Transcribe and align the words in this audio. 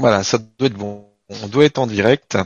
Voilà, 0.00 0.24
ça 0.24 0.38
doit 0.38 0.68
être 0.68 0.78
bon. 0.78 1.10
On 1.28 1.46
doit 1.46 1.66
être 1.66 1.76
en 1.78 1.86
direct. 1.86 2.38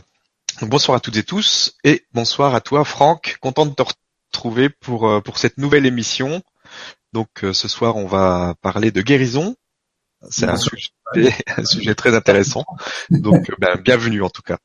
bonsoir 0.61 0.97
à 0.97 1.01
toutes 1.01 1.17
et 1.17 1.23
tous 1.23 1.77
et 1.85 2.05
bonsoir 2.13 2.53
à 2.53 2.61
toi 2.61 2.85
Franck. 2.85 3.39
Content 3.41 3.65
de 3.65 3.75
te 3.75 3.85
retrouver 4.33 4.69
pour 4.69 5.09
euh, 5.09 5.21
pour 5.21 5.39
cette 5.39 5.57
nouvelle 5.57 5.87
émission. 5.87 6.43
Donc 7.13 7.45
euh, 7.45 7.53
ce 7.53 7.69
soir 7.69 7.95
on 7.95 8.07
va 8.07 8.57
parler 8.61 8.91
de 8.91 9.03
guérison. 9.03 9.55
C'est 10.31 10.47
un 10.47 10.57
sujet, 10.57 11.95
très 11.97 12.17
intéressant. 12.17 12.65
Donc 13.11 13.49
euh, 13.49 13.55
ben, 13.61 13.81
bienvenue 13.81 14.23
en 14.25 14.31
tout 14.31 14.43
cas. 14.43 14.59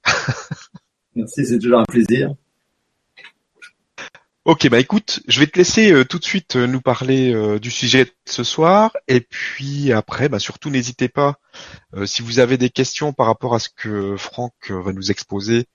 Merci, 1.16 1.46
c'est 1.46 1.60
toujours 1.60 1.82
un 1.82 1.86
plaisir. 1.86 2.34
Ok, 4.50 4.68
bah 4.68 4.80
écoute, 4.80 5.20
je 5.28 5.40
vais 5.40 5.46
te 5.46 5.60
laisser 5.60 5.92
euh, 5.92 6.04
tout 6.04 6.18
de 6.18 6.24
suite 6.24 6.56
euh, 6.56 6.66
nous 6.66 6.82
parler 6.82 7.32
euh, 7.32 7.60
du 7.60 7.70
sujet 7.70 8.06
de 8.06 8.12
ce 8.26 8.44
soir, 8.44 8.98
et 9.08 9.22
puis 9.22 9.92
après, 9.92 10.28
bah 10.28 10.40
surtout 10.40 10.72
n'hésitez 10.72 11.08
pas, 11.08 11.36
si 12.06 12.24
vous 12.24 12.40
avez 12.40 12.58
des 12.58 12.72
questions 12.72 13.14
par 13.14 13.28
rapport 13.28 13.54
à 13.54 13.60
ce 13.60 13.70
que 13.70 14.18
Franck 14.18 14.72
va 14.72 14.92
nous 14.92 15.12
exposer, 15.12 15.68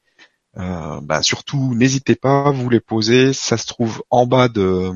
bah 0.56 1.23
surtout 1.23 1.77
n'hésitez 1.77 2.16
pas 2.16 2.51
vous 2.51 2.68
les 2.68 2.80
poser. 2.80 3.32
Ça 3.32 3.56
se 3.56 3.66
trouve 3.68 4.02
en 4.10 4.27
bas 4.27 4.48
de 4.48 4.91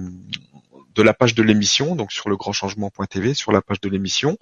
de 0.97 1.03
la 1.05 1.15
page 1.15 1.37
de 1.37 1.45
l'émission, 1.45 1.95
donc 1.95 2.11
sur 2.11 2.29
le 2.29 2.37
grandchangement.tv, 2.37 3.35
sur 3.35 3.53
la 3.53 3.63
page 3.63 3.81
de 3.81 3.89
l'émission, 3.89 4.39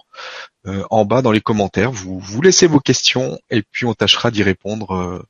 en 0.65 1.05
bas 1.05 1.21
dans 1.21 1.31
les 1.31 1.41
commentaires, 1.41 1.91
vous 1.91 2.17
vous 2.17 2.41
laissez 2.41 2.65
vos 2.65 2.79
questions 2.79 3.37
et 3.51 3.61
puis 3.61 3.85
on 3.85 3.93
tâchera 3.93 4.31
d'y 4.31 4.41
répondre. 4.41 5.27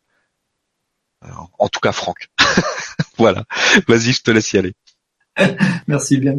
En 1.57 1.67
tout 1.69 1.79
cas, 1.79 1.91
Franck. 1.91 2.29
voilà. 3.17 3.45
Vas-y, 3.87 4.13
je 4.13 4.21
te 4.21 4.31
laisse 4.31 4.53
y 4.53 4.57
aller. 4.57 4.73
Merci 5.87 6.17
bien. 6.17 6.35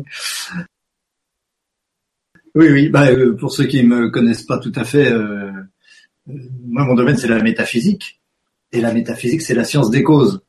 Oui, 2.54 2.68
oui. 2.70 2.88
Bah, 2.88 3.08
euh, 3.10 3.36
pour 3.36 3.52
ceux 3.52 3.66
qui 3.66 3.82
me 3.82 4.10
connaissent 4.10 4.42
pas 4.42 4.58
tout 4.58 4.72
à 4.74 4.84
fait, 4.84 5.10
euh, 5.10 5.52
euh, 6.28 6.32
moi, 6.66 6.84
mon 6.84 6.94
domaine, 6.94 7.16
c'est 7.16 7.28
la 7.28 7.42
métaphysique. 7.42 8.20
Et 8.72 8.80
la 8.80 8.92
métaphysique, 8.92 9.42
c'est 9.42 9.54
la 9.54 9.64
science 9.64 9.90
des 9.90 10.02
causes. 10.02 10.42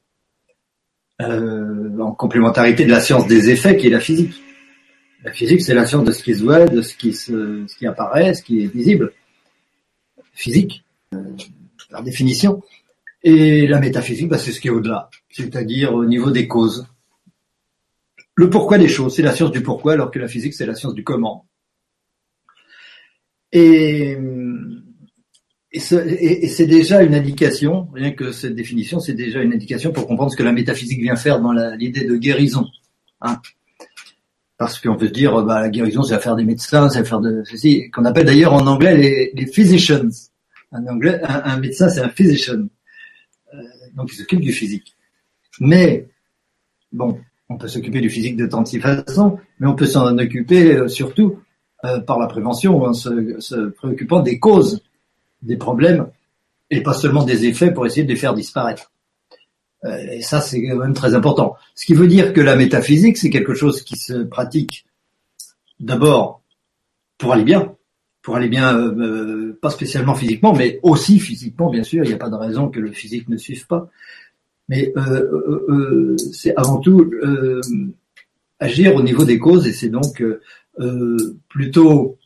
en 1.20 2.14
complémentarité 2.14 2.86
de 2.86 2.92
la 2.92 3.02
science 3.02 3.28
des 3.28 3.50
effets, 3.50 3.78
qui 3.78 3.88
est 3.88 3.92
la 3.92 4.00
physique. 4.00 4.42
La 5.24 5.32
physique, 5.32 5.62
c'est 5.62 5.74
la 5.74 5.86
science 5.86 6.06
de 6.06 6.12
ce 6.12 6.24
qui 6.24 6.34
se 6.34 6.44
voit, 6.44 6.66
de 6.66 6.82
ce 6.82 6.96
qui, 6.96 7.14
se, 7.14 7.66
ce 7.68 7.76
qui 7.76 7.86
apparaît, 7.86 8.34
ce 8.34 8.42
qui 8.42 8.64
est 8.64 8.68
visible. 8.68 9.12
Physique, 10.34 10.84
par 11.92 12.04
définition. 12.04 12.64
Et 13.24 13.68
la 13.68 13.80
métaphysique, 13.80 14.30
bah, 14.30 14.38
c'est 14.38 14.52
ce 14.52 14.62
qui 14.62 14.68
est 14.68 14.72
au-delà, 14.72 15.10
c'est-à-dire 15.30 15.94
au 15.94 16.06
niveau 16.06 16.32
des 16.32 16.48
causes. 16.48 16.88
Le 18.36 18.50
pourquoi 18.50 18.78
des 18.78 18.88
choses, 18.88 19.16
c'est 19.16 19.22
la 19.22 19.36
science 19.36 19.52
du 19.52 19.62
pourquoi, 19.62 19.94
alors 19.94 20.12
que 20.12 20.20
la 20.20 20.30
physique, 20.30 20.54
c'est 20.54 20.66
la 20.66 20.76
science 20.76 20.94
du 20.94 21.04
comment. 21.04 21.46
Et, 23.52 24.18
et 25.72 25.80
c'est 25.80 26.66
déjà 26.66 27.04
une 27.04 27.14
indication, 27.14 27.90
rien 27.94 28.12
que 28.12 28.32
cette 28.32 28.56
définition, 28.56 29.02
c'est 29.02 29.14
déjà 29.14 29.42
une 29.42 29.54
indication 29.54 29.92
pour 29.92 30.08
comprendre 30.08 30.32
ce 30.32 30.38
que 30.38 30.44
la 30.44 30.54
métaphysique 30.54 31.02
vient 31.02 31.18
faire 31.18 31.42
dans 31.42 31.52
l'idée 31.52 32.06
de 32.06 32.16
guérison. 32.16 32.66
Hein. 33.22 33.42
Parce 34.58 34.80
qu'on 34.80 34.96
peut 34.96 35.08
se 35.08 35.14
dire, 35.14 35.44
bah, 35.44 35.60
la 35.60 35.70
guérison, 35.70 36.04
c'est 36.04 36.18
faire 36.22 36.38
des 36.38 36.46
médecins, 36.46 36.90
c'est 36.90 37.04
faire 37.04 37.20
de 37.20 37.44
ceci, 37.44 37.90
qu'on 37.92 38.06
appelle 38.06 38.26
d'ailleurs 38.26 38.54
en 38.54 38.66
anglais 38.68 39.32
les, 39.34 39.46
physicians. 39.48 40.08
Anglais, 40.72 41.20
un, 41.24 41.42
un 41.44 41.60
médecin, 41.60 41.90
c'est 41.90 42.02
un 42.02 42.10
physician 42.10 42.68
donc 43.96 44.10
il 44.12 44.16
s'occupe 44.16 44.42
du 44.42 44.52
physique. 44.52 44.96
Mais, 45.60 46.08
bon, 46.92 47.20
on 47.50 47.58
peut 47.58 47.68
s'occuper 47.68 48.02
du 48.02 48.10
physique 48.10 48.38
de 48.38 48.46
tant 48.46 48.62
de 48.62 48.80
façons, 48.80 49.40
mais 49.60 49.68
on 49.68 49.76
peut 49.76 49.86
s'en 49.86 50.18
occuper 50.18 50.76
euh, 50.76 50.88
surtout 50.88 51.40
euh, 51.84 52.00
par 52.00 52.20
la 52.20 52.28
prévention, 52.28 52.84
en 52.84 52.94
se, 52.94 53.70
préoccupant 53.70 54.22
des 54.22 54.40
causes 54.40 54.84
des 55.42 55.58
problèmes 55.58 56.08
et 56.70 56.84
pas 56.84 56.94
seulement 56.94 57.24
des 57.24 57.46
effets 57.46 57.72
pour 57.72 57.86
essayer 57.86 58.04
de 58.04 58.10
les 58.10 58.16
faire 58.16 58.34
disparaître. 58.34 58.92
Euh, 59.86 59.98
et 60.12 60.22
ça, 60.22 60.42
c'est 60.42 60.62
quand 60.62 60.76
même 60.76 60.94
très 60.94 61.16
important. 61.16 61.56
Ce 61.76 61.86
qui 61.86 61.94
veut 61.94 62.08
dire 62.08 62.34
que 62.34 62.42
la 62.42 62.56
métaphysique, 62.56 63.18
c'est 63.18 63.30
quelque 63.30 63.54
chose 63.54 63.82
qui 63.82 63.96
se 63.96 64.24
pratique 64.24 64.86
d'abord 65.80 66.42
pour 67.18 67.34
aller 67.34 67.46
bien, 67.46 67.74
pour 68.30 68.36
aller 68.36 68.48
bien, 68.48 68.78
euh, 68.78 69.58
pas 69.60 69.72
spécialement 69.72 70.14
physiquement, 70.14 70.54
mais 70.54 70.80
aussi 70.84 71.20
physiquement, 71.20 71.72
bien 71.72 71.82
sûr. 71.82 72.04
Il 72.04 72.10
n'y 72.10 72.14
a 72.14 72.18
pas 72.18 72.30
de 72.30 72.36
raison 72.36 72.70
que 72.70 72.80
le 72.80 72.92
physique 72.92 73.28
ne 73.28 73.38
suive 73.38 73.66
pas. 73.66 73.90
Mais 74.68 74.94
euh, 74.98 75.02
euh, 75.02 75.66
euh 75.68 76.16
c'est 76.32 76.56
avant 76.56 76.78
tout 76.78 77.10
agir 78.60 78.94
au 78.94 79.02
niveau 79.02 79.26
des 79.26 79.40
causes, 79.40 79.66
et 79.66 79.74
c'est 79.74 79.90
donc 79.90 80.24
plutôt 81.48 82.20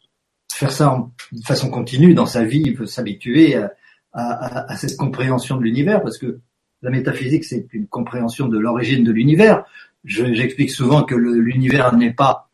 faire 0.52 0.74
ça 0.74 1.08
de 1.32 1.42
façon 1.46 1.70
continue 1.70 2.14
dans 2.14 2.26
sa 2.26 2.44
vie, 2.44 2.64
il 2.66 2.86
s'habituer 2.86 3.56
à, 3.56 3.72
à, 4.12 4.74
à, 4.74 4.76
cette 4.76 4.98
compréhension 4.98 5.56
de 5.56 5.64
l'univers, 5.64 6.04
parce 6.04 6.18
que 6.18 6.40
la 6.82 6.90
métaphysique, 6.90 7.46
c'est 7.46 7.66
une 7.72 7.88
compréhension 7.88 8.50
de 8.50 8.60
l'origine 8.60 9.06
de 9.06 9.14
l'univers. 9.14 9.64
J'explique 10.04 10.72
souvent 10.72 11.04
que 11.04 11.16
l'univers 11.16 11.96
n'est 11.96 12.14
pas 12.14 12.50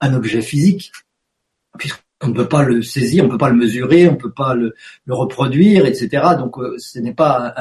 un 0.00 0.14
objet 0.14 0.40
physique, 0.40 0.90
puisque 1.76 2.03
on 2.22 2.28
ne 2.28 2.34
peut 2.34 2.48
pas 2.48 2.62
le 2.62 2.82
saisir, 2.82 3.24
on 3.24 3.26
ne 3.26 3.32
peut 3.32 3.38
pas 3.38 3.50
le 3.50 3.56
mesurer, 3.56 4.08
on 4.08 4.12
ne 4.12 4.16
peut 4.16 4.32
pas 4.32 4.54
le, 4.54 4.74
reproduire, 5.08 5.86
etc. 5.86 6.22
Donc 6.38 6.58
euh, 6.58 6.76
ce 6.78 6.98
n'est 6.98 7.12
pas 7.14 7.54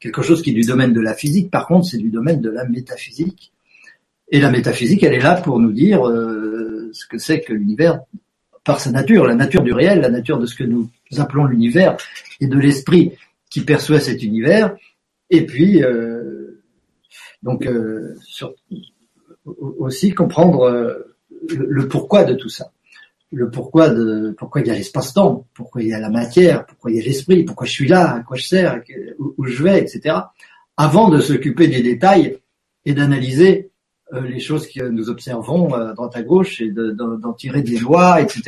quelque 0.00 0.22
chose 0.22 0.42
qui 0.42 0.50
est 0.50 0.54
du 0.54 0.62
domaine 0.62 0.92
de 0.92 1.00
la 1.00 1.14
physique, 1.14 1.50
par 1.50 1.66
contre 1.66 1.86
c'est 1.86 1.98
du 1.98 2.10
domaine 2.10 2.40
de 2.40 2.50
la 2.50 2.64
métaphysique. 2.66 3.52
Et 4.32 4.40
la 4.40 4.50
métaphysique, 4.50 5.02
elle 5.02 5.14
est 5.14 5.20
là 5.20 5.34
pour 5.34 5.58
nous 5.58 5.72
dire 5.72 6.06
euh, 6.06 6.90
ce 6.92 7.06
que 7.06 7.18
c'est 7.18 7.40
que 7.40 7.52
l'univers 7.52 8.00
par 8.62 8.80
sa 8.80 8.90
nature, 8.90 9.26
la 9.26 9.34
nature 9.34 9.62
du 9.62 9.72
réel, 9.72 10.00
la 10.00 10.10
nature 10.10 10.38
de 10.38 10.46
ce 10.46 10.54
que 10.54 10.64
nous 10.64 10.88
appelons 11.18 11.46
l'univers 11.46 11.96
et 12.40 12.46
de 12.46 12.58
l'esprit 12.58 13.12
qui 13.50 13.62
perçoit 13.62 13.98
cet 13.98 14.22
univers. 14.22 14.76
Et 15.30 15.46
puis, 15.46 15.82
euh, 15.82 16.60
donc, 17.42 17.68
aussi 19.56 20.12
comprendre 20.12 21.04
le 21.48 21.88
pourquoi 21.88 22.24
de 22.24 22.34
tout 22.34 22.50
ça 22.50 22.70
le 23.32 23.50
pourquoi 23.50 23.90
de 23.90 24.34
pourquoi 24.36 24.60
il 24.60 24.66
y 24.66 24.70
a 24.70 24.74
l'espace-temps, 24.74 25.46
pourquoi 25.54 25.82
il 25.82 25.88
y 25.88 25.94
a 25.94 26.00
la 26.00 26.10
matière, 26.10 26.66
pourquoi 26.66 26.90
il 26.90 26.98
y 26.98 27.00
a 27.00 27.04
l'esprit, 27.04 27.44
pourquoi 27.44 27.66
je 27.66 27.72
suis 27.72 27.88
là, 27.88 28.16
à 28.16 28.20
quoi 28.20 28.36
je 28.36 28.44
sers, 28.44 28.80
où, 29.18 29.44
je 29.44 29.62
vais, 29.62 29.80
etc. 29.80 30.16
Avant 30.76 31.08
de 31.08 31.20
s'occuper 31.20 31.68
des 31.68 31.82
détails 31.82 32.38
et 32.84 32.92
d'analyser 32.92 33.70
euh, 34.12 34.22
les 34.22 34.40
choses 34.40 34.66
que 34.66 34.82
nous 34.82 35.10
observons 35.10 35.72
à 35.74 35.92
droite 35.92 36.16
à 36.16 36.22
gauche 36.22 36.60
et 36.60 36.70
d'en 36.70 37.32
tirer 37.34 37.62
des 37.62 37.78
lois, 37.78 38.20
etc. 38.20 38.42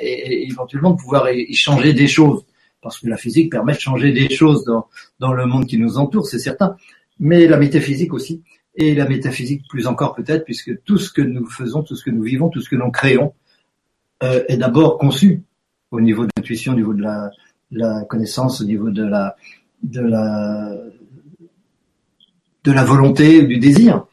Et, 0.00 0.46
éventuellement 0.46 0.92
de 0.92 1.00
pouvoir 1.00 1.30
y 1.32 1.54
changer 1.54 1.92
des 1.92 2.06
choses, 2.06 2.44
parce 2.82 2.98
que 3.00 3.08
la 3.08 3.16
physique 3.16 3.50
permet 3.50 3.74
de 3.74 3.80
changer 3.80 4.12
des 4.12 4.30
choses 4.30 4.64
dans, 4.64 4.86
dans 5.18 5.32
le 5.32 5.46
monde 5.46 5.66
qui 5.66 5.78
nous 5.78 5.98
entoure, 5.98 6.26
c'est 6.26 6.38
certain, 6.38 6.76
mais 7.18 7.46
la 7.46 7.56
métaphysique 7.56 8.14
aussi, 8.14 8.42
et 8.76 8.94
la 8.94 9.08
métaphysique 9.08 9.64
plus 9.68 9.86
encore 9.86 10.14
peut-être, 10.14 10.44
puisque 10.44 10.82
tout 10.84 10.98
ce 10.98 11.10
que 11.10 11.22
nous 11.22 11.46
faisons, 11.46 11.82
tout 11.82 11.96
ce 11.96 12.04
que 12.04 12.10
nous 12.10 12.22
vivons, 12.22 12.48
tout 12.48 12.60
ce 12.60 12.68
que 12.68 12.76
nous 12.76 12.90
créons, 12.90 13.24
euh, 13.24 13.30
est 14.20 14.56
d'abord 14.56 14.98
conçu 14.98 15.42
au 15.90 16.00
niveau 16.00 16.24
de 16.24 16.30
l'intuition, 16.36 16.72
au 16.72 16.76
niveau 16.76 16.94
de 16.94 17.02
la, 17.02 17.30
la, 17.70 18.04
connaissance, 18.04 18.60
au 18.60 18.64
niveau 18.64 18.90
de 18.90 19.04
la, 19.04 19.36
de 19.82 20.00
la, 20.00 20.76
de 22.64 22.72
la 22.72 22.84
volonté, 22.84 23.42
du 23.42 23.58
désir. 23.58 24.06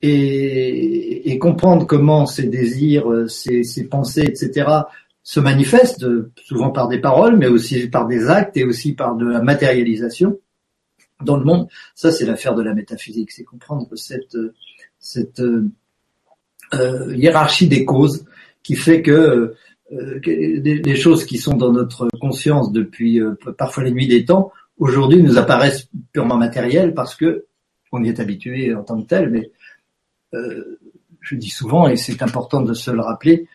Et, 0.00 1.32
et 1.32 1.38
comprendre 1.38 1.84
comment 1.86 2.24
ces 2.24 2.46
désirs, 2.46 3.28
ces, 3.28 3.64
ces 3.64 3.88
pensées, 3.88 4.24
etc., 4.24 4.66
se 5.28 5.40
manifestent, 5.40 6.06
souvent 6.36 6.70
par 6.70 6.88
des 6.88 7.00
paroles, 7.00 7.36
mais 7.36 7.48
aussi 7.48 7.88
par 7.88 8.06
des 8.06 8.30
actes 8.30 8.56
et 8.56 8.64
aussi 8.64 8.94
par 8.94 9.14
de 9.14 9.26
la 9.26 9.42
matérialisation 9.42 10.38
dans 11.22 11.36
le 11.36 11.44
monde. 11.44 11.68
Ça, 11.94 12.10
c'est 12.10 12.24
l'affaire 12.24 12.54
de 12.54 12.62
la 12.62 12.72
métaphysique, 12.72 13.30
c'est 13.32 13.44
comprendre 13.44 13.88
cette, 13.94 14.38
cette 14.98 15.40
euh, 15.40 17.14
hiérarchie 17.14 17.68
des 17.68 17.84
causes 17.84 18.24
qui 18.62 18.76
fait 18.76 19.02
que 19.02 19.54
euh, 19.92 20.20
des, 20.20 20.96
choses 20.96 21.24
qui 21.24 21.38
sont 21.38 21.56
dans 21.56 21.72
notre 21.72 22.08
conscience 22.20 22.72
depuis 22.72 23.20
euh, 23.20 23.34
parfois 23.56 23.84
les 23.84 23.90
nuits 23.90 24.06
des 24.06 24.24
temps, 24.24 24.52
aujourd'hui 24.78 25.22
nous 25.22 25.38
apparaissent 25.38 25.88
purement 26.12 26.36
matérielles 26.36 26.92
parce 26.92 27.14
que 27.14 27.46
on 27.90 28.04
y 28.04 28.08
est 28.08 28.20
habitué 28.20 28.74
en 28.74 28.82
tant 28.82 29.00
que 29.00 29.06
tel, 29.06 29.30
mais 29.30 29.50
euh, 30.34 30.78
je 31.20 31.36
dis 31.36 31.48
souvent, 31.48 31.88
et 31.88 31.96
c'est 31.96 32.22
important 32.22 32.60
de 32.60 32.74
se 32.74 32.90
le 32.90 33.00
rappeler, 33.00 33.46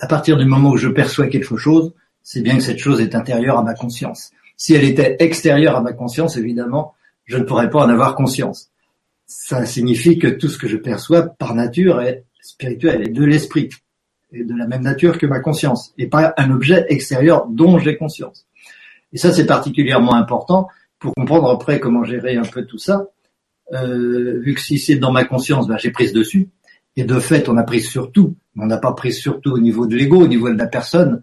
à 0.00 0.06
partir 0.06 0.36
du 0.36 0.44
moment 0.44 0.70
où 0.70 0.76
je 0.76 0.88
perçois 0.88 1.26
quelque 1.26 1.56
chose, 1.56 1.92
c'est 2.22 2.40
bien 2.40 2.56
que 2.56 2.62
cette 2.62 2.78
chose 2.78 3.00
est 3.00 3.16
intérieure 3.16 3.58
à 3.58 3.64
ma 3.64 3.74
conscience. 3.74 4.30
Si 4.56 4.74
elle 4.74 4.84
était 4.84 5.16
extérieure 5.18 5.74
à 5.74 5.80
ma 5.80 5.92
conscience, 5.92 6.36
évidemment, 6.36 6.94
je 7.24 7.38
ne 7.38 7.44
pourrais 7.44 7.68
pas 7.68 7.80
en 7.80 7.88
avoir 7.88 8.14
conscience. 8.14 8.70
Ça 9.26 9.64
signifie 9.64 10.18
que 10.18 10.28
tout 10.28 10.48
ce 10.48 10.58
que 10.58 10.68
je 10.68 10.76
perçois 10.76 11.22
par 11.22 11.54
nature 11.54 12.00
est 12.00 12.24
spirituel, 12.40 13.02
est 13.02 13.08
de 13.08 13.24
l'esprit 13.24 13.70
de 14.32 14.56
la 14.56 14.66
même 14.66 14.82
nature 14.82 15.18
que 15.18 15.26
ma 15.26 15.40
conscience, 15.40 15.92
et 15.98 16.06
pas 16.06 16.34
un 16.36 16.50
objet 16.50 16.86
extérieur 16.88 17.46
dont 17.48 17.78
j'ai 17.78 17.96
conscience. 17.96 18.46
Et 19.12 19.18
ça, 19.18 19.32
c'est 19.32 19.46
particulièrement 19.46 20.14
important 20.14 20.68
pour 20.98 21.14
comprendre 21.14 21.50
après 21.50 21.80
comment 21.80 22.04
gérer 22.04 22.36
un 22.36 22.42
peu 22.42 22.64
tout 22.64 22.78
ça. 22.78 23.06
Euh, 23.72 24.40
vu 24.40 24.54
que 24.54 24.60
si 24.60 24.78
c'est 24.78 24.96
dans 24.96 25.12
ma 25.12 25.24
conscience, 25.24 25.66
ben, 25.66 25.76
j'ai 25.78 25.90
prise 25.90 26.12
dessus. 26.12 26.48
Et 26.96 27.04
de 27.04 27.18
fait, 27.18 27.48
on 27.48 27.56
a 27.56 27.62
prise 27.62 27.88
sur 27.88 28.12
tout, 28.12 28.36
on 28.56 28.66
n'a 28.66 28.78
pas 28.78 28.92
prise 28.92 29.18
sur 29.18 29.40
tout 29.40 29.52
au 29.52 29.58
niveau 29.58 29.86
de 29.86 29.96
l'ego, 29.96 30.22
au 30.22 30.26
niveau 30.26 30.50
de 30.50 30.58
la 30.58 30.66
personne. 30.66 31.22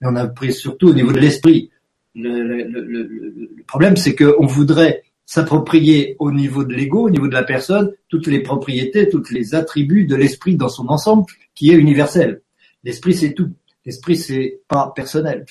mais 0.00 0.08
on 0.08 0.16
a 0.16 0.26
pris 0.26 0.52
surtout 0.52 0.88
au 0.88 0.94
niveau 0.94 1.12
de 1.12 1.18
l'esprit. 1.18 1.70
Le, 2.14 2.42
le, 2.42 2.64
le, 2.64 2.82
le, 2.82 3.64
problème, 3.66 3.96
c'est 3.96 4.14
qu'on 4.14 4.46
voudrait 4.46 5.02
s'approprier 5.24 6.16
au 6.18 6.32
niveau 6.32 6.64
de 6.64 6.74
l'ego, 6.74 7.06
au 7.06 7.10
niveau 7.10 7.28
de 7.28 7.34
la 7.34 7.42
personne, 7.42 7.92
toutes 8.08 8.26
les 8.26 8.40
propriétés, 8.40 9.08
tous 9.08 9.30
les 9.30 9.54
attributs 9.54 10.06
de 10.06 10.16
l'esprit 10.16 10.56
dans 10.56 10.70
son 10.70 10.88
ensemble, 10.88 11.24
qui 11.58 11.72
est 11.72 11.74
universel. 11.74 12.42
L'esprit, 12.84 13.14
c'est 13.14 13.32
tout. 13.32 13.50
L'esprit, 13.84 14.16
c'est 14.16 14.60
pas 14.68 14.92
personnel. 14.94 15.44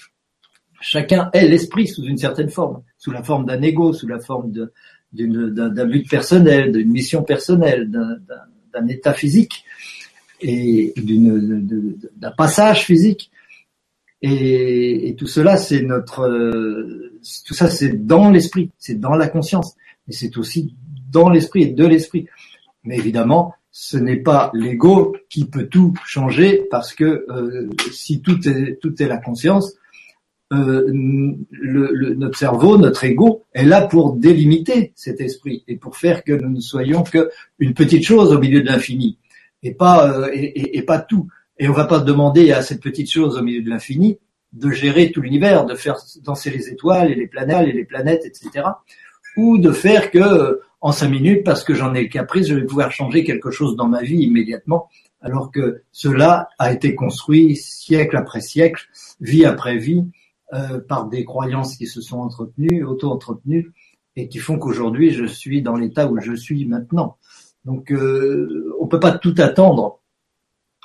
Chacun 0.80 1.30
est 1.33 1.48
l'esprit 1.48 1.88
sous 1.88 2.04
une 2.06 2.18
certaine 2.18 2.50
forme, 2.50 2.81
sous 2.98 3.12
la 3.12 3.24
forme 3.24 3.45
d'un 3.45 3.62
ego, 3.62 3.92
sous 3.92 4.07
la 4.07 4.19
forme 4.19 4.51
d'un 5.12 5.86
but 5.86 6.09
personnel, 6.09 6.71
d'une 6.71 6.89
mission 6.89 7.24
personnelle, 7.24 7.92
d'un 7.92 8.88
état 8.88 9.13
physique 9.13 9.65
et 10.39 10.94
d'un 10.95 12.31
passage 12.38 12.86
physique. 12.86 13.30
Et, 14.21 15.10
et 15.10 15.15
tout 15.15 15.27
cela, 15.27 15.57
c'est 15.57 15.81
notre, 15.81 16.21
euh, 16.21 17.19
tout 17.45 17.53
ça, 17.53 17.69
c'est 17.69 18.06
dans 18.06 18.31
l'esprit, 18.31 18.71
c'est 18.80 19.00
dans 19.00 19.15
la 19.15 19.27
conscience, 19.27 19.75
mais 20.07 20.13
c'est 20.13 20.38
aussi 20.38 20.75
dans 21.12 21.30
l'esprit 21.30 21.63
et 21.63 21.68
de 21.68 21.86
l'esprit. 21.86 22.27
Mais 22.83 22.98
évidemment, 22.98 23.53
ce 23.79 23.95
n'est 23.95 24.18
pas 24.18 24.50
l'ego 24.56 25.15
qui 25.29 25.45
peut 25.45 25.68
tout 25.68 25.94
changer 26.03 26.65
parce 26.71 26.95
que 26.95 27.27
euh, 27.29 27.69
si 27.91 28.21
tout 28.24 28.50
est 28.50 28.79
tout 28.81 29.00
est 29.03 29.07
la 29.07 29.19
conscience, 29.19 29.75
euh, 30.51 30.83
le, 30.88 31.91
le, 31.94 32.15
notre 32.15 32.39
cerveau, 32.39 32.79
notre 32.79 33.03
ego 33.03 33.44
est 33.53 33.65
là 33.65 33.85
pour 33.85 34.13
délimiter 34.13 34.94
cet 34.95 35.21
esprit 35.21 35.63
et 35.68 35.75
pour 35.75 35.95
faire 35.95 36.24
que 36.24 36.31
nous 36.31 36.50
ne 36.50 36.59
soyons 36.59 37.03
que 37.03 37.29
une 37.59 37.75
petite 37.75 38.03
chose 38.03 38.33
au 38.33 38.39
milieu 38.39 38.62
de 38.62 38.65
l'infini 38.68 39.19
et 39.62 39.75
pas 39.75 40.12
euh, 40.12 40.31
et, 40.33 40.79
et, 40.79 40.81
pas 40.81 40.97
tout. 40.97 41.27
Et 41.59 41.69
on 41.69 41.74
va 41.74 41.85
pas 41.85 42.00
demander 42.00 42.51
à 42.53 42.63
cette 42.63 42.81
petite 42.81 43.12
chose 43.12 43.38
au 43.38 43.44
milieu 43.44 43.62
de 43.62 43.69
l'infini 43.69 44.18
de 44.53 44.71
gérer 44.71 45.12
tout 45.12 45.21
l'univers, 45.21 45.68
de 45.68 45.75
faire 45.75 45.97
danser 46.24 46.50
les 46.50 46.69
étoiles 46.69 47.12
et 47.12 47.15
les 47.15 47.27
planètes 47.27 47.68
et 47.68 47.74
les 47.74 47.85
planètes, 47.85 48.25
etc. 48.25 48.65
Ou 49.35 49.59
de 49.59 49.71
faire 49.71 50.09
que 50.09 50.18
euh, 50.18 50.62
en 50.81 50.91
cinq 50.91 51.09
minutes, 51.09 51.44
parce 51.44 51.63
que 51.63 51.74
j'en 51.74 51.94
ai 51.94 52.03
le 52.03 52.09
caprice, 52.09 52.47
je 52.47 52.56
vais 52.56 52.65
pouvoir 52.65 52.91
changer 52.91 53.24
quelque 53.24 53.51
chose 53.51 53.75
dans 53.75 53.88
ma 53.88 54.01
vie 54.01 54.19
immédiatement, 54.19 54.89
alors 55.21 55.51
que 55.51 55.81
cela 55.91 56.50
a 56.59 56.71
été 56.71 56.94
construit 56.95 57.56
siècle 57.56 58.15
après 58.15 58.41
siècle, 58.41 58.88
vie 59.19 59.45
après 59.45 59.77
vie, 59.77 60.06
euh, 60.53 60.79
par 60.79 61.09
des 61.09 61.25
croyances 61.25 61.75
qui 61.75 61.88
se 61.88 62.00
sont 62.00 62.19
entretenues, 62.19 62.83
auto-entretenues, 62.85 63.74
et 64.15 64.29
qui 64.29 64.38
font 64.39 64.57
qu'aujourd'hui 64.57 65.12
je 65.12 65.25
suis 65.25 65.62
dans 65.62 65.75
l'état 65.75 66.07
où 66.07 66.19
je 66.21 66.33
suis 66.33 66.65
maintenant. 66.65 67.18
Donc 67.65 67.91
euh, 67.91 68.74
on 68.79 68.88
peut 68.88 69.00
pas 69.00 69.12
tout 69.12 69.35
attendre 69.38 70.00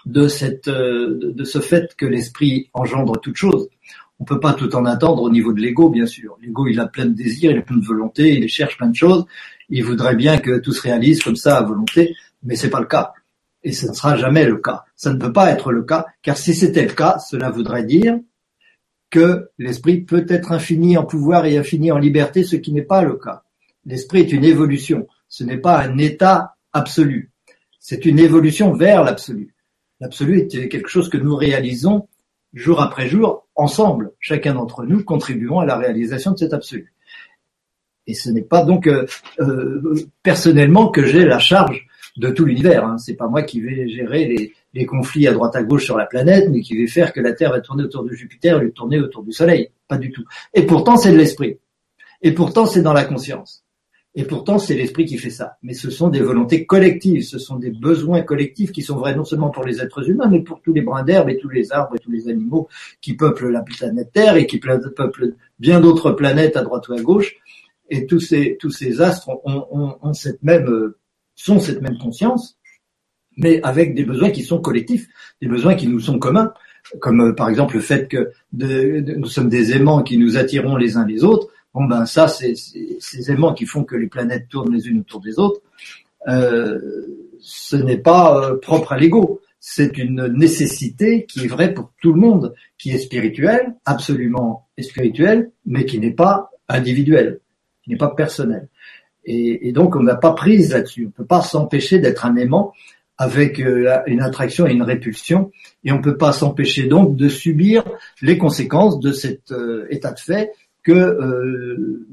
de 0.04 0.26
cette 0.26 0.68
euh, 0.68 1.32
de 1.32 1.44
ce 1.44 1.60
fait 1.60 1.94
que 1.94 2.06
l'esprit 2.06 2.70
engendre 2.74 3.20
toute 3.20 3.36
chose. 3.36 3.68
On 4.18 4.24
peut 4.24 4.40
pas 4.40 4.52
tout 4.54 4.74
en 4.76 4.84
attendre 4.84 5.22
au 5.22 5.30
niveau 5.30 5.52
de 5.52 5.60
l'ego, 5.60 5.88
bien 5.88 6.06
sûr. 6.06 6.36
L'ego, 6.40 6.66
il 6.66 6.78
a 6.78 6.86
plein 6.86 7.06
de 7.06 7.14
désirs, 7.14 7.50
il 7.50 7.58
a 7.58 7.62
plein 7.62 7.76
de 7.76 7.84
volonté, 7.84 8.34
il 8.34 8.48
cherche 8.48 8.76
plein 8.76 8.88
de 8.88 8.94
choses. 8.94 9.26
Il 9.74 9.84
voudrait 9.84 10.14
bien 10.14 10.36
que 10.36 10.58
tout 10.58 10.74
se 10.74 10.82
réalise 10.82 11.22
comme 11.22 11.34
ça 11.34 11.56
à 11.56 11.62
volonté, 11.62 12.14
mais 12.42 12.56
c'est 12.56 12.68
pas 12.68 12.80
le 12.80 12.86
cas. 12.86 13.14
Et 13.64 13.72
ce 13.72 13.86
ne 13.86 13.94
sera 13.94 14.16
jamais 14.16 14.44
le 14.44 14.58
cas. 14.58 14.84
Ça 14.96 15.10
ne 15.14 15.18
peut 15.18 15.32
pas 15.32 15.50
être 15.50 15.72
le 15.72 15.82
cas, 15.82 16.04
car 16.20 16.36
si 16.36 16.54
c'était 16.54 16.84
le 16.84 16.92
cas, 16.92 17.18
cela 17.18 17.48
voudrait 17.48 17.84
dire 17.84 18.18
que 19.08 19.48
l'esprit 19.56 20.02
peut 20.02 20.26
être 20.28 20.52
infini 20.52 20.98
en 20.98 21.04
pouvoir 21.04 21.46
et 21.46 21.56
infini 21.56 21.90
en 21.90 21.96
liberté, 21.96 22.44
ce 22.44 22.56
qui 22.56 22.70
n'est 22.70 22.82
pas 22.82 23.02
le 23.02 23.14
cas. 23.14 23.44
L'esprit 23.86 24.20
est 24.20 24.32
une 24.32 24.44
évolution. 24.44 25.06
Ce 25.26 25.42
n'est 25.42 25.56
pas 25.56 25.80
un 25.80 25.96
état 25.96 26.54
absolu. 26.74 27.30
C'est 27.80 28.04
une 28.04 28.18
évolution 28.18 28.74
vers 28.74 29.02
l'absolu. 29.02 29.54
L'absolu 30.00 30.40
est 30.40 30.68
quelque 30.68 30.90
chose 30.90 31.08
que 31.08 31.16
nous 31.16 31.34
réalisons 31.34 32.08
jour 32.52 32.82
après 32.82 33.08
jour, 33.08 33.48
ensemble. 33.54 34.12
Chacun 34.20 34.52
d'entre 34.52 34.84
nous 34.84 35.02
contribuons 35.02 35.60
à 35.60 35.64
la 35.64 35.78
réalisation 35.78 36.32
de 36.32 36.36
cet 36.36 36.52
absolu. 36.52 36.92
Et 38.06 38.14
ce 38.14 38.30
n'est 38.30 38.42
pas 38.42 38.64
donc 38.64 38.86
euh, 38.86 39.06
euh, 39.40 39.94
personnellement 40.22 40.88
que 40.88 41.04
j'ai 41.04 41.24
la 41.24 41.38
charge 41.38 41.86
de 42.16 42.30
tout 42.30 42.44
l'univers. 42.44 42.84
Hein. 42.84 42.98
C'est 42.98 43.14
pas 43.14 43.28
moi 43.28 43.42
qui 43.42 43.60
vais 43.60 43.88
gérer 43.88 44.52
les, 44.74 44.86
conflits 44.86 45.26
à 45.28 45.32
droite 45.32 45.54
à 45.54 45.62
gauche 45.62 45.84
sur 45.84 45.96
la 45.96 46.06
planète, 46.06 46.48
mais 46.50 46.60
qui 46.60 46.76
vais 46.76 46.86
faire 46.86 47.12
que 47.12 47.20
la 47.20 47.32
Terre 47.32 47.50
va 47.50 47.60
tourner 47.60 47.84
autour 47.84 48.04
de 48.04 48.12
Jupiter 48.12 48.60
et 48.60 48.70
tourner 48.70 48.98
autour 49.00 49.22
du 49.22 49.32
Soleil. 49.32 49.70
Pas 49.86 49.98
du 49.98 50.10
tout. 50.10 50.24
Et 50.54 50.66
pourtant, 50.66 50.96
c'est 50.96 51.12
de 51.12 51.16
l'esprit. 51.16 51.58
Et 52.22 52.32
pourtant, 52.32 52.66
c'est 52.66 52.82
dans 52.82 52.92
la 52.92 53.04
conscience. 53.04 53.64
Et 54.14 54.24
pourtant, 54.24 54.58
c'est 54.58 54.74
l'esprit 54.74 55.06
qui 55.06 55.16
fait 55.16 55.30
ça. 55.30 55.56
Mais 55.62 55.72
ce 55.72 55.90
sont 55.90 56.08
des 56.08 56.20
volontés 56.20 56.66
collectives, 56.66 57.22
ce 57.22 57.38
sont 57.38 57.56
des 57.56 57.70
besoins 57.70 58.20
collectifs 58.20 58.70
qui 58.70 58.82
sont 58.82 58.96
vrais 58.96 59.14
non 59.14 59.24
seulement 59.24 59.48
pour 59.48 59.64
les 59.64 59.80
êtres 59.80 60.08
humains, 60.08 60.28
mais 60.28 60.40
pour 60.40 60.60
tous 60.60 60.74
les 60.74 60.82
brins 60.82 61.02
d'herbe 61.02 61.30
et 61.30 61.38
tous 61.38 61.48
les 61.48 61.72
arbres 61.72 61.96
et 61.96 61.98
tous 61.98 62.10
les 62.10 62.28
animaux 62.28 62.68
qui 63.00 63.14
peuplent 63.14 63.48
la 63.48 63.62
planète 63.62 64.12
Terre 64.12 64.36
et 64.36 64.46
qui 64.46 64.58
peuplent 64.58 65.34
bien 65.58 65.80
d'autres 65.80 66.12
planètes 66.12 66.58
à 66.58 66.62
droite 66.62 66.88
ou 66.88 66.92
à 66.92 67.00
gauche. 67.00 67.36
Et 67.92 68.06
tous 68.06 68.20
ces, 68.20 68.56
tous 68.58 68.70
ces 68.70 69.00
astres 69.00 69.28
ont, 69.28 69.66
ont, 69.70 69.96
ont 70.00 70.14
cette 70.14 70.42
même, 70.42 70.94
sont 71.34 71.60
cette 71.60 71.82
même 71.82 71.98
conscience, 71.98 72.58
mais 73.36 73.60
avec 73.62 73.94
des 73.94 74.04
besoins 74.04 74.30
qui 74.30 74.42
sont 74.42 74.60
collectifs, 74.60 75.06
des 75.40 75.48
besoins 75.48 75.74
qui 75.74 75.88
nous 75.88 76.00
sont 76.00 76.18
communs, 76.18 76.52
comme 77.00 77.20
euh, 77.20 77.32
par 77.32 77.48
exemple 77.48 77.74
le 77.74 77.80
fait 77.80 78.08
que 78.08 78.32
de, 78.52 79.00
de, 79.00 79.14
nous 79.14 79.26
sommes 79.26 79.48
des 79.48 79.72
aimants 79.72 80.02
qui 80.02 80.16
nous 80.16 80.36
attirons 80.36 80.76
les 80.76 80.96
uns 80.96 81.06
les 81.06 81.22
autres 81.22 81.48
Bon 81.74 81.84
ben 81.84 82.04
ça, 82.04 82.28
c'est 82.28 82.54
ces 82.54 83.30
éléments 83.30 83.54
qui 83.54 83.64
font 83.64 83.84
que 83.84 83.96
les 83.96 84.08
planètes 84.08 84.48
tournent 84.48 84.74
les 84.74 84.88
unes 84.88 85.00
autour 85.00 85.20
des 85.20 85.38
autres. 85.38 85.62
Euh, 86.28 86.78
ce 87.40 87.76
n'est 87.76 87.98
pas 87.98 88.38
euh, 88.38 88.58
propre 88.58 88.92
à 88.92 88.98
l'ego. 88.98 89.40
C'est 89.58 89.96
une 89.96 90.26
nécessité 90.26 91.24
qui 91.24 91.44
est 91.44 91.48
vraie 91.48 91.72
pour 91.72 91.92
tout 92.02 92.12
le 92.12 92.20
monde, 92.20 92.54
qui 92.76 92.90
est 92.90 92.98
spirituelle, 92.98 93.74
absolument 93.86 94.68
spirituelle, 94.78 95.50
mais 95.64 95.86
qui 95.86 95.98
n'est 95.98 96.12
pas 96.12 96.50
individuelle, 96.68 97.40
qui 97.82 97.90
n'est 97.90 97.96
pas 97.96 98.14
personnelle. 98.14 98.68
Et, 99.24 99.68
et, 99.68 99.72
donc 99.72 99.94
on 99.96 100.02
n'a 100.02 100.16
pas 100.16 100.32
prise 100.32 100.72
là-dessus. 100.72 101.04
On 101.04 101.08
ne 101.08 101.12
peut 101.12 101.24
pas 101.24 101.42
s'empêcher 101.42 101.98
d'être 101.98 102.26
un 102.26 102.36
aimant 102.36 102.72
avec 103.18 103.60
euh, 103.60 104.00
une 104.06 104.20
attraction 104.20 104.66
et 104.66 104.72
une 104.72 104.82
répulsion, 104.82 105.52
et 105.84 105.92
on 105.92 105.98
ne 105.98 106.02
peut 106.02 106.16
pas 106.16 106.32
s'empêcher 106.32 106.88
donc 106.88 107.16
de 107.16 107.28
subir 107.28 107.84
les 108.20 108.38
conséquences 108.38 108.98
de 108.98 109.12
cet 109.12 109.52
euh, 109.52 109.86
état 109.90 110.12
de 110.12 110.18
fait 110.18 110.50
que, 110.82 110.92
euh, 110.92 112.06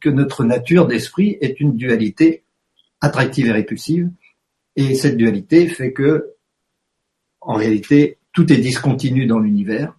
que 0.00 0.08
notre 0.08 0.44
nature 0.44 0.86
d'esprit 0.86 1.38
est 1.40 1.60
une 1.60 1.76
dualité 1.76 2.42
attractive 3.00 3.46
et 3.46 3.52
répulsive. 3.52 4.10
Et 4.74 4.94
cette 4.94 5.16
dualité 5.16 5.68
fait 5.68 5.92
que, 5.92 6.32
en 7.40 7.54
réalité, 7.54 8.18
tout 8.32 8.52
est 8.52 8.58
discontinu 8.58 9.26
dans 9.26 9.38
l'univers. 9.38 9.96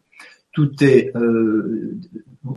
Tout 0.51 0.83
est, 0.83 1.15
euh, 1.15 1.97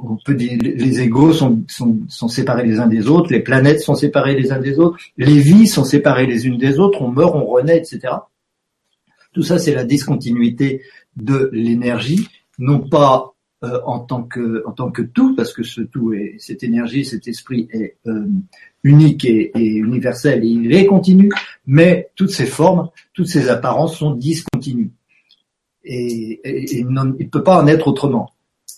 on 0.02 0.16
peut 0.24 0.34
dire, 0.34 0.58
les 0.60 1.00
égaux 1.00 1.32
sont, 1.32 1.62
sont, 1.68 1.98
sont, 2.08 2.28
séparés 2.28 2.66
les 2.66 2.78
uns 2.78 2.86
des 2.86 3.08
autres, 3.08 3.32
les 3.32 3.40
planètes 3.40 3.80
sont 3.80 3.94
séparées 3.94 4.34
les 4.34 4.52
uns 4.52 4.60
des 4.60 4.78
autres, 4.78 4.98
les 5.16 5.38
vies 5.38 5.66
sont 5.66 5.84
séparées 5.84 6.26
les 6.26 6.46
unes 6.46 6.58
des 6.58 6.78
autres, 6.78 7.02
on 7.02 7.08
meurt, 7.08 7.34
on 7.34 7.46
renaît, 7.46 7.78
etc. 7.78 8.14
Tout 9.32 9.42
ça, 9.42 9.58
c'est 9.58 9.74
la 9.74 9.84
discontinuité 9.84 10.82
de 11.16 11.50
l'énergie, 11.52 12.28
non 12.58 12.80
pas 12.80 13.34
euh, 13.62 13.78
en 13.84 14.00
tant 14.00 14.22
que 14.22 14.62
en 14.66 14.72
tant 14.72 14.90
que 14.90 15.02
tout, 15.02 15.34
parce 15.36 15.52
que 15.52 15.62
ce 15.62 15.82
tout 15.82 16.12
est 16.14 16.36
cette 16.38 16.62
énergie, 16.62 17.04
cet 17.04 17.28
esprit 17.28 17.68
est 17.72 17.96
euh, 18.06 18.26
unique 18.82 19.24
et, 19.26 19.52
universel 19.54 20.44
il 20.44 20.72
est 20.72 20.86
continu, 20.86 21.30
mais 21.66 22.10
toutes 22.16 22.30
ces 22.30 22.46
formes, 22.46 22.88
toutes 23.12 23.28
ces 23.28 23.50
apparences 23.50 23.98
sont 23.98 24.12
discontinues 24.12 24.92
et, 25.84 26.40
et, 26.42 26.78
il 26.78 26.88
ne 26.88 27.24
peut 27.24 27.42
pas 27.42 27.62
en 27.62 27.66
être 27.66 27.88
autrement. 27.88 28.32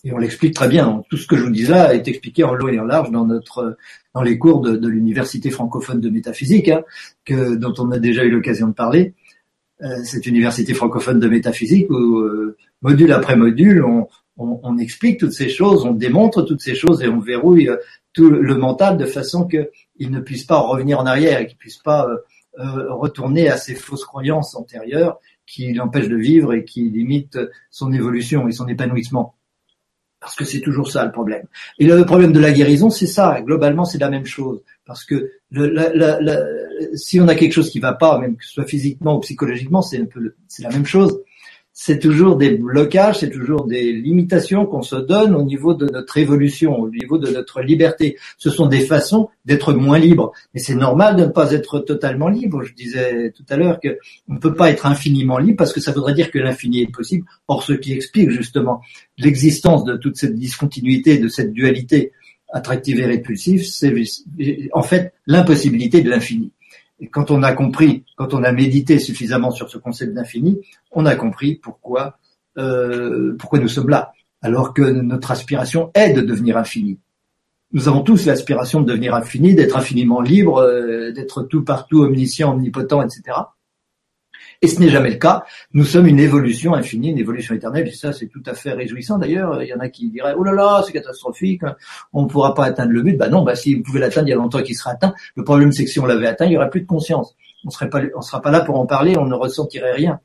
Et 0.04 0.12
on 0.12 0.18
l'explique 0.18 0.54
très 0.54 0.68
bien. 0.68 1.02
Tout 1.08 1.16
ce 1.16 1.26
que 1.26 1.36
je 1.36 1.44
vous 1.44 1.50
dis 1.50 1.66
là 1.66 1.94
est 1.94 2.08
expliqué 2.08 2.42
en 2.44 2.54
long 2.54 2.68
et 2.68 2.78
en 2.78 2.84
large 2.84 3.10
dans 3.10 3.24
notre 3.24 3.76
dans 4.14 4.22
les 4.22 4.36
cours 4.36 4.60
de, 4.60 4.76
de 4.76 4.88
l'université 4.88 5.50
francophone 5.50 6.00
de 6.00 6.10
métaphysique, 6.10 6.68
hein, 6.68 6.82
que 7.24 7.54
dont 7.54 7.74
on 7.78 7.90
a 7.92 7.98
déjà 7.98 8.24
eu 8.24 8.30
l'occasion 8.30 8.68
de 8.68 8.74
parler. 8.74 9.14
Euh, 9.82 10.04
cette 10.04 10.26
université 10.26 10.74
francophone 10.74 11.18
de 11.18 11.28
métaphysique 11.28 11.90
où 11.90 12.18
euh, 12.18 12.56
module 12.82 13.12
après 13.12 13.36
module, 13.36 13.84
on, 13.84 14.06
on, 14.36 14.60
on, 14.62 14.78
explique 14.78 15.18
toutes 15.18 15.32
ces 15.32 15.48
choses, 15.48 15.84
on 15.84 15.92
démontre 15.92 16.42
toutes 16.42 16.60
ces 16.60 16.74
choses 16.74 17.02
et 17.02 17.08
on 17.08 17.18
verrouille 17.18 17.68
euh, 17.68 17.76
tout 18.12 18.30
le 18.30 18.54
mental 18.56 18.96
de 18.96 19.06
façon 19.06 19.46
qu'il 19.46 20.10
ne 20.10 20.20
puisse 20.20 20.44
pas 20.44 20.58
revenir 20.58 21.00
en 21.00 21.06
arrière 21.06 21.40
et 21.40 21.46
qu'il 21.46 21.56
puisse 21.56 21.78
pas 21.78 22.06
euh, 22.06 22.16
euh, 22.58 22.92
retourner 22.92 23.48
à 23.48 23.56
ses 23.56 23.74
fausses 23.74 24.04
croyances 24.04 24.54
antérieures 24.54 25.18
qui 25.46 25.72
l'empêchent 25.72 26.08
de 26.08 26.16
vivre 26.16 26.52
et 26.52 26.64
qui 26.64 26.90
limitent 26.90 27.38
son 27.70 27.92
évolution 27.92 28.48
et 28.48 28.52
son 28.52 28.68
épanouissement. 28.68 29.34
Parce 30.22 30.36
que 30.36 30.44
c'est 30.44 30.60
toujours 30.60 30.90
ça 30.90 31.04
le 31.04 31.12
problème. 31.12 31.44
Et 31.78 31.84
le 31.84 32.06
problème 32.06 32.32
de 32.32 32.40
la 32.40 32.52
guérison, 32.52 32.88
c'est 32.88 33.08
ça. 33.08 33.40
Globalement, 33.42 33.84
c'est 33.84 33.98
la 33.98 34.08
même 34.08 34.24
chose. 34.24 34.62
Parce 34.86 35.04
que 35.04 35.32
si 36.94 37.20
on 37.20 37.28
a 37.28 37.34
quelque 37.34 37.52
chose 37.52 37.70
qui 37.70 37.80
va 37.80 37.92
pas, 37.92 38.18
même 38.18 38.36
que 38.36 38.44
ce 38.44 38.52
soit 38.52 38.64
physiquement 38.64 39.16
ou 39.16 39.20
psychologiquement, 39.20 39.82
c'est 39.82 39.98
un 39.98 40.06
peu, 40.06 40.34
c'est 40.48 40.62
la 40.62 40.70
même 40.70 40.86
chose 40.86 41.20
c'est 41.72 41.98
toujours 41.98 42.36
des 42.36 42.50
blocages, 42.50 43.20
c'est 43.20 43.30
toujours 43.30 43.66
des 43.66 43.92
limitations 43.92 44.66
qu'on 44.66 44.82
se 44.82 44.96
donne 44.96 45.34
au 45.34 45.42
niveau 45.42 45.74
de 45.74 45.86
notre 45.86 46.18
évolution, 46.18 46.78
au 46.78 46.90
niveau 46.90 47.16
de 47.16 47.30
notre 47.30 47.62
liberté. 47.62 48.18
Ce 48.36 48.50
sont 48.50 48.66
des 48.66 48.80
façons 48.80 49.30
d'être 49.46 49.72
moins 49.72 49.98
libre. 49.98 50.32
Mais 50.52 50.60
c'est 50.60 50.74
normal 50.74 51.16
de 51.16 51.22
ne 51.22 51.28
pas 51.28 51.52
être 51.52 51.80
totalement 51.80 52.28
libre. 52.28 52.62
Je 52.62 52.74
disais 52.74 53.32
tout 53.32 53.44
à 53.48 53.56
l'heure 53.56 53.80
qu'on 53.80 54.34
ne 54.34 54.38
peut 54.38 54.54
pas 54.54 54.70
être 54.70 54.84
infiniment 54.84 55.38
libre 55.38 55.56
parce 55.56 55.72
que 55.72 55.80
ça 55.80 55.92
voudrait 55.92 56.14
dire 56.14 56.30
que 56.30 56.38
l'infini 56.38 56.82
est 56.82 56.92
possible. 56.92 57.26
Or, 57.48 57.62
ce 57.62 57.72
qui 57.72 57.92
explique 57.94 58.30
justement 58.30 58.82
l'existence 59.16 59.84
de 59.84 59.96
toute 59.96 60.16
cette 60.16 60.34
discontinuité, 60.34 61.16
de 61.18 61.28
cette 61.28 61.52
dualité 61.52 62.12
attractive 62.52 63.00
et 63.00 63.06
répulsive, 63.06 63.64
c'est 63.64 63.94
en 64.74 64.82
fait 64.82 65.14
l'impossibilité 65.26 66.02
de 66.02 66.10
l'infini. 66.10 66.52
Et 67.02 67.08
quand 67.08 67.32
on 67.32 67.42
a 67.42 67.52
compris, 67.52 68.04
quand 68.16 68.32
on 68.32 68.44
a 68.44 68.52
médité 68.52 69.00
suffisamment 69.00 69.50
sur 69.50 69.68
ce 69.68 69.76
concept 69.76 70.14
d'infini, 70.14 70.60
on 70.92 71.04
a 71.04 71.16
compris 71.16 71.56
pourquoi, 71.56 72.16
euh, 72.58 73.34
pourquoi 73.40 73.58
nous 73.58 73.68
sommes 73.68 73.88
là, 73.88 74.12
alors 74.40 74.72
que 74.72 74.82
notre 74.82 75.32
aspiration 75.32 75.90
est 75.94 76.12
de 76.12 76.20
devenir 76.20 76.56
infini. 76.56 77.00
Nous 77.72 77.88
avons 77.88 78.02
tous 78.02 78.26
l'aspiration 78.26 78.80
de 78.80 78.86
devenir 78.86 79.16
infini, 79.16 79.56
d'être 79.56 79.76
infiniment 79.76 80.20
libre, 80.20 80.58
euh, 80.58 81.10
d'être 81.10 81.42
tout 81.42 81.64
partout, 81.64 82.02
omniscient, 82.02 82.52
omnipotent, 82.52 83.02
etc. 83.02 83.36
Et 84.62 84.68
ce 84.68 84.78
n'est 84.78 84.90
jamais 84.90 85.10
le 85.10 85.16
cas. 85.16 85.44
Nous 85.74 85.84
sommes 85.84 86.06
une 86.06 86.20
évolution 86.20 86.72
infinie, 86.72 87.10
une 87.10 87.18
évolution 87.18 87.54
éternelle, 87.54 87.88
et 87.88 87.92
ça 87.92 88.12
c'est 88.12 88.28
tout 88.28 88.42
à 88.46 88.54
fait 88.54 88.72
réjouissant. 88.72 89.18
D'ailleurs, 89.18 89.60
il 89.60 89.68
y 89.68 89.74
en 89.74 89.80
a 89.80 89.88
qui 89.88 90.08
diraient 90.08 90.34
oh 90.38 90.44
là 90.44 90.52
là, 90.52 90.82
c'est 90.86 90.92
catastrophique, 90.92 91.62
on 92.12 92.22
ne 92.22 92.28
pourra 92.28 92.54
pas 92.54 92.66
atteindre 92.66 92.92
le 92.92 93.02
but. 93.02 93.16
Bah 93.16 93.28
non, 93.28 93.42
bah 93.42 93.56
si 93.56 93.74
vous 93.74 93.82
pouvez 93.82 93.98
l'atteindre, 93.98 94.28
il 94.28 94.30
y 94.30 94.34
a 94.34 94.36
longtemps 94.36 94.62
qu'il 94.62 94.76
sera 94.76 94.92
atteint. 94.92 95.14
Le 95.34 95.42
problème 95.42 95.72
c'est 95.72 95.84
que 95.84 95.90
si 95.90 95.98
on 95.98 96.06
l'avait 96.06 96.28
atteint, 96.28 96.46
il 96.46 96.52
y 96.52 96.56
aurait 96.56 96.70
plus 96.70 96.82
de 96.82 96.86
conscience. 96.86 97.36
On 97.64 97.70
serait 97.70 97.90
pas, 97.90 98.00
on 98.14 98.22
sera 98.22 98.40
pas 98.40 98.52
là 98.52 98.60
pour 98.60 98.78
en 98.78 98.86
parler, 98.86 99.16
on 99.18 99.26
ne 99.26 99.34
ressentirait 99.34 99.92
rien. 99.92 100.20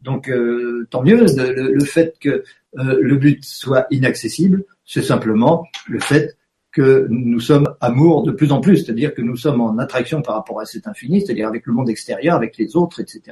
Donc 0.00 0.30
euh, 0.30 0.86
tant 0.90 1.02
mieux. 1.02 1.26
Le, 1.26 1.84
fait 1.84 2.16
que 2.18 2.44
euh, 2.78 2.98
le 3.00 3.16
but 3.16 3.44
soit 3.44 3.86
inaccessible, 3.90 4.64
c'est 4.86 5.02
simplement 5.02 5.66
le 5.86 6.00
fait 6.00 6.35
que 6.76 7.06
nous 7.08 7.40
sommes 7.40 7.74
amour 7.80 8.22
de 8.22 8.32
plus 8.32 8.52
en 8.52 8.60
plus, 8.60 8.84
c'est-à-dire 8.84 9.14
que 9.14 9.22
nous 9.22 9.34
sommes 9.34 9.62
en 9.62 9.78
attraction 9.78 10.20
par 10.20 10.34
rapport 10.34 10.60
à 10.60 10.66
cet 10.66 10.86
infini, 10.86 11.22
c'est-à-dire 11.22 11.48
avec 11.48 11.64
le 11.64 11.72
monde 11.72 11.88
extérieur, 11.88 12.36
avec 12.36 12.58
les 12.58 12.76
autres, 12.76 13.00
etc. 13.00 13.22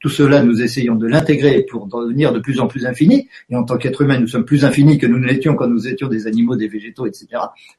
Tout 0.00 0.10
cela, 0.10 0.42
nous 0.42 0.60
essayons 0.60 0.96
de 0.96 1.06
l'intégrer 1.06 1.62
pour 1.62 1.86
devenir 1.86 2.30
de 2.30 2.40
plus 2.40 2.60
en 2.60 2.66
plus 2.66 2.84
infini, 2.84 3.26
et 3.48 3.56
en 3.56 3.64
tant 3.64 3.78
qu'être 3.78 4.02
humain, 4.02 4.20
nous 4.20 4.26
sommes 4.26 4.44
plus 4.44 4.66
infinis 4.66 4.98
que 4.98 5.06
nous 5.06 5.18
ne 5.18 5.26
l'étions 5.26 5.54
quand 5.54 5.66
nous 5.66 5.88
étions 5.88 6.08
des 6.08 6.26
animaux, 6.26 6.56
des 6.56 6.68
végétaux, 6.68 7.06
etc. 7.06 7.28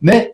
Mais 0.02 0.34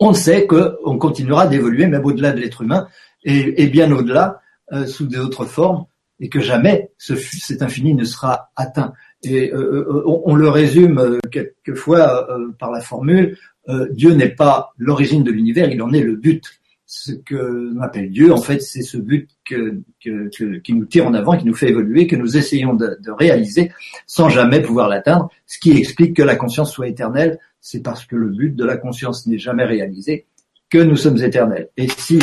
on 0.00 0.14
sait 0.14 0.48
qu'on 0.48 0.98
continuera 0.98 1.46
d'évoluer, 1.46 1.86
même 1.86 2.04
au-delà 2.04 2.32
de 2.32 2.40
l'être 2.40 2.62
humain, 2.62 2.88
et, 3.22 3.68
bien 3.68 3.92
au-delà, 3.92 4.40
euh, 4.72 4.84
sous 4.84 5.06
d'autres 5.06 5.44
formes, 5.44 5.84
et 6.18 6.28
que 6.28 6.40
jamais 6.40 6.90
ce, 6.98 7.14
cet 7.14 7.62
infini 7.62 7.94
ne 7.94 8.02
sera 8.02 8.50
atteint. 8.56 8.94
Et 9.22 9.52
euh, 9.52 9.86
euh, 9.88 10.02
on, 10.06 10.22
on, 10.24 10.34
le 10.34 10.48
résume 10.48 11.20
quelquefois 11.30 12.26
par 12.58 12.72
la 12.72 12.80
formule 12.80 13.38
euh, 13.68 13.88
Dieu 13.90 14.12
n'est 14.12 14.28
pas 14.28 14.72
l'origine 14.78 15.22
de 15.22 15.30
l'univers, 15.30 15.70
il 15.70 15.82
en 15.82 15.92
est 15.92 16.02
le 16.02 16.16
but. 16.16 16.42
Ce 16.88 17.10
que 17.10 17.34
l'on 17.34 17.80
appelle 17.80 18.10
Dieu, 18.10 18.32
en 18.32 18.36
fait, 18.36 18.62
c'est 18.62 18.82
ce 18.82 18.96
but 18.96 19.28
qui 19.44 20.72
nous 20.72 20.84
tire 20.84 21.06
en 21.08 21.14
avant, 21.14 21.36
qui 21.36 21.44
nous 21.44 21.54
fait 21.54 21.68
évoluer, 21.68 22.06
que 22.06 22.14
nous 22.14 22.36
essayons 22.36 22.74
de, 22.74 22.96
de 23.02 23.10
réaliser 23.10 23.72
sans 24.06 24.28
jamais 24.28 24.62
pouvoir 24.62 24.88
l'atteindre. 24.88 25.28
Ce 25.46 25.58
qui 25.58 25.72
explique 25.72 26.14
que 26.14 26.22
la 26.22 26.36
conscience 26.36 26.72
soit 26.72 26.86
éternelle, 26.86 27.40
c'est 27.60 27.82
parce 27.82 28.04
que 28.04 28.14
le 28.14 28.28
but 28.28 28.54
de 28.54 28.64
la 28.64 28.76
conscience 28.76 29.26
n'est 29.26 29.38
jamais 29.38 29.64
réalisé, 29.64 30.26
que 30.70 30.78
nous 30.78 30.96
sommes 30.96 31.20
éternels. 31.20 31.70
Et 31.76 31.88
si 31.88 32.20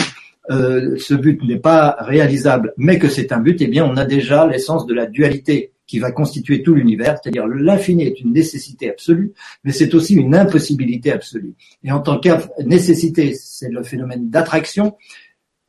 euh, 0.50 0.96
ce 0.98 1.14
but 1.14 1.44
n'est 1.44 1.60
pas 1.60 1.98
réalisable, 2.00 2.74
mais 2.78 3.00
que 3.00 3.10
c'est 3.10 3.34
un 3.34 3.40
but, 3.40 3.62
eh 3.62 3.68
bien, 3.68 3.86
on 3.86 3.98
a 3.98 4.06
déjà 4.06 4.48
l'essence 4.48 4.86
de 4.86 4.94
la 4.94 5.06
dualité 5.06 5.73
qui 5.86 6.00
va 6.00 6.12
constituer 6.12 6.64
tout 6.64 6.74
l'univers, 6.74 7.18
c'est-à-dire 7.22 7.48
l'infini 7.48 8.04
est 8.04 8.22
une 8.22 8.34
nécessité 8.34 8.90
absolue, 8.90 9.34
mais 9.64 9.72
c'est 9.72 9.94
aussi 9.94 10.16
une 10.16 10.36
impossibilité 10.36 11.12
absolue. 11.12 11.54
Et 11.84 11.92
en 11.92 12.00
tant 12.00 12.20
que 12.20 12.30
nécessité, 12.64 13.34
c'est 13.34 13.70
le 13.70 13.84
phénomène 13.84 14.30
d'attraction. 14.30 14.96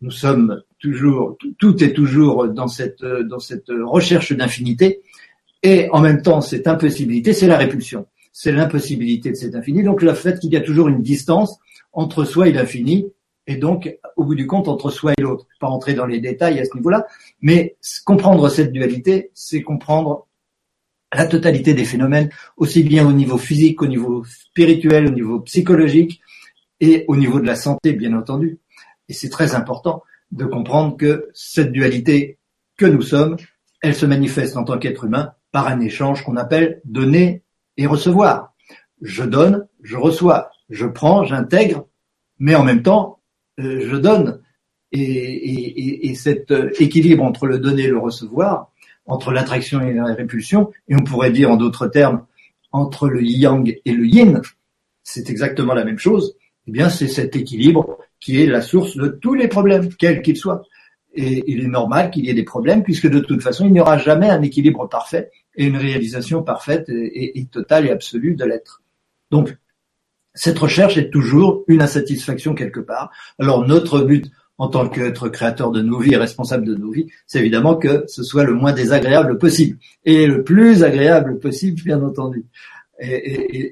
Nous 0.01 0.13
sommes 0.13 0.63
toujours, 0.79 1.37
tout 1.59 1.83
est 1.83 1.93
toujours 1.93 2.49
dans 2.49 2.69
cette, 2.69 3.05
dans 3.05 3.39
cette 3.39 3.69
recherche 3.69 4.33
d'infinité, 4.33 5.03
et 5.65 5.89
en 5.91 6.01
même 6.01 6.21
temps, 6.21 6.43
cette 6.43 6.69
impossibilité, 6.69 7.33
c'est 7.33 7.47
la 7.47 7.57
répulsion. 7.57 8.07
C'est 8.33 8.53
l'impossibilité 8.53 9.31
de 9.31 9.35
cet 9.35 9.55
infini. 9.55 9.83
Donc, 9.83 10.03
le 10.03 10.13
fait 10.13 10.39
qu'il 10.39 10.53
y 10.53 10.57
a 10.57 10.61
toujours 10.61 10.89
une 10.89 11.01
distance 11.01 11.59
entre 11.93 12.25
soi 12.25 12.49
et 12.49 12.53
l'infini, 12.53 13.07
et 13.47 13.57
donc, 13.57 13.95
au 14.17 14.25
bout 14.25 14.35
du 14.35 14.47
compte, 14.47 14.69
entre 14.69 14.91
soi 14.91 15.13
et 15.17 15.23
l'autre. 15.23 15.47
Pas 15.61 15.69
entrer 15.69 15.95
dans 15.95 16.07
les 16.07 16.21
détails 16.21 16.59
à 16.61 16.65
ce 16.65 16.75
niveau-là, 16.75 17.07
mais 17.43 17.77
comprendre 18.05 18.49
cette 18.49 18.73
dualité, 18.73 19.31
c'est 19.35 19.63
comprendre 19.63 20.27
la 21.13 21.27
totalité 21.27 21.75
des 21.75 21.85
phénomènes, 21.85 22.31
aussi 22.57 22.83
bien 22.83 23.07
au 23.07 23.13
niveau 23.13 23.39
physique, 23.39 23.83
au 23.83 23.87
niveau 23.87 24.25
spirituel, 24.25 25.07
au 25.07 25.11
niveau 25.11 25.41
psychologique 25.41 26.21
et 26.81 27.05
au 27.07 27.17
niveau 27.17 27.39
de 27.39 27.47
la 27.47 27.55
santé, 27.55 27.93
bien 27.93 28.15
entendu. 28.15 28.59
Et 29.09 29.13
c'est 29.13 29.29
très 29.29 29.55
important 29.55 30.03
de 30.33 30.45
comprendre 30.45 30.97
que 30.97 31.29
cette 31.35 31.71
dualité 31.71 32.39
que 32.77 32.87
nous 32.87 33.03
sommes, 33.03 33.37
elle 33.83 33.95
se 33.95 34.07
manifeste 34.07 34.57
en 34.57 34.65
tant 34.65 34.79
qu'être 34.79 35.05
humain 35.05 35.35
par 35.53 35.69
un 35.69 35.81
échange 35.81 36.25
qu'on 36.25 36.37
appelle 36.37 36.81
donner 36.85 37.43
et 37.77 37.87
recevoir. 37.87 38.55
Je 39.03 39.23
donne, 39.23 39.69
je 39.83 39.97
reçois, 39.97 40.51
je 40.71 40.87
prends, 40.87 41.25
j'intègre, 41.25 41.87
mais 42.39 42.55
en 42.57 42.65
même 42.65 42.83
temps, 42.83 43.21
je 43.59 43.97
donne. 43.97 44.41
Et, 44.93 45.01
et, 45.01 46.11
et, 46.11 46.15
cet 46.15 46.53
euh, 46.53 46.71
équilibre 46.79 47.25
entre 47.25 47.49
le 47.49 47.59
donner 47.59 47.85
et 47.85 47.89
le 47.89 47.99
recevoir, 47.99 48.71
entre 49.07 49.33
l'attraction 49.33 49.81
et 49.81 49.93
la 49.93 50.15
répulsion, 50.15 50.71
et 50.89 50.95
on 50.95 51.03
pourrait 51.03 51.33
dire 51.33 51.51
en 51.51 51.57
d'autres 51.57 51.89
termes, 51.89 52.25
entre 52.71 53.09
le 53.09 53.21
yang 53.23 53.77
et 53.85 53.93
le 53.93 54.07
yin, 54.07 54.41
c'est 55.03 55.31
exactement 55.31 55.75
la 55.75 55.85
même 55.85 55.99
chose, 55.99 56.37
eh 56.69 56.71
bien 56.71 56.91
c'est 56.91 57.09
cet 57.09 57.35
équilibre 57.35 57.99
qui 58.21 58.41
est 58.41 58.47
la 58.47 58.63
source 58.63 58.97
de 58.97 59.09
tous 59.09 59.35
les 59.35 59.49
problèmes, 59.49 59.93
quels 59.95 60.23
qu'ils 60.23 60.37
soient. 60.37 60.63
Et 61.13 61.45
il 61.47 61.65
est 61.65 61.69
normal 61.69 62.11
qu'il 62.11 62.25
y 62.25 62.31
ait 62.31 62.35
des 62.35 62.45
problèmes, 62.45 62.83
puisque 62.83 63.09
de 63.09 63.21
toute 63.21 63.43
façon, 63.43 63.67
il 63.67 63.73
n'y 63.73 63.81
aura 63.81 63.99
jamais 63.99 64.31
un 64.31 64.43
équilibre 64.43 64.89
parfait 64.89 65.31
et 65.57 65.67
une 65.67 65.77
réalisation 65.77 66.43
parfaite 66.43 66.89
et, 66.89 67.39
et 67.39 67.47
totale 67.47 67.87
et 67.87 67.91
absolue 67.91 68.35
de 68.35 68.45
l'être. 68.45 68.83
Donc, 69.31 69.57
cette 70.35 70.59
recherche 70.59 70.97
est 70.97 71.11
toujours 71.11 71.65
une 71.69 71.83
insatisfaction 71.83 72.55
quelque 72.55 72.81
part. 72.81 73.11
Alors 73.39 73.67
notre 73.67 74.01
but 74.03 74.31
en 74.59 74.69
tant 74.69 74.89
qu'être 74.89 75.29
créateur 75.29 75.73
de 75.73 75.83
nos 75.83 75.99
vies 75.99 76.15
et 76.15 76.17
responsable 76.17 76.65
de 76.65 76.75
nos 76.75 76.91
vies, 76.91 77.09
c'est 77.27 77.41
évidemment 77.41 77.77
que 77.77 78.05
ce 78.07 78.23
soit 78.23 78.45
le 78.45 78.55
moins 78.55 78.73
désagréable 78.73 79.39
possible 79.39 79.79
et 80.05 80.27
le 80.27 80.45
plus 80.45 80.85
agréable 80.85 81.39
possible, 81.41 81.83
bien 81.83 82.03
entendu. 82.03 82.45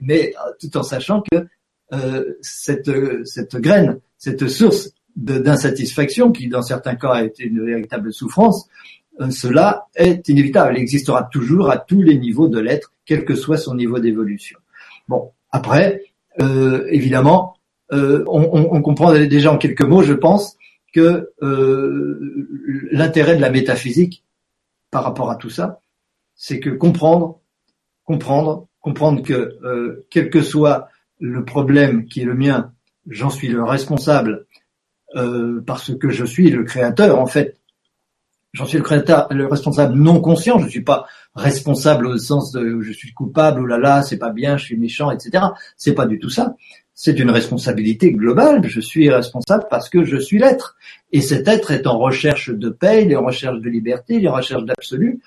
Mais 0.03 0.35
tout 0.61 0.77
en 0.77 0.83
sachant 0.83 1.23
que 1.23 1.47
euh, 1.93 2.35
cette, 2.41 2.91
cette 3.27 3.57
graine, 3.57 4.01
cette 4.19 4.49
source 4.49 4.91
d'insatisfaction, 5.15 6.33
qui 6.33 6.49
dans 6.49 6.63
certains 6.63 6.97
cas 6.97 7.11
a 7.11 7.25
été 7.25 7.45
une 7.45 7.65
véritable 7.65 8.13
souffrance, 8.13 8.67
euh, 9.21 9.31
cela 9.31 9.87
est 9.95 10.29
inévitable. 10.29 10.75
Il 10.77 10.81
existera 10.81 11.25
toujours 11.25 11.71
à 11.71 11.77
tous 11.77 12.03
les 12.03 12.19
niveaux 12.19 12.49
de 12.49 12.59
l'être, 12.59 12.93
quel 13.05 13.25
que 13.25 13.35
soit 13.35 13.59
son 13.59 13.75
niveau 13.75 13.99
d'évolution. 13.99 14.59
Bon, 15.07 15.33
après, 15.51 16.03
euh, 16.41 16.87
évidemment, 16.89 17.57
euh, 17.93 18.25
on, 18.27 18.81
comprend 18.81 19.13
déjà 19.13 19.53
en 19.53 19.59
quelques 19.59 19.83
mots, 19.83 20.03
je 20.03 20.15
pense, 20.15 20.57
que 20.95 21.31
euh, 21.43 22.49
l'intérêt 22.91 23.37
de 23.37 23.41
la 23.41 23.51
métaphysique 23.51 24.25
par 24.91 25.05
rapport 25.05 25.31
à 25.31 25.37
tout 25.37 25.51
ça, 25.51 25.81
c'est 26.35 26.61
que 26.61 26.71
comprendre, 26.71 27.41
comprendre, 28.05 28.67
comprendre 28.81 29.23
que 29.23 30.05
quel 30.11 30.31
que 30.31 30.43
soit 30.43 30.89
le 31.21 31.45
problème 31.45 32.07
qui 32.07 32.23
est 32.23 32.25
le 32.25 32.35
mien, 32.35 32.73
j'en 33.09 33.31
suis 33.31 33.49
le 33.49 33.63
responsable 33.63 34.47
parce 35.67 35.95
que 35.95 36.09
je 36.09 36.25
suis 36.25 36.51
le 36.51 36.65
créateur 36.65 37.19
en 37.19 37.27
fait 37.27 37.59
j'en 38.53 38.67
suis 38.67 38.79
le 38.79 39.35
le 39.35 39.47
responsable 39.47 39.95
non 39.95 40.21
conscient. 40.21 40.59
Je 40.59 40.67
ne 40.67 40.71
suis 40.71 40.83
pas 40.83 41.07
responsable 41.35 42.07
au 42.07 42.19
sens 42.19 42.53
de 42.53 42.81
je 42.81 42.93
suis 42.93 43.13
coupable, 43.13 43.61
ou 43.61 43.67
là 43.67 43.79
là, 43.79 44.03
c'est 44.03 44.19
pas 44.19 44.31
bien, 44.31 44.57
je 44.57 44.65
suis 44.65 44.77
méchant, 44.77 45.11
etc. 45.11 45.45
C'est 45.77 45.95
pas 45.95 46.07
du 46.07 46.19
tout 46.19 46.31
ça. 46.31 46.57
C'est 46.95 47.19
une 47.19 47.31
responsabilité 47.31 48.13
globale. 48.13 48.67
Je 48.69 48.81
suis 48.81 49.11
responsable 49.11 49.65
parce 49.71 49.89
que 49.89 50.05
je 50.05 50.19
suis 50.19 50.39
l'être. 50.39 50.77
Et 51.11 51.21
cet 51.21 51.49
être 51.49 51.71
est 51.71 51.87
en 51.87 51.99
recherche 51.99 52.51
de 52.51 52.69
paix, 52.69 53.05
il 53.05 53.13
est 53.13 53.17
en 53.17 53.25
recherche 53.25 53.61
de 53.61 53.69
liberté, 53.69 54.17
il 54.17 54.25
est 54.25 54.29
en 54.29 54.35
recherche 54.35 54.65
d'absolu. 54.65 55.21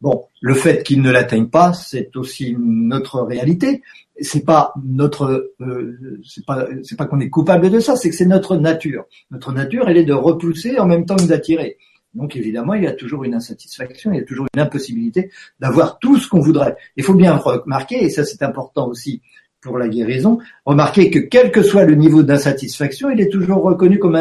Bon, 0.00 0.26
le 0.40 0.54
fait 0.54 0.82
qu'il 0.82 1.00
ne 1.00 1.10
l'atteigne 1.10 1.46
pas, 1.46 1.72
c'est 1.72 2.14
aussi 2.16 2.56
notre 2.58 3.22
réalité. 3.22 3.82
C'est 4.20 4.44
pas 4.44 4.74
notre, 4.84 5.52
euh, 5.60 6.20
c'est 6.24 6.44
pas, 6.44 6.66
c'est 6.82 6.96
pas 6.96 7.06
qu'on 7.06 7.20
est 7.20 7.30
coupable 7.30 7.70
de 7.70 7.80
ça, 7.80 7.96
c'est 7.96 8.10
que 8.10 8.16
c'est 8.16 8.26
notre 8.26 8.56
nature. 8.56 9.06
Notre 9.30 9.52
nature, 9.52 9.88
elle 9.88 9.96
est 9.96 10.04
de 10.04 10.12
repousser 10.12 10.78
en 10.78 10.86
même 10.86 11.06
temps 11.06 11.16
que 11.16 11.24
d'attirer. 11.24 11.78
Donc 12.14 12.36
évidemment, 12.36 12.74
il 12.74 12.84
y 12.84 12.86
a 12.86 12.92
toujours 12.92 13.24
une 13.24 13.34
insatisfaction, 13.34 14.12
il 14.12 14.18
y 14.18 14.20
a 14.20 14.24
toujours 14.24 14.46
une 14.54 14.60
impossibilité 14.60 15.30
d'avoir 15.58 15.98
tout 15.98 16.18
ce 16.18 16.28
qu'on 16.28 16.40
voudrait. 16.40 16.76
Il 16.96 17.02
faut 17.02 17.14
bien 17.14 17.36
remarquer, 17.36 18.04
et 18.04 18.08
ça 18.08 18.24
c'est 18.24 18.42
important 18.42 18.86
aussi 18.88 19.22
pour 19.60 19.78
la 19.78 19.88
guérison, 19.88 20.38
remarquer 20.64 21.10
que 21.10 21.18
quel 21.18 21.50
que 21.50 21.62
soit 21.62 21.84
le 21.84 21.94
niveau 21.94 22.22
d'insatisfaction, 22.22 23.10
il 23.10 23.20
est 23.20 23.30
toujours 23.30 23.62
reconnu 23.62 23.98
comme 23.98 24.16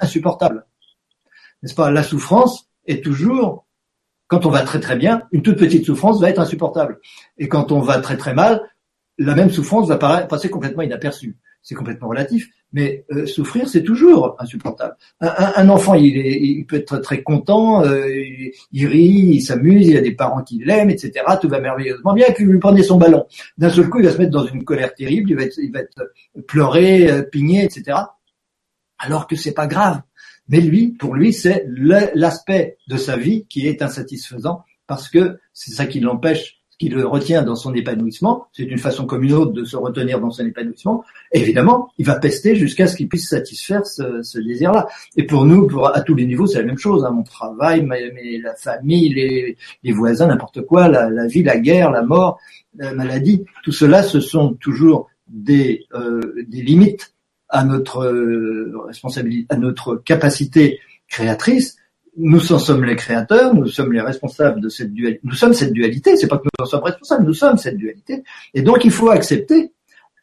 insupportable. 0.00 0.64
N'est-ce 1.62 1.74
pas? 1.74 1.90
La 1.90 2.04
souffrance 2.04 2.68
est 2.86 3.02
toujours 3.02 3.66
Quand 4.28 4.46
on 4.46 4.50
va 4.50 4.62
très 4.62 4.80
très 4.80 4.96
bien, 4.96 5.22
une 5.32 5.42
toute 5.42 5.58
petite 5.58 5.84
souffrance 5.84 6.20
va 6.20 6.30
être 6.30 6.40
insupportable. 6.40 7.00
Et 7.38 7.48
quand 7.48 7.70
on 7.72 7.80
va 7.80 8.00
très 8.00 8.16
très 8.16 8.34
mal, 8.34 8.62
la 9.18 9.34
même 9.34 9.50
souffrance 9.50 9.88
va 9.88 9.96
passer 10.26 10.50
complètement 10.50 10.82
inaperçue. 10.82 11.36
C'est 11.66 11.74
complètement 11.74 12.06
relatif, 12.06 12.48
mais 12.72 13.04
euh, 13.10 13.26
souffrir, 13.26 13.68
c'est 13.68 13.82
toujours 13.82 14.36
insupportable. 14.38 14.96
Un, 15.20 15.68
enfant, 15.68 15.94
il, 15.94 16.16
est, 16.16 16.40
il, 16.40 16.64
peut 16.64 16.76
être 16.76 16.98
très 16.98 17.24
content, 17.24 17.84
euh, 17.84 18.08
il, 18.72 18.86
rit, 18.86 19.32
il 19.34 19.40
s'amuse, 19.40 19.88
il 19.88 19.96
a 19.96 20.00
des 20.00 20.12
parents 20.12 20.44
qui 20.44 20.62
l'aiment, 20.64 20.90
etc. 20.90 21.24
Tout 21.40 21.48
va 21.48 21.58
merveilleusement 21.58 22.14
bien, 22.14 22.26
puis 22.32 22.44
vous 22.44 22.52
lui 22.52 22.60
prenez 22.60 22.84
son 22.84 22.98
ballon. 22.98 23.26
D'un 23.58 23.70
seul 23.70 23.88
coup, 23.90 23.98
il 23.98 24.04
va 24.04 24.12
se 24.12 24.18
mettre 24.18 24.30
dans 24.30 24.46
une 24.46 24.62
colère 24.62 24.94
terrible, 24.94 25.28
il 25.28 25.36
va 25.36 25.42
être, 25.42 25.58
il 25.58 26.42
pleuré, 26.46 27.10
euh, 27.10 27.22
pigné, 27.22 27.64
etc. 27.64 27.98
Alors 29.00 29.26
que 29.26 29.34
c'est 29.34 29.54
pas 29.54 29.66
grave. 29.66 30.02
Mais 30.48 30.60
lui, 30.60 30.90
pour 30.90 31.16
lui, 31.16 31.32
c'est 31.32 31.66
l'aspect 31.66 32.78
de 32.86 32.96
sa 32.96 33.16
vie 33.16 33.44
qui 33.48 33.66
est 33.66 33.82
insatisfaisant 33.82 34.62
parce 34.86 35.08
que 35.08 35.40
c'est 35.52 35.72
ça 35.72 35.86
qui 35.86 35.98
l'empêche 35.98 36.60
qui 36.78 36.88
le 36.90 37.06
retient 37.06 37.42
dans 37.42 37.56
son 37.56 37.74
épanouissement, 37.74 38.48
c'est 38.52 38.64
une 38.64 38.78
façon 38.78 39.06
comme 39.06 39.24
une 39.24 39.32
autre 39.32 39.52
de 39.52 39.64
se 39.64 39.76
retenir 39.76 40.20
dans 40.20 40.30
son 40.30 40.44
épanouissement, 40.44 41.04
évidemment, 41.32 41.90
il 41.96 42.04
va 42.04 42.16
pester 42.16 42.54
jusqu'à 42.54 42.86
ce 42.86 42.96
qu'il 42.96 43.08
puisse 43.08 43.28
satisfaire 43.28 43.86
ce, 43.86 44.38
désir-là. 44.38 44.86
Et 45.16 45.24
pour 45.24 45.46
nous, 45.46 45.66
pour, 45.66 45.94
à 45.94 46.02
tous 46.02 46.14
les 46.14 46.26
niveaux, 46.26 46.46
c'est 46.46 46.58
la 46.58 46.66
même 46.66 46.78
chose. 46.78 47.04
Hein. 47.04 47.12
Mon 47.12 47.22
travail, 47.22 47.82
mais 47.82 48.38
la 48.42 48.54
famille, 48.54 49.08
les, 49.08 49.56
les 49.82 49.92
voisins, 49.92 50.26
n'importe 50.26 50.62
quoi, 50.62 50.88
la, 50.88 51.08
la, 51.08 51.26
vie, 51.26 51.42
la 51.42 51.58
guerre, 51.58 51.90
la 51.90 52.02
mort, 52.02 52.38
la 52.76 52.92
maladie, 52.92 53.44
tout 53.64 53.72
cela, 53.72 54.02
ce 54.02 54.20
sont 54.20 54.54
toujours 54.54 55.08
des, 55.28 55.86
euh, 55.94 56.44
des 56.46 56.62
limites 56.62 57.14
à 57.48 57.64
notre 57.64 58.04
euh, 58.04 58.72
responsabilité, 58.86 59.46
à 59.48 59.56
notre 59.56 59.96
capacité 59.96 60.80
créatrice, 61.08 61.76
nous 62.16 62.52
en 62.52 62.58
sommes 62.58 62.84
les 62.84 62.96
créateurs, 62.96 63.54
nous 63.54 63.66
sommes 63.66 63.92
les 63.92 64.00
responsables 64.00 64.60
de 64.60 64.68
cette 64.68 64.92
dualité. 64.92 65.20
Nous 65.24 65.34
sommes 65.34 65.52
cette 65.52 65.72
dualité, 65.72 66.16
c'est 66.16 66.28
pas 66.28 66.38
que 66.38 66.44
nous 66.44 66.64
en 66.64 66.66
sommes 66.66 66.84
responsables, 66.84 67.24
nous 67.24 67.34
sommes 67.34 67.58
cette 67.58 67.76
dualité. 67.76 68.22
Et 68.54 68.62
donc 68.62 68.84
il 68.84 68.90
faut 68.90 69.10
accepter, 69.10 69.72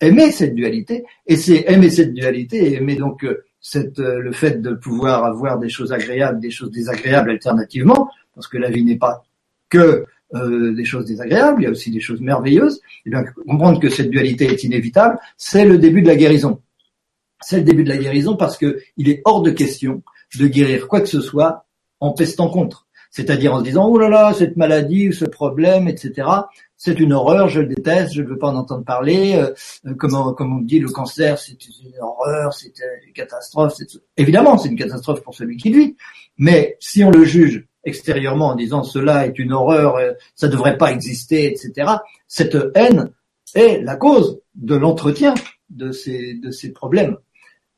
aimer 0.01 0.31
cette 0.31 0.55
dualité, 0.55 1.05
et 1.27 1.35
c'est 1.35 1.65
aimer 1.67 1.89
cette 1.89 2.13
dualité, 2.13 2.71
et 2.71 2.75
aimer 2.75 2.95
donc 2.95 3.23
euh, 3.23 3.43
cette, 3.61 3.99
euh, 3.99 4.19
le 4.19 4.31
fait 4.31 4.61
de 4.61 4.73
pouvoir 4.73 5.23
avoir 5.23 5.59
des 5.59 5.69
choses 5.69 5.93
agréables, 5.93 6.39
des 6.39 6.51
choses 6.51 6.71
désagréables 6.71 7.29
alternativement, 7.29 8.09
parce 8.33 8.47
que 8.47 8.57
la 8.57 8.69
vie 8.69 8.83
n'est 8.83 8.97
pas 8.97 9.23
que 9.69 10.05
euh, 10.35 10.73
des 10.73 10.85
choses 10.85 11.05
désagréables, 11.05 11.61
il 11.61 11.65
y 11.65 11.67
a 11.67 11.71
aussi 11.71 11.91
des 11.91 11.99
choses 11.99 12.21
merveilleuses. 12.21 12.81
Et 13.05 13.11
bien 13.11 13.23
comprendre 13.23 13.79
que 13.79 13.89
cette 13.89 14.09
dualité 14.09 14.45
est 14.45 14.63
inévitable, 14.63 15.19
c'est 15.37 15.65
le 15.65 15.77
début 15.77 16.01
de 16.01 16.07
la 16.07 16.15
guérison. 16.15 16.59
C'est 17.41 17.57
le 17.57 17.63
début 17.63 17.83
de 17.83 17.89
la 17.89 17.97
guérison 17.97 18.35
parce 18.35 18.57
que 18.57 18.79
il 18.97 19.09
est 19.09 19.21
hors 19.25 19.41
de 19.41 19.51
question 19.51 20.01
de 20.39 20.47
guérir 20.47 20.87
quoi 20.87 21.01
que 21.01 21.07
ce 21.07 21.21
soit 21.21 21.65
en 22.03 22.11
pestant 22.11 22.49
contre. 22.49 22.85
C'est-à-dire 23.11 23.53
en 23.53 23.59
se 23.59 23.63
disant, 23.63 23.87
oh 23.87 23.97
là 23.97 24.09
là, 24.09 24.33
cette 24.33 24.57
maladie, 24.57 25.13
ce 25.13 25.25
problème, 25.25 25.87
etc., 25.87 26.27
c'est 26.75 26.99
une 26.99 27.13
horreur, 27.13 27.47
je 27.47 27.61
le 27.61 27.67
déteste, 27.67 28.13
je 28.13 28.21
ne 28.23 28.27
veux 28.27 28.37
pas 28.37 28.49
en 28.49 28.55
entendre 28.55 28.83
parler. 28.83 29.35
Euh, 29.35 29.53
euh, 29.85 29.93
comme, 29.93 30.15
on, 30.15 30.59
dit, 30.61 30.79
le 30.79 30.89
cancer, 30.89 31.37
c'est 31.39 31.57
une 31.65 31.93
horreur, 32.01 32.53
c'est 32.53 32.73
une 33.05 33.13
catastrophe. 33.13 33.75
Évidemment, 34.17 34.57
c'est 34.57 34.69
une 34.69 34.77
catastrophe 34.77 35.21
pour 35.21 35.35
celui 35.35 35.57
qui 35.57 35.71
vit. 35.71 35.95
Mais 36.37 36.75
si 36.79 37.03
on 37.03 37.11
le 37.11 37.23
juge 37.23 37.65
extérieurement 37.85 38.47
en 38.47 38.55
disant 38.55 38.83
cela 38.83 39.27
est 39.27 39.37
une 39.39 39.53
horreur, 39.53 39.95
euh, 39.95 40.11
ça 40.35 40.47
ne 40.47 40.51
devrait 40.51 40.77
pas 40.77 40.91
exister, 40.91 41.45
etc., 41.45 41.89
cette 42.27 42.57
haine 42.75 43.11
est 43.53 43.79
la 43.81 43.95
cause 43.95 44.41
de 44.55 44.75
l'entretien 44.75 45.35
de 45.69 45.91
ces, 45.91 46.33
de 46.33 46.51
ces 46.51 46.73
problèmes. 46.73 47.17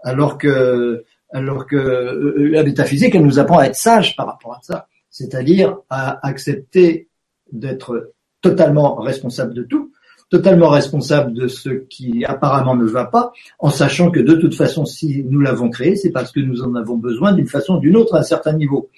Alors 0.03 0.37
que 0.37 1.03
alors 1.31 1.65
que 1.65 1.75
euh, 1.75 2.49
la 2.51 2.63
métaphysique, 2.63 3.15
elle 3.15 3.25
nous 3.25 3.39
apprend 3.39 3.59
à 3.59 3.65
être 3.65 3.75
sage 3.75 4.15
par 4.15 4.27
rapport 4.27 4.53
à 4.53 4.59
ça, 4.61 4.87
c'est-à-dire 5.09 5.77
à 5.89 6.25
accepter 6.27 7.09
d'être 7.51 8.13
totalement 8.41 8.95
responsable 8.95 9.53
de 9.53 9.63
tout, 9.63 9.91
totalement 10.29 10.69
responsable 10.69 11.33
de 11.33 11.47
ce 11.47 11.69
qui 11.69 12.25
apparemment 12.25 12.75
ne 12.75 12.85
va 12.85 13.05
pas, 13.05 13.31
en 13.59 13.69
sachant 13.69 14.11
que 14.11 14.19
de 14.19 14.33
toute 14.35 14.55
façon, 14.55 14.85
si 14.85 15.23
nous 15.23 15.39
l'avons 15.39 15.69
créé, 15.69 15.95
c'est 15.95 16.11
parce 16.11 16.31
que 16.31 16.39
nous 16.39 16.63
en 16.63 16.75
avons 16.75 16.97
besoin 16.97 17.33
d'une 17.33 17.47
façon 17.47 17.75
ou 17.75 17.79
d'une 17.79 17.95
autre 17.95 18.15
à 18.15 18.19
un 18.19 18.23
certain 18.23 18.53
niveau. 18.53 18.89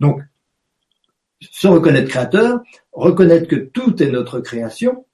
Donc, 0.00 0.20
se 1.40 1.66
reconnaître 1.66 2.08
créateur, 2.08 2.60
reconnaître 2.92 3.48
que 3.48 3.56
tout 3.56 4.02
est 4.02 4.10
notre 4.10 4.40
création, 4.40 5.04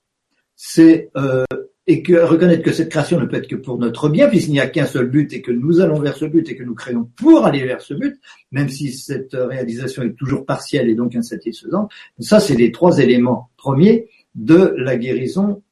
c'est 0.57 1.11
euh, 1.17 1.45
et 1.91 2.03
que 2.03 2.13
reconnaître 2.13 2.63
que 2.63 2.71
cette 2.71 2.91
création 2.91 3.19
ne 3.19 3.25
peut 3.25 3.37
être 3.37 3.49
que 3.49 3.57
pour 3.57 3.79
notre 3.79 4.11
bien, 4.11 4.29
puisqu'il 4.29 4.53
n'y 4.53 4.61
a 4.61 4.69
qu'un 4.69 4.85
seul 4.85 5.09
but 5.09 5.33
et 5.33 5.41
que 5.41 5.51
nous 5.51 5.81
allons 5.81 5.99
vers 5.99 6.15
ce 6.15 6.27
but 6.27 6.47
et 6.51 6.55
que 6.55 6.63
nous 6.63 6.75
créons 6.75 7.11
pour 7.17 7.47
aller 7.47 7.65
vers 7.65 7.81
ce 7.81 7.95
but, 7.95 8.21
même 8.53 8.69
si 8.69 8.93
cette 8.93 9.33
réalisation 9.33 10.03
est 10.03 10.13
toujours 10.13 10.45
partielle 10.45 10.91
et 10.91 10.95
donc 10.95 11.17
insatisfaisante. 11.17 11.91
Ça, 12.21 12.41
c'est 12.41 12.57
les 12.57 12.73
trois 12.73 12.99
éléments 12.99 13.49
premiers 13.57 14.07
de 14.35 14.75
la 14.77 14.99
guérison 14.99 15.63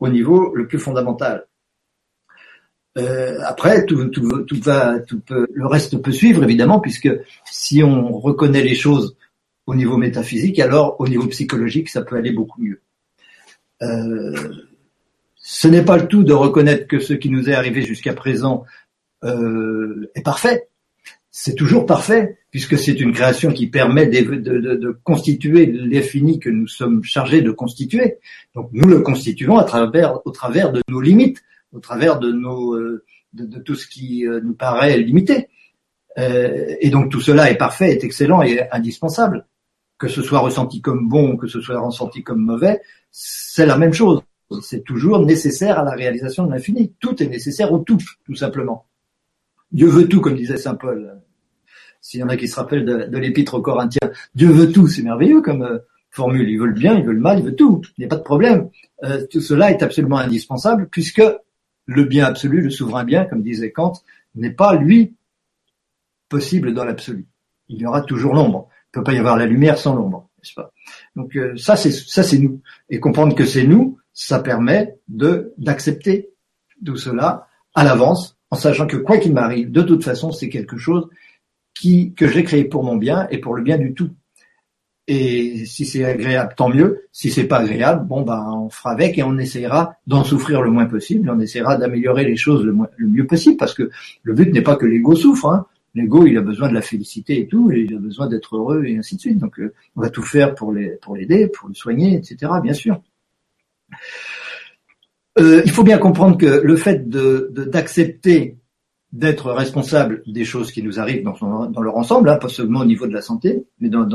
au 0.00 0.08
niveau 0.08 0.52
le 0.56 0.66
plus 0.66 0.80
fondamental. 0.80 1.46
Euh, 2.98 3.38
après, 3.44 3.86
tout, 3.86 4.10
va, 4.60 4.98
tout 4.98 5.20
peut, 5.20 5.46
le 5.52 5.66
reste 5.68 6.02
peut 6.02 6.12
suivre 6.12 6.42
évidemment, 6.42 6.80
puisque 6.80 7.10
si 7.44 7.80
on 7.84 8.18
reconnaît 8.18 8.64
les 8.64 8.74
choses 8.74 9.16
au 9.66 9.76
niveau 9.76 9.98
métaphysique, 9.98 10.58
alors 10.58 10.96
au 10.98 11.06
niveau 11.06 11.28
psychologique, 11.28 11.90
ça 11.90 12.02
peut 12.02 12.16
aller 12.16 12.32
beaucoup 12.32 12.60
mieux. 12.60 12.80
Euh, 13.82 14.32
ce 15.48 15.68
n'est 15.68 15.84
pas 15.84 15.96
le 15.96 16.08
tout 16.08 16.24
de 16.24 16.32
reconnaître 16.32 16.88
que 16.88 16.98
ce 16.98 17.12
qui 17.14 17.30
nous 17.30 17.48
est 17.48 17.54
arrivé 17.54 17.82
jusqu'à 17.82 18.14
présent 18.14 18.64
euh, 19.22 20.10
est 20.16 20.22
parfait. 20.22 20.70
C'est 21.30 21.54
toujours 21.54 21.86
parfait, 21.86 22.38
puisque 22.50 22.76
c'est 22.76 22.98
une 22.98 23.12
création 23.12 23.52
qui 23.52 23.68
permet 23.68 24.08
de, 24.08 24.98
constituer 25.04 25.66
l'infini 25.66 26.40
que 26.40 26.50
nous 26.50 26.66
sommes 26.66 27.04
chargés 27.04 27.42
de 27.42 27.52
constituer. 27.52 28.16
Donc 28.56 28.70
nous 28.72 28.88
le 28.88 29.02
constituons 29.02 29.56
au 29.56 30.30
travers 30.32 30.72
de 30.72 30.82
nos 30.88 31.00
limites, 31.00 31.44
au 31.72 31.78
travers 31.78 32.18
de, 32.18 32.28
euh, 32.28 33.04
tout 33.64 33.76
ce 33.76 33.86
qui 33.86 34.26
euh, 34.26 34.40
nous 34.42 34.54
paraît 34.54 34.98
limité. 34.98 35.48
Et 36.16 36.90
donc 36.90 37.12
tout 37.12 37.20
cela 37.20 37.52
est 37.52 37.56
parfait, 37.56 37.92
est 37.92 38.02
excellent 38.02 38.42
et 38.42 38.68
indispensable. 38.72 39.46
Que 39.96 40.08
ce 40.08 40.22
soit 40.22 40.40
ressenti 40.40 40.80
comme 40.80 41.08
bon, 41.08 41.36
que 41.36 41.46
ce 41.46 41.60
soit 41.60 41.78
ressenti 41.78 42.24
comme 42.24 42.40
mauvais, 42.40 42.80
c'est 43.12 43.66
la 43.66 43.78
même 43.78 43.92
chose 43.92 44.22
c'est 44.62 44.84
toujours 44.84 45.24
nécessaire 45.24 45.78
à 45.78 45.84
la 45.84 45.92
réalisation 45.92 46.46
de 46.46 46.52
l'infini. 46.52 46.92
Tout 47.00 47.22
est 47.22 47.26
nécessaire 47.26 47.72
au 47.72 47.78
tout, 47.78 47.98
tout 48.24 48.34
simplement. 48.34 48.86
Dieu 49.72 49.88
veut 49.88 50.08
tout, 50.08 50.20
comme 50.20 50.36
disait 50.36 50.56
saint 50.56 50.74
Paul. 50.74 51.20
S'il 52.00 52.20
y 52.20 52.22
en 52.22 52.28
a 52.28 52.36
qui 52.36 52.46
se 52.46 52.56
rappellent 52.56 52.84
de, 52.84 53.18
l'épître 53.18 53.54
aux 53.54 53.62
Corinthiens, 53.62 54.10
Dieu 54.34 54.48
veut 54.48 54.70
tout, 54.70 54.86
c'est 54.86 55.02
merveilleux 55.02 55.42
comme 55.42 55.62
euh, 55.62 55.78
formule. 56.10 56.48
Il 56.48 56.58
veut 56.58 56.66
le 56.66 56.72
bien, 56.72 56.96
il 56.96 57.04
veut 57.04 57.12
le 57.12 57.20
mal, 57.20 57.40
il 57.40 57.44
veut 57.44 57.56
tout. 57.56 57.82
Il 57.96 58.02
n'y 58.02 58.04
a 58.06 58.08
pas 58.08 58.16
de 58.16 58.22
problème. 58.22 58.70
Euh, 59.02 59.26
tout 59.28 59.40
cela 59.40 59.70
est 59.70 59.82
absolument 59.82 60.18
indispensable 60.18 60.88
puisque 60.88 61.22
le 61.86 62.04
bien 62.04 62.26
absolu, 62.26 62.62
le 62.62 62.70
souverain 62.70 63.04
bien, 63.04 63.24
comme 63.24 63.42
disait 63.42 63.72
Kant, 63.72 63.94
n'est 64.34 64.50
pas, 64.50 64.76
lui, 64.76 65.14
possible 66.28 66.74
dans 66.74 66.84
l'absolu. 66.84 67.26
Il 67.68 67.78
y 67.78 67.86
aura 67.86 68.02
toujours 68.02 68.34
l'ombre. 68.34 68.68
Il 68.70 68.98
ne 68.98 69.02
peut 69.02 69.04
pas 69.04 69.14
y 69.14 69.18
avoir 69.18 69.36
la 69.36 69.46
lumière 69.46 69.78
sans 69.78 69.94
l'ombre, 69.94 70.28
n'est-ce 70.38 70.54
pas? 70.54 70.72
Donc 71.16 71.36
euh, 71.36 71.56
ça, 71.56 71.76
c'est 71.76 71.90
ça, 71.90 72.22
c'est 72.22 72.38
nous. 72.38 72.60
Et 72.88 73.00
comprendre 73.00 73.34
que 73.34 73.44
c'est 73.44 73.66
nous, 73.66 73.98
ça 74.16 74.38
permet 74.38 74.98
de 75.08 75.52
d'accepter 75.58 76.30
tout 76.84 76.96
cela 76.96 77.48
à 77.74 77.84
l'avance, 77.84 78.38
en 78.50 78.56
sachant 78.56 78.86
que 78.86 78.96
quoi 78.96 79.18
qu'il 79.18 79.34
m'arrive, 79.34 79.70
de 79.70 79.82
toute 79.82 80.02
façon, 80.02 80.32
c'est 80.32 80.48
quelque 80.48 80.78
chose 80.78 81.06
qui 81.78 82.14
que 82.14 82.26
j'ai 82.26 82.42
créé 82.42 82.64
pour 82.64 82.82
mon 82.82 82.96
bien 82.96 83.28
et 83.30 83.38
pour 83.38 83.54
le 83.54 83.62
bien 83.62 83.76
du 83.76 83.92
tout. 83.92 84.10
Et 85.06 85.66
si 85.66 85.84
c'est 85.84 86.04
agréable, 86.04 86.54
tant 86.56 86.70
mieux. 86.70 87.02
Si 87.12 87.30
c'est 87.30 87.44
pas 87.44 87.58
agréable, 87.58 88.06
bon 88.06 88.22
ben 88.22 88.42
on 88.52 88.70
fera 88.70 88.92
avec 88.92 89.18
et 89.18 89.22
on 89.22 89.36
essaiera 89.36 89.96
d'en 90.06 90.24
souffrir 90.24 90.62
le 90.62 90.70
moins 90.70 90.86
possible. 90.86 91.30
On 91.30 91.38
essaiera 91.38 91.76
d'améliorer 91.76 92.24
les 92.24 92.36
choses 92.36 92.64
le, 92.64 92.74
mieux 93.06 93.26
possible, 93.26 93.58
parce 93.58 93.74
que 93.74 93.90
le 94.22 94.32
but 94.32 94.50
n'est 94.50 94.62
pas 94.62 94.76
que 94.76 94.86
l'ego 94.86 95.14
souffre. 95.14 95.46
Hein. 95.46 95.66
L'ego, 95.94 96.26
il 96.26 96.36
a 96.38 96.42
besoin 96.42 96.70
de 96.70 96.74
la 96.74 96.82
félicité 96.82 97.38
et 97.38 97.46
tout, 97.46 97.70
et 97.70 97.80
il 97.80 97.94
a 97.94 97.98
besoin 97.98 98.28
d'être 98.28 98.56
heureux 98.56 98.84
et 98.86 98.96
ainsi 98.96 99.16
de 99.16 99.20
suite. 99.20 99.38
Donc, 99.38 99.60
euh, 99.60 99.74
on 99.94 100.00
va 100.00 100.08
tout 100.08 100.22
faire 100.22 100.54
pour 100.54 100.72
l'aider, 100.72 101.48
pour 101.48 101.68
le 101.68 101.74
soigner, 101.74 102.14
etc. 102.14 102.52
Bien 102.62 102.74
sûr. 102.74 103.00
Euh, 105.38 105.62
il 105.64 105.70
faut 105.70 105.82
bien 105.82 105.98
comprendre 105.98 106.38
que 106.38 106.46
le 106.46 106.76
fait 106.76 107.08
d'accepter 107.08 108.56
d'être 109.12 109.52
responsable 109.52 110.22
des 110.26 110.44
choses 110.44 110.72
qui 110.72 110.82
nous 110.82 110.98
arrivent 110.98 111.24
dans, 111.24 111.82
leur 111.82 111.96
ensemble, 111.96 112.28
hein, 112.28 112.36
pas 112.36 112.48
seulement 112.48 112.80
au 112.80 112.84
niveau 112.84 113.06
de 113.06 113.12
la 113.12 113.22
santé, 113.22 113.66
mais 113.80 113.88
dans 113.88 114.06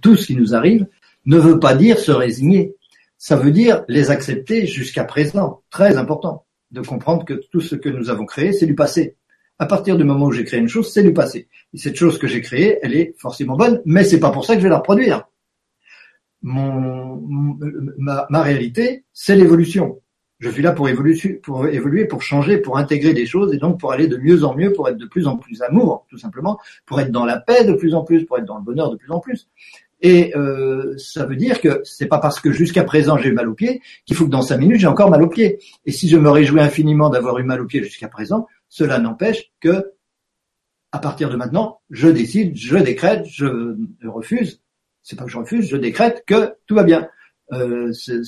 tout 0.00 0.16
ce 0.16 0.26
qui 0.26 0.36
nous 0.36 0.54
arrive, 0.54 0.86
ne 1.26 1.38
veut 1.38 1.58
pas 1.58 1.74
dire 1.74 1.98
se 1.98 2.12
résigner. 2.12 2.74
Ça 3.18 3.36
veut 3.36 3.50
dire 3.50 3.84
les 3.88 4.10
accepter 4.10 4.66
jusqu'à 4.66 5.04
présent. 5.04 5.62
Très 5.70 5.96
important 5.96 6.44
de 6.70 6.80
comprendre 6.80 7.24
que 7.24 7.34
tout 7.50 7.60
ce 7.60 7.74
que 7.74 7.88
nous 7.88 8.10
avons 8.10 8.26
créé, 8.26 8.52
c'est 8.52 8.66
du 8.66 8.74
passé. 8.74 9.16
À 9.58 9.66
partir 9.66 9.96
du 9.96 10.04
moment 10.04 10.26
où 10.26 10.32
j'ai 10.32 10.44
créé 10.44 10.60
une 10.60 10.68
chose, 10.68 10.92
c'est 10.92 11.02
du 11.02 11.12
passé. 11.12 11.48
Et 11.72 11.78
cette 11.78 11.96
chose 11.96 12.18
que 12.18 12.26
j'ai 12.26 12.42
créée, 12.42 12.78
elle 12.82 12.94
est 12.94 13.14
forcément 13.18 13.56
bonne, 13.56 13.80
mais 13.84 14.04
c'est 14.04 14.20
pas 14.20 14.30
pour 14.30 14.44
ça 14.44 14.54
que 14.54 14.60
je 14.60 14.64
vais 14.64 14.70
la 14.70 14.78
reproduire. 14.78 15.26
Ma, 16.46 18.42
réalité, 18.42 19.04
c'est 19.12 19.34
l'évolution. 19.34 20.00
Je 20.38 20.48
suis 20.48 20.62
là 20.62 20.72
pour 20.72 20.88
évoluer, 20.88 22.04
pour 22.04 22.22
changer, 22.22 22.58
pour 22.58 22.78
intégrer 22.78 23.14
des 23.14 23.26
choses 23.26 23.52
et 23.52 23.56
donc 23.56 23.80
pour 23.80 23.92
aller 23.92 24.06
de 24.06 24.16
mieux 24.16 24.44
en 24.44 24.54
mieux, 24.54 24.72
pour 24.72 24.88
être 24.88 24.98
de 24.98 25.06
plus 25.06 25.26
en 25.26 25.38
plus 25.38 25.60
amour, 25.62 26.06
tout 26.08 26.18
simplement, 26.18 26.60
pour 26.84 27.00
être 27.00 27.10
dans 27.10 27.24
la 27.24 27.40
paix 27.40 27.64
de 27.64 27.72
plus 27.72 27.94
en 27.94 28.04
plus, 28.04 28.24
pour 28.24 28.38
être 28.38 28.44
dans 28.44 28.58
le 28.58 28.62
bonheur 28.62 28.90
de 28.90 28.96
plus 28.96 29.10
en 29.10 29.18
plus. 29.18 29.48
Et 30.02 30.36
euh, 30.36 30.94
ça 30.98 31.24
veut 31.24 31.36
dire 31.36 31.60
que 31.60 31.80
c'est 31.84 32.06
pas 32.06 32.18
parce 32.18 32.38
que 32.38 32.52
jusqu'à 32.52 32.84
présent 32.84 33.16
j'ai 33.16 33.32
mal 33.32 33.48
au 33.48 33.54
pied 33.54 33.80
qu'il 34.04 34.14
faut 34.14 34.26
que 34.26 34.30
dans 34.30 34.42
cinq 34.42 34.58
minutes 34.58 34.80
j'ai 34.80 34.86
encore 34.86 35.10
mal 35.10 35.22
au 35.22 35.28
pied. 35.28 35.58
Et 35.86 35.90
si 35.90 36.08
je 36.08 36.18
me 36.18 36.30
réjouis 36.30 36.60
infiniment 36.60 37.08
d'avoir 37.08 37.38
eu 37.38 37.44
mal 37.44 37.60
au 37.60 37.66
pied 37.66 37.82
jusqu'à 37.82 38.08
présent, 38.08 38.46
cela 38.68 38.98
n'empêche 38.98 39.50
que 39.60 39.92
à 40.92 40.98
partir 40.98 41.28
de 41.28 41.36
maintenant, 41.36 41.80
je 41.90 42.08
décide, 42.08 42.56
je 42.56 42.76
décrète, 42.76 43.26
je 43.26 43.74
refuse. 44.04 44.60
C'est 45.08 45.14
pas 45.14 45.24
que 45.24 45.30
je 45.30 45.38
refuse, 45.38 45.68
je 45.68 45.76
décrète 45.76 46.24
que 46.26 46.54
tout 46.66 46.74
va 46.74 46.82
bien. 46.82 47.08
Euh, 47.52 47.92
euh, 47.92 47.92
ce, 47.92 48.24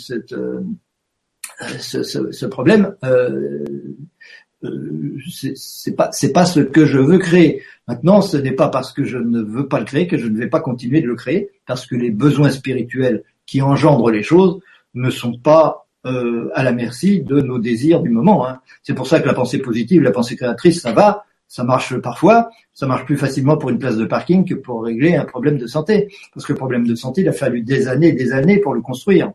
ce, 2.05 2.31
ce, 2.31 2.47
problème, 2.47 2.95
euh, 3.03 3.65
euh 4.63 5.17
c'est 5.57 5.97
pas 5.97 6.09
c'est 6.13 6.33
pas 6.33 6.47
ce 6.47 6.61
que 6.61 6.87
je 6.87 6.99
veux 7.01 7.19
créer. 7.19 7.65
Maintenant, 7.89 8.21
ce 8.21 8.37
n'est 8.37 8.53
pas 8.53 8.69
parce 8.69 8.93
que 8.93 9.03
je 9.03 9.19
ne 9.19 9.43
veux 9.43 9.67
pas 9.67 9.81
le 9.81 9.87
créer 9.87 10.07
que 10.07 10.17
je 10.17 10.29
ne 10.29 10.39
vais 10.39 10.47
pas 10.47 10.61
continuer 10.61 11.01
de 11.01 11.09
le 11.09 11.17
créer, 11.17 11.51
parce 11.67 11.85
que 11.85 11.97
les 11.97 12.13
besoins 12.13 12.51
spirituels 12.51 13.25
qui 13.45 13.61
engendrent 13.61 14.13
les 14.13 14.23
choses 14.23 14.61
ne 14.95 15.11
sont 15.11 15.37
pas 15.37 15.89
euh, 16.07 16.49
à 16.55 16.63
la 16.63 16.71
merci 16.71 17.23
de 17.23 17.41
nos 17.41 17.59
désirs 17.59 18.03
du 18.03 18.11
moment. 18.11 18.47
Hein. 18.47 18.61
C'est 18.85 18.95
pour 18.95 19.09
ça 19.09 19.19
que 19.19 19.27
la 19.27 19.35
pensée 19.35 19.59
positive, 19.59 20.01
la 20.01 20.13
pensée 20.13 20.37
créatrice, 20.37 20.81
ça 20.81 20.93
va, 20.93 21.25
ça 21.49 21.65
marche 21.65 21.99
parfois, 21.99 22.51
ça 22.75 22.87
marche 22.87 23.07
plus 23.07 23.17
facilement 23.17 23.57
pour 23.57 23.71
une 23.71 23.79
place 23.79 23.97
de 23.97 24.05
parking 24.05 24.45
que 24.45 24.55
pour 24.55 24.85
régler 24.85 25.17
un 25.17 25.25
problème 25.25 25.57
de 25.57 25.67
santé. 25.67 26.09
Parce 26.35 26.47
que 26.47 26.53
le 26.53 26.59
problème 26.59 26.87
de 26.87 26.95
santé, 26.95 27.23
il 27.23 27.29
a 27.29 27.33
fallu 27.33 27.63
des 27.63 27.89
années 27.89 28.09
et 28.09 28.13
des 28.13 28.33
années 28.33 28.59
pour 28.59 28.75
le 28.75 28.83
construire. 28.83 29.33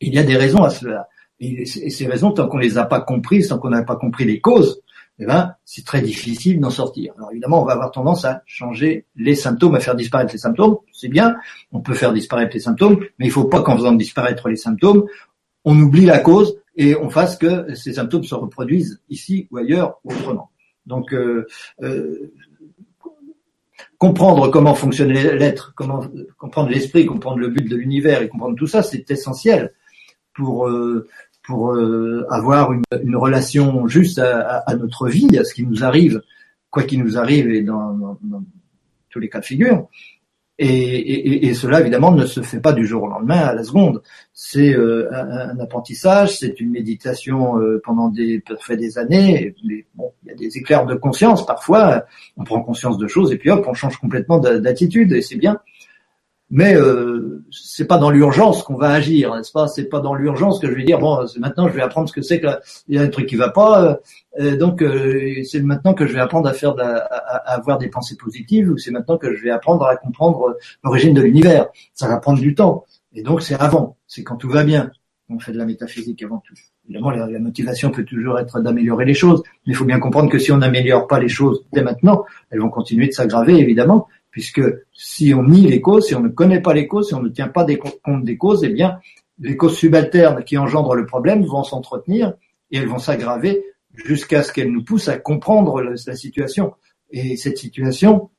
Il 0.00 0.14
y 0.14 0.18
a 0.18 0.22
des 0.22 0.36
raisons 0.36 0.62
à 0.62 0.70
cela. 0.70 1.08
Et 1.40 1.64
ces 1.64 2.06
raisons, 2.06 2.32
tant 2.32 2.48
qu'on 2.48 2.58
les 2.58 2.76
a 2.76 2.84
pas 2.84 3.00
comprises, 3.00 3.48
tant 3.48 3.58
qu'on 3.58 3.70
n'a 3.70 3.82
pas 3.82 3.96
compris 3.96 4.26
les 4.26 4.40
causes, 4.40 4.82
eh 5.18 5.26
ben, 5.26 5.54
c'est 5.64 5.84
très 5.84 6.02
difficile 6.02 6.60
d'en 6.60 6.70
sortir. 6.70 7.14
Alors 7.16 7.30
évidemment, 7.30 7.62
on 7.62 7.64
va 7.64 7.72
avoir 7.72 7.90
tendance 7.90 8.26
à 8.26 8.42
changer 8.44 9.06
les 9.16 9.34
symptômes, 9.34 9.74
à 9.74 9.80
faire 9.80 9.94
disparaître 9.94 10.32
les 10.32 10.38
symptômes. 10.38 10.76
C'est 10.92 11.08
bien, 11.08 11.36
on 11.72 11.80
peut 11.80 11.94
faire 11.94 12.12
disparaître 12.12 12.52
les 12.54 12.60
symptômes, 12.60 13.00
mais 13.18 13.26
il 13.26 13.30
faut 13.30 13.44
pas 13.44 13.62
qu'en 13.62 13.76
faisant 13.76 13.92
disparaître 13.92 14.48
les 14.48 14.56
symptômes, 14.56 15.04
on 15.64 15.78
oublie 15.78 16.04
la 16.04 16.18
cause 16.18 16.56
et 16.76 16.94
on 16.96 17.10
fasse 17.10 17.36
que 17.36 17.74
ces 17.74 17.94
symptômes 17.94 18.24
se 18.24 18.34
reproduisent 18.34 19.02
ici 19.08 19.46
ou 19.50 19.58
ailleurs 19.58 19.98
ou 20.04 20.12
autrement. 20.12 20.49
Donc, 20.90 21.14
euh, 21.14 21.46
euh, 21.82 22.32
comprendre 23.96 24.48
comment 24.48 24.74
fonctionne 24.74 25.12
l'être, 25.12 25.72
comprendre 25.74 26.68
l'esprit, 26.68 27.06
comprendre 27.06 27.38
le 27.38 27.48
but 27.48 27.66
de 27.66 27.76
l'univers 27.76 28.20
et 28.20 28.28
comprendre 28.28 28.56
tout 28.56 28.66
ça, 28.66 28.82
c'est 28.82 29.10
essentiel 29.10 29.72
pour 30.34 30.68
euh, 30.68 31.08
pour 31.42 31.74
avoir 32.30 32.72
une, 32.72 33.16
relation 33.16 33.88
juste 33.88 34.20
à, 34.20 34.72
notre 34.76 35.08
vie, 35.08 35.36
à 35.36 35.42
ce 35.42 35.52
qui 35.52 35.64
nous 35.64 35.82
arrive, 35.82 36.22
quoi 36.70 36.84
qu'il 36.84 37.02
nous 37.02 37.18
arrive 37.18 37.50
et 37.50 37.62
dans 37.62 38.18
tous 39.08 39.18
les 39.18 39.28
cas 39.28 39.40
de 39.40 39.44
figure. 39.44 39.88
Et, 40.62 41.54
cela, 41.54 41.80
évidemment, 41.80 42.12
ne 42.12 42.26
se 42.26 42.42
fait 42.42 42.60
pas 42.60 42.74
du 42.74 42.86
jour 42.86 43.04
au 43.04 43.08
lendemain, 43.08 43.38
à 43.38 43.54
la 43.54 43.64
seconde. 43.64 44.02
C'est 44.34 44.74
euh, 44.74 45.08
un, 45.10 45.58
apprentissage, 45.58 46.36
c'est 46.36 46.60
une 46.60 46.70
méditation 46.70 47.58
euh, 47.58 47.80
pendant 47.82 48.08
des, 48.08 48.42
fait 48.60 48.76
des 48.76 48.98
années. 48.98 49.54
Mais 49.64 49.86
bon, 49.94 50.12
il 50.22 50.28
y 50.28 50.32
a 50.32 50.34
des 50.34 50.58
éclairs 50.58 50.84
de 50.84 50.94
conscience 50.94 51.46
parfois. 51.46 52.04
On 52.36 52.44
prend 52.44 52.60
conscience 52.60 52.98
de 52.98 53.06
choses 53.06 53.32
et 53.32 53.38
puis 53.38 53.48
hop, 53.48 53.64
on 53.66 53.72
change 53.72 53.96
complètement 53.96 54.38
d'attitude 54.38 55.12
et 55.12 55.22
c'est 55.22 55.36
bien 55.36 55.60
mais 56.50 56.74
euh, 56.74 57.44
c'est 57.50 57.86
pas 57.86 57.98
dans 57.98 58.10
l'urgence 58.10 58.62
qu'on 58.62 58.76
va 58.76 58.90
agir, 58.90 59.34
n'est-ce 59.34 59.52
pas? 59.52 59.68
C'est 59.68 59.84
pas 59.84 60.00
dans 60.00 60.14
l'urgence 60.14 60.58
que 60.58 60.66
je 60.66 60.74
vais 60.74 60.84
dire 60.84 60.98
bon, 60.98 61.24
maintenant 61.38 61.68
je 61.68 61.74
vais 61.74 61.82
apprendre 61.82 62.08
ce 62.08 62.12
que 62.12 62.22
c'est 62.22 62.40
que 62.40 62.48
il 62.88 62.96
y 62.96 62.98
a 62.98 63.02
un 63.02 63.08
truc 63.08 63.26
qui 63.26 63.36
va 63.36 63.50
pas, 63.50 63.84
euh, 63.84 63.94
euh, 64.40 64.56
donc 64.56 64.82
euh, 64.82 65.42
c'est 65.44 65.60
maintenant 65.60 65.94
que 65.94 66.06
je 66.06 66.12
vais 66.12 66.20
apprendre 66.20 66.48
à 66.48 66.52
faire, 66.52 66.74
à, 66.78 66.84
à, 66.84 67.54
avoir 67.54 67.78
des 67.78 67.88
pensées 67.88 68.16
positives, 68.16 68.70
ou 68.70 68.78
c'est 68.78 68.90
maintenant 68.90 69.18
que 69.18 69.34
je 69.34 69.42
vais 69.42 69.50
apprendre 69.50 69.84
à 69.86 69.96
comprendre 69.96 70.56
l'origine 70.84 71.14
de 71.14 71.22
l'univers. 71.22 71.68
Ça 71.94 72.08
va 72.08 72.18
prendre 72.18 72.40
du 72.40 72.54
temps, 72.54 72.84
et 73.14 73.22
donc 73.22 73.42
c'est 73.42 73.54
avant, 73.54 73.96
c'est 74.06 74.24
quand 74.24 74.36
tout 74.36 74.50
va 74.50 74.64
bien. 74.64 74.90
On 75.32 75.38
fait 75.38 75.52
de 75.52 75.58
la 75.58 75.64
métaphysique 75.64 76.24
avant 76.24 76.42
tout. 76.44 76.54
Évidemment, 76.88 77.10
la, 77.10 77.28
la 77.28 77.38
motivation 77.38 77.92
peut 77.92 78.02
toujours 78.02 78.40
être 78.40 78.60
d'améliorer 78.60 79.04
les 79.04 79.14
choses, 79.14 79.44
mais 79.64 79.72
il 79.72 79.76
faut 79.76 79.84
bien 79.84 80.00
comprendre 80.00 80.28
que 80.28 80.40
si 80.40 80.50
on 80.50 80.56
n'améliore 80.56 81.06
pas 81.06 81.20
les 81.20 81.28
choses 81.28 81.64
dès 81.72 81.82
maintenant, 81.82 82.24
elles 82.50 82.58
vont 82.58 82.68
continuer 82.68 83.06
de 83.06 83.12
s'aggraver, 83.12 83.56
évidemment, 83.56 84.08
puisque 84.30 84.62
si 84.92 85.34
on 85.34 85.42
nie 85.42 85.66
les 85.66 85.80
causes, 85.80 86.06
si 86.06 86.14
on 86.14 86.20
ne 86.20 86.28
connaît 86.28 86.60
pas 86.60 86.74
les 86.74 86.86
causes, 86.86 87.08
si 87.08 87.14
on 87.14 87.22
ne 87.22 87.28
tient 87.28 87.48
pas 87.48 87.66
compte 88.02 88.24
des 88.24 88.36
causes, 88.36 88.64
eh 88.64 88.68
bien, 88.68 89.00
les 89.38 89.56
causes 89.56 89.76
subalternes 89.76 90.44
qui 90.44 90.58
engendrent 90.58 90.94
le 90.94 91.06
problème 91.06 91.44
vont 91.44 91.64
s'entretenir 91.64 92.34
et 92.70 92.78
elles 92.78 92.88
vont 92.88 92.98
s'aggraver 92.98 93.64
jusqu'à 93.94 94.42
ce 94.42 94.52
qu'elles 94.52 94.70
nous 94.70 94.84
poussent 94.84 95.08
à 95.08 95.18
comprendre 95.18 95.80
la 95.82 96.16
situation. 96.16 96.74
Et 97.10 97.36
cette 97.36 97.58
situation, 97.58 98.30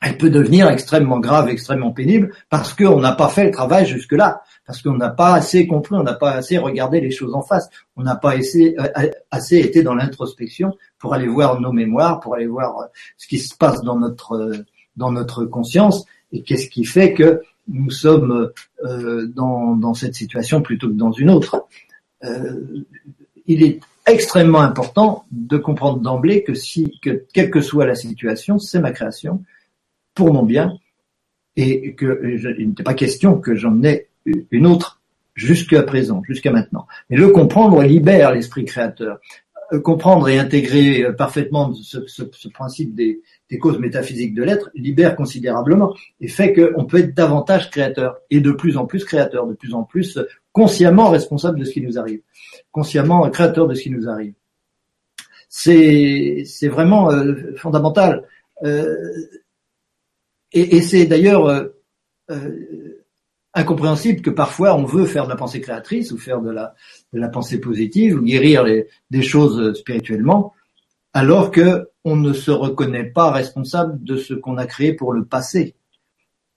elle 0.00 0.16
peut 0.16 0.30
devenir 0.30 0.68
extrêmement 0.68 1.18
grave, 1.18 1.48
extrêmement 1.48 1.90
pénible, 1.90 2.32
parce 2.48 2.72
qu'on 2.72 3.00
n'a 3.00 3.12
pas 3.12 3.28
fait 3.28 3.44
le 3.44 3.50
travail 3.50 3.84
jusque-là, 3.84 4.42
parce 4.64 4.80
qu'on 4.80 4.94
n'a 4.94 5.10
pas 5.10 5.34
assez 5.34 5.66
compris, 5.66 5.96
on 5.96 6.04
n'a 6.04 6.14
pas 6.14 6.32
assez 6.32 6.56
regardé 6.56 7.00
les 7.00 7.10
choses 7.10 7.34
en 7.34 7.42
face, 7.42 7.68
on 7.96 8.02
n'a 8.02 8.14
pas 8.14 8.34
assez, 8.34 8.76
euh, 8.78 9.56
été 9.56 9.82
dans 9.82 9.94
l'introspection 9.94 10.72
pour 10.98 11.14
aller 11.14 11.26
voir 11.26 11.60
nos 11.60 11.72
mémoires, 11.72 12.20
pour 12.20 12.34
aller 12.34 12.46
voir 12.46 12.88
ce 13.16 13.26
qui 13.26 13.38
se 13.38 13.54
passe 13.56 13.82
dans 13.82 13.98
notre 13.98 14.32
euh, 14.32 14.64
dans 14.98 15.12
notre 15.12 15.44
conscience 15.44 16.04
et 16.32 16.42
qu'est-ce 16.42 16.68
qui 16.68 16.84
fait 16.84 17.14
que 17.14 17.42
nous 17.68 17.90
sommes 17.90 18.52
euh, 18.84 19.26
dans, 19.26 19.76
dans, 19.76 19.94
cette 19.94 20.14
situation 20.14 20.62
plutôt 20.62 20.88
que 20.88 20.94
dans 20.94 21.12
une 21.12 21.30
autre. 21.30 21.66
Euh, 22.24 22.84
il 23.46 23.62
est 23.62 23.80
extrêmement 24.06 24.60
important 24.60 25.24
de 25.30 25.56
comprendre 25.58 26.00
d'emblée 26.00 26.42
que 26.42 26.54
si, 26.54 26.98
que 27.02 27.24
quelle 27.32 27.50
que 27.50 27.60
soit 27.60 27.86
la 27.86 27.94
situation, 27.94 28.58
c'est 28.58 28.80
ma 28.80 28.90
création 28.90 29.44
pour 30.14 30.32
mon 30.32 30.42
bien 30.42 30.78
et 31.56 31.94
que 31.94 32.54
il 32.58 32.68
n'était 32.68 32.82
pas 32.82 32.94
question 32.94 33.38
que 33.38 33.54
j'en 33.54 33.82
ai 33.82 34.08
une 34.50 34.66
autre 34.66 35.00
jusqu'à 35.34 35.82
présent, 35.82 36.22
jusqu'à 36.26 36.50
maintenant. 36.50 36.86
Mais 37.10 37.16
le 37.16 37.28
comprendre 37.28 37.82
libère 37.82 38.32
l'esprit 38.32 38.64
créateur. 38.64 39.18
Euh, 39.72 39.80
comprendre 39.80 40.28
et 40.30 40.38
intégrer 40.38 41.04
euh, 41.04 41.12
parfaitement 41.12 41.74
ce, 41.74 42.06
ce, 42.06 42.22
ce 42.32 42.48
principe 42.48 42.94
des, 42.94 43.20
des, 43.50 43.58
causes 43.58 43.78
métaphysiques 43.78 44.34
de 44.34 44.42
l'être 44.42 44.70
libère 44.74 45.16
considérablement 45.16 45.94
et 46.20 46.28
fait 46.28 46.52
qu'on 46.52 46.84
peut 46.84 46.98
être 46.98 47.14
davantage 47.14 47.70
créateur 47.70 48.18
et 48.30 48.40
de 48.40 48.52
plus 48.52 48.76
en 48.76 48.86
plus 48.86 49.04
créateur, 49.04 49.46
de 49.46 49.54
plus 49.54 49.74
en 49.74 49.84
plus 49.84 50.18
consciemment 50.52 51.10
responsable 51.10 51.60
de 51.60 51.64
ce 51.64 51.72
qui 51.72 51.80
nous 51.80 51.98
arrive, 51.98 52.20
consciemment 52.72 53.28
créateur 53.30 53.68
de 53.68 53.74
ce 53.74 53.82
qui 53.82 53.90
nous 53.90 54.08
arrive. 54.08 54.34
C'est 55.48 56.42
c'est 56.44 56.68
vraiment 56.68 57.10
euh, 57.10 57.54
fondamental. 57.56 58.24
Euh, 58.64 58.96
et, 60.52 60.80
c'est 60.80 61.06
d'ailleurs 61.06 61.46
euh, 61.46 62.98
incompréhensible 63.54 64.22
que 64.22 64.30
parfois 64.30 64.74
on 64.74 64.84
veut 64.84 65.04
faire 65.04 65.24
de 65.24 65.28
la 65.28 65.36
pensée 65.36 65.60
créatrice 65.60 66.10
ou 66.10 66.18
faire 66.18 66.40
de 66.40 66.50
la, 66.50 67.28
pensée 67.28 67.60
positive 67.60 68.16
ou 68.16 68.22
guérir 68.22 68.64
des 69.10 69.22
choses 69.22 69.78
spirituellement, 69.78 70.54
alors 71.12 71.50
que 71.50 71.88
on 72.04 72.16
ne 72.16 72.32
se 72.32 72.50
reconnaît 72.50 73.04
pas 73.04 73.30
responsable 73.30 74.02
de 74.02 74.16
ce 74.16 74.34
qu'on 74.34 74.56
a 74.56 74.66
créé 74.66 74.92
pour 74.92 75.12
le 75.12 75.24
passé. 75.24 75.74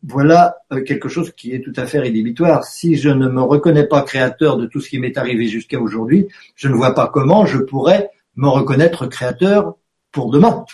Voilà 0.04 0.58
euh, 0.72 0.84
quelque 0.84 1.10
chose 1.10 1.32
qui 1.32 1.54
est 1.54 1.62
tout 1.62 1.74
à 1.76 1.86
fait 1.86 2.00
rédhibitoire. 2.00 2.64
Si 2.64 2.96
je 2.96 3.10
ne 3.10 3.28
me 3.28 3.42
reconnais 3.42 3.86
pas 3.86 4.02
créateur 4.02 4.58
de 4.58 4.66
tout 4.66 4.80
ce 4.80 4.90
qui 4.90 5.00
m'est 5.00 5.18
arrivé 5.18 5.48
jusqu'à 5.48 5.80
aujourd'hui, 5.80 6.28
je 6.56 6.68
ne 6.68 6.74
vois 6.74 6.96
pas 6.96 7.08
comment 7.08 7.46
je 7.46 7.60
pourrais 7.60 8.10
me 8.36 8.48
reconnaître 8.48 9.08
créateur 9.08 9.76
pour 10.12 10.32
demain. 10.32 10.66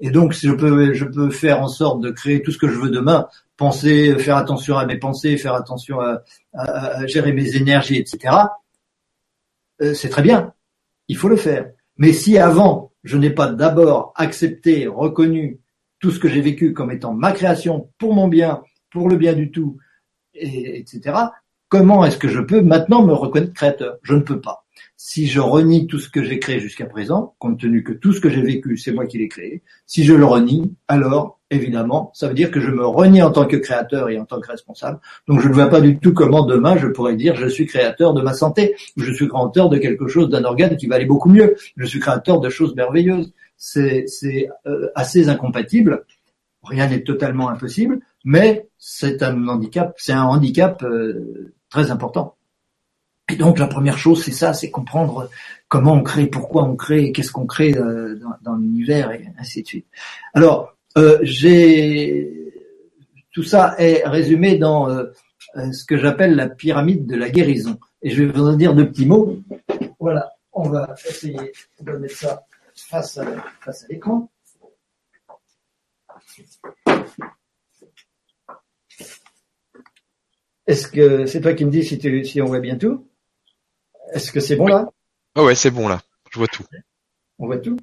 Et 0.00 0.10
donc, 0.10 0.34
si 0.34 0.48
je 0.48 0.52
peux, 0.52 0.94
je 0.94 1.04
peux 1.04 1.30
faire 1.30 1.62
en 1.62 1.68
sorte 1.68 2.00
de 2.00 2.10
créer 2.10 2.42
tout 2.42 2.50
ce 2.50 2.58
que 2.58 2.68
je 2.68 2.74
veux 2.74 2.90
demain 2.90 3.28
penser, 3.56 4.18
faire 4.18 4.36
attention 4.36 4.76
à 4.76 4.86
mes 4.86 4.98
pensées, 4.98 5.36
faire 5.36 5.54
attention 5.54 6.00
à, 6.00 7.06
gérer 7.06 7.32
mes 7.32 7.56
énergies, 7.56 7.96
etc. 7.96 8.34
Euh, 9.80 9.94
c'est 9.94 10.08
très 10.08 10.22
bien, 10.22 10.52
il 11.08 11.16
faut 11.16 11.28
le 11.28 11.36
faire. 11.36 11.70
Mais 11.96 12.12
si 12.12 12.38
avant, 12.38 12.91
je 13.04 13.16
n'ai 13.16 13.30
pas 13.30 13.48
d'abord 13.48 14.12
accepté, 14.16 14.86
reconnu 14.86 15.60
tout 15.98 16.10
ce 16.10 16.18
que 16.18 16.28
j'ai 16.28 16.40
vécu 16.40 16.72
comme 16.72 16.90
étant 16.90 17.14
ma 17.14 17.32
création 17.32 17.90
pour 17.98 18.14
mon 18.14 18.28
bien, 18.28 18.62
pour 18.90 19.08
le 19.08 19.16
bien 19.16 19.32
du 19.32 19.50
tout, 19.50 19.78
et, 20.34 20.78
etc., 20.78 21.16
comment 21.68 22.04
est-ce 22.04 22.18
que 22.18 22.28
je 22.28 22.40
peux 22.40 22.60
maintenant 22.60 23.04
me 23.04 23.12
reconnaître 23.12 23.54
créateur? 23.54 23.98
Je 24.02 24.14
ne 24.14 24.20
peux 24.20 24.40
pas. 24.40 24.64
Si 24.96 25.26
je 25.26 25.40
renie 25.40 25.86
tout 25.86 25.98
ce 25.98 26.08
que 26.08 26.22
j'ai 26.22 26.38
créé 26.38 26.60
jusqu'à 26.60 26.86
présent, 26.86 27.34
compte 27.38 27.58
tenu 27.58 27.82
que 27.82 27.92
tout 27.92 28.12
ce 28.12 28.20
que 28.20 28.30
j'ai 28.30 28.42
vécu, 28.42 28.76
c'est 28.76 28.92
moi 28.92 29.06
qui 29.06 29.18
l'ai 29.18 29.28
créé, 29.28 29.62
si 29.86 30.04
je 30.04 30.14
le 30.14 30.24
renie, 30.24 30.76
alors 30.86 31.40
évidemment, 31.52 32.10
ça 32.14 32.28
veut 32.28 32.34
dire 32.34 32.50
que 32.50 32.60
je 32.60 32.70
me 32.70 32.84
renie 32.84 33.22
en 33.22 33.30
tant 33.30 33.46
que 33.46 33.56
créateur 33.56 34.08
et 34.08 34.18
en 34.18 34.24
tant 34.24 34.40
que 34.40 34.48
responsable. 34.50 34.98
Donc 35.28 35.40
je 35.40 35.48
ne 35.48 35.52
vois 35.52 35.68
pas 35.68 35.80
du 35.80 35.98
tout 35.98 36.12
comment 36.12 36.44
demain 36.44 36.76
je 36.76 36.88
pourrais 36.88 37.14
dire 37.14 37.36
je 37.36 37.46
suis 37.46 37.66
créateur 37.66 38.14
de 38.14 38.22
ma 38.22 38.32
santé, 38.32 38.74
je 38.96 39.12
suis 39.12 39.28
créateur 39.28 39.68
de 39.68 39.78
quelque 39.78 40.08
chose, 40.08 40.28
d'un 40.30 40.44
organe 40.44 40.76
qui 40.76 40.86
va 40.86 40.96
aller 40.96 41.06
beaucoup 41.06 41.28
mieux, 41.28 41.56
je 41.76 41.84
suis 41.84 42.00
créateur 42.00 42.40
de 42.40 42.48
choses 42.48 42.74
merveilleuses. 42.74 43.32
C'est 43.56 44.06
euh, 44.66 44.90
assez 44.96 45.28
incompatible. 45.28 46.04
Rien 46.64 46.88
n'est 46.88 47.02
totalement 47.02 47.48
impossible, 47.48 48.00
mais 48.24 48.68
c'est 48.78 49.22
un 49.22 49.46
handicap, 49.46 49.94
c'est 49.98 50.12
un 50.12 50.24
handicap 50.24 50.82
euh, 50.82 51.52
très 51.70 51.90
important. 51.90 52.36
Et 53.28 53.36
donc 53.36 53.58
la 53.58 53.66
première 53.66 53.98
chose, 53.98 54.24
c'est 54.24 54.32
ça, 54.32 54.52
c'est 54.52 54.70
comprendre 54.70 55.30
comment 55.68 55.94
on 55.94 56.02
crée, 56.02 56.26
pourquoi 56.26 56.64
on 56.64 56.76
crée, 56.76 57.12
qu'est-ce 57.12 57.32
qu'on 57.32 57.46
crée 57.46 57.74
euh, 57.74 58.20
dans, 58.42 58.56
l'univers 58.56 59.10
et 59.12 59.26
ainsi 59.38 59.62
de 59.62 59.66
suite. 59.66 59.86
Alors, 60.34 60.76
euh, 60.96 61.18
j'ai 61.22 62.52
tout 63.32 63.42
ça 63.42 63.74
est 63.78 64.06
résumé 64.06 64.58
dans 64.58 64.90
euh, 64.90 65.04
ce 65.72 65.84
que 65.84 65.96
j'appelle 65.96 66.36
la 66.36 66.48
pyramide 66.48 67.06
de 67.06 67.16
la 67.16 67.30
guérison. 67.30 67.78
Et 68.02 68.10
je 68.10 68.22
vais 68.22 68.32
vous 68.32 68.46
en 68.46 68.56
dire 68.56 68.74
deux 68.74 68.88
petits 68.88 69.06
mots. 69.06 69.38
Voilà, 69.98 70.32
on 70.52 70.68
va 70.68 70.94
essayer 71.08 71.52
de 71.80 71.92
mettre 71.92 72.16
ça 72.16 72.46
face 72.74 73.18
à, 73.18 73.24
face 73.60 73.84
à 73.84 73.86
l'écran. 73.88 74.30
Est-ce 80.66 80.88
que 80.88 81.26
c'est 81.26 81.40
toi 81.40 81.54
qui 81.54 81.64
me 81.64 81.70
dis 81.70 81.84
si, 81.84 81.98
tu, 81.98 82.24
si 82.24 82.40
on 82.40 82.46
voit 82.46 82.60
bien 82.60 82.76
tout? 82.76 83.08
Est-ce 84.12 84.30
que 84.30 84.40
c'est 84.40 84.56
bon 84.56 84.66
là? 84.66 84.88
Ah 85.34 85.42
ouais, 85.42 85.54
c'est 85.54 85.70
bon 85.70 85.88
là. 85.88 86.00
Je 86.30 86.38
vois 86.38 86.48
tout. 86.48 86.64
On 87.38 87.46
voit 87.46 87.58
tout? 87.58 87.76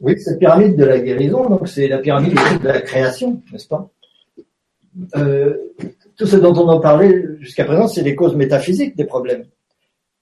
Oui, 0.00 0.18
cette 0.20 0.38
pyramide 0.38 0.76
de 0.76 0.84
la 0.84 1.00
guérison, 1.00 1.48
donc 1.48 1.66
c'est 1.66 1.88
la 1.88 1.98
pyramide 1.98 2.34
de 2.62 2.68
la 2.68 2.80
création, 2.80 3.42
n'est-ce 3.52 3.66
pas? 3.66 3.90
Euh, 5.16 5.56
Tout 6.16 6.26
ce 6.26 6.36
dont 6.36 6.54
on 6.54 6.68
en 6.68 6.80
parlait 6.80 7.24
jusqu'à 7.40 7.64
présent, 7.64 7.88
c'est 7.88 8.02
les 8.02 8.14
causes 8.14 8.36
métaphysiques 8.36 8.96
des 8.96 9.04
problèmes. 9.04 9.44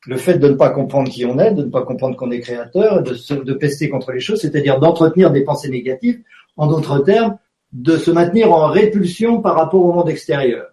Le 0.06 0.16
fait 0.16 0.38
de 0.38 0.48
ne 0.48 0.54
pas 0.54 0.70
comprendre 0.70 1.10
qui 1.10 1.26
on 1.26 1.38
est, 1.38 1.52
de 1.52 1.64
ne 1.64 1.70
pas 1.70 1.82
comprendre 1.82 2.16
qu'on 2.16 2.30
est 2.30 2.40
créateur, 2.40 3.02
de, 3.02 3.12
se, 3.12 3.34
de 3.34 3.52
pester 3.52 3.90
contre 3.90 4.12
les 4.12 4.20
choses, 4.20 4.40
c'est-à-dire 4.40 4.78
d'entretenir 4.78 5.30
des 5.30 5.42
pensées 5.44 5.68
négatives, 5.68 6.22
en 6.56 6.66
d'autres 6.66 7.00
termes, 7.00 7.36
de 7.72 7.98
se 7.98 8.10
maintenir 8.10 8.50
en 8.52 8.68
répulsion 8.68 9.42
par 9.42 9.56
rapport 9.56 9.84
au 9.84 9.92
monde 9.92 10.08
extérieur. 10.08 10.66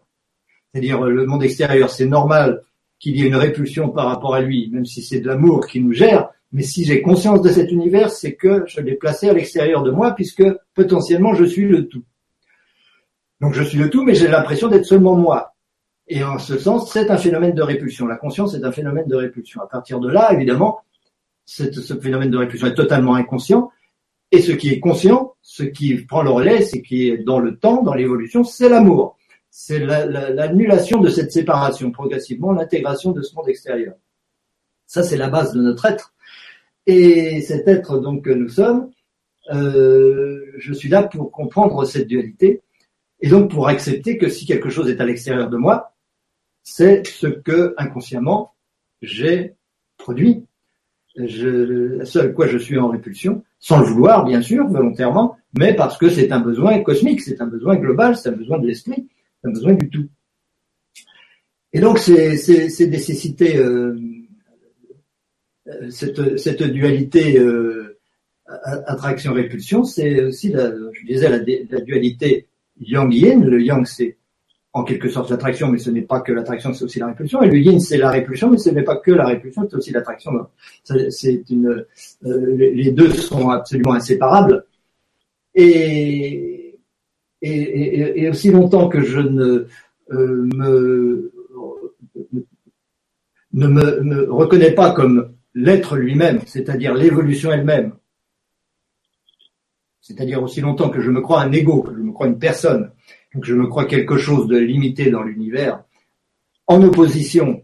C'est-à-dire 0.72 1.02
le 1.04 1.26
monde 1.26 1.44
extérieur, 1.44 1.90
c'est 1.90 2.06
normal 2.06 2.62
qu'il 3.00 3.18
y 3.18 3.24
ait 3.24 3.28
une 3.28 3.36
répulsion 3.36 3.90
par 3.90 4.06
rapport 4.06 4.36
à 4.36 4.42
lui, 4.42 4.70
même 4.72 4.86
si 4.86 5.02
c'est 5.02 5.20
de 5.20 5.28
l'amour 5.28 5.68
qui 5.68 5.82
nous 5.82 5.92
gère, 5.92 6.30
mais 6.56 6.64
si 6.64 6.86
j'ai 6.86 7.02
conscience 7.02 7.42
de 7.42 7.50
cet 7.50 7.70
univers, 7.70 8.10
c'est 8.10 8.36
que 8.36 8.64
je 8.66 8.80
l'ai 8.80 8.96
placé 8.96 9.28
à 9.28 9.34
l'extérieur 9.34 9.84
de 9.84 9.92
moi, 9.92 10.14
puisque 10.16 10.42
potentiellement 10.74 11.34
je 11.34 11.44
suis 11.44 11.68
le 11.68 11.90
tout. 11.90 12.06
Donc 13.42 13.54
je 13.54 13.62
suis 13.62 13.78
le 13.78 13.90
tout, 13.90 14.04
mais 14.04 14.16
j'ai 14.16 14.30
l'impression 14.30 14.70
d'être 14.70 14.86
seulement 14.86 15.16
moi. 15.16 15.54
Et 16.08 16.24
en 16.24 16.40
ce 16.40 16.58
sens, 16.58 16.94
c'est 16.94 17.12
un 17.12 17.18
phénomène 17.18 17.54
de 17.56 17.62
répulsion. 17.62 18.08
La 18.08 18.16
conscience 18.16 18.56
est 18.56 18.64
un 18.64 18.72
phénomène 18.72 19.08
de 19.10 19.18
répulsion. 19.18 19.62
À 19.62 19.68
partir 19.68 20.00
de 20.00 20.10
là, 20.10 20.32
évidemment, 20.32 20.80
ce 21.44 21.66
phénomène 22.00 22.30
de 22.30 22.38
répulsion 22.38 22.68
est 22.68 22.74
totalement 22.74 23.16
inconscient. 23.16 23.70
Et 24.32 24.42
ce 24.42 24.54
qui 24.54 24.70
est 24.70 24.80
conscient, 24.80 25.36
ce 25.42 25.64
qui 25.64 25.94
prend 26.06 26.24
le 26.24 26.30
relais, 26.30 26.62
ce 26.62 26.78
qui 26.78 27.10
est 27.10 27.18
dans 27.18 27.40
le 27.40 27.58
temps, 27.58 27.84
dans 27.84 27.94
l'évolution, 27.94 28.46
c'est 28.46 28.70
l'amour 28.70 29.18
c'est 29.58 29.80
l'annulation 29.80 31.00
de 31.00 31.08
cette 31.08 31.32
séparation, 31.32 31.90
progressivement 31.90 32.52
l'intégration 32.52 33.14
de 33.14 33.22
ce 33.22 33.34
monde 33.36 33.48
extérieur. 33.48 33.96
Ça, 34.86 35.02
c'est 35.02 35.16
la 35.16 35.30
base 35.30 35.54
de 35.54 35.62
notre 35.62 35.86
être. 35.86 36.14
Et 36.88 37.42
cet 37.42 37.68
être 37.68 38.00
donc 38.00 38.26
que 38.26 38.32
nous 38.32 38.50
sommes, 38.50 38.92
euh, 39.54 40.42
je 40.58 40.74
suis 40.74 40.90
là 40.90 41.04
pour 41.04 41.32
comprendre 41.32 41.86
cette 41.86 42.08
dualité 42.08 42.62
et 43.22 43.30
donc 43.30 43.52
pour 43.52 43.68
accepter 43.68 44.18
que 44.18 44.30
si 44.30 44.46
quelque 44.46 44.70
chose 44.70 44.90
est 44.90 45.00
à 45.00 45.06
l'extérieur 45.06 45.50
de 45.50 45.58
moi, 45.58 45.96
c'est 46.64 47.06
ce 47.08 47.28
que 47.28 47.74
inconsciemment 47.78 48.54
j'ai 49.02 49.54
produit. 49.98 50.46
Je, 51.16 52.04
seul 52.04 52.34
quoi 52.34 52.48
je 52.48 52.58
suis 52.58 52.78
en 52.78 52.90
répulsion, 52.90 53.44
sans 53.60 53.80
le 53.80 53.86
vouloir 53.86 54.26
bien 54.26 54.42
sûr, 54.42 54.68
volontairement, 54.68 55.38
mais 55.58 55.74
parce 55.74 55.98
que 55.98 56.10
c'est 56.10 56.32
un 56.34 56.42
besoin 56.42 56.78
cosmique, 56.80 57.22
c'est 57.22 57.40
un 57.42 57.48
besoin 57.48 57.78
global, 57.78 58.18
c'est 58.18 58.30
un 58.30 58.34
besoin 58.34 58.60
de 58.60 58.68
l'esprit 58.68 59.08
besoin 59.50 59.74
du 59.74 59.90
tout. 59.90 60.08
Et 61.74 61.80
donc, 61.80 62.00
c'est 62.00 62.88
nécessité 62.88 63.58
euh, 63.58 63.94
euh, 63.94 64.00
cette, 65.90 66.38
cette, 66.38 66.64
dualité 66.64 67.40
euh, 67.40 67.98
attraction-répulsion, 68.46 69.84
c'est 69.84 70.24
aussi, 70.24 70.50
la, 70.50 70.72
je 70.72 71.06
disais, 71.06 71.30
la, 71.30 71.38
la 71.38 71.82
dualité 71.82 72.48
yang-yin. 72.80 73.44
Le 73.44 73.62
yang, 73.62 73.86
c'est 73.86 74.18
en 74.74 74.84
quelque 74.84 75.10
sorte 75.10 75.30
l'attraction, 75.32 75.70
mais 75.70 75.78
ce 75.78 75.90
n'est 75.90 76.02
pas 76.02 76.20
que 76.20 76.34
l'attraction, 76.34 76.74
c'est 76.74 76.84
aussi 76.84 77.00
la 77.00 77.08
répulsion. 77.08 77.42
Et 77.42 77.50
le 77.50 77.58
yin, 77.58 77.80
c'est 77.80 77.98
la 77.98 78.12
répulsion, 78.12 78.52
mais 78.52 78.58
ce 78.58 78.70
n'est 78.70 78.84
pas 78.84 78.98
que 78.98 79.12
la 79.12 79.26
répulsion, 79.26 79.68
c'est 79.70 79.78
aussi 79.78 79.92
l'attraction. 79.92 80.32
C'est 80.84 81.44
une, 81.50 81.86
les 82.22 82.92
deux 82.92 83.10
sont 83.12 83.50
absolument 83.50 83.94
inséparables. 83.94 84.66
Et, 85.56 86.78
et, 87.42 88.30
aussi 88.30 88.52
longtemps 88.52 88.90
que 88.90 89.02
je 89.02 89.20
ne 89.20 89.68
euh, 90.12 90.50
me 90.56 91.32
ne 93.54 93.68
me, 93.68 94.32
reconnais 94.32 94.72
pas 94.72 94.92
comme 94.92 95.34
l'être 95.56 95.96
lui-même, 95.96 96.42
c'est-à-dire 96.46 96.94
l'évolution 96.94 97.52
elle-même, 97.52 97.94
c'est-à-dire 100.02 100.44
aussi 100.44 100.62
longtemps 100.62 100.90
que 100.90 101.02
je 101.02 101.10
me 101.10 101.22
crois 101.22 101.42
un 101.42 101.52
ego, 101.52 101.82
que 101.82 101.96
je 101.96 102.02
me 102.02 102.12
crois 102.12 102.28
une 102.28 102.38
personne, 102.38 102.92
que 103.34 103.48
je 103.48 103.56
me 103.56 103.66
crois 103.66 103.86
quelque 103.86 104.18
chose 104.18 104.48
de 104.48 104.58
limité 104.58 105.10
dans 105.10 105.24
l'univers, 105.24 105.84
en 106.68 106.82
opposition, 106.84 107.64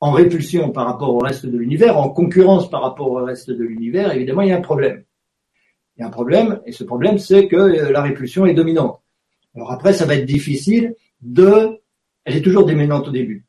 en 0.00 0.10
répulsion 0.10 0.70
par 0.70 0.86
rapport 0.86 1.14
au 1.14 1.18
reste 1.18 1.46
de 1.46 1.56
l'univers, 1.56 1.96
en 1.96 2.10
concurrence 2.10 2.68
par 2.68 2.82
rapport 2.82 3.10
au 3.10 3.24
reste 3.24 3.50
de 3.50 3.64
l'univers, 3.64 4.12
évidemment, 4.12 4.42
il 4.42 4.48
y 4.48 4.52
a 4.52 4.58
un 4.58 4.60
problème. 4.60 5.04
Il 5.96 6.02
y 6.02 6.04
a 6.04 6.08
un 6.08 6.10
problème, 6.10 6.60
et 6.66 6.72
ce 6.72 6.84
problème, 6.84 7.18
c'est 7.18 7.48
que 7.48 7.56
euh, 7.56 7.90
la 7.90 8.02
répulsion 8.02 8.46
est 8.46 8.54
dominante. 8.54 9.00
Alors 9.54 9.72
après, 9.72 9.92
ça 9.92 10.06
va 10.06 10.14
être 10.14 10.26
difficile 10.26 10.94
de, 11.20 11.80
elle 12.24 12.36
est 12.36 12.42
toujours 12.42 12.66
déménante 12.66 13.08
au 13.08 13.10
début, 13.10 13.46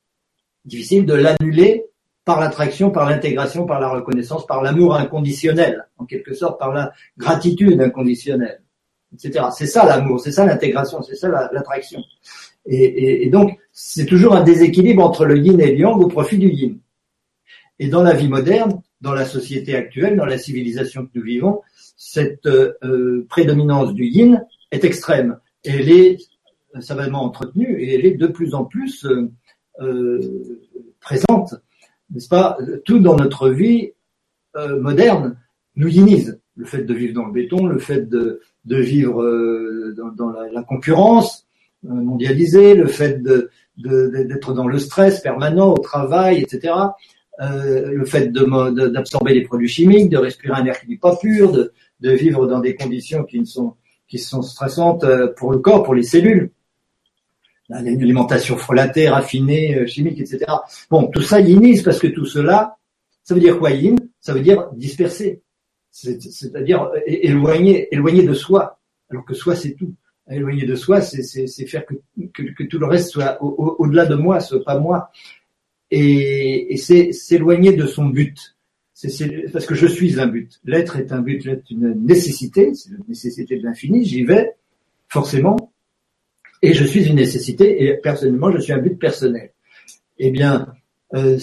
difficile 0.65 1.05
de 1.05 1.13
l'annuler 1.13 1.88
par 2.29 2.39
l'attraction, 2.39 2.91
par 2.91 3.09
l'intégration, 3.09 3.65
par 3.65 3.79
la 3.79 3.89
reconnaissance, 3.89 4.45
par 4.45 4.61
l'amour 4.61 4.95
inconditionnel, 4.95 5.87
en 5.97 6.05
quelque 6.05 6.35
sorte 6.35 6.59
par 6.59 6.71
la 6.71 6.93
gratitude 7.17 7.81
inconditionnelle, 7.81 8.61
etc. 9.11 9.45
C'est 9.51 9.65
ça 9.65 9.83
l'amour, 9.83 10.19
c'est 10.19 10.31
ça 10.31 10.45
l'intégration, 10.45 11.01
c'est 11.01 11.15
ça 11.15 11.27
l'attraction. 11.51 11.99
Et, 12.67 13.27
donc, 13.31 13.57
c'est 13.71 14.05
toujours 14.05 14.35
un 14.35 14.43
déséquilibre 14.43 15.03
entre 15.03 15.25
le 15.25 15.39
yin 15.39 15.59
et 15.59 15.71
le 15.71 15.79
yang 15.79 15.99
au 15.99 16.07
profit 16.07 16.37
du 16.37 16.51
yin. 16.51 16.77
Et 17.79 17.87
dans 17.87 18.03
la 18.03 18.13
vie 18.13 18.27
moderne, 18.27 18.83
dans 19.01 19.13
la 19.13 19.25
société 19.25 19.75
actuelle, 19.75 20.15
dans 20.15 20.25
la 20.25 20.37
civilisation 20.37 21.07
que 21.07 21.11
nous 21.15 21.23
vivons, 21.23 21.61
cette 21.97 22.45
euh, 22.45 23.25
prédominance 23.27 23.95
du 23.95 24.05
yin 24.05 24.45
est 24.69 24.83
extrême 24.83 25.39
elle 25.63 25.89
est 25.89 26.17
savamment 26.79 27.23
entretenue 27.23 27.81
et 27.81 27.95
elle 27.95 28.05
est 28.05 28.15
de 28.15 28.27
plus 28.27 28.53
en 28.53 28.65
plus 28.65 29.05
euh, 29.05 29.31
euh, 29.81 30.61
présente, 30.99 31.55
n'est-ce 32.11 32.27
pas? 32.27 32.57
Tout 32.85 32.99
dans 32.99 33.15
notre 33.15 33.49
vie 33.49 33.91
euh, 34.55 34.79
moderne 34.79 35.37
nous 35.75 35.87
yinise. 35.87 36.39
Le 36.55 36.65
fait 36.65 36.83
de 36.83 36.93
vivre 36.93 37.13
dans 37.13 37.25
le 37.25 37.31
béton, 37.31 37.67
le 37.67 37.79
fait 37.79 38.09
de, 38.09 38.41
vivre 38.65 39.23
dans, 39.95 40.09
dans 40.09 40.29
la, 40.29 40.63
concurrence 40.63 41.47
mondialisée, 41.83 42.75
le 42.75 42.87
fait 42.87 43.23
d'être 43.77 44.53
dans 44.53 44.67
le 44.67 44.77
stress 44.77 45.21
permanent 45.21 45.71
au 45.71 45.77
travail, 45.77 46.41
etc. 46.41 46.73
Euh, 47.41 47.93
le 47.93 48.03
fait 48.03 48.33
d'absorber 48.33 49.33
des 49.33 49.43
produits 49.43 49.69
chimiques, 49.69 50.09
de 50.09 50.17
respirer 50.17 50.59
un 50.59 50.65
air 50.65 50.79
qui 50.79 50.89
n'est 50.89 50.97
pas 50.97 51.15
pur, 51.15 51.53
de, 51.53 51.71
vivre 52.01 52.47
dans 52.47 52.59
des 52.59 52.75
conditions 52.75 53.23
qui 53.23 53.45
sont 53.45 53.75
qui 54.09 54.17
sont 54.17 54.41
stressantes 54.41 55.03
euh, 55.03 55.27
pour 55.37 55.51
le 55.51 55.59
corps, 55.59 55.83
pour 55.83 55.93
les 55.93 56.03
cellules. 56.03 56.51
Une 57.69 58.01
alimentation 58.01 58.57
frelatée, 58.57 59.09
raffinée, 59.09 59.75
euh, 59.75 59.85
chimique, 59.85 60.19
etc. 60.19 60.45
Bon, 60.89 61.07
tout 61.07 61.21
ça 61.21 61.39
yinise 61.39 61.83
parce 61.83 61.99
que 61.99 62.07
tout 62.07 62.25
cela, 62.25 62.77
ça 63.23 63.35
veut 63.35 63.39
dire 63.39 63.59
quoi 63.59 63.71
yin 63.71 63.95
Ça 64.19 64.33
veut 64.33 64.41
dire 64.41 64.69
disperser, 64.73 65.41
c'est-à-dire 65.91 66.89
éloigner, 67.05 67.87
éloigner 67.93 68.23
de 68.23 68.33
soi, 68.33 68.79
alors 69.09 69.23
que 69.25 69.33
soi 69.33 69.55
c'est 69.55 69.73
tout. 69.73 69.93
Éloigner 70.31 70.65
de 70.65 70.75
soi, 70.75 71.01
c'est 71.01 71.65
faire 71.65 71.85
que, 71.85 71.95
que, 72.33 72.63
tout 72.63 72.77
le 72.77 72.85
reste 72.85 73.09
soit 73.09 73.41
au-delà 73.41 74.05
de 74.05 74.13
moi, 74.15 74.39
soit 74.39 74.63
pas 74.63 74.77
moi. 74.77 75.11
Et, 75.89 76.73
et 76.73 76.77
c'est 76.77 77.11
s'éloigner 77.11 77.73
de 77.73 77.87
son 77.87 78.05
but 78.05 78.55
c'est 79.07 79.49
parce 79.53 79.65
que 79.65 79.75
je 79.75 79.87
suis 79.87 80.19
un 80.19 80.27
but. 80.27 80.59
L'être 80.65 80.97
est 80.97 81.13
un 81.13 81.21
but, 81.21 81.45
l'être 81.45 81.63
une 81.71 82.05
nécessité, 82.05 82.73
c'est 82.73 82.91
la 82.91 82.97
nécessité 83.07 83.57
de 83.57 83.63
l'infini, 83.63 84.03
j'y 84.03 84.23
vais, 84.23 84.55
forcément, 85.07 85.71
et 86.61 86.73
je 86.73 86.83
suis 86.83 87.05
une 87.07 87.15
nécessité, 87.15 87.83
et 87.83 87.93
personnellement, 87.95 88.51
je 88.51 88.59
suis 88.59 88.73
un 88.73 88.79
but 88.79 88.97
personnel. 88.97 89.51
Eh 90.17 90.31
bien, 90.31 90.67
euh, 91.15 91.37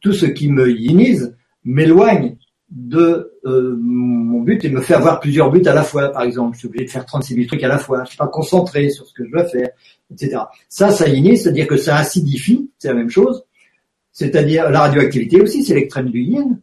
tout 0.00 0.12
ce 0.12 0.26
qui 0.26 0.50
me 0.50 0.70
yinise 0.70 1.36
m'éloigne 1.64 2.36
de 2.70 3.32
euh, 3.44 3.76
mon 3.78 4.40
but 4.40 4.64
et 4.64 4.70
me 4.70 4.80
fait 4.80 4.94
avoir 4.94 5.20
plusieurs 5.20 5.50
buts 5.50 5.62
à 5.66 5.74
la 5.74 5.82
fois, 5.82 6.10
par 6.10 6.22
exemple. 6.22 6.54
Je 6.54 6.60
suis 6.60 6.68
obligé 6.68 6.86
de 6.86 6.90
faire 6.90 7.04
36 7.04 7.34
000 7.34 7.46
trucs 7.46 7.62
à 7.62 7.68
la 7.68 7.78
fois, 7.78 8.02
je 8.04 8.10
suis 8.10 8.18
pas 8.18 8.28
concentré 8.28 8.90
sur 8.90 9.06
ce 9.06 9.12
que 9.14 9.24
je 9.24 9.30
dois 9.30 9.44
faire, 9.44 9.68
etc. 10.10 10.38
Ça, 10.68 10.90
ça 10.90 11.08
yinise, 11.08 11.42
c'est-à-dire 11.42 11.66
que 11.66 11.76
ça 11.76 11.96
acidifie, 11.96 12.70
c'est 12.78 12.88
la 12.88 12.94
même 12.94 13.10
chose. 13.10 13.44
C'est-à-dire, 14.12 14.70
la 14.70 14.80
radioactivité 14.80 15.40
aussi, 15.40 15.62
c'est 15.62 15.74
l'extrême 15.74 16.10
du 16.10 16.22
yin 16.22 16.58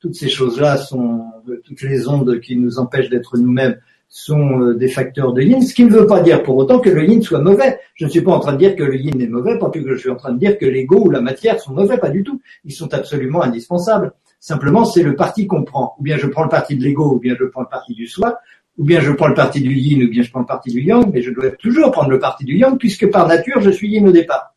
toutes 0.00 0.14
ces 0.14 0.28
choses-là 0.28 0.76
sont 0.76 1.24
toutes 1.64 1.82
les 1.82 2.08
ondes 2.08 2.40
qui 2.40 2.56
nous 2.56 2.78
empêchent 2.78 3.08
d'être 3.08 3.36
nous-mêmes 3.38 3.80
sont 4.08 4.60
euh, 4.60 4.74
des 4.74 4.88
facteurs 4.88 5.32
de 5.32 5.42
yin, 5.42 5.60
ce 5.60 5.74
qui 5.74 5.84
ne 5.84 5.90
veut 5.90 6.06
pas 6.06 6.20
dire 6.20 6.42
pour 6.42 6.56
autant 6.56 6.78
que 6.78 6.90
le 6.90 7.04
yin 7.04 7.22
soit 7.22 7.40
mauvais. 7.40 7.78
Je 7.94 8.04
ne 8.04 8.10
suis 8.10 8.22
pas 8.22 8.32
en 8.32 8.40
train 8.40 8.52
de 8.52 8.58
dire 8.58 8.76
que 8.76 8.82
le 8.82 8.96
yin 8.96 9.20
est 9.20 9.26
mauvais, 9.26 9.58
pas 9.58 9.68
plus 9.68 9.84
que 9.84 9.94
je 9.94 9.96
suis 9.98 10.10
en 10.10 10.16
train 10.16 10.32
de 10.32 10.38
dire 10.38 10.58
que 10.58 10.66
l'ego 10.66 11.06
ou 11.06 11.10
la 11.10 11.20
matière 11.20 11.60
sont 11.60 11.72
mauvais, 11.72 11.98
pas 11.98 12.10
du 12.10 12.22
tout. 12.22 12.40
Ils 12.64 12.72
sont 12.72 12.92
absolument 12.94 13.42
indispensables. 13.42 14.12
Simplement, 14.40 14.84
c'est 14.84 15.02
le 15.02 15.16
parti 15.16 15.46
qu'on 15.46 15.64
prend. 15.64 15.96
Ou 15.98 16.02
bien 16.02 16.16
je 16.18 16.26
prends 16.26 16.44
le 16.44 16.48
parti 16.48 16.76
de 16.76 16.84
l'ego, 16.84 17.14
ou 17.14 17.18
bien 17.18 17.34
je 17.38 17.44
prends 17.44 17.62
le 17.62 17.68
parti 17.68 17.94
du 17.94 18.06
soi, 18.06 18.38
ou 18.78 18.84
bien 18.84 19.00
je 19.00 19.10
prends 19.12 19.28
le 19.28 19.34
parti 19.34 19.60
du 19.60 19.74
yin, 19.74 20.04
ou 20.04 20.10
bien 20.10 20.22
je 20.22 20.30
prends 20.30 20.40
le 20.40 20.46
parti 20.46 20.70
du 20.70 20.82
yang, 20.82 21.10
mais 21.12 21.22
je 21.22 21.30
dois 21.30 21.50
toujours 21.50 21.90
prendre 21.90 22.10
le 22.10 22.18
parti 22.18 22.44
du 22.44 22.56
yang, 22.56 22.78
puisque 22.78 23.10
par 23.10 23.26
nature, 23.26 23.60
je 23.60 23.70
suis 23.70 23.88
yin 23.88 24.06
au 24.06 24.12
départ. 24.12 24.54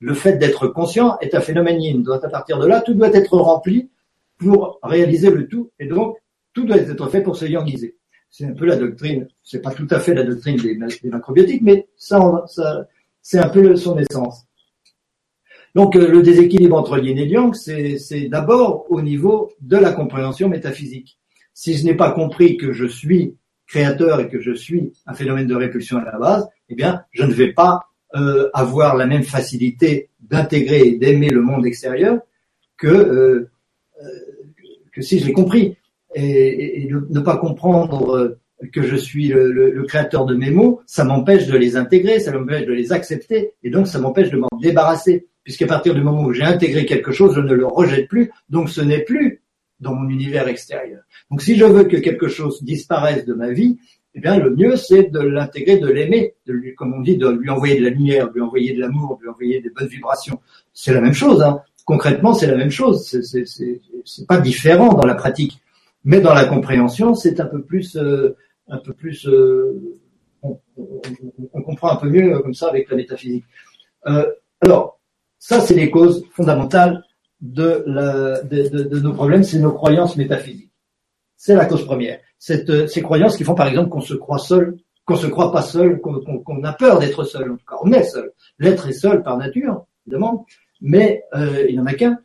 Le 0.00 0.14
fait 0.14 0.36
d'être 0.36 0.66
conscient 0.66 1.16
est 1.20 1.34
un 1.34 1.40
phénomène 1.40 1.80
yin. 1.80 2.02
Donc, 2.02 2.24
à 2.24 2.28
partir 2.28 2.58
de 2.58 2.66
là, 2.66 2.80
tout 2.80 2.94
doit 2.94 3.12
être 3.12 3.36
rempli 3.38 3.90
pour 4.38 4.80
réaliser 4.82 5.30
le 5.30 5.46
tout, 5.46 5.70
et 5.78 5.86
donc, 5.86 6.16
tout 6.52 6.64
doit 6.64 6.76
être 6.76 7.08
fait 7.08 7.22
pour 7.22 7.36
se 7.36 7.46
yangiser. 7.46 7.96
C'est 8.32 8.46
un 8.46 8.54
peu 8.54 8.64
la 8.64 8.76
doctrine, 8.76 9.28
c'est 9.44 9.60
pas 9.60 9.72
tout 9.72 9.86
à 9.90 10.00
fait 10.00 10.14
la 10.14 10.24
doctrine 10.24 10.56
des, 10.56 10.78
macrobiotiques, 11.04 11.60
mais 11.60 11.86
ça, 11.96 12.42
ça 12.48 12.88
c'est 13.20 13.38
un 13.38 13.50
peu 13.50 13.76
son 13.76 13.98
essence. 13.98 14.46
Donc 15.74 15.96
euh, 15.96 16.08
le 16.08 16.22
déséquilibre 16.22 16.76
entre 16.76 16.98
yin 16.98 17.18
et 17.18 17.26
yang, 17.26 17.54
c'est 17.54 18.28
d'abord 18.28 18.86
au 18.90 19.02
niveau 19.02 19.52
de 19.60 19.76
la 19.76 19.92
compréhension 19.92 20.48
métaphysique. 20.48 21.18
Si 21.52 21.74
je 21.74 21.84
n'ai 21.84 21.94
pas 21.94 22.10
compris 22.10 22.56
que 22.56 22.72
je 22.72 22.86
suis 22.86 23.36
créateur 23.66 24.20
et 24.20 24.28
que 24.28 24.40
je 24.40 24.52
suis 24.52 24.94
un 25.06 25.12
phénomène 25.12 25.46
de 25.46 25.54
répulsion 25.54 25.98
à 25.98 26.04
la 26.04 26.18
base, 26.18 26.48
eh 26.70 26.74
bien, 26.74 27.04
je 27.12 27.24
ne 27.24 27.32
vais 27.34 27.52
pas 27.52 27.82
euh, 28.14 28.48
avoir 28.54 28.96
la 28.96 29.04
même 29.06 29.24
facilité 29.24 30.08
d'intégrer 30.20 30.80
et 30.88 30.96
d'aimer 30.96 31.28
le 31.28 31.42
monde 31.42 31.66
extérieur 31.66 32.18
que 32.78 32.88
euh, 32.88 33.50
que 34.90 35.02
si 35.02 35.18
je 35.18 35.26
l'ai 35.26 35.32
compris. 35.32 35.76
Et, 36.14 36.82
et, 36.82 36.88
ne 36.88 37.20
pas 37.20 37.36
comprendre 37.36 38.38
que 38.72 38.82
je 38.82 38.96
suis 38.96 39.28
le, 39.28 39.50
le 39.50 39.82
créateur 39.84 40.24
de 40.24 40.34
mes 40.34 40.50
mots, 40.50 40.80
ça 40.86 41.04
m'empêche 41.04 41.46
de 41.46 41.56
les 41.56 41.76
intégrer, 41.76 42.20
ça 42.20 42.32
m'empêche 42.32 42.66
de 42.66 42.72
les 42.72 42.92
accepter, 42.92 43.54
et 43.62 43.70
donc 43.70 43.88
ça 43.88 43.98
m'empêche 43.98 44.30
de 44.30 44.36
m'en 44.36 44.48
débarrasser 44.60 45.26
puisqu'à 45.44 45.66
partir 45.66 45.94
du 45.94 46.02
moment 46.02 46.24
où 46.24 46.32
j'ai 46.32 46.44
intégré 46.44 46.86
quelque 46.86 47.12
chose, 47.12 47.34
je 47.34 47.40
ne 47.40 47.52
le 47.52 47.66
rejette 47.66 48.08
plus, 48.08 48.30
donc 48.48 48.68
ce 48.68 48.80
n'est 48.80 49.02
plus 49.02 49.42
dans 49.80 49.94
mon 49.94 50.08
univers 50.08 50.48
extérieur. 50.48 51.02
Donc 51.30 51.42
si 51.42 51.56
je 51.56 51.64
veux 51.64 51.84
que 51.84 51.96
quelque 51.96 52.28
chose 52.28 52.62
disparaisse 52.62 53.24
de 53.24 53.34
ma 53.34 53.50
vie, 53.50 53.78
eh 54.14 54.20
bien 54.20 54.38
le 54.38 54.54
mieux 54.54 54.76
c'est 54.76 55.04
de 55.04 55.18
l'intégrer, 55.18 55.78
de 55.78 55.88
l'aimer, 55.88 56.34
de 56.46 56.52
lui, 56.52 56.74
comme 56.74 56.94
on 56.94 57.00
dit, 57.00 57.16
de 57.16 57.28
lui 57.28 57.50
envoyer 57.50 57.78
de 57.78 57.84
la 57.84 57.90
lumière, 57.90 58.28
de 58.28 58.34
lui 58.34 58.42
envoyer 58.42 58.74
de 58.74 58.80
l'amour, 58.80 59.16
de 59.16 59.22
lui 59.22 59.30
envoyer 59.30 59.60
des 59.60 59.70
bonnes 59.70 59.88
vibrations. 59.88 60.38
C'est 60.72 60.94
la 60.94 61.00
même 61.00 61.14
chose, 61.14 61.42
hein. 61.42 61.60
concrètement 61.84 62.34
c'est 62.34 62.46
la 62.46 62.56
même 62.56 62.70
chose, 62.70 63.04
c'est 63.04 64.26
pas 64.26 64.38
différent 64.38 64.94
dans 64.94 65.06
la 65.06 65.14
pratique, 65.14 65.60
mais 66.04 66.20
dans 66.20 66.34
la 66.34 66.44
compréhension 66.44 67.14
c'est 67.14 67.40
un 67.40 67.46
peu 67.46 67.62
plus, 67.62 67.96
euh, 67.96 68.36
un 68.68 68.78
peu 68.78 68.92
plus, 68.92 69.26
euh, 69.26 69.98
on, 70.42 70.58
on, 71.52 71.62
comprend 71.62 71.90
un 71.90 71.96
peu 71.96 72.08
mieux 72.08 72.38
comme 72.40 72.54
ça 72.54 72.68
avec 72.68 72.90
la 72.90 72.96
métaphysique. 72.96 73.44
Euh, 74.06 74.26
alors 74.60 75.00
ça, 75.38 75.60
c'est 75.60 75.74
les 75.74 75.90
causes 75.90 76.24
fondamentales 76.30 77.02
de, 77.40 77.84
nos 79.00 79.12
problèmes, 79.12 79.42
c'est 79.42 79.58
nos 79.58 79.72
croyances 79.72 80.16
métaphysiques. 80.16 80.70
C'est 81.36 81.56
la 81.56 81.66
cause 81.66 81.84
première. 81.84 82.20
Cette, 82.38 82.88
ces 82.88 83.02
croyances 83.02 83.36
qui 83.36 83.42
font 83.42 83.56
par 83.56 83.66
exemple 83.66 83.88
qu'on 83.88 84.00
se 84.00 84.14
croit 84.14 84.38
seul, 84.38 84.76
qu'on 85.04 85.16
se 85.16 85.26
croit 85.26 85.50
pas 85.50 85.62
seul, 85.62 86.00
qu'on 86.00 86.62
a 86.62 86.72
peur 86.72 87.00
d'être 87.00 87.24
seul. 87.24 87.50
En 87.50 87.56
tout 87.56 87.64
cas, 87.68 87.74
on 87.82 87.92
est 87.92 88.04
seul. 88.04 88.32
L'être 88.60 88.86
est 88.86 88.92
seul 88.92 89.24
par 89.24 89.36
nature, 89.36 89.84
évidemment, 90.06 90.46
mais 90.80 91.24
euh, 91.34 91.66
il 91.68 91.74
n'y 91.74 91.80
en 91.80 91.86
a 91.86 91.94
qu'un. 91.94 92.20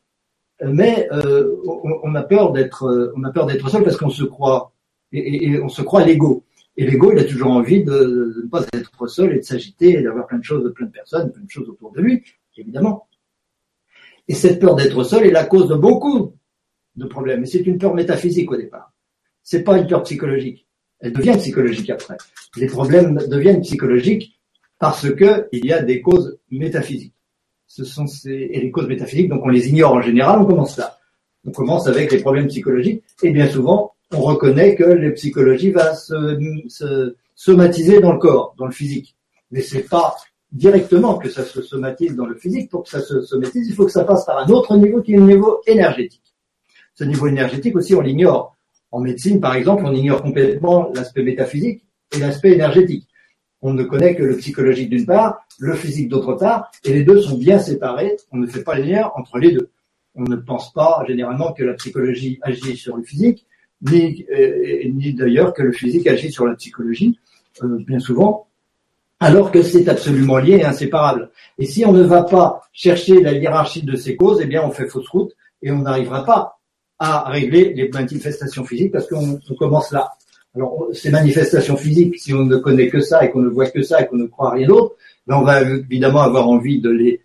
Mais 0.63 1.07
euh, 1.11 1.55
on, 2.03 2.15
a 2.15 2.23
peur 2.23 2.51
d'être, 2.51 3.11
on 3.15 3.23
a 3.23 3.31
peur 3.31 3.45
d'être 3.45 3.69
seul 3.69 3.83
parce 3.83 3.97
qu'on 3.97 4.09
se 4.09 4.23
croit 4.23 4.71
et, 5.11 5.59
on 5.59 5.69
se 5.69 5.81
croit 5.81 6.03
l'ego. 6.03 6.43
Et 6.77 6.85
l'ego, 6.85 7.11
il 7.11 7.19
a 7.19 7.23
toujours 7.23 7.51
envie 7.51 7.83
de, 7.83 7.91
de, 7.91 8.41
ne 8.43 8.49
pas 8.49 8.65
être 8.73 9.07
seul 9.07 9.33
et 9.33 9.39
de 9.39 9.43
s'agiter 9.43 9.99
et 9.99 10.01
d'avoir 10.01 10.27
plein 10.27 10.39
de 10.39 10.43
choses, 10.43 10.71
plein 10.73 10.87
de 10.87 10.91
personnes, 10.91 11.31
plein 11.31 11.43
de 11.43 11.49
choses 11.49 11.69
autour 11.69 11.91
de 11.91 12.01
lui, 12.01 12.23
évidemment. 12.55 13.07
Et 14.27 14.33
cette 14.33 14.59
peur 14.59 14.75
d'être 14.75 15.03
seul 15.03 15.25
est 15.25 15.31
la 15.31 15.45
cause 15.45 15.67
de 15.67 15.75
beaucoup 15.75 16.33
de 16.95 17.05
problèmes. 17.05 17.43
Et 17.43 17.45
c'est 17.45 17.65
une 17.65 17.77
peur 17.77 17.93
métaphysique 17.93 18.51
au 18.51 18.57
départ. 18.57 18.93
C'est 19.43 19.63
pas 19.63 19.77
une 19.77 19.87
peur 19.87 20.03
psychologique. 20.03 20.67
Elle 20.99 21.13
devient 21.13 21.35
psychologique 21.37 21.89
après. 21.89 22.17
Les 22.57 22.67
problèmes 22.67 23.17
deviennent 23.29 23.61
psychologiques 23.61 24.39
parce 24.79 25.09
que 25.13 25.47
il 25.51 25.65
y 25.65 25.73
a 25.73 25.81
des 25.81 26.01
causes 26.01 26.39
métaphysiques. 26.51 27.13
Ce 27.67 27.83
sont 27.83 28.07
ces, 28.07 28.31
et 28.31 28.59
les 28.59 28.71
causes 28.71 28.87
métaphysiques, 28.87 29.29
donc 29.29 29.41
on 29.43 29.49
les 29.49 29.67
ignore 29.67 29.93
en 29.93 30.01
général, 30.01 30.39
on 30.39 30.45
commence 30.45 30.77
là. 30.77 30.97
On 31.45 31.51
commence 31.51 31.87
avec 31.87 32.11
les 32.11 32.19
problèmes 32.19 32.47
psychologiques, 32.47 33.03
et 33.23 33.31
bien 33.31 33.47
souvent, 33.47 33.93
on 34.11 34.21
reconnaît 34.21 34.75
que 34.75 34.83
la 34.83 35.11
psychologie 35.11 35.71
va 35.71 35.93
se, 35.95 36.37
se 36.69 37.15
somatiser 37.35 37.99
dans 37.99 38.13
le 38.13 38.19
corps, 38.19 38.55
dans 38.57 38.65
le 38.65 38.71
physique. 38.71 39.15
Mais 39.51 39.61
c'est 39.61 39.83
pas 39.83 40.15
directement 40.51 41.17
que 41.17 41.29
ça 41.29 41.43
se 41.43 41.61
somatise 41.61 42.15
dans 42.15 42.25
le 42.25 42.35
physique. 42.35 42.69
Pour 42.69 42.83
que 42.83 42.89
ça 42.89 43.01
se 43.01 43.21
somatise, 43.21 43.67
il 43.67 43.75
faut 43.75 43.85
que 43.85 43.91
ça 43.91 44.03
passe 44.03 44.25
par 44.25 44.39
un 44.39 44.49
autre 44.49 44.75
niveau 44.77 45.01
qui 45.01 45.13
est 45.13 45.17
le 45.17 45.23
niveau 45.23 45.61
énergétique. 45.67 46.33
Ce 46.95 47.03
niveau 47.03 47.27
énergétique 47.27 47.75
aussi, 47.75 47.95
on 47.95 48.01
l'ignore. 48.01 48.55
En 48.91 49.01
médecine, 49.01 49.39
par 49.39 49.55
exemple, 49.55 49.83
on 49.85 49.93
ignore 49.93 50.21
complètement 50.21 50.89
l'aspect 50.93 51.23
métaphysique 51.23 51.83
et 52.15 52.19
l'aspect 52.19 52.53
énergétique. 52.53 53.07
On 53.61 53.73
ne 53.73 53.83
connaît 53.83 54.15
que 54.15 54.23
le 54.23 54.37
psychologique 54.37 54.89
d'une 54.89 55.05
part, 55.05 55.46
le 55.59 55.73
physique 55.75 56.09
d'autre 56.09 56.33
part, 56.33 56.71
et 56.83 56.93
les 56.93 57.03
deux 57.03 57.21
sont 57.21 57.37
bien 57.37 57.59
séparés. 57.59 58.17
On 58.31 58.37
ne 58.37 58.47
fait 58.47 58.63
pas 58.63 58.75
les 58.75 58.91
liens 58.91 59.11
entre 59.15 59.39
les 59.39 59.51
deux. 59.51 59.69
On 60.15 60.23
ne 60.23 60.35
pense 60.35 60.73
pas 60.73 61.03
généralement 61.07 61.53
que 61.53 61.63
la 61.63 61.73
psychologie 61.73 62.39
agit 62.41 62.77
sur 62.77 62.97
le 62.97 63.03
physique, 63.03 63.45
ni, 63.81 64.25
euh, 64.31 65.13
d'ailleurs 65.13 65.53
que 65.53 65.61
le 65.61 65.71
physique 65.71 66.07
agit 66.07 66.31
sur 66.31 66.45
la 66.45 66.55
psychologie. 66.55 67.19
Euh, 67.63 67.79
bien 67.85 67.99
souvent, 67.99 68.47
alors 69.19 69.51
que 69.51 69.63
c'est 69.63 69.89
absolument 69.89 70.37
lié 70.37 70.57
et 70.57 70.65
inséparable. 70.65 71.31
Et 71.57 71.65
si 71.65 71.85
on 71.85 71.91
ne 71.91 72.03
va 72.03 72.23
pas 72.23 72.61
chercher 72.71 73.21
la 73.21 73.33
hiérarchie 73.33 73.81
de 73.81 73.95
ces 73.95 74.15
causes, 74.15 74.39
eh 74.43 74.45
bien 74.45 74.63
on 74.63 74.71
fait 74.71 74.87
fausse 74.87 75.07
route 75.09 75.31
et 75.63 75.71
on 75.71 75.79
n'arrivera 75.79 76.23
pas 76.23 76.59
à 76.99 77.29
régler 77.29 77.73
les 77.73 77.89
manifestations 77.89 78.63
physiques 78.63 78.91
parce 78.91 79.07
qu'on 79.07 79.39
commence 79.57 79.91
là. 79.91 80.11
Alors 80.55 80.87
ces 80.93 81.09
manifestations 81.09 81.77
physiques, 81.77 82.19
si 82.19 82.33
on 82.33 82.45
ne 82.45 82.57
connaît 82.57 82.89
que 82.89 82.99
ça 82.99 83.25
et 83.25 83.31
qu'on 83.31 83.41
ne 83.41 83.49
voit 83.49 83.69
que 83.69 83.81
ça 83.81 84.01
et 84.01 84.07
qu'on 84.07 84.17
ne 84.17 84.27
croit 84.27 84.51
rien 84.51 84.67
d'autre, 84.67 84.95
on 85.35 85.43
va 85.43 85.61
évidemment 85.61 86.21
avoir 86.21 86.47
envie 86.47 86.79
de 86.79 86.89
les, 86.89 87.21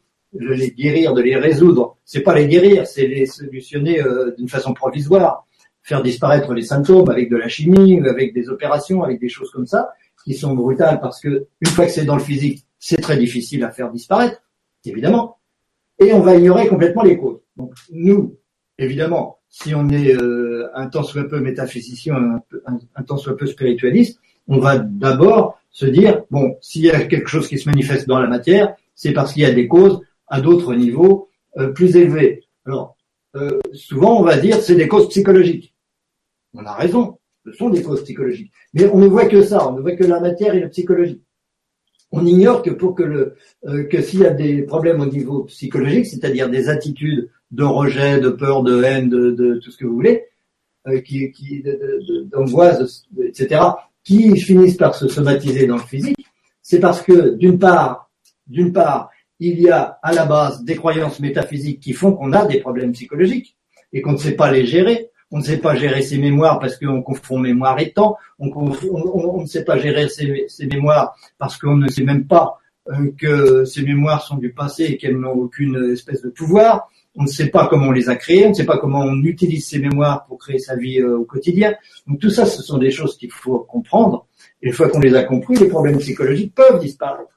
guérir, 0.72 1.14
de 1.14 1.22
les 1.22 1.36
résoudre. 1.36 1.96
C'est 2.04 2.22
pas 2.22 2.34
les 2.34 2.48
guérir, 2.48 2.86
c'est 2.86 3.06
les 3.06 3.26
solutionner 3.26 4.02
euh, 4.02 4.34
d'une 4.36 4.48
façon 4.48 4.74
provisoire, 4.74 5.46
faire 5.82 6.02
disparaître 6.02 6.52
les 6.54 6.62
symptômes 6.62 7.10
avec 7.10 7.30
de 7.30 7.36
la 7.36 7.48
chimie, 7.48 8.00
avec 8.08 8.34
des 8.34 8.48
opérations, 8.48 9.02
avec 9.02 9.20
des 9.20 9.28
choses 9.28 9.50
comme 9.50 9.66
ça 9.66 9.92
qui 10.24 10.34
sont 10.34 10.54
brutales 10.54 11.00
parce 11.00 11.20
que 11.20 11.46
une 11.60 11.70
fois 11.70 11.86
que 11.86 11.92
c'est 11.92 12.04
dans 12.04 12.16
le 12.16 12.22
physique, 12.22 12.64
c'est 12.78 13.00
très 13.00 13.16
difficile 13.16 13.64
à 13.64 13.70
faire 13.70 13.90
disparaître, 13.90 14.40
évidemment. 14.84 15.38
Et 15.98 16.12
on 16.12 16.20
va 16.20 16.34
ignorer 16.34 16.68
complètement 16.68 17.02
les 17.02 17.18
causes. 17.18 17.40
Nous, 17.90 18.36
évidemment, 18.78 19.38
si 19.48 19.74
on 19.74 19.88
est 19.88 20.14
euh, 20.16 20.68
un 20.74 20.86
temps 20.86 21.02
soit 21.02 21.28
peu 21.28 21.40
métaphysicien, 21.40 22.14
un, 22.14 22.78
un, 22.94 23.02
temps 23.02 23.18
soit 23.18 23.36
peu 23.36 23.46
spiritualiste, 23.46 24.18
on 24.48 24.58
va 24.58 24.78
d'abord 24.78 25.58
se 25.72 25.86
dire 25.86 26.22
bon, 26.30 26.56
s'il 26.60 26.82
y 26.82 26.90
a 26.90 27.04
quelque 27.04 27.28
chose 27.28 27.48
qui 27.48 27.58
se 27.58 27.68
manifeste 27.68 28.06
dans 28.06 28.20
la 28.20 28.28
matière, 28.28 28.76
c'est 28.94 29.12
parce 29.12 29.32
qu'il 29.32 29.42
y 29.42 29.46
a 29.46 29.52
des 29.52 29.66
causes 29.66 30.00
à 30.28 30.40
d'autres 30.40 30.74
niveaux 30.74 31.28
euh, 31.56 31.72
plus 31.72 31.96
élevés. 31.96 32.44
Alors 32.66 32.96
euh, 33.34 33.58
souvent 33.72 34.20
on 34.20 34.22
va 34.22 34.36
dire 34.36 34.56
c'est 34.56 34.76
des 34.76 34.88
causes 34.88 35.08
psychologiques. 35.08 35.74
On 36.54 36.64
a 36.66 36.74
raison, 36.74 37.18
ce 37.46 37.52
sont 37.52 37.70
des 37.70 37.82
causes 37.82 38.04
psychologiques. 38.04 38.52
Mais 38.74 38.86
on 38.88 38.98
ne 38.98 39.06
voit 39.06 39.26
que 39.26 39.42
ça, 39.42 39.68
on 39.68 39.72
ne 39.72 39.80
voit 39.80 39.96
que 39.96 40.04
la 40.04 40.20
matière 40.20 40.54
et 40.54 40.60
la 40.60 40.68
psychologie. 40.68 41.22
On 42.14 42.26
ignore 42.26 42.62
que 42.62 42.70
pour 42.70 42.94
que 42.94 43.02
le 43.02 43.36
euh, 43.66 43.84
que 43.84 44.02
s'il 44.02 44.20
y 44.20 44.26
a 44.26 44.30
des 44.30 44.62
problèmes 44.62 45.00
au 45.00 45.06
niveau 45.06 45.44
psychologique, 45.44 46.04
c'est-à-dire 46.04 46.50
des 46.50 46.68
attitudes 46.68 47.30
de 47.50 47.64
rejet, 47.64 48.20
de 48.20 48.28
peur, 48.28 48.62
de 48.62 48.82
haine, 48.82 49.08
de, 49.08 49.60
tout 49.62 49.70
ce 49.70 49.78
que 49.78 49.86
vous 49.86 49.94
voulez, 49.94 50.24
euh, 50.86 51.00
qui, 51.00 51.30
qui 51.32 51.64
d'angoisse, 52.30 53.06
etc., 53.18 53.60
qui 54.04 54.38
finissent 54.40 54.76
par 54.76 54.94
se 54.94 55.08
somatiser 55.08 55.66
dans 55.66 55.76
le 55.76 55.82
physique, 55.82 56.26
c'est 56.60 56.80
parce 56.80 57.02
que 57.02 57.34
d'une 57.36 57.58
part, 57.58 58.10
d'une 58.46 58.72
part, 58.72 59.10
il 59.40 59.60
y 59.60 59.68
a 59.70 59.98
à 60.02 60.12
la 60.12 60.24
base 60.24 60.64
des 60.64 60.76
croyances 60.76 61.20
métaphysiques 61.20 61.80
qui 61.80 61.92
font 61.92 62.12
qu'on 62.12 62.32
a 62.32 62.46
des 62.46 62.60
problèmes 62.60 62.92
psychologiques 62.92 63.56
et 63.92 64.00
qu'on 64.00 64.12
ne 64.12 64.18
sait 64.18 64.36
pas 64.36 64.50
les 64.50 64.66
gérer. 64.66 65.10
On 65.30 65.38
ne 65.38 65.42
sait 65.42 65.58
pas 65.58 65.74
gérer 65.74 66.02
ses 66.02 66.18
mémoires 66.18 66.58
parce 66.58 66.76
qu'on 66.76 67.02
confond 67.02 67.38
mémoire 67.38 67.78
et 67.80 67.92
temps, 67.92 68.18
on, 68.38 69.40
ne 69.40 69.46
sait 69.46 69.64
pas 69.64 69.78
gérer 69.78 70.08
ses, 70.08 70.66
mémoires 70.66 71.16
parce 71.38 71.56
qu'on 71.56 71.76
ne 71.76 71.88
sait 71.88 72.04
même 72.04 72.26
pas 72.26 72.58
euh, 72.88 73.10
que 73.18 73.64
ces 73.64 73.82
mémoires 73.82 74.22
sont 74.22 74.36
du 74.36 74.52
passé 74.52 74.84
et 74.84 74.96
qu'elles 74.98 75.16
n'ont 75.16 75.32
aucune 75.32 75.92
espèce 75.92 76.22
de 76.22 76.28
pouvoir, 76.28 76.90
on 77.14 77.24
ne 77.24 77.28
sait 77.28 77.48
pas 77.48 77.66
comment 77.68 77.88
on 77.88 77.92
les 77.92 78.08
a 78.08 78.16
créées, 78.16 78.46
on 78.46 78.50
ne 78.50 78.54
sait 78.54 78.64
pas 78.64 78.78
comment 78.78 79.00
on 79.00 79.22
utilise 79.22 79.68
ces 79.68 79.78
mémoires 79.78 80.24
pour 80.26 80.38
créer 80.38 80.58
sa 80.58 80.76
vie 80.76 81.00
euh, 81.00 81.18
au 81.18 81.24
quotidien. 81.24 81.74
Donc 82.06 82.20
tout 82.20 82.30
ça, 82.30 82.46
ce 82.46 82.62
sont 82.62 82.78
des 82.78 82.90
choses 82.90 83.16
qu'il 83.16 83.30
faut 83.30 83.60
comprendre. 83.60 84.26
Et 84.62 84.68
une 84.68 84.72
fois 84.72 84.88
qu'on 84.88 85.00
les 85.00 85.14
a 85.14 85.24
compris, 85.24 85.56
les 85.56 85.68
problèmes 85.68 85.98
psychologiques 85.98 86.54
peuvent 86.54 86.80
disparaître. 86.80 87.30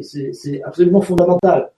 C'est 0.00 0.62
absolument 0.62 1.02
fondamental. 1.02 1.70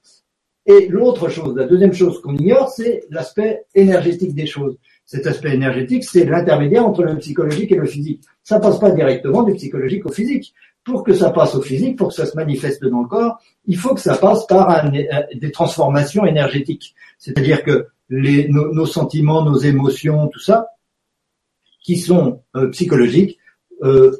Et 0.67 0.89
l'autre 0.89 1.29
chose, 1.29 1.55
la 1.57 1.65
deuxième 1.65 1.93
chose 1.93 2.21
qu'on 2.21 2.35
ignore, 2.35 2.71
c'est 2.71 3.05
l'aspect 3.11 3.67
énergétique 3.75 4.35
des 4.35 4.47
choses. 4.47 4.77
Cet 5.05 5.27
aspect 5.29 5.55
énergétique, 5.55 6.03
c'est 6.03 6.25
l'intermédiaire 6.25 6.85
entre 6.85 7.05
le 7.05 7.17
psychologique 7.19 7.71
et 7.71 7.77
le 7.77 7.87
physique. 7.87 8.25
Ça 8.43 8.59
passe 8.59 8.81
pas 8.81 8.91
directement 8.91 9.45
du 9.45 9.55
psychologique 9.55 10.05
au 10.07 10.11
physique. 10.11 10.53
Pour 10.87 11.03
que 11.03 11.13
ça 11.13 11.31
passe 11.31 11.55
au 11.57 11.61
physique, 11.61 11.99
pour 11.99 12.09
que 12.09 12.15
ça 12.15 12.27
se 12.27 12.37
manifeste 12.37 12.85
dans 12.85 13.03
le 13.03 13.09
corps, 13.09 13.39
il 13.67 13.77
faut 13.77 13.93
que 13.93 14.01
ça 14.01 14.17
passe 14.17 14.47
par 14.47 14.91
des 14.91 15.51
transformations 15.51 16.25
énergétiques. 16.25 16.95
C'est-à-dire 17.19 17.65
que 17.65 17.89
nos, 18.09 18.87
sentiments, 18.87 19.45
nos 19.45 19.59
émotions, 19.59 20.29
tout 20.29 20.41
ça, 20.41 20.69
qui 21.83 21.97
sont 21.97 22.41
euh, 22.55 22.69
psychologiques, 22.71 23.39
euh, 23.83 24.17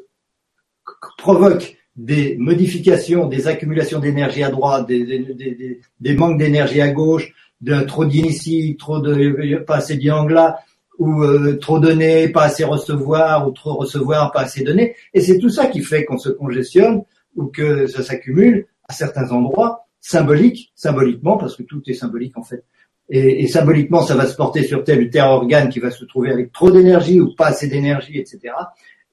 provoquent 1.17 1.77
des 1.95 2.37
modifications, 2.37 3.27
des 3.27 3.47
accumulations 3.47 3.99
d'énergie 3.99 4.43
à 4.43 4.49
droite, 4.49 4.87
des, 4.87 6.15
manques 6.15 6.37
d'énergie 6.37 6.81
à 6.81 6.89
gauche, 6.89 7.33
de 7.61 7.81
trop 7.81 8.05
d'initiés, 8.05 8.75
trop 8.77 8.99
de 8.99 9.55
pas 9.65 9.77
assez 9.77 9.95
là, 9.95 10.59
ou 10.97 11.23
euh, 11.23 11.57
trop 11.57 11.79
donner, 11.79 12.29
pas 12.29 12.43
assez 12.43 12.63
recevoir, 12.63 13.47
ou 13.47 13.51
trop 13.51 13.75
recevoir, 13.75 14.31
pas 14.31 14.41
assez 14.41 14.63
donner. 14.63 14.95
Et 15.13 15.21
c'est 15.21 15.37
tout 15.37 15.49
ça 15.49 15.67
qui 15.67 15.81
fait 15.81 16.05
qu'on 16.05 16.17
se 16.17 16.29
congestionne 16.29 17.03
ou 17.35 17.45
que 17.45 17.87
ça 17.87 18.03
s'accumule 18.03 18.67
à 18.87 18.93
certains 18.93 19.31
endroits 19.31 19.85
symboliques, 19.99 20.71
symboliquement, 20.75 21.37
parce 21.37 21.55
que 21.55 21.63
tout 21.63 21.81
est 21.87 21.93
symbolique 21.93 22.37
en 22.37 22.43
fait. 22.43 22.63
Et, 23.09 23.43
et, 23.43 23.47
symboliquement, 23.47 24.01
ça 24.01 24.15
va 24.15 24.25
se 24.25 24.35
porter 24.35 24.63
sur 24.63 24.83
tel 24.83 25.03
ou 25.03 25.09
tel 25.09 25.21
organe 25.21 25.69
qui 25.69 25.79
va 25.79 25.91
se 25.91 26.03
trouver 26.03 26.31
avec 26.31 26.51
trop 26.51 26.71
d'énergie 26.71 27.21
ou 27.21 27.33
pas 27.35 27.47
assez 27.47 27.67
d'énergie, 27.67 28.17
etc. 28.17 28.53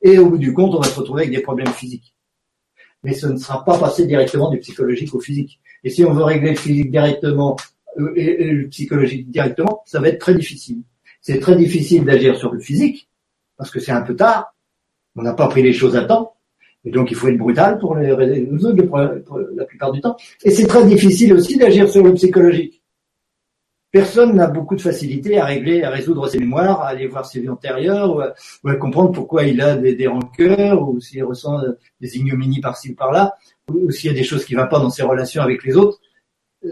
Et 0.02 0.18
au 0.18 0.30
bout 0.30 0.38
du 0.38 0.52
compte, 0.52 0.74
on 0.74 0.80
va 0.80 0.88
se 0.88 0.98
retrouver 0.98 1.22
avec 1.22 1.34
des 1.34 1.42
problèmes 1.42 1.68
physiques. 1.68 2.14
Mais 3.04 3.14
ce 3.14 3.26
ne 3.26 3.36
sera 3.36 3.64
pas 3.64 3.78
passé 3.78 4.06
directement 4.06 4.50
du 4.50 4.58
psychologique 4.58 5.14
au 5.14 5.20
physique. 5.20 5.60
Et 5.84 5.90
si 5.90 6.04
on 6.04 6.12
veut 6.12 6.24
régler 6.24 6.50
le 6.50 6.56
physique 6.56 6.90
directement 6.90 7.56
euh, 7.98 8.12
et, 8.16 8.50
le 8.50 8.68
psychologique 8.68 9.30
directement, 9.30 9.82
ça 9.86 10.00
va 10.00 10.08
être 10.08 10.18
très 10.18 10.34
difficile. 10.34 10.82
C'est 11.26 11.40
très 11.40 11.56
difficile 11.56 12.04
d'agir 12.04 12.36
sur 12.36 12.52
le 12.52 12.60
physique, 12.60 13.08
parce 13.56 13.70
que 13.70 13.80
c'est 13.80 13.92
un 13.92 14.02
peu 14.02 14.14
tard, 14.14 14.54
on 15.16 15.22
n'a 15.22 15.32
pas 15.32 15.48
pris 15.48 15.62
les 15.62 15.72
choses 15.72 15.96
à 15.96 16.04
temps, 16.04 16.34
et 16.84 16.90
donc 16.90 17.10
il 17.10 17.16
faut 17.16 17.28
être 17.28 17.38
brutal 17.38 17.78
pour 17.78 17.96
les 17.96 18.12
résoudre 18.12 19.08
la 19.56 19.64
plupart 19.64 19.90
du 19.90 20.02
temps. 20.02 20.18
Et 20.44 20.50
c'est 20.50 20.66
très 20.66 20.84
difficile 20.84 21.32
aussi 21.32 21.56
d'agir 21.56 21.88
sur 21.88 22.04
le 22.04 22.12
psychologique. 22.12 22.82
Personne 23.90 24.34
n'a 24.34 24.48
beaucoup 24.48 24.76
de 24.76 24.82
facilité 24.82 25.38
à 25.38 25.46
régler, 25.46 25.82
à 25.82 25.88
résoudre 25.88 26.28
ses 26.28 26.38
mémoires, 26.38 26.82
à 26.82 26.88
aller 26.88 27.06
voir 27.06 27.24
ses 27.24 27.40
vies 27.40 27.48
antérieures, 27.48 28.14
ou 28.62 28.68
à, 28.68 28.76
comprendre 28.76 29.12
pourquoi 29.12 29.44
il 29.44 29.62
a 29.62 29.76
des, 29.78 29.94
des 29.94 30.08
rancœurs, 30.08 30.86
ou 30.86 31.00
s'il 31.00 31.24
ressent 31.24 31.58
des 32.02 32.18
ignominies 32.18 32.60
par-ci 32.60 32.90
ou 32.90 32.96
par-là, 32.96 33.34
ou 33.72 33.90
s'il 33.90 34.10
y 34.10 34.14
a 34.14 34.16
des 34.16 34.24
choses 34.24 34.44
qui 34.44 34.54
ne 34.54 34.60
vont 34.60 34.68
pas 34.68 34.78
dans 34.78 34.90
ses 34.90 35.04
relations 35.04 35.40
avec 35.40 35.64
les 35.64 35.74
autres 35.74 36.00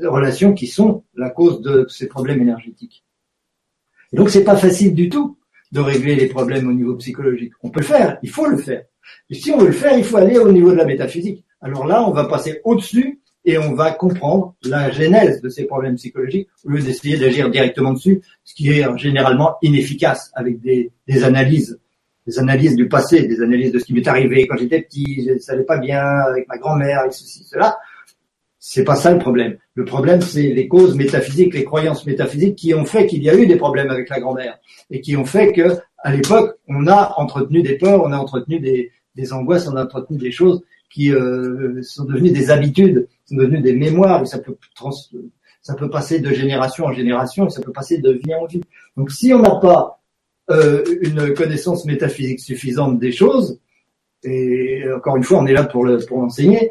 relations 0.02 0.52
qui 0.52 0.66
sont 0.66 1.04
la 1.14 1.30
cause 1.30 1.62
de 1.62 1.86
ces 1.88 2.06
problèmes 2.06 2.42
énergétiques. 2.42 3.02
Et 4.12 4.16
donc 4.16 4.30
c'est 4.30 4.44
pas 4.44 4.56
facile 4.56 4.94
du 4.94 5.08
tout 5.08 5.36
de 5.72 5.80
régler 5.80 6.14
les 6.14 6.26
problèmes 6.26 6.68
au 6.68 6.72
niveau 6.72 6.94
psychologique. 6.96 7.52
On 7.62 7.70
peut 7.70 7.80
le 7.80 7.86
faire, 7.86 8.18
il 8.22 8.30
faut 8.30 8.46
le 8.46 8.58
faire. 8.58 8.82
Et 9.30 9.34
si 9.34 9.50
on 9.50 9.58
veut 9.58 9.68
le 9.68 9.72
faire, 9.72 9.96
il 9.96 10.04
faut 10.04 10.18
aller 10.18 10.38
au 10.38 10.52
niveau 10.52 10.70
de 10.70 10.76
la 10.76 10.84
métaphysique. 10.84 11.44
Alors 11.60 11.86
là, 11.86 12.06
on 12.06 12.12
va 12.12 12.24
passer 12.24 12.60
au-dessus 12.64 13.20
et 13.44 13.58
on 13.58 13.74
va 13.74 13.92
comprendre 13.92 14.54
la 14.62 14.90
genèse 14.90 15.40
de 15.40 15.48
ces 15.48 15.64
problèmes 15.64 15.96
psychologiques 15.96 16.48
au 16.64 16.70
lieu 16.70 16.80
d'essayer 16.80 17.18
d'agir 17.18 17.50
directement 17.50 17.92
dessus, 17.92 18.20
ce 18.44 18.54
qui 18.54 18.70
est 18.70 18.86
généralement 18.98 19.56
inefficace 19.62 20.30
avec 20.34 20.60
des, 20.60 20.92
analyses, 21.24 21.80
des 22.26 22.38
analyses 22.38 22.76
du 22.76 22.88
passé, 22.88 23.26
des 23.26 23.40
analyses 23.40 23.72
de 23.72 23.78
ce 23.78 23.84
qui 23.84 23.94
m'est 23.94 24.06
arrivé 24.06 24.46
quand 24.46 24.56
j'étais 24.56 24.82
petit, 24.82 25.24
je 25.26 25.32
ne 25.32 25.38
savais 25.38 25.64
pas 25.64 25.78
bien 25.78 26.04
avec 26.04 26.46
ma 26.48 26.58
grand-mère, 26.58 27.00
avec 27.00 27.14
ceci, 27.14 27.44
cela. 27.44 27.78
C'est 28.64 28.84
pas 28.84 28.94
ça 28.94 29.10
le 29.10 29.18
problème. 29.18 29.56
Le 29.74 29.84
problème, 29.84 30.20
c'est 30.20 30.52
les 30.52 30.68
causes 30.68 30.94
métaphysiques, 30.94 31.52
les 31.52 31.64
croyances 31.64 32.06
métaphysiques 32.06 32.54
qui 32.54 32.72
ont 32.74 32.84
fait 32.84 33.08
qu'il 33.08 33.20
y 33.20 33.28
a 33.28 33.34
eu 33.34 33.48
des 33.48 33.56
problèmes 33.56 33.90
avec 33.90 34.08
la 34.08 34.20
grand-mère 34.20 34.56
et 34.88 35.00
qui 35.00 35.16
ont 35.16 35.24
fait 35.24 35.52
que, 35.52 35.78
à 35.98 36.14
l'époque, 36.14 36.60
on 36.68 36.86
a 36.86 37.14
entretenu 37.16 37.62
des 37.62 37.76
peurs, 37.76 38.04
on 38.04 38.12
a 38.12 38.16
entretenu 38.16 38.60
des, 38.60 39.32
angoisses, 39.32 39.66
on 39.66 39.74
a 39.74 39.82
entretenu 39.82 40.16
des 40.16 40.30
choses 40.30 40.62
qui 40.92 41.12
euh, 41.12 41.82
sont 41.82 42.04
devenues 42.04 42.30
des 42.30 42.52
habitudes, 42.52 43.08
sont 43.24 43.34
devenues 43.34 43.62
des 43.62 43.74
mémoires 43.74 44.22
et 44.22 44.26
ça 44.26 44.38
peut 44.38 44.56
ça 45.60 45.74
peut 45.74 45.90
passer 45.90 46.20
de 46.20 46.30
génération 46.32 46.84
en 46.84 46.92
génération 46.92 47.48
et 47.48 47.50
ça 47.50 47.62
peut 47.62 47.72
passer 47.72 47.98
de 47.98 48.12
vie 48.12 48.32
en 48.32 48.46
vie. 48.46 48.62
Donc, 48.96 49.10
si 49.10 49.34
on 49.34 49.40
n'a 49.40 49.56
pas 49.56 50.00
euh, 50.50 50.84
une 51.00 51.34
connaissance 51.34 51.84
métaphysique 51.84 52.38
suffisante 52.38 53.00
des 53.00 53.10
choses, 53.10 53.58
et 54.22 54.84
encore 54.96 55.16
une 55.16 55.24
fois, 55.24 55.38
on 55.40 55.46
est 55.46 55.52
là 55.52 55.64
pour 55.64 55.84
le 55.84 55.98
pour 56.06 56.20
l'enseigner, 56.20 56.70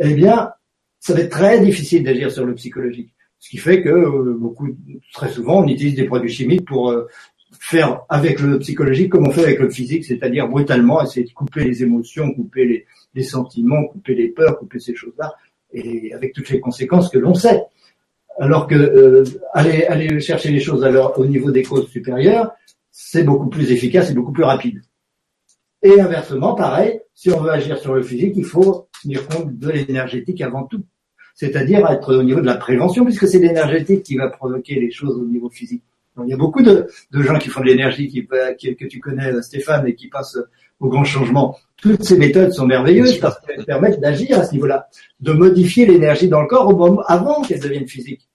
eh 0.00 0.12
bien, 0.12 0.52
ça 1.00 1.14
va 1.14 1.20
être 1.20 1.30
très 1.30 1.60
difficile 1.60 2.04
d'agir 2.04 2.30
sur 2.30 2.44
le 2.44 2.54
psychologique. 2.54 3.12
Ce 3.38 3.48
qui 3.48 3.56
fait 3.56 3.82
que 3.82 3.88
euh, 3.88 4.36
beaucoup, 4.38 4.68
très 5.14 5.30
souvent, 5.30 5.64
on 5.64 5.66
utilise 5.66 5.94
des 5.94 6.04
produits 6.04 6.30
chimiques 6.30 6.66
pour 6.66 6.90
euh, 6.90 7.08
faire 7.58 8.02
avec 8.10 8.38
le 8.38 8.58
psychologique 8.58 9.10
comme 9.10 9.26
on 9.26 9.30
fait 9.30 9.44
avec 9.44 9.58
le 9.58 9.70
physique, 9.70 10.04
c'est-à-dire 10.04 10.46
brutalement 10.46 11.02
essayer 11.02 11.26
de 11.26 11.32
couper 11.32 11.64
les 11.64 11.82
émotions, 11.82 12.32
couper 12.34 12.66
les, 12.66 12.86
les 13.14 13.22
sentiments, 13.22 13.86
couper 13.86 14.14
les 14.14 14.28
peurs, 14.28 14.58
couper 14.58 14.78
ces 14.78 14.94
choses-là, 14.94 15.34
et 15.72 16.12
avec 16.12 16.34
toutes 16.34 16.50
les 16.50 16.60
conséquences 16.60 17.08
que 17.08 17.18
l'on 17.18 17.34
sait. 17.34 17.62
Alors 18.38 18.66
que 18.66 18.74
euh, 18.74 19.24
aller, 19.54 19.84
aller 19.86 20.20
chercher 20.20 20.50
les 20.50 20.60
choses 20.60 20.84
à 20.84 21.18
au 21.18 21.26
niveau 21.26 21.50
des 21.50 21.62
causes 21.62 21.88
supérieures, 21.88 22.52
c'est 22.90 23.24
beaucoup 23.24 23.48
plus 23.48 23.72
efficace 23.72 24.10
et 24.10 24.14
beaucoup 24.14 24.32
plus 24.32 24.44
rapide. 24.44 24.82
Et 25.82 25.98
inversement, 25.98 26.54
pareil, 26.54 27.00
si 27.14 27.30
on 27.30 27.40
veut 27.40 27.50
agir 27.50 27.78
sur 27.78 27.94
le 27.94 28.02
physique, 28.02 28.34
il 28.36 28.44
faut 28.44 28.89
tenir 29.02 29.26
compte 29.28 29.58
de 29.58 29.70
l'énergétique 29.70 30.40
avant 30.40 30.64
tout. 30.64 30.82
C'est-à-dire 31.34 31.88
être 31.90 32.14
au 32.14 32.22
niveau 32.22 32.40
de 32.40 32.46
la 32.46 32.56
prévention, 32.56 33.04
puisque 33.04 33.26
c'est 33.26 33.38
l'énergétique 33.38 34.02
qui 34.02 34.16
va 34.16 34.28
provoquer 34.28 34.74
les 34.78 34.90
choses 34.90 35.16
au 35.16 35.24
niveau 35.24 35.48
physique. 35.48 35.82
il 36.22 36.28
y 36.28 36.34
a 36.34 36.36
beaucoup 36.36 36.62
de, 36.62 36.86
gens 37.12 37.38
qui 37.38 37.48
font 37.48 37.60
de 37.60 37.66
l'énergie, 37.66 38.08
qui, 38.08 38.26
que 38.26 38.84
tu 38.84 39.00
connais, 39.00 39.40
Stéphane, 39.42 39.86
et 39.86 39.94
qui 39.94 40.08
passent 40.08 40.38
au 40.80 40.88
grand 40.88 41.04
changement. 41.04 41.56
Toutes 41.76 42.02
ces 42.02 42.18
méthodes 42.18 42.52
sont 42.52 42.66
merveilleuses 42.66 43.18
parce 43.18 43.38
qu'elles 43.40 43.64
permettent 43.64 44.00
d'agir 44.00 44.38
à 44.38 44.44
ce 44.44 44.52
niveau-là, 44.52 44.88
de 45.20 45.32
modifier 45.32 45.86
l'énergie 45.86 46.28
dans 46.28 46.42
le 46.42 46.48
corps 46.48 46.68
au 46.68 46.76
moment, 46.76 47.02
avant 47.06 47.42
qu'elle 47.42 47.60
devienne 47.60 47.86
physique, 47.86 48.28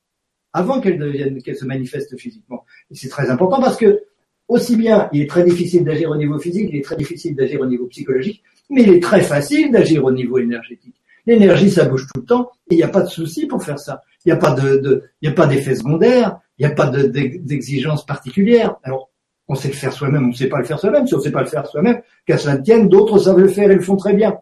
avant 0.53 0.79
qu'elle 0.79 0.97
devienne, 0.97 1.41
qu'elle 1.41 1.57
se 1.57 1.65
manifeste 1.65 2.17
physiquement. 2.17 2.65
Et 2.89 2.95
c'est 2.95 3.09
très 3.09 3.29
important 3.29 3.59
parce 3.59 3.77
que 3.77 4.03
aussi 4.47 4.75
bien 4.75 5.09
il 5.11 5.21
est 5.21 5.29
très 5.29 5.43
difficile 5.43 5.83
d'agir 5.83 6.09
au 6.09 6.15
niveau 6.15 6.39
physique, 6.39 6.69
il 6.71 6.77
est 6.77 6.83
très 6.83 6.95
difficile 6.95 7.35
d'agir 7.35 7.61
au 7.61 7.65
niveau 7.65 7.87
psychologique, 7.87 8.43
mais 8.69 8.83
il 8.83 8.89
est 8.89 9.03
très 9.03 9.21
facile 9.21 9.71
d'agir 9.71 10.03
au 10.03 10.11
niveau 10.11 10.37
énergétique. 10.37 10.95
L'énergie, 11.25 11.71
ça 11.71 11.85
bouge 11.85 12.05
tout 12.13 12.21
le 12.21 12.25
temps, 12.25 12.51
et 12.69 12.75
il 12.75 12.77
n'y 12.77 12.83
a 12.83 12.87
pas 12.87 13.01
de 13.01 13.09
souci 13.09 13.47
pour 13.47 13.63
faire 13.63 13.79
ça. 13.79 14.03
Il 14.25 14.29
n'y 14.29 14.33
a 14.33 14.37
pas 14.37 14.51
de, 14.51 15.03
il 15.21 15.29
a 15.29 15.31
pas 15.31 15.47
d'effet 15.47 15.75
secondaire, 15.75 16.39
il 16.57 16.65
n'y 16.65 16.71
a 16.71 16.75
pas 16.75 16.87
d'exigence 16.87 18.05
particulière. 18.05 18.75
Alors, 18.83 19.09
on 19.47 19.55
sait 19.55 19.67
le 19.67 19.73
faire 19.73 19.93
soi-même, 19.93 20.25
on 20.25 20.29
ne 20.29 20.33
sait 20.33 20.47
pas 20.47 20.59
le 20.59 20.65
faire 20.65 20.79
soi-même. 20.79 21.07
Si 21.07 21.13
on 21.13 21.17
ne 21.17 21.23
sait 21.23 21.31
pas 21.31 21.41
le 21.41 21.47
faire 21.47 21.65
soi-même, 21.67 22.01
qu'à 22.25 22.37
cela 22.37 22.57
tienne, 22.57 22.89
d'autres 22.89 23.19
savent 23.19 23.39
le 23.39 23.47
faire 23.47 23.69
et 23.71 23.75
le 23.75 23.81
font 23.81 23.95
très 23.95 24.13
bien. 24.13 24.37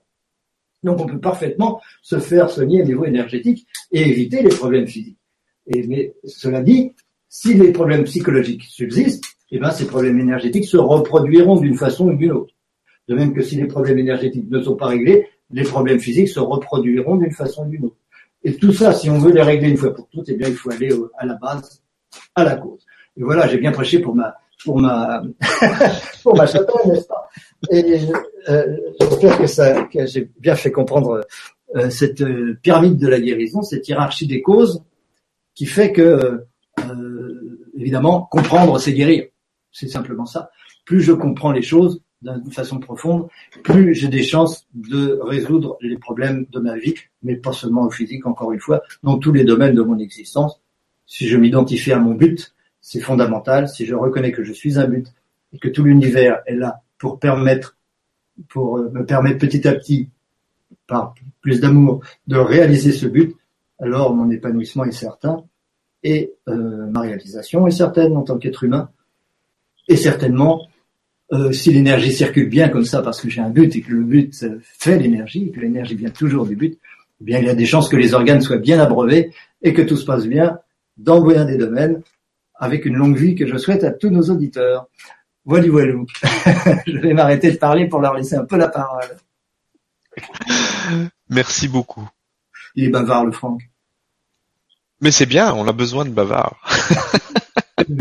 Donc, 0.83 0.99
on 0.99 1.05
peut 1.05 1.19
parfaitement 1.19 1.81
se 2.01 2.19
faire 2.19 2.49
soigner 2.49 2.81
au 2.81 2.85
niveau 2.85 3.05
énergétique 3.05 3.65
et 3.91 4.01
éviter 4.01 4.41
les 4.41 4.49
problèmes 4.49 4.87
physiques. 4.87 5.19
Mais 5.67 6.13
cela 6.25 6.61
dit, 6.61 6.93
si 7.29 7.53
les 7.53 7.71
problèmes 7.71 8.03
psychologiques 8.03 8.63
subsistent, 8.63 9.23
eh 9.51 9.59
ben, 9.59 9.71
ces 9.71 9.87
problèmes 9.87 10.19
énergétiques 10.19 10.65
se 10.65 10.77
reproduiront 10.77 11.57
d'une 11.57 11.77
façon 11.77 12.09
ou 12.09 12.13
d'une 12.13 12.31
autre. 12.31 12.53
De 13.07 13.15
même 13.15 13.33
que 13.33 13.41
si 13.41 13.55
les 13.55 13.67
problèmes 13.67 13.99
énergétiques 13.99 14.49
ne 14.49 14.61
sont 14.61 14.75
pas 14.75 14.87
réglés, 14.87 15.27
les 15.51 15.63
problèmes 15.63 15.99
physiques 15.99 16.29
se 16.29 16.39
reproduiront 16.39 17.17
d'une 17.17 17.31
façon 17.31 17.65
ou 17.65 17.69
d'une 17.69 17.85
autre. 17.85 17.97
Et 18.43 18.55
tout 18.55 18.73
ça, 18.73 18.93
si 18.93 19.09
on 19.09 19.19
veut 19.19 19.31
les 19.31 19.41
régler 19.41 19.69
une 19.69 19.77
fois 19.77 19.93
pour 19.93 20.07
toutes, 20.09 20.29
eh 20.29 20.35
bien, 20.35 20.49
il 20.49 20.55
faut 20.55 20.71
aller 20.71 20.89
à 21.17 21.25
la 21.25 21.35
base, 21.35 21.81
à 22.35 22.43
la 22.43 22.55
cause. 22.55 22.85
Et 23.17 23.23
voilà, 23.23 23.47
j'ai 23.47 23.57
bien 23.57 23.71
prêché 23.71 23.99
pour 23.99 24.15
ma, 24.15 24.35
pour 24.63 24.79
ma, 24.79 25.21
pour 26.23 26.35
ma 26.35 26.45
n'est-ce 26.45 27.07
pas? 27.07 27.29
Et 27.71 28.01
euh, 28.49 28.77
j'espère 28.99 29.37
que 29.37 29.47
ça, 29.47 29.83
que 29.85 30.05
j'ai 30.05 30.29
bien 30.39 30.55
fait 30.55 30.71
comprendre 30.71 31.21
euh, 31.75 31.89
cette 31.89 32.21
euh, 32.21 32.57
pyramide 32.61 32.97
de 32.97 33.07
la 33.07 33.19
guérison, 33.19 33.63
cette 33.63 33.87
hiérarchie 33.87 34.27
des 34.27 34.41
causes, 34.41 34.83
qui 35.55 35.65
fait 35.65 35.91
que, 35.91 36.45
euh, 36.79 37.59
évidemment, 37.77 38.27
comprendre, 38.29 38.79
c'est 38.79 38.93
guérir. 38.93 39.25
C'est 39.71 39.87
simplement 39.87 40.25
ça. 40.25 40.51
Plus 40.85 41.01
je 41.01 41.13
comprends 41.13 41.51
les 41.51 41.61
choses, 41.61 42.01
d'une 42.23 42.51
façon 42.51 42.79
profonde, 42.79 43.27
plus 43.63 43.93
j'ai 43.93 44.07
des 44.07 44.23
chances 44.23 44.65
de 44.73 45.19
résoudre 45.21 45.77
les 45.81 45.97
problèmes 45.97 46.45
de 46.51 46.59
ma 46.59 46.77
vie, 46.77 46.95
mais 47.21 47.35
pas 47.35 47.51
seulement 47.51 47.83
au 47.83 47.89
physique, 47.89 48.25
encore 48.25 48.51
une 48.51 48.59
fois, 48.59 48.81
dans 49.03 49.17
tous 49.17 49.31
les 49.31 49.43
domaines 49.43 49.75
de 49.75 49.81
mon 49.81 49.99
existence. 49.99 50.61
Si 51.05 51.27
je 51.27 51.37
m'identifie 51.37 51.91
à 51.91 51.99
mon 51.99 52.13
but, 52.13 52.53
c'est 52.81 53.01
fondamental. 53.01 53.67
Si 53.67 53.85
je 53.85 53.95
reconnais 53.95 54.31
que 54.31 54.43
je 54.43 54.53
suis 54.53 54.79
un 54.79 54.87
but 54.87 55.07
et 55.51 55.59
que 55.59 55.67
tout 55.67 55.83
l'univers 55.83 56.41
est 56.45 56.55
là 56.55 56.81
pour 56.97 57.19
permettre, 57.19 57.77
pour 58.47 58.77
euh, 58.77 58.89
me 58.89 59.05
permettre 59.05 59.39
petit 59.39 59.67
à 59.67 59.73
petit, 59.73 60.09
par 60.87 61.13
plus 61.41 61.59
d'amour, 61.59 62.01
de 62.27 62.37
réaliser 62.37 62.91
ce 62.91 63.05
but, 63.05 63.35
alors 63.79 64.15
mon 64.15 64.29
épanouissement 64.31 64.85
est 64.85 64.91
certain 64.91 65.43
et 66.03 66.33
euh, 66.47 66.87
ma 66.87 67.01
réalisation 67.01 67.67
est 67.67 67.71
certaine 67.71 68.15
en 68.17 68.23
tant 68.23 68.37
qu'être 68.37 68.63
humain. 68.63 68.89
Et 69.87 69.97
certainement, 69.97 70.67
euh, 71.31 71.51
si 71.51 71.71
l'énergie 71.71 72.11
circule 72.11 72.49
bien 72.49 72.69
comme 72.69 72.85
ça 72.85 73.01
parce 73.01 73.21
que 73.21 73.29
j'ai 73.29 73.41
un 73.41 73.49
but 73.49 73.75
et 73.75 73.81
que 73.81 73.91
le 73.91 74.03
but 74.03 74.33
fait 74.61 74.97
l'énergie, 74.97 75.47
et 75.47 75.51
que 75.51 75.59
l'énergie 75.59 75.95
vient 75.95 76.09
toujours 76.09 76.45
du 76.45 76.55
but, 76.55 76.79
eh 77.21 77.23
bien 77.23 77.39
il 77.39 77.45
y 77.45 77.49
a 77.49 77.55
des 77.55 77.65
chances 77.65 77.89
que 77.89 77.95
les 77.95 78.13
organes 78.13 78.41
soient 78.41 78.57
bien 78.57 78.79
abreuvés 78.79 79.31
et 79.61 79.73
que 79.73 79.81
tout 79.81 79.97
se 79.97 80.05
passe 80.05 80.27
bien 80.27 80.59
dans 80.97 81.25
bien 81.25 81.45
des 81.45 81.57
domaines 81.57 82.01
avec 82.55 82.85
une 82.85 82.95
longue 82.95 83.17
vie 83.17 83.35
que 83.35 83.47
je 83.47 83.57
souhaite 83.57 83.83
à 83.83 83.91
tous 83.91 84.09
nos 84.09 84.29
auditeurs. 84.29 84.87
Voilà, 85.45 85.67
voilà. 85.69 85.93
Je 86.87 86.97
vais 86.99 87.13
m'arrêter 87.13 87.51
de 87.51 87.57
parler 87.57 87.87
pour 87.87 87.99
leur 87.99 88.13
laisser 88.13 88.35
un 88.35 88.45
peu 88.45 88.57
la 88.57 88.69
parole. 88.69 89.17
Merci 91.29 91.67
beaucoup. 91.67 92.07
Il 92.75 92.85
est 92.85 92.89
bavard, 92.89 93.25
le 93.25 93.31
Franck. 93.31 93.61
Mais 95.01 95.11
c'est 95.11 95.25
bien, 95.25 95.53
on 95.53 95.67
a 95.67 95.73
besoin 95.73 96.05
de 96.05 96.11
bavards. 96.11 96.57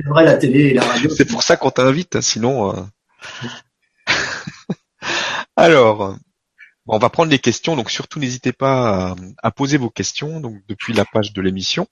vrai, 0.06 0.24
la 0.24 0.36
télé 0.36 0.68
et 0.68 0.74
la 0.74 0.84
radio. 0.84 1.10
C'est 1.10 1.24
pour 1.24 1.42
ça 1.42 1.56
qu'on 1.56 1.70
t'invite, 1.70 2.16
hein, 2.16 2.20
sinon. 2.20 2.70
Euh. 2.70 2.82
Alors, 5.56 6.16
on 6.86 6.98
va 6.98 7.10
prendre 7.10 7.30
les 7.30 7.38
questions, 7.38 7.76
donc 7.76 7.90
surtout 7.90 8.18
n'hésitez 8.18 8.52
pas 8.52 9.14
à, 9.42 9.50
poser 9.52 9.76
vos 9.76 9.90
questions 9.90 10.40
donc 10.40 10.60
depuis 10.68 10.92
la 10.92 11.04
page 11.04 11.32
de 11.32 11.40
l'émission. 11.40 11.86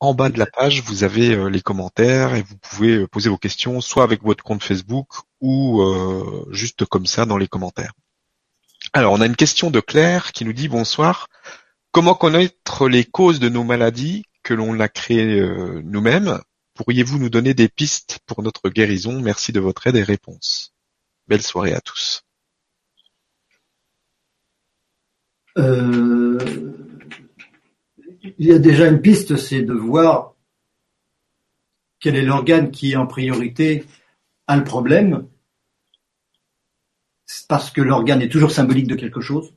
En 0.00 0.14
bas 0.14 0.28
de 0.28 0.38
la 0.38 0.46
page, 0.46 0.82
vous 0.82 1.04
avez 1.04 1.34
euh, 1.34 1.48
les 1.48 1.62
commentaires 1.62 2.34
et 2.34 2.42
vous 2.42 2.56
pouvez 2.58 2.96
euh, 2.96 3.06
poser 3.06 3.30
vos 3.30 3.38
questions 3.38 3.80
soit 3.80 4.02
avec 4.02 4.22
votre 4.22 4.42
compte 4.42 4.62
Facebook 4.62 5.08
ou 5.40 5.80
euh, 5.80 6.46
juste 6.50 6.84
comme 6.84 7.06
ça 7.06 7.24
dans 7.24 7.38
les 7.38 7.48
commentaires. 7.48 7.92
Alors, 8.92 9.12
on 9.12 9.20
a 9.20 9.26
une 9.26 9.36
question 9.36 9.70
de 9.70 9.80
Claire 9.80 10.32
qui 10.32 10.44
nous 10.44 10.52
dit 10.52 10.68
bonsoir. 10.68 11.28
Comment 11.92 12.14
connaître 12.14 12.88
les 12.88 13.04
causes 13.04 13.38
de 13.38 13.48
nos 13.48 13.64
maladies 13.64 14.24
que 14.42 14.52
l'on 14.52 14.78
a 14.80 14.88
créées 14.88 15.40
nous-mêmes? 15.84 16.40
Pourriez-vous 16.74 17.18
nous 17.18 17.30
donner 17.30 17.54
des 17.54 17.68
pistes 17.68 18.18
pour 18.26 18.42
notre 18.42 18.68
guérison? 18.68 19.20
Merci 19.20 19.52
de 19.52 19.60
votre 19.60 19.86
aide 19.86 19.96
et 19.96 20.02
réponse. 20.02 20.74
Belle 21.28 21.42
soirée 21.42 21.72
à 21.72 21.80
tous. 21.80 22.24
Euh, 25.56 26.38
il 28.38 28.46
y 28.46 28.52
a 28.52 28.58
déjà 28.58 28.88
une 28.88 29.00
piste, 29.00 29.36
c'est 29.36 29.62
de 29.62 29.72
voir 29.72 30.34
quel 32.00 32.16
est 32.16 32.22
l'organe 32.22 32.72
qui 32.72 32.96
en 32.96 33.06
priorité 33.06 33.84
a 34.48 34.56
le 34.56 34.64
problème, 34.64 35.28
parce 37.48 37.70
que 37.70 37.80
l'organe 37.80 38.20
est 38.20 38.28
toujours 38.28 38.50
symbolique 38.50 38.88
de 38.88 38.96
quelque 38.96 39.20
chose. 39.20 39.54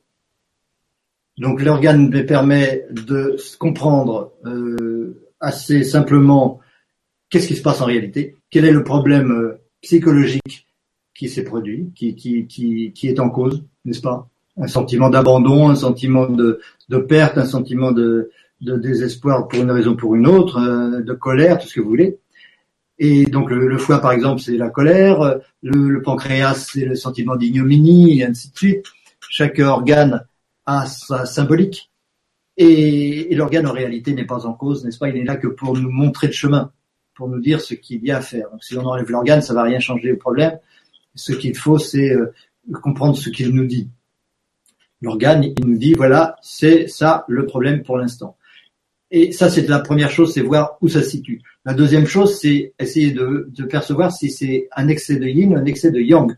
Donc 1.37 1.61
l'organe 1.61 2.25
permet 2.25 2.85
de 2.91 3.37
comprendre 3.57 4.33
euh, 4.45 5.29
assez 5.39 5.83
simplement 5.83 6.61
qu'est-ce 7.29 7.47
qui 7.47 7.55
se 7.55 7.61
passe 7.61 7.81
en 7.81 7.85
réalité, 7.85 8.35
quel 8.49 8.65
est 8.65 8.71
le 8.71 8.83
problème 8.83 9.31
euh, 9.31 9.61
psychologique 9.81 10.67
qui 11.15 11.29
s'est 11.29 11.43
produit, 11.43 11.91
qui, 11.95 12.15
qui, 12.15 12.47
qui, 12.47 12.91
qui 12.93 13.07
est 13.07 13.19
en 13.19 13.29
cause, 13.29 13.63
n'est-ce 13.85 14.01
pas? 14.01 14.29
Un 14.57 14.67
sentiment 14.67 15.09
d'abandon, 15.09 15.69
un 15.69 15.75
sentiment 15.75 16.27
de, 16.27 16.59
de, 16.89 16.97
perte, 16.97 17.37
un 17.37 17.45
sentiment 17.45 17.91
de, 17.91 18.31
de, 18.61 18.77
désespoir 18.77 19.47
pour 19.47 19.61
une 19.61 19.71
raison 19.71 19.91
ou 19.91 19.95
pour 19.95 20.15
une 20.15 20.27
autre, 20.27 20.57
euh, 20.59 21.01
de 21.01 21.13
colère, 21.13 21.59
tout 21.59 21.67
ce 21.67 21.75
que 21.75 21.81
vous 21.81 21.89
voulez. 21.89 22.17
Et 22.99 23.25
donc 23.25 23.51
le, 23.51 23.77
foie, 23.77 23.99
par 23.99 24.11
exemple, 24.11 24.41
c'est 24.41 24.57
la 24.57 24.69
colère, 24.69 25.39
le, 25.61 26.01
pancréas, 26.01 26.55
c'est 26.55 26.85
le 26.85 26.95
sentiment 26.95 27.35
d'ignominie, 27.35 28.19
et 28.19 28.25
ainsi 28.25 28.49
de 28.51 28.57
suite. 28.57 28.85
Chaque 29.29 29.59
organe 29.59 30.25
a 30.65 30.87
sa 30.87 31.25
symbolique. 31.25 31.91
Et, 32.57 33.31
et 33.31 33.35
l'organe, 33.35 33.67
en 33.67 33.71
réalité, 33.71 34.13
n'est 34.13 34.25
pas 34.25 34.47
en 34.47 34.53
cause, 34.53 34.83
n'est-ce 34.83 34.97
pas? 34.97 35.09
Il 35.09 35.17
est 35.17 35.23
là 35.23 35.35
que 35.35 35.47
pour 35.47 35.77
nous 35.77 35.91
montrer 35.91 36.25
le 36.25 36.33
chemin, 36.33 36.71
pour 37.17 37.27
nous 37.27 37.41
dire 37.41 37.59
ce 37.59 37.73
qu'il 37.73 38.05
y 38.05 38.11
a 38.11 38.17
à 38.17 38.21
faire. 38.21 38.49
Donc 38.51 38.63
si 38.63 38.77
on 38.77 38.85
enlève 38.85 39.09
l'organe, 39.09 39.41
ça 39.41 39.55
va 39.55 39.63
rien 39.63 39.79
changer 39.79 40.13
au 40.13 40.17
problème. 40.17 40.59
Ce 41.15 41.33
qu'il 41.33 41.57
faut, 41.57 41.79
c'est 41.79 42.11
euh, 42.11 42.31
comprendre 42.83 43.17
ce 43.17 43.31
qu'il 43.31 43.49
nous 43.49 43.65
dit. 43.65 43.89
L'organe, 45.01 45.43
il 45.43 45.65
nous 45.65 45.77
dit, 45.77 45.93
voilà, 45.93 46.35
c'est 46.43 46.87
ça 46.87 47.25
le 47.27 47.47
problème 47.47 47.81
pour 47.81 47.97
l'instant. 47.97 48.37
Et 49.09 49.31
ça, 49.31 49.49
c'est 49.49 49.67
la 49.67 49.79
première 49.79 50.11
chose, 50.11 50.33
c'est 50.33 50.41
voir 50.41 50.77
où 50.81 50.89
ça 50.89 51.01
se 51.01 51.09
situe. 51.09 51.41
La 51.65 51.73
deuxième 51.73 52.05
chose, 52.05 52.37
c'est 52.39 52.73
essayer 52.77 53.11
de, 53.11 53.49
de, 53.49 53.63
percevoir 53.63 54.11
si 54.11 54.29
c'est 54.29 54.67
un 54.75 54.87
excès 54.87 55.15
de 55.15 55.25
yin 55.25 55.53
ou 55.53 55.57
un 55.57 55.65
excès 55.65 55.91
de 55.91 55.99
yang. 55.99 56.35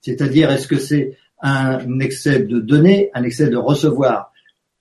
C'est-à-dire, 0.00 0.50
est-ce 0.50 0.66
que 0.66 0.78
c'est 0.78 1.18
un 1.42 2.00
excès 2.00 2.40
de 2.40 2.58
donner, 2.58 3.10
un 3.12 3.24
excès 3.24 3.48
de 3.48 3.56
recevoir, 3.56 4.32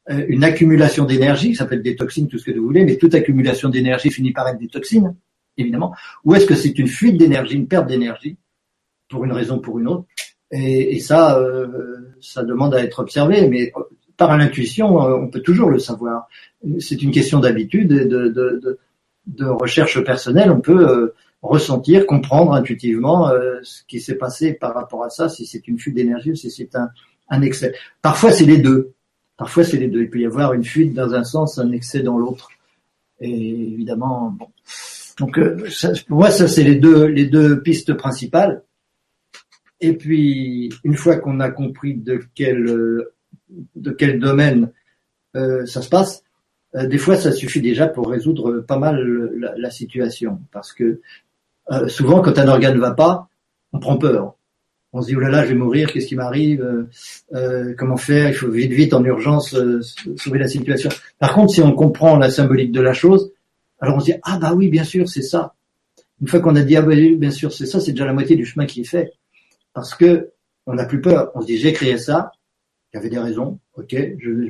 euh, 0.09 0.25
une 0.27 0.43
accumulation 0.43 1.05
d'énergie, 1.05 1.55
ça 1.55 1.65
peut 1.65 1.75
être 1.75 1.83
des 1.83 1.95
toxines, 1.95 2.27
tout 2.27 2.37
ce 2.37 2.45
que 2.45 2.51
vous 2.51 2.65
voulez, 2.65 2.85
mais 2.85 2.97
toute 2.97 3.15
accumulation 3.15 3.69
d'énergie 3.69 4.11
finit 4.11 4.31
par 4.31 4.47
être 4.47 4.59
des 4.59 4.67
toxines, 4.67 5.15
évidemment. 5.57 5.93
Ou 6.25 6.35
est-ce 6.35 6.45
que 6.45 6.55
c'est 6.55 6.77
une 6.77 6.87
fuite 6.87 7.17
d'énergie, 7.17 7.55
une 7.55 7.67
perte 7.67 7.87
d'énergie, 7.87 8.37
pour 9.09 9.25
une 9.25 9.33
raison 9.33 9.57
ou 9.57 9.61
pour 9.61 9.77
une 9.79 9.87
autre 9.87 10.05
et, 10.53 10.99
ça, 10.99 11.39
euh, 11.39 12.15
ça 12.19 12.43
demande 12.43 12.75
à 12.75 12.83
être 12.83 12.99
observé, 12.99 13.47
mais 13.47 13.71
par 14.17 14.37
l'intuition, 14.37 15.01
euh, 15.01 15.15
on 15.15 15.29
peut 15.29 15.39
toujours 15.39 15.69
le 15.69 15.79
savoir. 15.79 16.27
C'est 16.79 17.01
une 17.01 17.11
question 17.11 17.39
d'habitude 17.39 17.91
et 17.93 18.05
de, 18.05 18.77
de, 19.27 19.45
recherche 19.45 20.03
personnelle. 20.03 20.51
On 20.51 20.59
peut 20.59 20.89
euh, 20.89 21.15
ressentir, 21.41 22.05
comprendre 22.05 22.51
intuitivement 22.51 23.29
ce 23.63 23.83
qui 23.87 24.01
s'est 24.01 24.17
passé 24.17 24.53
par 24.53 24.73
rapport 24.73 25.05
à 25.05 25.09
ça, 25.09 25.29
si 25.29 25.45
c'est 25.45 25.67
une 25.69 25.79
fuite 25.79 25.95
d'énergie 25.95 26.31
ou 26.31 26.35
si 26.35 26.51
c'est 26.51 26.75
un, 26.75 26.89
un 27.29 27.41
excès. 27.41 27.73
Parfois, 28.01 28.31
c'est 28.31 28.45
les 28.45 28.57
deux. 28.57 28.91
Parfois, 29.37 29.63
c'est 29.63 29.77
les 29.77 29.87
deux. 29.87 30.01
Il 30.01 30.09
peut 30.09 30.19
y 30.19 30.25
avoir 30.25 30.53
une 30.53 30.65
fuite 30.65 30.93
dans 30.93 31.13
un 31.13 31.23
sens, 31.23 31.57
un 31.57 31.71
excès 31.71 32.03
dans 32.03 32.17
l'autre. 32.17 32.49
Et 33.21 33.29
évidemment, 33.29 34.35
bon. 34.37 34.47
Donc, 35.19 35.39
ça, 35.69 35.91
pour 36.07 36.19
moi, 36.19 36.31
ça, 36.31 36.47
c'est 36.47 36.63
les 36.63 36.75
deux, 36.75 37.05
les 37.05 37.25
deux 37.25 37.61
pistes 37.61 37.93
principales. 37.93 38.63
Et 39.81 39.93
puis, 39.93 40.71
une 40.83 40.95
fois 40.95 41.17
qu'on 41.17 41.39
a 41.39 41.49
compris 41.49 41.95
de 41.95 42.21
quel, 42.35 42.65
de 43.75 43.91
quel 43.91 44.19
domaine 44.19 44.71
euh, 45.35 45.65
ça 45.65 45.81
se 45.81 45.89
passe, 45.89 46.23
euh, 46.75 46.87
des 46.87 46.99
fois, 46.99 47.17
ça 47.17 47.31
suffit 47.31 47.61
déjà 47.61 47.87
pour 47.87 48.09
résoudre 48.09 48.59
pas 48.61 48.77
mal 48.77 48.97
la, 49.57 49.71
situation. 49.71 50.39
Parce 50.51 50.71
que 50.71 51.01
euh, 51.71 51.87
souvent, 51.87 52.21
quand 52.21 52.37
un 52.37 52.47
organe 52.47 52.75
ne 52.75 52.79
va 52.79 52.91
pas, 52.91 53.27
on 53.73 53.79
prend 53.79 53.97
peur. 53.97 54.35
On 54.93 55.01
se 55.01 55.07
dit, 55.07 55.15
oh 55.15 55.21
là 55.21 55.29
là, 55.29 55.43
je 55.43 55.49
vais 55.49 55.55
mourir, 55.55 55.91
qu'est-ce 55.91 56.07
qui 56.07 56.17
m'arrive 56.17 56.85
Comment 57.77 57.95
faire 57.95 58.27
Il 58.27 58.35
faut 58.35 58.49
vite, 58.49 58.73
vite, 58.73 58.93
en 58.93 59.03
urgence, 59.05 59.55
sauver 60.17 60.37
la 60.37 60.49
situation. 60.49 60.89
Par 61.17 61.33
contre, 61.33 61.53
si 61.53 61.61
on 61.61 61.71
comprend 61.71 62.17
la 62.17 62.29
symbolique 62.29 62.73
de 62.73 62.81
la 62.81 62.91
chose, 62.91 63.31
alors 63.81 63.97
on 63.97 63.99
se 63.99 64.05
dit, 64.05 64.13
ah 64.23 64.37
bah 64.39 64.53
oui, 64.53 64.69
bien 64.69 64.83
sûr, 64.83 65.09
c'est 65.09 65.23
ça. 65.23 65.55
Une 66.21 66.27
fois 66.27 66.39
qu'on 66.39 66.55
a 66.55 66.61
dit, 66.61 66.75
ah 66.75 66.81
bah 66.81 66.93
oui, 66.93 67.15
bien 67.15 67.31
sûr, 67.31 67.51
c'est 67.51 67.65
ça, 67.65 67.79
c'est 67.79 67.91
déjà 67.91 68.05
la 68.05 68.13
moitié 68.13 68.35
du 68.35 68.45
chemin 68.45 68.65
qui 68.65 68.81
est 68.81 68.85
fait 68.85 69.11
parce 69.73 69.95
que 69.95 70.31
on 70.67 70.73
n'a 70.73 70.85
plus 70.85 71.01
peur. 71.01 71.31
On 71.35 71.41
se 71.41 71.47
dit 71.47 71.57
j'ai 71.57 71.73
créé 71.73 71.97
ça, 71.97 72.31
il 72.93 72.97
y 72.97 72.99
avait 72.99 73.09
des 73.09 73.19
raisons, 73.19 73.59
ok. 73.75 73.95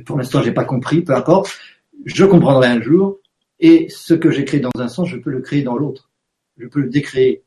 Pour 0.06 0.18
l'instant 0.18 0.42
j'ai 0.44 0.52
pas 0.52 0.66
compris, 0.66 1.02
peu 1.02 1.16
importe. 1.16 1.58
Je 2.06 2.26
comprendrai 2.26 2.68
un 2.68 2.82
jour. 2.82 3.20
Et 3.60 3.88
ce 3.90 4.16
que 4.16 4.32
j'ai 4.32 4.44
créé 4.44 4.60
dans 4.60 4.72
un 4.80 4.88
sens, 4.88 5.08
je 5.08 5.18
peux 5.18 5.30
le 5.30 5.42
créer 5.42 5.62
dans 5.62 5.78
l'autre. 5.78 6.10
Je 6.58 6.68
peux 6.68 6.82
le 6.82 6.90
décréer. 6.90 7.44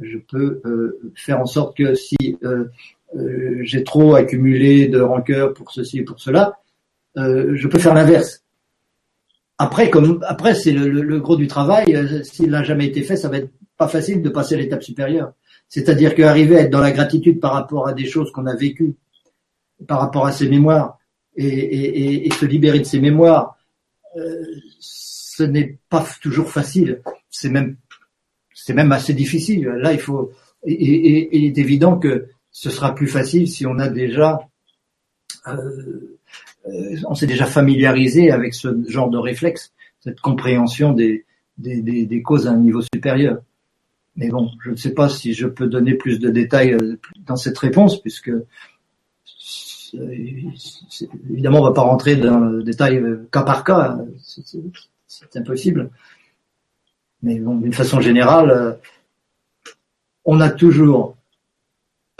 Je 0.00 0.18
peux 0.18 0.60
euh, 0.66 1.12
faire 1.14 1.40
en 1.40 1.46
sorte 1.46 1.76
que 1.76 1.94
si 1.94 2.36
euh, 2.44 2.66
euh, 3.16 3.58
j'ai 3.62 3.82
trop 3.82 4.14
accumulé 4.14 4.88
de 4.88 5.00
rancœur 5.00 5.54
pour 5.54 5.72
ceci 5.72 5.98
et 5.98 6.02
pour 6.02 6.20
cela, 6.20 6.58
je 7.16 7.66
peux 7.66 7.78
faire 7.78 7.94
l'inverse. 7.94 8.44
Après, 9.58 9.90
comme 9.90 10.22
après, 10.26 10.54
c'est 10.54 10.72
le, 10.72 10.88
le, 10.88 11.20
gros 11.20 11.36
du 11.36 11.46
travail. 11.46 11.86
S'il 12.24 12.50
n'a 12.50 12.62
jamais 12.62 12.86
été 12.86 13.02
fait, 13.02 13.16
ça 13.16 13.28
va 13.28 13.38
être 13.38 13.50
pas 13.76 13.88
facile 13.88 14.22
de 14.22 14.28
passer 14.28 14.54
à 14.54 14.58
l'étape 14.58 14.82
supérieure. 14.82 15.32
C'est-à-dire 15.68 16.14
qu'arriver 16.14 16.56
à 16.56 16.60
être 16.62 16.70
dans 16.70 16.80
la 16.80 16.92
gratitude 16.92 17.40
par 17.40 17.52
rapport 17.52 17.88
à 17.88 17.92
des 17.92 18.06
choses 18.06 18.30
qu'on 18.32 18.46
a 18.46 18.54
vécues, 18.54 18.94
par 19.86 20.00
rapport 20.00 20.26
à 20.26 20.32
ses 20.32 20.48
mémoires, 20.48 20.98
et, 21.36 22.28
se 22.30 22.46
libérer 22.46 22.78
de 22.80 22.84
ses 22.84 23.00
mémoires, 23.00 23.58
euh, 24.16 24.44
ce 24.80 25.42
n'est 25.42 25.78
pas 25.88 26.06
toujours 26.22 26.50
facile. 26.50 27.02
C'est 27.30 27.50
même, 27.50 27.76
c'est 28.54 28.74
même 28.74 28.92
assez 28.92 29.12
difficile. 29.12 29.66
Là, 29.66 29.92
il 29.92 30.00
faut, 30.00 30.32
et, 30.64 31.36
il 31.36 31.44
est 31.44 31.58
évident 31.58 31.98
que 31.98 32.28
ce 32.50 32.70
sera 32.70 32.94
plus 32.94 33.08
facile 33.08 33.48
si 33.48 33.66
on 33.66 33.78
a 33.78 33.88
déjà, 33.88 34.40
euh, 35.46 35.52
euh, 35.52 36.18
on 37.06 37.14
s'est 37.14 37.26
déjà 37.26 37.46
familiarisé 37.46 38.30
avec 38.30 38.54
ce 38.54 38.68
genre 38.88 39.10
de 39.10 39.18
réflexe, 39.18 39.72
cette 40.00 40.20
compréhension 40.20 40.92
des, 40.92 41.24
causes 42.24 42.46
à 42.46 42.52
un 42.52 42.58
niveau 42.58 42.82
supérieur. 42.82 43.38
Mais 44.16 44.28
bon, 44.28 44.50
je 44.64 44.70
ne 44.70 44.76
sais 44.76 44.94
pas 44.94 45.08
si 45.08 45.34
je 45.34 45.46
peux 45.46 45.66
donner 45.66 45.94
plus 45.94 46.18
de 46.18 46.30
détails 46.30 46.72
euh, 46.72 46.98
dans 47.26 47.36
cette 47.36 47.58
réponse, 47.58 48.00
puisque 48.00 48.30
évidemment, 51.30 51.58
on 51.58 51.64
ne 51.64 51.68
va 51.68 51.74
pas 51.74 51.82
rentrer 51.82 52.16
dans 52.16 52.38
le 52.38 52.62
détail 52.62 52.96
euh, 52.96 53.28
cas 53.30 53.42
par 53.42 53.62
cas, 53.62 53.98
c'est 55.06 55.36
impossible. 55.36 55.90
Mais 57.22 57.38
bon, 57.38 57.56
d'une 57.56 57.72
façon 57.72 58.00
générale, 58.00 58.50
euh, 58.50 58.72
on 60.24 60.40
a 60.40 60.50
toujours 60.50 61.15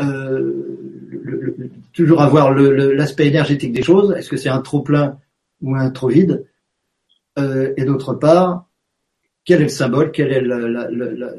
euh, 0.00 0.76
le, 1.10 1.70
toujours 1.92 2.20
avoir 2.20 2.52
l'aspect 2.52 3.26
énergétique 3.26 3.72
des 3.72 3.82
choses. 3.82 4.12
Est-ce 4.12 4.28
que 4.28 4.36
c'est 4.36 4.48
un 4.48 4.60
trop 4.60 4.80
plein 4.80 5.18
ou 5.62 5.74
un 5.74 5.90
trop 5.90 6.08
vide? 6.08 6.46
Euh, 7.38 7.72
Et 7.76 7.84
d'autre 7.84 8.14
part, 8.14 8.66
quel 9.44 9.60
est 9.60 9.64
le 9.64 9.70
symbole, 9.70 10.10
quelle 10.12 10.32
est 10.32 10.42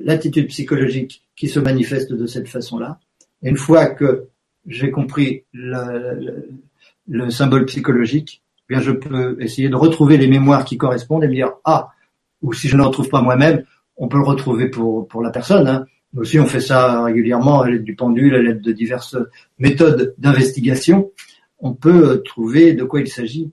l'attitude 0.02 0.48
psychologique 0.48 1.24
qui 1.36 1.48
se 1.48 1.60
manifeste 1.60 2.14
de 2.14 2.26
cette 2.26 2.48
façon-là? 2.48 3.00
Une 3.44 3.58
fois 3.58 3.88
que 3.88 4.28
j'ai 4.66 4.92
compris 4.92 5.44
le, 5.54 7.30
symbole 7.30 7.66
psychologique, 7.66 8.42
eh 8.70 8.74
bien 8.74 8.82
je 8.82 8.92
peux 8.92 9.38
essayer 9.42 9.70
de 9.70 9.76
retrouver 9.76 10.18
les 10.18 10.28
mémoires 10.28 10.66
qui 10.66 10.78
correspondent 10.78 11.24
et 11.24 11.28
me 11.28 11.36
dire 11.36 11.54
ah 11.64 11.92
ou 12.42 12.54
si 12.54 12.68
je 12.68 12.78
ne 12.78 12.84
retrouve 12.84 13.10
pas 13.10 13.22
moi-même, 13.22 13.64
on 13.98 14.08
peut 14.08 14.18
le 14.18 14.24
retrouver 14.24 14.70
pour 14.70 15.08
pour 15.08 15.22
la 15.22 15.30
personne. 15.30 15.68
Hein. 15.68 15.86
Nous 16.14 16.22
aussi, 16.22 16.40
on 16.40 16.46
fait 16.46 16.62
ça 16.62 17.04
régulièrement 17.04 17.62
à 17.62 17.70
l'aide 17.70 17.84
du 17.84 17.96
pendule, 17.96 18.36
à 18.36 18.42
l'aide 18.42 18.62
de 18.62 18.72
diverses 18.72 19.18
méthodes 19.60 20.16
d'investigation. 20.18 21.12
On 21.60 21.74
peut 21.74 22.22
trouver 22.24 22.74
de 22.74 22.84
quoi 22.84 23.02
il 23.02 23.08
s'agit 23.08 23.52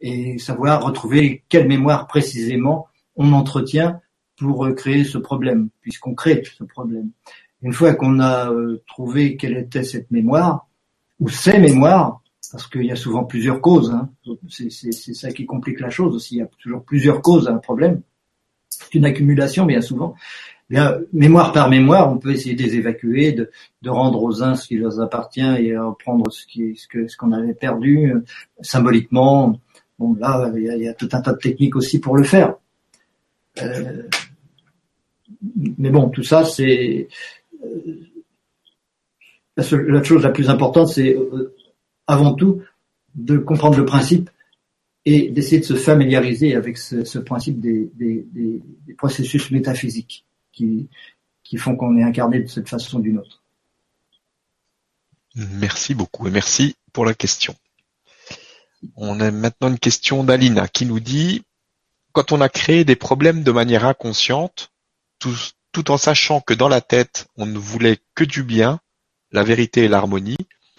et 0.00 0.38
savoir 0.38 0.84
retrouver 0.84 1.44
quelle 1.48 1.68
mémoire 1.68 2.06
précisément 2.06 2.88
on 3.16 3.32
entretient 3.32 4.00
pour 4.36 4.68
créer 4.74 5.04
ce 5.04 5.18
problème, 5.18 5.68
puisqu'on 5.80 6.14
crée 6.14 6.42
ce 6.58 6.64
problème. 6.64 7.10
Une 7.62 7.72
fois 7.72 7.94
qu'on 7.94 8.18
a 8.18 8.50
euh, 8.50 8.82
trouvé 8.88 9.36
quelle 9.36 9.56
était 9.56 9.84
cette 9.84 10.10
mémoire, 10.10 10.66
ou 11.20 11.28
ces 11.28 11.58
mémoires, 11.58 12.20
parce 12.50 12.66
qu'il 12.66 12.84
y 12.84 12.90
a 12.90 12.96
souvent 12.96 13.24
plusieurs 13.24 13.60
causes, 13.60 13.92
hein, 13.92 14.10
c'est 14.48 14.70
ça 14.92 15.32
qui 15.32 15.46
complique 15.46 15.78
la 15.78 15.90
chose 15.90 16.16
aussi, 16.16 16.34
il 16.34 16.38
y 16.38 16.42
a 16.42 16.48
toujours 16.58 16.82
plusieurs 16.82 17.22
causes 17.22 17.48
à 17.48 17.52
un 17.52 17.58
problème, 17.58 18.02
c'est 18.68 18.94
une 18.94 19.04
accumulation 19.04 19.64
bien 19.64 19.80
souvent. 19.80 20.16
Mémoire 21.12 21.52
par 21.52 21.68
mémoire, 21.68 22.10
on 22.10 22.16
peut 22.16 22.30
essayer 22.30 22.54
de 22.54 22.62
les 22.62 22.76
évacuer, 22.76 23.32
de, 23.32 23.50
rendre 23.86 24.22
aux 24.22 24.42
uns 24.42 24.54
ce 24.54 24.68
qui 24.68 24.76
leur 24.76 25.00
appartient 25.00 25.40
et 25.40 25.76
reprendre 25.76 26.32
ce 26.32 26.44
ce 26.46 26.88
que 26.88 27.16
qu'on 27.16 27.32
avait 27.32 27.52
perdu 27.52 28.10
euh, 28.10 28.24
symboliquement. 28.62 29.60
Bon 29.98 30.14
là, 30.14 30.50
il 30.56 30.62
y, 30.62 30.88
a, 30.88 30.94
tout 30.94 31.10
un 31.12 31.20
tas 31.20 31.34
de 31.34 31.38
techniques 31.38 31.76
aussi 31.76 32.00
pour 32.00 32.16
le 32.16 32.24
faire. 32.24 32.54
Euh, 33.60 34.04
mais 35.76 35.90
bon, 35.90 36.08
tout 36.08 36.22
ça, 36.22 36.44
c'est 36.44 37.08
euh, 37.62 38.08
la, 39.58 40.02
chose 40.02 40.22
la 40.22 40.30
plus 40.30 40.48
importante, 40.48 40.88
c'est 40.88 41.14
avant 42.06 42.32
tout 42.32 42.62
de 43.14 43.36
comprendre 43.36 43.76
le 43.76 43.84
principe 43.84 44.30
et 45.04 45.28
d'essayer 45.28 45.60
de 45.60 45.66
se 45.66 45.74
familiariser 45.74 46.54
avec 46.54 46.78
ce, 46.78 47.18
principe 47.18 47.60
des, 47.60 47.90
processus 48.96 49.50
métaphysiques 49.50 50.24
qui, 50.52 50.88
font 51.58 51.76
qu'on 51.76 51.96
est 51.98 52.02
incarné 52.02 52.40
de 52.40 52.46
cette 52.46 52.68
façon 52.68 52.98
d'une 52.98 53.18
autre. 53.18 53.42
Merci 55.34 55.94
beaucoup 55.94 56.26
et 56.28 56.30
merci 56.30 56.76
pour 56.92 57.04
la 57.04 57.14
question. 57.14 57.54
On 58.96 59.20
a 59.20 59.30
maintenant 59.30 59.68
une 59.68 59.78
question 59.78 60.24
d'Alina 60.24 60.68
qui 60.68 60.86
nous 60.86 61.00
dit 61.00 61.42
quand 62.12 62.32
on 62.32 62.40
a 62.40 62.48
créé 62.48 62.84
des 62.84 62.96
problèmes 62.96 63.42
de 63.42 63.52
manière 63.52 63.86
inconsciente, 63.86 64.72
tout, 65.18 65.36
tout 65.72 65.90
en 65.90 65.96
sachant 65.96 66.40
que 66.40 66.54
dans 66.54 66.68
la 66.68 66.80
tête 66.80 67.26
on 67.36 67.46
ne 67.46 67.58
voulait 67.58 67.98
que 68.14 68.24
du 68.24 68.42
bien, 68.42 68.80
la 69.30 69.44
vérité 69.44 69.84
et 69.84 69.88
l'harmonie, 69.88 70.36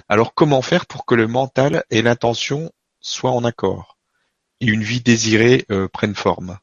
alors 0.09 0.33
comment 0.33 0.61
faire 0.61 0.85
pour 0.85 1.05
que 1.05 1.15
le 1.15 1.27
mental 1.27 1.83
et 1.89 2.01
l'intention 2.01 2.71
soient 2.99 3.31
en 3.31 3.43
accord 3.43 3.97
et 4.59 4.67
une 4.67 4.83
vie 4.83 5.01
désirée 5.01 5.65
euh, 5.71 5.87
prenne 5.87 6.15
forme? 6.15 6.59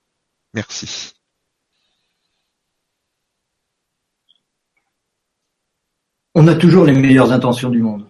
Merci. 0.55 1.20
On 6.35 6.47
a 6.47 6.55
toujours 6.55 6.85
les 6.85 6.93
meilleures 6.93 7.33
intentions 7.33 7.71
du 7.71 7.81
monde. 7.81 8.07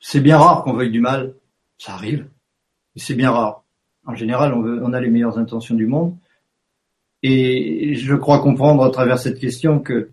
C'est 0.00 0.20
bien 0.20 0.38
rare 0.38 0.64
qu'on 0.64 0.72
veuille 0.72 0.90
du 0.90 1.00
mal, 1.00 1.34
ça 1.78 1.92
arrive, 1.94 2.28
mais 2.94 3.02
c'est 3.02 3.14
bien 3.14 3.30
rare. 3.30 3.64
En 4.06 4.14
général, 4.14 4.54
on, 4.54 4.60
veut, 4.60 4.80
on 4.82 4.92
a 4.92 5.00
les 5.00 5.10
meilleures 5.10 5.38
intentions 5.38 5.74
du 5.74 5.86
monde. 5.86 6.16
Et 7.22 7.94
je 7.96 8.14
crois 8.14 8.40
comprendre 8.40 8.84
à 8.84 8.90
travers 8.90 9.18
cette 9.18 9.38
question 9.38 9.80
que 9.80 10.10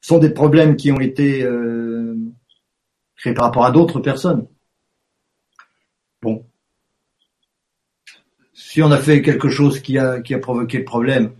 ce 0.00 0.08
sont 0.08 0.18
des 0.18 0.30
problèmes 0.30 0.76
qui 0.76 0.92
ont 0.92 1.00
été 1.00 1.42
euh, 1.42 2.16
créés 3.16 3.34
par 3.34 3.46
rapport 3.46 3.64
à 3.64 3.70
d'autres 3.70 4.00
personnes. 4.00 4.46
Bon. 6.20 6.44
Si 8.52 8.82
on 8.82 8.90
a 8.90 8.98
fait 8.98 9.22
quelque 9.22 9.48
chose 9.48 9.80
qui 9.80 9.98
a, 9.98 10.20
qui 10.20 10.34
a 10.34 10.38
provoqué 10.38 10.78
le 10.78 10.84
problème, 10.84 11.32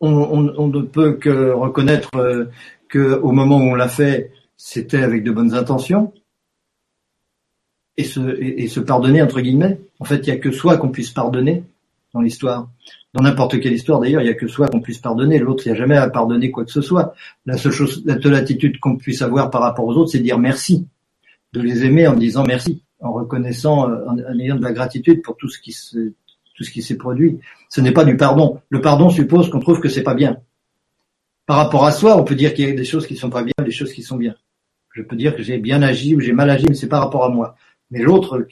on, 0.00 0.12
on, 0.12 0.54
on 0.56 0.68
ne 0.68 0.82
peut 0.82 1.14
que 1.14 1.52
reconnaître 1.52 2.10
euh, 2.16 2.46
que 2.88 3.14
au 3.20 3.32
moment 3.32 3.58
où 3.58 3.70
on 3.70 3.74
l'a 3.74 3.88
fait, 3.88 4.32
c'était 4.56 5.02
avec 5.02 5.22
de 5.22 5.30
bonnes 5.30 5.54
intentions 5.54 6.12
et 7.96 8.04
se, 8.04 8.20
et, 8.40 8.68
se 8.68 8.80
pardonner 8.80 9.22
entre 9.22 9.40
guillemets. 9.40 9.78
En 9.98 10.04
fait, 10.04 10.26
il 10.26 10.32
n'y 10.32 10.36
a 10.36 10.38
que 10.38 10.50
soi 10.50 10.76
qu'on 10.78 10.88
puisse 10.88 11.10
pardonner 11.10 11.64
dans 12.14 12.20
l'histoire. 12.20 12.68
Dans 13.12 13.22
n'importe 13.22 13.60
quelle 13.60 13.72
histoire 13.72 14.00
d'ailleurs, 14.00 14.22
il 14.22 14.26
n'y 14.26 14.30
a 14.30 14.34
que 14.34 14.48
soi 14.48 14.68
qu'on 14.68 14.80
puisse 14.80 14.98
pardonner. 14.98 15.38
L'autre, 15.38 15.66
il 15.66 15.72
n'y 15.72 15.76
a 15.76 15.78
jamais 15.78 15.96
à 15.96 16.08
pardonner 16.08 16.50
quoi 16.50 16.64
que 16.64 16.72
ce 16.72 16.80
soit. 16.80 17.14
La 17.46 17.56
seule 17.56 17.72
chose, 17.72 18.02
la 18.04 18.20
seule 18.20 18.34
attitude 18.34 18.78
qu'on 18.78 18.96
puisse 18.96 19.22
avoir 19.22 19.50
par 19.50 19.62
rapport 19.62 19.84
aux 19.84 19.94
autres, 19.94 20.10
c'est 20.10 20.20
dire 20.20 20.38
merci, 20.38 20.86
de 21.52 21.60
les 21.60 21.84
aimer 21.84 22.06
en 22.06 22.14
disant 22.14 22.44
merci, 22.44 22.82
en 23.00 23.12
reconnaissant, 23.12 23.90
euh, 23.90 24.06
en, 24.06 24.38
ayant 24.38 24.56
de 24.56 24.62
la 24.62 24.72
gratitude 24.72 25.22
pour 25.22 25.36
tout 25.36 25.48
ce 25.48 25.60
qui 25.60 25.72
se, 25.72 26.12
tout 26.60 26.64
ce 26.64 26.70
qui 26.70 26.82
s'est 26.82 26.98
produit. 26.98 27.40
Ce 27.70 27.80
n'est 27.80 27.90
pas 27.90 28.04
du 28.04 28.18
pardon. 28.18 28.60
Le 28.68 28.82
pardon 28.82 29.08
suppose 29.08 29.48
qu'on 29.48 29.60
trouve 29.60 29.80
que 29.80 29.88
c'est 29.88 30.02
pas 30.02 30.12
bien. 30.12 30.42
Par 31.46 31.56
rapport 31.56 31.86
à 31.86 31.90
soi, 31.90 32.18
on 32.18 32.22
peut 32.22 32.34
dire 32.34 32.52
qu'il 32.52 32.68
y 32.68 32.70
a 32.70 32.74
des 32.74 32.84
choses 32.84 33.06
qui 33.06 33.16
sont 33.16 33.30
pas 33.30 33.42
bien, 33.42 33.54
des 33.64 33.70
choses 33.70 33.94
qui 33.94 34.02
sont 34.02 34.18
bien. 34.18 34.34
Je 34.92 35.00
peux 35.00 35.16
dire 35.16 35.34
que 35.34 35.42
j'ai 35.42 35.56
bien 35.56 35.80
agi 35.80 36.14
ou 36.14 36.20
j'ai 36.20 36.32
mal 36.32 36.50
agi, 36.50 36.66
mais 36.68 36.74
c'est 36.74 36.86
par 36.86 37.00
rapport 37.00 37.24
à 37.24 37.30
moi. 37.30 37.56
Mais 37.90 38.00
l'autre, 38.00 38.46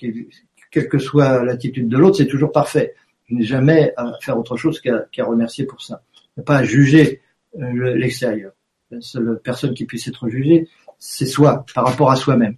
quelle 0.71 0.89
que 0.89 0.99
soit 0.99 1.45
l'attitude 1.45 1.87
de 1.87 1.99
l'autre, 1.99 2.17
c'est 2.17 2.27
toujours 2.27 2.51
parfait. 2.51 2.95
Je 3.29 3.35
n'ai 3.35 3.45
jamais 3.45 3.93
à 3.99 4.15
faire 4.23 4.39
autre 4.39 4.57
chose 4.57 4.81
qu'à 4.81 5.25
remercier 5.27 5.67
pour 5.67 5.83
ça. 5.83 6.03
Pas 6.47 6.57
à 6.57 6.65
juger 6.65 7.21
euh, 7.59 7.95
l'extérieur. 7.95 8.53
La 8.91 9.03
seule 9.03 9.39
personne 9.45 9.75
qui 9.75 9.85
puisse 9.85 10.09
être 10.09 10.31
jugée, 10.31 10.67
c'est 10.99 11.27
soi, 11.27 11.67
par 11.75 11.85
rapport 11.85 12.11
à 12.11 12.17
soi-même. 12.17 12.57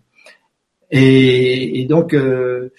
Et, 0.93 1.81
et, 1.81 1.87
donc, 1.87 2.15
euh, 2.15 2.73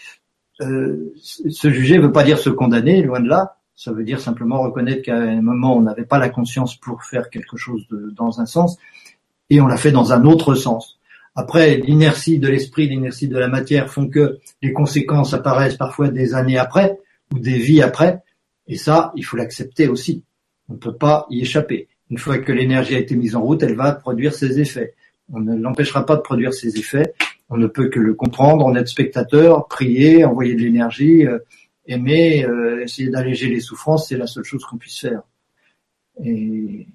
euh, 0.62 1.14
se 1.18 1.70
juger 1.70 1.98
ne 1.98 2.04
veut 2.04 2.12
pas 2.12 2.24
dire 2.24 2.38
se 2.38 2.50
condamner, 2.50 3.02
loin 3.02 3.20
de 3.20 3.28
là. 3.28 3.58
Ça 3.76 3.92
veut 3.92 4.04
dire 4.04 4.20
simplement 4.20 4.62
reconnaître 4.62 5.02
qu'à 5.02 5.16
un 5.16 5.42
moment, 5.42 5.76
on 5.76 5.82
n'avait 5.82 6.06
pas 6.06 6.20
la 6.20 6.30
conscience 6.30 6.76
pour 6.76 7.04
faire 7.04 7.30
quelque 7.30 7.58
chose 7.58 7.88
dans 8.16 8.40
un 8.40 8.46
sens, 8.46 8.78
et 9.50 9.60
on 9.60 9.68
l'a 9.68 9.78
fait 9.78 9.92
dans 9.92 10.14
un 10.14 10.24
autre 10.26 10.54
sens. 10.54 11.00
Après, 11.36 11.78
l'inertie 11.78 12.40
de 12.40 12.48
l'esprit, 12.48 12.88
l'inertie 12.88 13.28
de 13.28 13.38
la 13.38 13.48
matière 13.48 13.90
font 13.90 14.08
que 14.08 14.40
les 14.62 14.74
conséquences 14.74 15.34
apparaissent 15.34 15.78
parfois 15.78 16.10
des 16.10 16.36
années 16.36 16.58
après 16.58 17.00
ou 17.34 17.40
des 17.40 17.58
vies 17.58 17.82
après. 17.82 18.22
Et 18.68 18.78
ça, 18.78 19.12
il 19.16 19.24
faut 19.24 19.38
l'accepter 19.38 19.88
aussi. 19.88 20.24
On 20.70 20.74
ne 20.74 20.78
peut 20.78 20.96
pas 20.96 21.26
y 21.30 21.42
échapper. 21.42 21.88
Une 22.10 22.18
fois 22.18 22.38
que 22.38 22.52
l'énergie 22.52 22.96
a 22.96 23.00
été 23.00 23.16
mise 23.16 23.36
en 23.36 23.42
route, 23.42 23.64
elle 23.64 23.76
va 23.76 23.94
produire 23.94 24.34
ses 24.34 24.60
effets. 24.60 24.94
On 25.32 25.40
ne 25.40 25.56
l'empêchera 25.56 26.06
pas 26.06 26.18
de 26.18 26.22
produire 26.22 26.54
ses 26.54 26.78
effets. 26.78 27.14
On 27.52 27.58
ne 27.58 27.68
peut 27.68 27.90
que 27.90 28.00
le 28.00 28.14
comprendre, 28.14 28.66
en 28.66 28.76
être 28.76 28.88
spectateur, 28.88 29.68
prier, 29.68 30.24
envoyer 30.24 30.56
de 30.56 30.62
l'énergie, 30.62 31.28
euh, 31.28 31.40
aimer, 31.86 32.46
euh, 32.46 32.82
essayer 32.82 33.10
d'alléger 33.10 33.50
les 33.50 33.60
souffrances, 33.60 34.08
c'est 34.08 34.18
la 34.18 34.26
seule 34.26 34.46
chose 34.46 34.64
qu'on 34.64 34.78
puisse 34.78 35.02
faire. 35.02 35.22
Et 36.24 36.88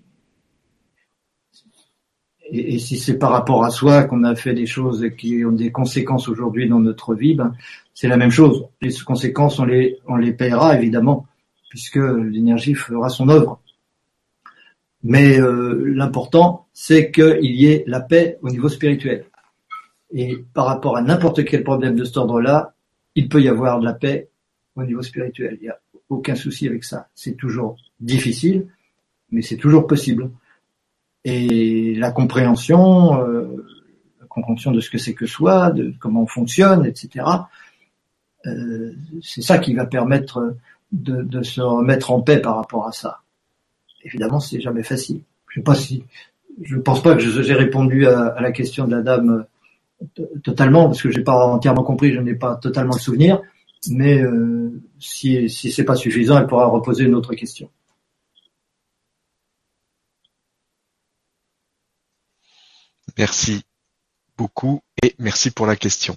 si 2.79 2.97
c'est 2.97 3.19
par 3.19 3.33
rapport 3.33 3.65
à 3.65 3.71
soi 3.71 4.05
qu'on 4.05 4.25
a 4.25 4.35
fait 4.35 4.55
des 4.55 4.67
choses 4.67 5.07
qui 5.19 5.45
ont 5.45 5.53
des 5.53 5.73
conséquences 5.73 6.29
aujourd'hui 6.29 6.69
dans 6.69 6.79
notre 6.79 7.15
vie, 7.15 7.35
ben, 7.35 7.53
c'est 7.93 8.09
la 8.09 8.17
même 8.17 8.31
chose. 8.31 8.67
Les 8.81 8.95
conséquences, 9.05 9.59
on 9.59 9.65
les, 9.65 9.99
on 10.07 10.17
les 10.17 10.33
paiera 10.33 10.79
évidemment, 10.79 11.27
puisque 11.69 11.97
l'énergie 11.97 12.75
fera 12.75 13.11
son 13.11 13.29
œuvre. 13.29 13.61
Mais 15.03 15.39
euh, 15.39 15.93
l'important, 15.95 16.67
c'est 16.73 17.11
qu'il 17.11 17.45
y 17.45 17.67
ait 17.67 17.85
la 17.87 18.01
paix 18.01 18.39
au 18.43 18.49
niveau 18.49 18.69
spirituel. 18.69 19.27
Et 20.13 20.45
par 20.55 20.67
rapport 20.67 20.97
à 20.97 21.03
n'importe 21.03 21.45
quel 21.45 21.65
problème 21.65 21.97
de 21.97 22.05
cet 22.05 22.17
ordre-là, 22.17 22.75
il 23.15 23.29
peut 23.29 23.43
y 23.43 23.49
avoir 23.49 23.81
de 23.81 23.85
la 23.85 23.95
paix 23.95 24.29
au 24.77 24.85
niveau 24.85 25.03
spirituel. 25.03 25.59
Il 25.61 25.65
n'y 25.65 25.69
a 25.69 25.79
aucun 26.09 26.35
souci 26.35 26.69
avec 26.69 26.85
ça. 26.85 27.09
C'est 27.15 27.37
toujours 27.37 27.77
difficile, 28.01 28.69
mais 29.31 29.43
c'est 29.43 29.57
toujours 29.57 29.87
possible 29.87 30.31
et 31.29 31.97
la 31.97 32.13
compréhension, 32.13 33.21
euh, 33.21 33.67
la 34.21 34.29
compréhension 34.29 34.71
de 34.71 34.79
ce 34.79 34.91
que 34.91 34.97
c'est 34.97 35.13
que 35.13 35.27
soi, 35.27 35.73
de 35.73 35.93
comment 35.99 36.23
on 36.23 36.27
fonctionne, 36.29 36.87
etc. 36.87 37.27
Euh, 38.47 38.93
c'est 39.23 39.43
ça 39.43 39.59
qui 39.59 39.75
va 39.75 39.87
permettre 39.87 40.55
de, 40.93 41.23
de, 41.23 41.43
se 41.43 41.61
remettre 41.61 42.13
en 42.13 42.21
paix 42.21 42.41
par 42.41 42.55
rapport 42.55 42.87
à 42.87 42.93
ça. 42.93 43.23
Évidemment, 44.05 44.39
c'est 44.39 44.61
jamais 44.61 44.85
facile. 44.85 45.23
Je 45.49 45.59
sais 45.59 45.65
pas 45.65 45.75
si, 45.75 46.05
pense 46.85 47.03
pas 47.03 47.17
que 47.17 47.43
j'ai 47.43 47.55
répondu 47.55 48.07
à, 48.07 48.41
la 48.41 48.53
question 48.53 48.87
de 48.87 48.95
la 48.95 49.03
dame 49.03 49.47
totalement 50.43 50.87
parce 50.87 51.03
que 51.03 51.11
j'ai 51.11 51.23
pas 51.23 51.47
entièrement 51.47 51.85
compris, 51.85 52.13
je 52.13 52.21
n'ai 52.21 52.35
pas 52.35 52.57
totalement 52.57 52.95
le 52.95 53.01
souvenir. 53.01 53.41
Mais 53.89 54.21
euh, 54.23 54.83
si 54.99 55.49
si 55.49 55.71
c'est 55.71 55.85
pas 55.85 55.95
suffisant, 55.95 56.39
elle 56.39 56.47
pourra 56.47 56.67
reposer 56.67 57.05
une 57.05 57.15
autre 57.15 57.35
question. 57.35 57.71
Merci 63.19 63.63
beaucoup 64.37 64.83
et 65.03 65.15
merci 65.19 65.51
pour 65.51 65.67
la 65.67 65.77
question. 65.77 66.17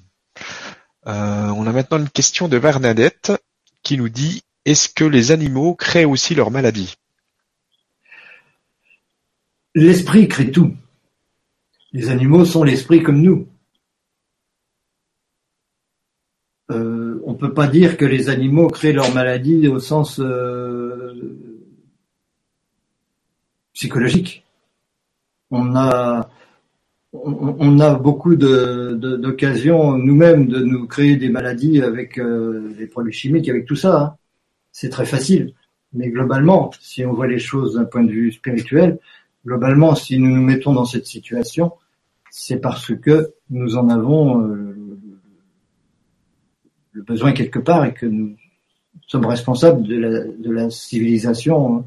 Euh, 1.07 1.47
on 1.47 1.65
a 1.65 1.71
maintenant 1.71 1.99
une 1.99 2.09
question 2.09 2.47
de 2.47 2.59
Bernadette 2.59 3.31
qui 3.83 3.97
nous 3.97 4.09
dit 4.09 4.43
Est-ce 4.65 4.89
que 4.89 5.05
les 5.05 5.31
animaux 5.31 5.75
créent 5.75 6.05
aussi 6.05 6.35
leur 6.35 6.51
maladie 6.51 6.95
L'esprit 9.75 10.27
crée 10.27 10.51
tout. 10.51 10.75
Les 11.93 12.09
animaux 12.09 12.45
sont 12.45 12.63
l'esprit 12.63 13.01
comme 13.01 13.21
nous. 13.21 13.47
Euh, 16.71 17.19
on 17.25 17.33
peut 17.33 17.53
pas 17.53 17.67
dire 17.67 17.97
que 17.97 18.05
les 18.05 18.29
animaux 18.29 18.67
créent 18.67 18.93
leur 18.93 19.13
maladie 19.13 19.67
au 19.67 19.79
sens 19.79 20.19
euh, 20.19 21.13
psychologique. 23.73 24.45
On 25.51 25.75
a 25.75 26.29
on, 27.11 27.79
a 27.79 27.95
beaucoup 27.95 28.35
d'occasions 28.35 29.97
nous-mêmes 29.97 30.47
de 30.47 30.59
nous 30.59 30.85
créer 30.85 31.15
des 31.15 31.29
maladies 31.29 31.81
avec 31.81 32.19
euh, 32.19 32.71
les 32.77 32.85
produits 32.85 33.13
chimiques, 33.13 33.49
avec 33.49 33.65
tout 33.65 33.75
ça. 33.75 34.01
Hein. 34.01 34.15
C'est 34.71 34.89
très 34.89 35.05
facile. 35.05 35.53
Mais 35.93 36.09
globalement, 36.09 36.69
si 36.79 37.03
on 37.03 37.13
voit 37.13 37.27
les 37.27 37.39
choses 37.39 37.73
d'un 37.75 37.85
point 37.85 38.03
de 38.03 38.11
vue 38.11 38.31
spirituel, 38.31 38.99
globalement, 39.43 39.95
si 39.95 40.19
nous 40.19 40.29
nous 40.29 40.43
mettons 40.43 40.73
dans 40.73 40.85
cette 40.85 41.07
situation, 41.07 41.73
c'est 42.29 42.61
parce 42.61 42.93
que 42.93 43.33
nous 43.49 43.75
en 43.75 43.89
avons 43.89 44.43
euh, 44.43 44.68
le 46.99 47.05
besoin 47.05 47.31
quelque 47.31 47.59
part 47.59 47.85
et 47.85 47.93
que 47.93 48.05
nous 48.05 48.35
sommes 49.07 49.25
responsables 49.25 49.83
de 49.83 50.51
la, 50.51 50.69
civilisation 50.69 51.85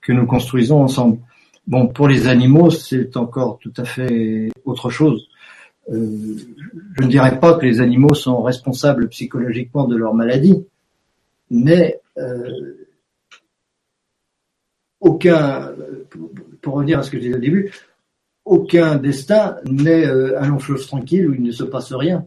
que 0.00 0.12
nous 0.12 0.26
construisons 0.26 0.82
ensemble. 0.82 1.18
Bon, 1.66 1.88
pour 1.88 2.06
les 2.08 2.28
animaux, 2.28 2.70
c'est 2.70 3.16
encore 3.16 3.58
tout 3.58 3.72
à 3.76 3.84
fait 3.84 4.50
autre 4.64 4.90
chose. 4.90 5.28
Euh, 5.90 6.36
je 6.96 7.02
ne 7.02 7.08
dirais 7.08 7.40
pas 7.40 7.54
que 7.58 7.66
les 7.66 7.80
animaux 7.80 8.14
sont 8.14 8.42
responsables 8.42 9.08
psychologiquement 9.08 9.86
de 9.86 9.96
leur 9.96 10.14
maladie, 10.14 10.64
mais 11.50 12.00
euh, 12.16 12.86
aucun, 15.00 15.72
pour 16.62 16.74
revenir 16.74 17.00
à 17.00 17.02
ce 17.02 17.10
que 17.10 17.18
j'ai 17.18 17.30
dit 17.30 17.34
au 17.34 17.38
début, 17.38 17.72
aucun 18.44 18.96
destin 18.96 19.56
n'est 19.64 20.06
euh, 20.06 20.40
un 20.40 20.48
long 20.48 20.58
fleuve 20.58 20.86
tranquille 20.86 21.28
où 21.28 21.34
il 21.34 21.42
ne 21.42 21.50
se 21.50 21.64
passe 21.64 21.92
rien, 21.92 22.26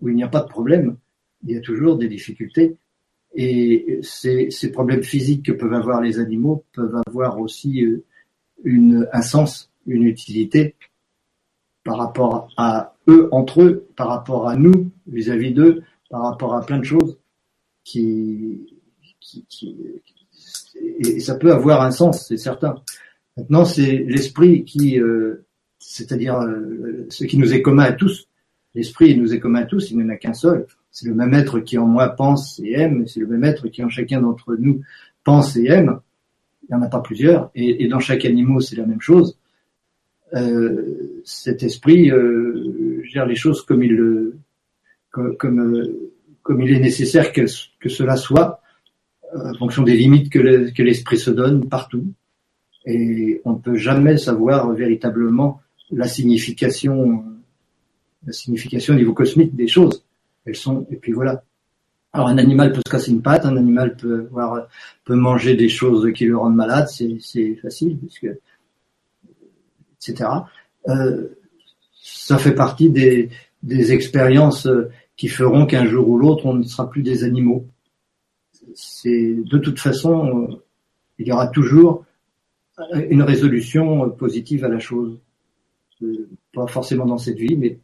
où 0.00 0.08
il 0.08 0.16
n'y 0.16 0.24
a 0.24 0.28
pas 0.28 0.42
de 0.42 0.48
problème. 0.48 0.96
Il 1.44 1.52
y 1.52 1.56
a 1.56 1.60
toujours 1.60 1.96
des 1.96 2.08
difficultés. 2.08 2.76
Et 3.34 4.00
ces, 4.02 4.50
ces 4.50 4.70
problèmes 4.70 5.02
physiques 5.02 5.46
que 5.46 5.52
peuvent 5.52 5.72
avoir 5.72 6.00
les 6.00 6.18
animaux 6.18 6.64
peuvent 6.72 7.00
avoir 7.06 7.40
aussi 7.40 7.86
une, 8.62 9.08
un 9.12 9.22
sens, 9.22 9.70
une 9.86 10.04
utilité 10.04 10.76
par 11.84 11.96
rapport 11.96 12.48
à 12.56 12.94
eux 13.08 13.28
entre 13.32 13.62
eux, 13.62 13.88
par 13.96 14.08
rapport 14.08 14.48
à 14.48 14.56
nous 14.56 14.90
vis-à-vis 15.06 15.52
d'eux, 15.52 15.82
par 16.10 16.22
rapport 16.22 16.54
à 16.54 16.60
plein 16.60 16.78
de 16.78 16.84
choses 16.84 17.18
qui, 17.84 18.78
qui, 19.20 19.44
qui 19.48 19.76
et 20.98 21.20
ça 21.20 21.34
peut 21.34 21.52
avoir 21.52 21.82
un 21.82 21.90
sens, 21.90 22.26
c'est 22.28 22.36
certain. 22.36 22.76
Maintenant, 23.36 23.64
c'est 23.64 24.04
l'esprit 24.06 24.64
qui, 24.64 25.00
euh, 25.00 25.46
c'est-à-dire 25.78 26.40
euh, 26.40 27.06
ce 27.08 27.24
qui 27.24 27.38
nous 27.38 27.54
est 27.54 27.62
commun 27.62 27.84
à 27.84 27.92
tous. 27.92 28.28
L'esprit 28.74 29.16
nous 29.16 29.34
est 29.34 29.40
commun 29.40 29.62
à 29.62 29.66
tous, 29.66 29.90
il 29.90 29.98
n'y 29.98 30.04
en 30.04 30.08
a 30.08 30.16
qu'un 30.16 30.34
seul. 30.34 30.66
C'est 30.92 31.08
le 31.08 31.14
même 31.14 31.34
être 31.34 31.58
qui 31.60 31.76
en 31.78 31.86
moi 31.86 32.08
pense 32.10 32.60
et 32.60 32.72
aime, 32.72 33.08
c'est 33.08 33.20
le 33.20 33.26
même 33.26 33.44
être 33.44 33.66
qui 33.68 33.82
en 33.82 33.88
chacun 33.88 34.20
d'entre 34.20 34.54
nous 34.56 34.82
pense 35.24 35.56
et 35.56 35.66
aime 35.66 36.00
il 36.62 36.74
n'y 36.74 36.82
en 36.82 36.86
a 36.86 36.88
pas 36.88 37.00
plusieurs, 37.00 37.50
et, 37.54 37.86
dans 37.88 38.00
chaque 38.00 38.24
animal 38.24 38.62
c'est 38.62 38.76
la 38.76 38.86
même 38.86 39.00
chose. 39.00 39.38
Euh, 40.34 41.20
cet 41.24 41.62
esprit 41.62 42.10
euh, 42.10 43.02
gère 43.04 43.26
les 43.26 43.34
choses 43.34 43.62
comme 43.62 43.82
il 43.82 43.92
le, 43.92 44.38
comme, 45.10 45.60
euh, 45.60 46.12
comme, 46.42 46.62
il 46.62 46.72
est 46.72 46.80
nécessaire 46.80 47.32
que, 47.32 47.46
cela 47.46 48.16
soit, 48.16 48.62
en 49.34 49.54
fonction 49.54 49.82
des 49.82 49.96
limites 49.96 50.30
que 50.30 50.82
l'esprit 50.82 51.18
se 51.18 51.30
donne 51.30 51.68
partout. 51.68 52.06
Et 52.86 53.40
on 53.44 53.52
ne 53.52 53.58
peut 53.58 53.76
jamais 53.76 54.16
savoir 54.16 54.72
véritablement 54.72 55.60
la 55.90 56.08
signification, 56.08 57.24
la 58.26 58.32
signification 58.32 58.94
au 58.94 58.96
niveau 58.96 59.12
cosmique 59.12 59.54
des 59.54 59.68
choses. 59.68 60.04
Elles 60.44 60.56
sont, 60.56 60.86
et 60.90 60.96
puis 60.96 61.12
voilà. 61.12 61.44
Alors 62.12 62.28
un 62.28 62.38
animal 62.38 62.72
peut 62.72 62.82
se 62.84 62.90
casser 62.90 63.10
une 63.10 63.22
patte, 63.22 63.46
un 63.46 63.56
animal 63.56 63.96
peut 63.96 64.28
peut 65.04 65.14
manger 65.14 65.54
des 65.54 65.68
choses 65.68 66.12
qui 66.12 66.26
le 66.26 66.36
rendent 66.36 66.56
malade, 66.56 66.88
c'est 66.88 67.54
facile, 67.56 67.98
puisque 67.98 68.28
etc. 69.96 70.28
Euh, 70.88 71.28
ça 72.02 72.36
fait 72.36 72.54
partie 72.54 72.90
des, 72.90 73.30
des 73.62 73.92
expériences 73.92 74.68
qui 75.16 75.28
feront 75.28 75.66
qu'un 75.66 75.86
jour 75.86 76.08
ou 76.08 76.18
l'autre 76.18 76.46
on 76.46 76.54
ne 76.54 76.64
sera 76.64 76.90
plus 76.90 77.02
des 77.02 77.24
animaux. 77.24 77.66
C'est 78.74 79.34
de 79.34 79.58
toute 79.58 79.78
façon, 79.78 80.50
euh, 80.50 80.62
il 81.18 81.28
y 81.28 81.32
aura 81.32 81.48
toujours 81.48 82.04
une 83.08 83.22
résolution 83.22 84.10
positive 84.10 84.64
à 84.64 84.68
la 84.68 84.78
chose. 84.78 85.18
Euh, 86.02 86.28
pas 86.52 86.66
forcément 86.66 87.06
dans 87.06 87.18
cette 87.18 87.38
vie, 87.38 87.56
mais 87.56 87.78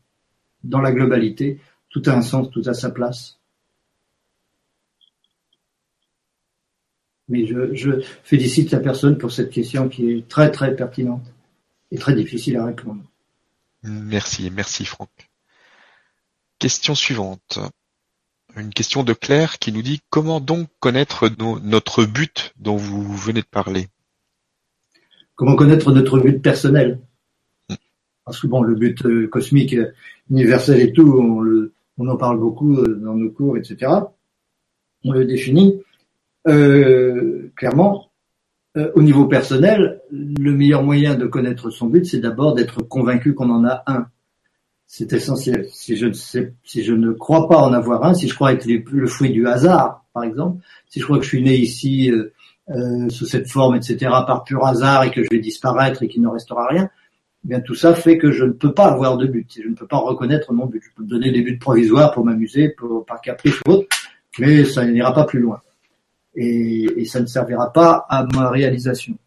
dans 0.65 0.81
la 0.81 0.93
globalité, 0.93 1.61
tout 1.91 2.03
a 2.07 2.11
un 2.11 2.23
sens, 2.23 2.51
tout 2.51 2.63
a 2.67 2.75
sa 2.75 2.91
place. 2.91 3.39
Mais 7.29 7.47
je, 7.47 7.75
je, 7.75 8.03
félicite 8.25 8.71
la 8.71 8.81
personne 8.81 9.19
pour 9.19 9.33
cette 9.33 9.51
question 9.51 9.89
qui 9.89 10.11
est 10.11 10.29
très 10.29 10.51
très 10.51 10.75
pertinente 10.75 11.27
et 11.91 11.99
très 11.99 12.15
difficile 12.15 12.57
à 12.57 12.65
répondre. 12.65 13.03
Merci, 13.83 14.51
merci 14.51 14.85
Franck. 14.85 15.11
Question 16.59 16.95
suivante. 16.95 17.59
Une 18.57 18.71
question 18.71 19.05
de 19.05 19.13
Claire 19.13 19.59
qui 19.59 19.73
nous 19.73 19.83
dit 19.83 20.01
comment 20.11 20.41
donc 20.41 20.69
connaître 20.81 21.29
notre 21.39 22.05
but 22.05 22.55
dont 22.59 22.77
vous 22.77 23.17
venez 23.17 23.43
de 23.43 23.47
parler? 23.47 23.89
Comment 25.35 25.55
connaître 25.55 25.93
notre 25.93 26.19
but 26.19 26.43
personnel? 26.43 26.99
Hmm. 27.69 27.77
Parce 28.25 28.41
que 28.41 28.47
bon, 28.49 28.63
le 28.63 28.75
but 28.75 29.05
euh, 29.05 29.29
cosmique, 29.29 29.77
universel 30.31 30.81
et 30.81 30.93
tout, 30.93 31.17
on, 31.21 31.41
le, 31.41 31.73
on 31.99 32.09
en 32.09 32.17
parle 32.17 32.39
beaucoup 32.39 32.77
euh, 32.77 32.99
dans 33.03 33.15
nos 33.15 33.31
cours, 33.31 33.57
etc. 33.57 33.93
On 35.05 35.13
le 35.13 35.25
définit. 35.25 35.83
Euh, 36.47 37.51
clairement, 37.57 38.11
euh, 38.77 38.91
au 38.95 39.03
niveau 39.03 39.27
personnel, 39.27 40.01
le 40.11 40.53
meilleur 40.53 40.83
moyen 40.83 41.15
de 41.15 41.27
connaître 41.27 41.71
son 41.71 41.87
but, 41.87 42.07
c'est 42.07 42.21
d'abord 42.21 42.55
d'être 42.55 42.83
convaincu 42.83 43.35
qu'on 43.35 43.51
en 43.51 43.65
a 43.65 43.83
un. 43.87 44.07
C'est 44.87 45.13
essentiel. 45.13 45.67
Si 45.71 45.97
je, 45.97 46.07
ne 46.07 46.13
sais, 46.15 46.55
si 46.65 46.83
je 46.83 46.95
ne 46.95 47.13
crois 47.13 47.49
pas 47.49 47.59
en 47.59 47.73
avoir 47.75 48.05
un, 48.05 48.15
si 48.15 48.29
je 48.29 48.35
crois 48.35 48.53
être 48.53 48.67
le 48.67 49.07
fruit 49.07 49.31
du 49.31 49.47
hasard, 49.47 50.05
par 50.15 50.25
exemple, 50.25 50.63
si 50.89 51.01
je 51.01 51.05
crois 51.05 51.19
que 51.19 51.25
je 51.25 51.29
suis 51.29 51.43
né 51.43 51.57
ici 51.57 52.11
euh, 52.71 53.09
sous 53.09 53.25
cette 53.25 53.49
forme, 53.49 53.77
etc., 53.77 53.97
par 54.27 54.45
pur 54.45 54.67
hasard 54.67 55.05
et 55.05 55.11
que 55.11 55.23
je 55.23 55.29
vais 55.31 55.39
disparaître 55.39 56.03
et 56.03 56.09
qu'il 56.09 56.21
ne 56.21 56.29
restera 56.29 56.67
rien, 56.67 56.91
eh 57.51 57.63
tout 57.63 57.75
ça 57.75 57.95
fait 57.95 58.19
que 58.19 58.31
je 58.31 58.45
ne 58.45 58.53
peux 58.53 58.75
pas 58.75 58.87
avoir 58.87 59.17
de 59.17 59.27
but. 59.27 59.61
Je 59.63 59.69
ne 59.69 59.75
peux 59.75 59.87
pas 59.87 59.99
reconnaître 59.99 60.53
mon 60.53 60.67
but. 60.67 60.83
Je 60.83 60.91
peux 60.95 61.03
me 61.03 61.09
donner 61.09 61.33
des 61.33 61.43
buts 61.43 61.59
provisoires 61.59 62.13
pour 62.13 62.25
m'amuser, 62.25 62.75
par 63.07 63.21
caprice 63.21 63.61
ou 63.67 63.73
autre, 63.73 63.89
mais 64.39 64.65
ça 64.65 64.85
n'ira 64.85 65.15
pas 65.15 65.25
plus 65.25 65.41
loin 65.41 65.61
et, 66.39 67.05
ça 67.07 67.21
ne 67.21 67.27
servira 67.27 67.73
pas 67.73 68.07
à 68.09 68.27
ma 68.35 68.51
réalisation. 68.51 69.19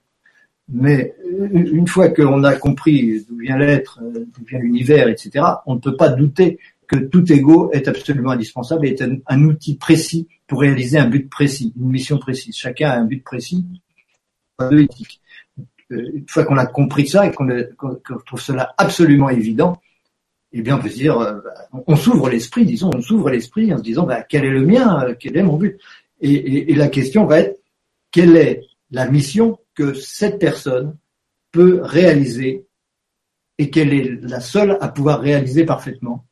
Mais 0.69 1.15
une 1.51 1.88
fois 1.88 2.09
qu'on 2.09 2.43
a 2.43 2.55
compris 2.55 3.26
d'où 3.28 3.38
vient 3.38 3.57
l'être, 3.57 3.99
d'où 4.01 4.45
vient 4.45 4.59
l'univers, 4.59 5.09
etc., 5.09 5.45
on 5.65 5.76
ne 5.76 5.80
peut 5.80 5.97
pas 5.97 6.09
douter 6.09 6.59
que 6.88 6.97
tout 6.97 7.32
ego 7.32 7.72
est 7.74 7.88
absolument 7.88 8.32
indispensable 8.32 8.86
et 8.86 8.91
est 8.91 9.03
un, 9.28 9.43
outil 9.43 9.76
précis 9.76 10.28
pour 10.47 10.61
réaliser 10.61 10.97
un 10.97 11.07
but 11.07 11.30
précis, 11.30 11.74
une 11.78 11.89
mission 11.89 12.17
précise. 12.17 12.55
Chacun 12.55 12.89
a 12.89 12.97
un 12.97 13.05
but 13.05 13.24
précis, 13.24 13.65
de 14.59 14.80
éthique. 14.80 15.22
Euh, 15.92 16.12
une 16.14 16.28
fois 16.28 16.44
qu'on 16.46 16.58
a 16.58 16.66
compris 16.66 17.08
ça 17.08 17.26
et 17.26 17.32
qu'on 17.32 17.96
trouve 18.26 18.42
cela 18.42 18.74
absolument 18.78 19.30
évident, 19.30 19.80
eh 20.54 20.62
bien 20.62 20.78
on 20.78 20.82
peut 20.82 20.89
se 20.89 20.96
dire, 20.96 21.20
euh, 21.20 21.39
on 21.88 21.96
s'ouvre 21.96 22.30
l'esprit, 22.30 22.66
disons, 22.66 22.89
on 22.94 23.02
s'ouvre 23.02 23.30
l'esprit 23.30 23.74
en 23.74 23.78
se 23.78 23.84
disant, 23.84 24.06
bah, 24.06 24.24
quel 24.24 24.46
est 24.46 24.50
le 24.50 24.66
mien, 24.66 25.16
quel 25.20 25.38
est 25.38 25.44
mon 25.44 25.58
but? 25.58 25.80
Et, 26.22 26.76
la 26.76 26.88
question 26.88 27.26
va 27.26 27.39
être 27.39 27.62
quelle 28.12 28.36
est 28.36 28.64
la 28.92 29.10
mission 29.10 29.58
que 29.74 29.94
cette 29.94 30.38
personne 30.38 30.98
peut 31.52 31.80
réaliser 31.82 32.66
et 33.58 33.70
quelle 33.70 33.94
est 33.94 34.22
la 34.22 34.39
seule 34.39 34.78
à 34.82 34.89
pouvoir 34.89 35.22
réaliser 35.22 35.66
parfaitement? 35.66 36.26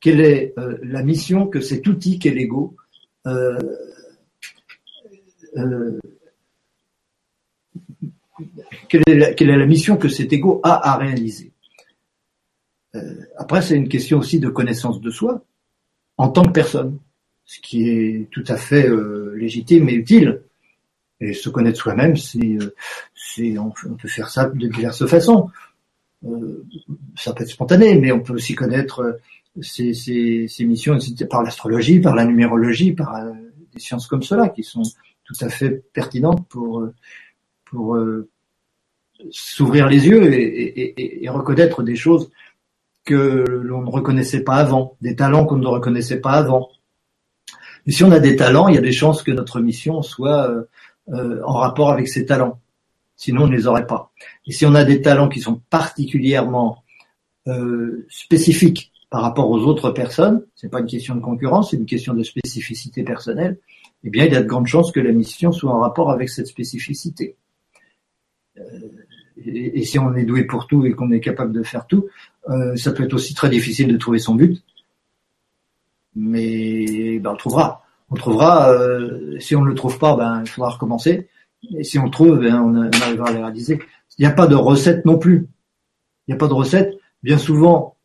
Quelle 0.00 0.20
est 0.20 0.52
euh, 0.58 0.78
la 0.82 1.02
mission 1.02 1.46
que 1.46 1.60
cet 1.60 1.86
outil 1.86 2.18
qu'est 2.18 2.30
l'ego 2.30 2.76
euh, 3.26 3.58
euh, 5.56 5.98
quelle, 8.88 9.02
est 9.06 9.56
la, 9.56 9.66
mission 9.66 9.96
que 9.96 10.08
cet 10.08 10.32
ego 10.32 10.60
a 10.62 10.92
à 10.92 10.96
réaliser 10.96 11.52
Après, 13.36 13.62
c'est 13.62 13.76
une 13.76 13.88
question 13.88 14.18
aussi 14.18 14.38
de 14.40 14.48
connaissance 14.48 15.00
de 15.00 15.10
soi 15.10 15.44
en 16.16 16.28
tant 16.28 16.42
que 16.42 16.52
personne 16.52 16.98
ce 17.46 17.60
qui 17.60 17.88
est 17.88 18.28
tout 18.30 18.44
à 18.48 18.56
fait 18.56 18.88
euh, 18.88 19.34
légitime 19.36 19.88
et 19.88 19.94
utile. 19.94 20.42
Et 21.20 21.32
se 21.32 21.48
connaître 21.48 21.78
soi-même, 21.78 22.14
c'est, 22.16 22.58
euh, 22.58 23.58
on, 23.58 23.70
peut 23.94 24.08
faire 24.08 24.28
ça 24.28 24.50
de 24.50 24.66
diverses 24.68 25.06
façons. 25.06 25.48
Euh, 26.26 26.66
ça 27.16 27.32
peut 27.32 27.44
être 27.44 27.50
spontané, 27.50 27.98
mais 27.98 28.12
on 28.12 28.20
peut 28.20 28.34
aussi 28.34 28.54
connaître 28.54 29.18
ces, 29.62 30.46
missions 30.60 30.98
par 31.30 31.42
l'astrologie, 31.42 32.00
par 32.00 32.14
la 32.14 32.26
numérologie, 32.26 32.92
par 32.92 33.24
des 33.72 33.80
sciences 33.80 34.08
comme 34.08 34.22
cela 34.22 34.50
qui 34.50 34.62
sont 34.62 34.82
tout 35.24 35.36
à 35.40 35.48
fait 35.48 35.70
pertinentes 35.94 36.46
pour 36.48 36.86
s'ouvrir 39.30 39.88
les 39.88 40.06
yeux 40.06 40.32
et, 40.32 41.28
reconnaître 41.28 41.82
des 41.82 41.96
choses 41.96 42.30
que 43.04 43.44
l'on 43.62 43.82
ne 43.82 43.90
reconnaissait 43.90 44.42
pas 44.42 44.56
avant, 44.56 44.96
des 45.00 45.16
talents 45.16 45.44
qu'on 45.44 45.56
ne 45.56 45.66
reconnaissait 45.66 46.20
pas 46.20 46.32
avant. 46.32 46.70
Et 47.86 47.92
si 47.92 48.02
on 48.02 48.10
a 48.10 48.18
des 48.18 48.36
talents, 48.36 48.68
il 48.68 48.74
y 48.74 48.78
a 48.78 48.82
des 48.82 48.92
chances 48.92 49.22
que 49.22 49.30
notre 49.30 49.60
mission 49.60 50.02
soit 50.02 50.50
euh, 50.50 50.64
euh, 51.10 51.40
en 51.44 51.54
rapport 51.54 51.90
avec 51.90 52.08
ces 52.08 52.26
talents. 52.26 52.60
Sinon, 53.16 53.44
on 53.44 53.46
ne 53.46 53.56
les 53.56 53.66
aurait 53.66 53.86
pas. 53.86 54.10
Et 54.46 54.52
si 54.52 54.66
on 54.66 54.74
a 54.74 54.84
des 54.84 55.00
talents 55.00 55.28
qui 55.28 55.40
sont 55.40 55.60
particulièrement 55.70 56.82
euh, 57.46 58.06
spécifiques 58.10 58.92
par 59.08 59.22
rapport 59.22 59.50
aux 59.50 59.60
autres 59.60 59.90
personnes, 59.90 60.44
c'est 60.56 60.68
pas 60.68 60.80
une 60.80 60.86
question 60.86 61.14
de 61.14 61.20
concurrence, 61.20 61.70
c'est 61.70 61.76
une 61.76 61.86
question 61.86 62.12
de 62.12 62.24
spécificité 62.24 63.04
personnelle, 63.04 63.58
eh 64.04 64.10
bien, 64.10 64.24
il 64.24 64.32
y 64.32 64.36
a 64.36 64.42
de 64.42 64.48
grandes 64.48 64.66
chances 64.66 64.92
que 64.92 65.00
la 65.00 65.12
mission 65.12 65.52
soit 65.52 65.72
en 65.72 65.80
rapport 65.80 66.10
avec 66.10 66.28
cette 66.28 66.48
spécificité. 66.48 67.36
Et, 69.44 69.84
si 69.84 69.98
on 69.98 70.14
est 70.14 70.24
doué 70.24 70.44
pour 70.44 70.66
tout 70.66 70.84
et 70.86 70.92
qu'on 70.92 71.10
est 71.10 71.20
capable 71.20 71.52
de 71.52 71.62
faire 71.62 71.86
tout, 71.86 72.08
euh, 72.48 72.76
ça 72.76 72.92
peut 72.92 73.04
être 73.04 73.14
aussi 73.14 73.34
très 73.34 73.50
difficile 73.50 73.92
de 73.92 73.96
trouver 73.96 74.18
son 74.18 74.34
but. 74.34 74.62
Mais 76.14 77.18
ben, 77.18 77.30
on 77.30 77.32
le 77.32 77.38
trouvera. 77.38 77.84
On 78.10 78.14
le 78.14 78.20
trouvera. 78.20 78.70
Euh, 78.70 79.38
si 79.38 79.54
on 79.54 79.62
ne 79.62 79.68
le 79.68 79.74
trouve 79.74 79.98
pas, 79.98 80.16
ben, 80.16 80.40
il 80.44 80.48
faudra 80.48 80.70
recommencer. 80.70 81.28
Et 81.76 81.84
si 81.84 81.98
on 81.98 82.04
le 82.04 82.10
trouve, 82.10 82.38
ben, 82.38 82.60
on, 82.60 82.90
arrivera 83.02 83.28
à 83.28 83.32
le 83.32 83.40
réaliser. 83.40 83.80
Il 84.18 84.22
n'y 84.22 84.26
a 84.26 84.34
pas 84.34 84.46
de 84.46 84.54
recette 84.54 85.04
non 85.04 85.18
plus. 85.18 85.48
Il 86.26 86.30
n'y 86.30 86.34
a 86.34 86.38
pas 86.38 86.48
de 86.48 86.54
recette. 86.54 86.94
Bien 87.22 87.38
souvent, 87.38 87.96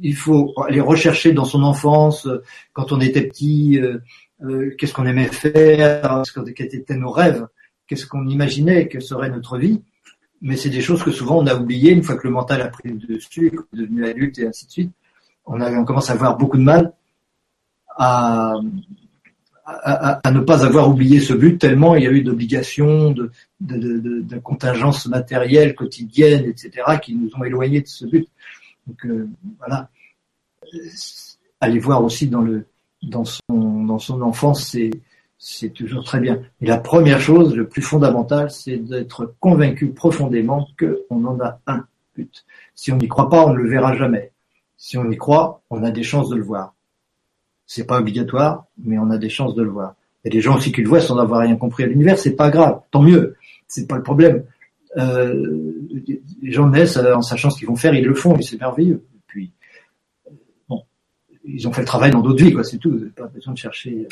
il 0.00 0.16
faut 0.16 0.52
aller 0.66 0.80
rechercher 0.80 1.32
dans 1.32 1.44
son 1.44 1.62
enfance, 1.62 2.28
quand 2.72 2.92
on 2.92 3.00
était 3.00 3.22
petit, 3.22 3.78
euh, 3.78 3.98
euh, 4.42 4.74
qu'est-ce 4.76 4.92
qu'on 4.92 5.06
aimait 5.06 5.28
faire, 5.28 6.22
quels 6.56 6.74
étaient 6.74 6.96
nos 6.96 7.10
rêves, 7.10 7.46
qu'est-ce 7.86 8.06
qu'on 8.06 8.26
imaginait 8.26 8.88
que 8.88 9.00
serait 9.00 9.30
notre 9.30 9.58
vie. 9.58 9.82
Mais 10.44 10.58
c'est 10.58 10.68
des 10.68 10.82
choses 10.82 11.02
que 11.02 11.10
souvent 11.10 11.38
on 11.38 11.46
a 11.46 11.54
oubliées 11.54 11.92
une 11.92 12.02
fois 12.02 12.16
que 12.16 12.26
le 12.28 12.32
mental 12.32 12.60
a 12.60 12.68
pris 12.68 12.90
le 12.90 12.98
dessus, 12.98 13.50
qu'on 13.50 13.78
est 13.78 13.80
devenu 13.80 14.04
adulte 14.04 14.38
et 14.38 14.46
ainsi 14.46 14.66
de 14.66 14.70
suite. 14.70 14.92
On, 15.46 15.84
commence 15.84 16.10
à 16.10 16.12
avoir 16.12 16.36
beaucoup 16.36 16.58
de 16.58 16.62
mal 16.62 16.92
à, 17.96 18.60
ne 20.30 20.40
pas 20.40 20.66
avoir 20.66 20.90
oublié 20.90 21.20
ce 21.20 21.32
but 21.32 21.58
tellement 21.58 21.94
il 21.94 22.04
y 22.04 22.06
a 22.06 22.10
eu 22.10 22.22
d'obligations, 22.22 23.14
de, 23.58 24.38
contingences 24.42 25.06
matérielles 25.06 25.74
quotidiennes, 25.74 26.44
etc., 26.44 26.98
qui 27.02 27.14
nous 27.14 27.30
ont 27.38 27.44
éloignés 27.44 27.80
de 27.80 27.86
ce 27.86 28.04
but. 28.04 28.28
Donc 28.86 29.06
euh, 29.06 29.26
voilà, 29.58 29.88
allez 31.58 31.78
voir 31.78 32.04
aussi 32.04 32.28
dans 32.28 32.42
le 32.42 32.66
dans 33.02 33.24
son 33.24 33.84
dans 33.84 33.98
son 33.98 34.20
enfance, 34.20 34.68
c'est 34.68 34.90
c'est 35.38 35.70
toujours 35.70 36.04
très 36.04 36.20
bien. 36.20 36.40
Et 36.60 36.66
la 36.66 36.78
première 36.78 37.20
chose, 37.20 37.54
le 37.54 37.68
plus 37.68 37.82
fondamental, 37.82 38.50
c'est 38.50 38.78
d'être 38.78 39.34
convaincu 39.40 39.88
profondément 39.88 40.68
qu'on 40.78 41.24
en 41.24 41.38
a 41.40 41.60
un 41.66 41.84
but. 42.16 42.44
Si 42.74 42.92
on 42.92 42.96
n'y 42.96 43.08
croit 43.08 43.28
pas, 43.28 43.44
on 43.46 43.52
ne 43.52 43.58
le 43.58 43.68
verra 43.68 43.96
jamais. 43.96 44.32
Si 44.76 44.96
on 44.96 45.10
y 45.10 45.16
croit, 45.16 45.62
on 45.70 45.82
a 45.82 45.90
des 45.90 46.02
chances 46.02 46.28
de 46.28 46.36
le 46.36 46.42
voir. 46.42 46.74
C'est 47.66 47.86
pas 47.86 47.98
obligatoire, 47.98 48.66
mais 48.82 48.98
on 48.98 49.10
a 49.10 49.18
des 49.18 49.28
chances 49.28 49.54
de 49.54 49.62
le 49.62 49.70
voir. 49.70 49.94
Il 50.24 50.28
y 50.28 50.30
a 50.30 50.38
des 50.38 50.40
gens 50.40 50.56
aussi 50.56 50.72
qui 50.72 50.82
le 50.82 50.88
voient 50.88 51.00
sans 51.00 51.18
avoir 51.18 51.40
rien 51.40 51.56
compris 51.56 51.84
à 51.84 51.86
l'univers, 51.86 52.18
c'est 52.18 52.36
pas 52.36 52.50
grave, 52.50 52.80
tant 52.90 53.02
mieux, 53.02 53.36
c'est 53.66 53.86
pas 53.86 53.96
le 53.96 54.02
problème. 54.02 54.44
Euh, 54.96 55.72
les 56.42 56.52
gens 56.52 56.68
naissent 56.68 56.96
en 56.96 57.20
sachant 57.20 57.50
ce 57.50 57.58
qu'ils 57.58 57.68
vont 57.68 57.76
faire, 57.76 57.94
ils 57.94 58.04
le 58.04 58.14
font, 58.14 58.36
et 58.36 58.42
c'est 58.42 58.58
merveilleux. 58.58 59.04
Puis, 59.26 59.52
bon, 60.68 60.82
ils 61.44 61.66
ont 61.68 61.72
fait 61.72 61.82
le 61.82 61.86
travail 61.86 62.10
dans 62.10 62.20
d'autres 62.20 62.42
vies, 62.42 62.52
quoi, 62.52 62.64
c'est 62.64 62.78
tout. 62.78 62.98
Pas 63.14 63.26
besoin 63.26 63.52
de 63.52 63.58
chercher. 63.58 64.08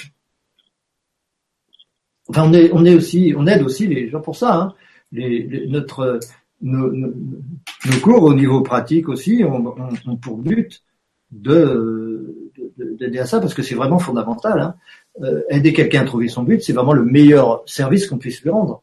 On 2.37 2.53
est, 2.53 2.70
on 2.72 2.85
est 2.85 2.95
aussi, 2.95 3.35
on 3.37 3.47
aide 3.47 3.62
aussi 3.62 3.87
les 3.87 4.09
gens 4.09 4.20
pour 4.20 4.37
ça. 4.37 4.55
Hein. 4.55 4.74
Les, 5.12 5.66
notre, 5.68 6.20
nos, 6.62 6.91
nos, 6.91 7.99
cours 8.03 8.22
au 8.22 8.35
niveau 8.35 8.62
pratique 8.62 9.09
aussi 9.09 9.45
ont, 9.45 9.74
pour 10.16 10.39
but 10.39 10.83
de 11.30 12.51
d'aider 12.76 13.18
à 13.18 13.26
ça 13.26 13.41
parce 13.41 13.55
que 13.55 13.62
c'est 13.62 13.74
vraiment 13.74 13.99
fondamental. 13.99 14.61
Hein. 14.61 14.74
Euh, 15.22 15.43
aider 15.51 15.72
quelqu'un 15.72 16.03
à 16.03 16.05
trouver 16.05 16.28
son 16.28 16.43
but, 16.43 16.62
c'est 16.62 16.72
vraiment 16.72 16.93
le 16.93 17.05
meilleur 17.05 17.62
service 17.66 18.07
qu'on 18.07 18.18
puisse 18.18 18.43
lui 18.43 18.51
rendre. 18.51 18.83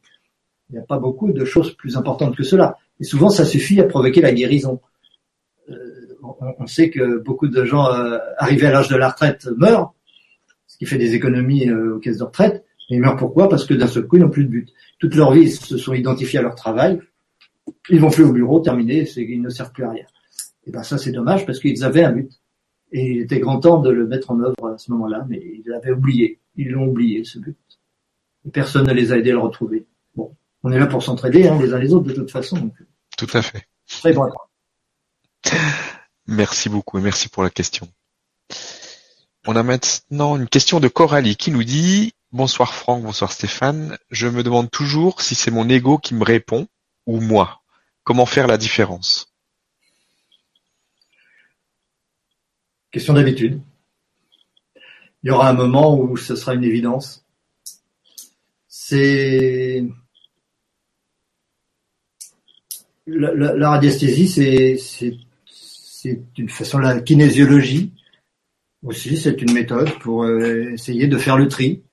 Il 0.69 0.73
n'y 0.73 0.79
a 0.79 0.83
pas 0.83 0.99
beaucoup 0.99 1.31
de 1.31 1.45
choses 1.45 1.73
plus 1.75 1.97
importantes 1.97 2.35
que 2.35 2.43
cela. 2.43 2.77
Et 2.99 3.03
souvent, 3.03 3.29
ça 3.29 3.45
suffit 3.45 3.79
à 3.79 3.85
provoquer 3.85 4.21
la 4.21 4.31
guérison. 4.31 4.79
Euh, 5.69 5.75
on, 6.59 6.67
sait 6.67 6.89
que 6.89 7.17
beaucoup 7.17 7.47
de 7.47 7.65
gens 7.65 7.91
euh, 7.91 8.17
arrivés 8.37 8.67
à 8.67 8.71
l'âge 8.71 8.89
de 8.89 8.95
la 8.95 9.09
retraite 9.09 9.47
meurent, 9.57 9.93
ce 10.67 10.77
qui 10.77 10.85
fait 10.85 10.97
des 10.97 11.15
économies 11.15 11.71
aux 11.71 11.99
caisses 11.99 12.17
de 12.17 12.23
retraite. 12.23 12.65
Mais 12.89 12.97
ils 12.97 13.01
meurent 13.01 13.17
pourquoi? 13.17 13.49
Parce 13.49 13.65
que 13.65 13.73
d'un 13.73 13.87
seul 13.87 14.07
coup, 14.07 14.17
ils 14.17 14.21
n'ont 14.21 14.29
plus 14.29 14.45
de 14.45 14.49
but. 14.49 14.69
Toute 14.99 15.15
leur 15.15 15.31
vie, 15.31 15.41
ils 15.41 15.51
se 15.51 15.77
sont 15.77 15.93
identifiés 15.93 16.39
à 16.39 16.41
leur 16.41 16.55
travail. 16.55 16.99
Ils 17.89 17.99
vont 17.99 18.09
plus 18.09 18.23
au 18.23 18.31
bureau, 18.31 18.59
terminé, 18.59 19.07
ils 19.15 19.41
ne 19.41 19.49
servent 19.49 19.71
plus 19.71 19.83
à 19.83 19.91
rien. 19.91 20.05
Et 20.65 20.71
ben 20.71 20.83
ça, 20.83 20.97
c'est 20.97 21.11
dommage 21.11 21.45
parce 21.45 21.59
qu'ils 21.59 21.83
avaient 21.83 22.03
un 22.03 22.11
but. 22.11 22.31
Et 22.91 23.05
il 23.11 23.21
était 23.21 23.39
grand 23.39 23.59
temps 23.59 23.79
de 23.79 23.91
le 23.91 24.07
mettre 24.07 24.31
en 24.31 24.39
œuvre 24.39 24.73
à 24.73 24.77
ce 24.77 24.91
moment-là, 24.91 25.25
mais 25.29 25.37
ils 25.37 25.63
l'avaient 25.65 25.91
oublié. 25.91 26.39
Ils 26.55 26.69
l'ont 26.69 26.87
oublié, 26.87 27.23
ce 27.23 27.39
but. 27.39 27.57
Et 28.47 28.49
personne 28.49 28.87
ne 28.87 28.93
les 28.93 29.11
a 29.11 29.17
aidés 29.17 29.29
à 29.29 29.33
le 29.33 29.39
retrouver. 29.39 29.85
Bon, 30.15 30.35
on 30.63 30.71
est 30.71 30.79
là 30.79 30.87
pour 30.87 31.03
s'entraider 31.03 31.47
hein, 31.47 31.59
les 31.61 31.73
uns 31.73 31.79
les 31.79 31.93
autres 31.93 32.07
de 32.07 32.13
toute 32.13 32.31
façon. 32.31 32.71
Tout 33.17 33.27
à 33.33 33.41
fait. 33.41 33.67
Très 33.87 34.13
bon. 34.13 34.27
Merci 36.27 36.69
beaucoup 36.69 36.97
et 36.97 37.01
merci 37.01 37.29
pour 37.29 37.43
la 37.43 37.49
question. 37.49 37.87
On 39.47 39.55
a 39.55 39.63
maintenant 39.63 40.37
une 40.37 40.47
question 40.47 40.79
de 40.79 40.87
Coralie 40.87 41.35
qui 41.35 41.51
nous 41.51 41.63
dit 41.63 42.13
Bonsoir 42.31 42.75
Franck, 42.75 43.01
bonsoir 43.01 43.31
Stéphane. 43.31 43.97
Je 44.11 44.27
me 44.27 44.43
demande 44.43 44.69
toujours 44.69 45.21
si 45.21 45.33
c'est 45.33 45.49
mon 45.49 45.67
ego 45.67 45.97
qui 45.97 46.13
me 46.13 46.23
répond 46.23 46.67
ou 47.07 47.19
moi. 47.19 47.63
Comment 48.03 48.27
faire 48.27 48.45
la 48.45 48.59
différence? 48.59 49.33
Question 52.91 53.13
d'habitude. 53.13 53.59
Il 55.23 55.29
y 55.29 55.31
aura 55.31 55.49
un 55.49 55.53
moment 55.53 55.99
où 55.99 56.17
ce 56.17 56.35
sera 56.35 56.53
une 56.53 56.63
évidence. 56.63 57.25
C'est 58.67 59.83
la, 63.07 63.69
radiesthésie, 63.71 64.27
c'est 64.77 66.19
une 66.37 66.49
façon 66.49 66.77
la 66.77 67.01
kinésiologie 67.01 67.91
aussi, 68.83 69.17
c'est 69.17 69.41
une 69.41 69.51
méthode 69.51 69.97
pour 69.99 70.23
euh, 70.23 70.71
essayer 70.73 71.07
de 71.07 71.17
faire 71.17 71.35
le 71.35 71.47
tri, 71.47 71.83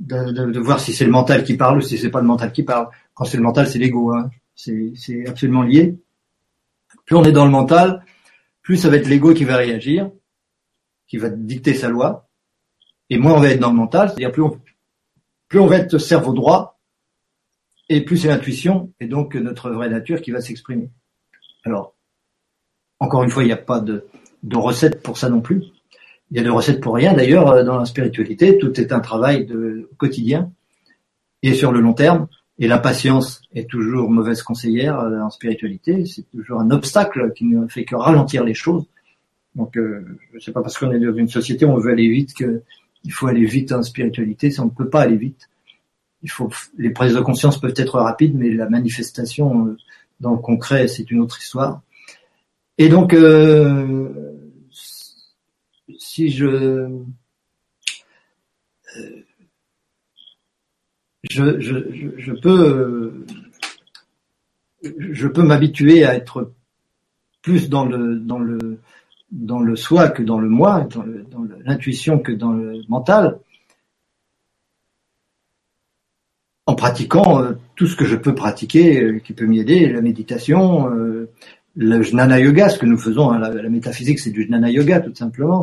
de, 0.00 0.58
voir 0.58 0.80
si 0.80 0.92
c'est 0.92 1.04
le 1.04 1.10
mental 1.10 1.44
qui 1.44 1.56
parle 1.56 1.78
ou 1.78 1.80
si 1.80 1.98
c'est 1.98 2.10
pas 2.10 2.20
le 2.20 2.26
mental 2.26 2.52
qui 2.52 2.62
parle. 2.62 2.88
Quand 3.14 3.24
c'est 3.24 3.36
le 3.36 3.42
mental, 3.42 3.66
c'est 3.68 3.78
l'ego, 3.78 4.12
hein. 4.12 4.30
c'est 4.54 5.26
absolument 5.26 5.62
lié. 5.62 5.98
Plus 7.04 7.16
on 7.16 7.24
est 7.24 7.32
dans 7.32 7.44
le 7.44 7.50
mental, 7.50 8.04
plus 8.62 8.76
ça 8.76 8.88
va 8.88 8.96
être 8.96 9.08
l'ego 9.08 9.34
qui 9.34 9.44
va 9.44 9.56
réagir 9.56 10.10
qui 11.12 11.18
va 11.18 11.28
dicter 11.28 11.74
sa 11.74 11.90
loi, 11.90 12.26
et 13.10 13.18
moins 13.18 13.34
on 13.34 13.40
va 13.40 13.50
être 13.50 13.60
dans 13.60 13.68
le 13.68 13.76
mental, 13.76 14.08
c'est-à-dire 14.08 14.32
plus 14.32 14.40
on, 14.40 14.58
plus 15.46 15.60
on 15.60 15.66
va 15.66 15.76
être 15.76 15.98
cerveau 15.98 16.32
droit, 16.32 16.80
et 17.90 18.02
plus 18.02 18.16
c'est 18.16 18.28
l'intuition, 18.28 18.94
et 18.98 19.06
donc 19.06 19.34
notre 19.34 19.68
vraie 19.68 19.90
nature 19.90 20.22
qui 20.22 20.30
va 20.30 20.40
s'exprimer. 20.40 20.88
Alors, 21.66 21.94
encore 22.98 23.24
une 23.24 23.28
fois, 23.28 23.42
il 23.42 23.48
n'y 23.48 23.52
a 23.52 23.58
pas 23.58 23.80
de, 23.80 24.06
de 24.42 24.56
recette 24.56 25.02
pour 25.02 25.18
ça 25.18 25.28
non 25.28 25.42
plus. 25.42 25.64
Il 26.32 26.38
y 26.38 26.40
a 26.40 26.42
de 26.42 26.50
recettes 26.50 26.80
pour 26.80 26.94
rien. 26.94 27.12
D'ailleurs, 27.12 27.48
euh, 27.50 27.62
dans 27.62 27.78
la 27.78 27.84
spiritualité, 27.84 28.56
tout 28.56 28.80
est 28.80 28.90
un 28.90 29.00
travail 29.00 29.44
de 29.44 29.88
quotidien 29.98 30.50
et 31.42 31.52
sur 31.52 31.72
le 31.72 31.80
long 31.80 31.92
terme. 31.92 32.26
Et 32.58 32.68
la 32.68 32.78
patience 32.78 33.42
est 33.54 33.68
toujours 33.68 34.10
mauvaise 34.10 34.42
conseillère 34.42 34.98
euh, 34.98 35.20
en 35.20 35.30
spiritualité. 35.30 36.06
C'est 36.06 36.28
toujours 36.30 36.60
un 36.60 36.70
obstacle 36.70 37.32
qui 37.34 37.44
ne 37.44 37.66
fait 37.66 37.84
que 37.84 37.96
ralentir 37.96 38.44
les 38.44 38.54
choses. 38.54 38.86
Donc, 39.54 39.76
euh, 39.76 40.18
sais 40.40 40.52
pas 40.52 40.62
parce 40.62 40.78
qu'on 40.78 40.90
est 40.90 40.98
dans 40.98 41.14
une 41.14 41.28
société 41.28 41.66
où 41.66 41.70
on 41.70 41.78
veut 41.78 41.92
aller 41.92 42.08
vite 42.08 42.34
que 42.34 42.62
il 43.04 43.12
faut 43.12 43.26
aller 43.26 43.44
vite 43.44 43.72
en 43.72 43.82
spiritualité. 43.82 44.50
Si 44.50 44.60
on 44.60 44.66
ne 44.66 44.70
peut 44.70 44.88
pas 44.88 45.02
aller 45.02 45.16
vite, 45.16 45.50
il 46.22 46.30
faut 46.30 46.48
les 46.78 46.90
prises 46.90 47.14
de 47.14 47.20
conscience 47.20 47.60
peuvent 47.60 47.74
être 47.76 47.98
rapides, 47.98 48.34
mais 48.34 48.50
la 48.50 48.68
manifestation 48.68 49.66
euh, 49.66 49.76
dans 50.20 50.32
le 50.32 50.38
concret, 50.38 50.88
c'est 50.88 51.10
une 51.10 51.20
autre 51.20 51.38
histoire. 51.38 51.82
Et 52.78 52.88
donc, 52.88 53.12
euh, 53.12 54.08
si 56.12 56.30
je 56.30 56.44
euh, 56.44 56.88
je, 61.30 62.32
peux 65.26 65.42
m'habituer 65.42 66.04
à 66.04 66.14
être 66.14 66.52
plus 67.40 67.70
dans 67.70 67.86
le 67.86 69.76
soi 69.76 70.10
que 70.10 70.22
dans 70.22 70.38
le 70.38 70.50
moi, 70.50 70.86
dans 70.90 71.04
l'intuition 71.64 72.18
que 72.18 72.32
dans 72.32 72.52
le 72.52 72.82
mental, 72.88 73.38
en 76.66 76.74
pratiquant 76.74 77.42
euh, 77.42 77.52
tout 77.76 77.86
ce 77.86 77.96
que 77.96 78.04
je 78.04 78.16
peux 78.16 78.34
pratiquer, 78.34 79.02
euh, 79.02 79.18
qui 79.18 79.32
peut 79.32 79.46
m'y 79.46 79.60
aider, 79.60 79.88
la 79.88 80.00
méditation, 80.00 80.94
euh, 80.94 81.30
le 81.76 82.02
jnana 82.02 82.38
yoga, 82.38 82.68
ce 82.68 82.78
que 82.78 82.86
nous 82.86 82.98
faisons, 82.98 83.30
hein, 83.30 83.38
la, 83.38 83.68
métaphysique, 83.68 84.18
c'est 84.18 84.30
du 84.30 84.44
jnana 84.44 84.70
yoga, 84.70 85.00
tout 85.00 85.14
simplement, 85.14 85.62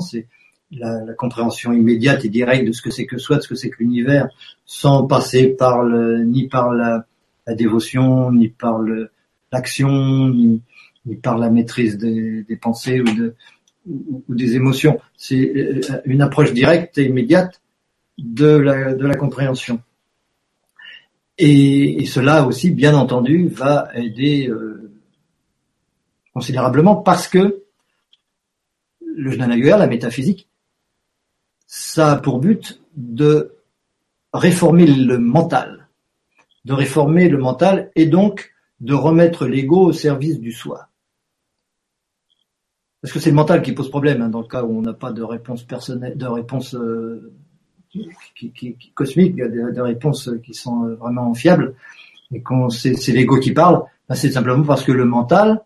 la, 0.72 1.14
compréhension 1.14 1.74
immédiate 1.74 2.26
et 2.26 2.30
directe 2.30 2.68
de 2.68 2.72
ce 2.72 2.82
que 2.82 2.92
c'est 2.92 3.06
que 3.06 3.18
soi, 3.18 3.38
de 3.38 3.42
ce 3.42 3.48
que 3.48 3.56
c'est 3.56 3.70
que 3.70 3.78
l'univers, 3.80 4.30
sans 4.66 5.08
passer 5.08 5.48
par 5.48 5.84
le, 5.84 6.24
ni 6.24 6.48
par 6.48 6.74
la, 6.74 7.06
la 7.48 7.56
dévotion, 7.56 8.32
ni 8.32 8.50
par 8.50 8.80
l'action, 9.52 10.30
ni, 10.30 10.62
par 11.24 11.38
la 11.38 11.50
maîtrise 11.50 11.98
des, 11.98 12.46
pensées 12.62 13.02
ou 13.02 13.06
de, 13.06 13.36
ou, 13.88 14.24
des 14.30 14.56
émotions. 14.56 15.00
C'est 15.18 15.52
euh, 15.56 15.82
une 16.06 16.22
approche 16.22 16.54
directe 16.54 16.98
et 16.98 17.06
immédiate 17.06 17.62
de 18.18 18.48
la, 18.48 19.16
compréhension. 19.16 19.82
Et, 21.38 22.06
cela 22.06 22.46
aussi, 22.46 22.70
bien 22.70 22.96
entendu, 22.96 23.48
va 23.48 23.90
aider 23.96 24.48
euh, 24.48 24.92
considérablement 26.34 26.98
parce 26.98 27.28
que 27.28 27.64
le 29.02 29.32
Gnanaguer, 29.32 29.76
la 29.80 29.88
métaphysique, 29.88 30.49
ça 31.72 32.14
a 32.14 32.16
pour 32.18 32.40
but 32.40 32.82
de 32.98 33.54
réformer 34.34 34.88
le 34.88 35.20
mental, 35.20 35.88
de 36.66 36.74
réformer 36.74 37.30
le 37.30 37.38
mental 37.38 37.92
et 37.96 38.08
donc 38.08 38.56
de 38.80 38.96
remettre 38.96 39.46
l'ego 39.46 39.86
au 39.86 39.94
service 39.94 40.40
du 40.40 40.52
soi. 40.52 40.88
Parce 43.02 43.14
que 43.14 43.20
c'est 43.20 43.30
le 43.30 43.36
mental 43.36 43.62
qui 43.62 43.74
pose 43.74 43.92
problème 43.92 44.24
hein, 44.24 44.30
dans 44.30 44.42
le 44.42 44.48
cas 44.48 44.64
où 44.64 44.80
on 44.80 44.82
n'a 44.82 44.94
pas 44.94 45.12
de 45.12 45.22
réponse 45.22 45.64
personnelle, 45.64 46.18
de 46.18 46.26
réponse 46.26 46.74
euh, 46.74 47.32
qui, 47.92 48.10
qui, 48.36 48.52
qui, 48.52 48.92
cosmique, 48.96 49.36
des, 49.36 49.82
réponses 49.82 50.32
qui 50.44 50.56
sont 50.56 50.86
euh, 50.86 50.96
vraiment 50.96 51.36
fiables, 51.36 51.76
et 52.34 52.42
quand 52.42 52.72
c'est, 52.72 52.96
l'ego 53.10 53.40
qui 53.40 53.52
parle, 53.52 53.84
ben 54.08 54.16
c'est 54.16 54.32
simplement 54.32 54.64
parce 54.64 54.84
que 54.84 54.92
le 54.92 55.06
mental 55.06 55.64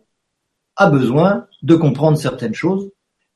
a 0.76 0.90
besoin 0.90 1.48
de 1.62 1.76
comprendre 1.76 2.18
certaines 2.18 2.54
choses 2.54 2.92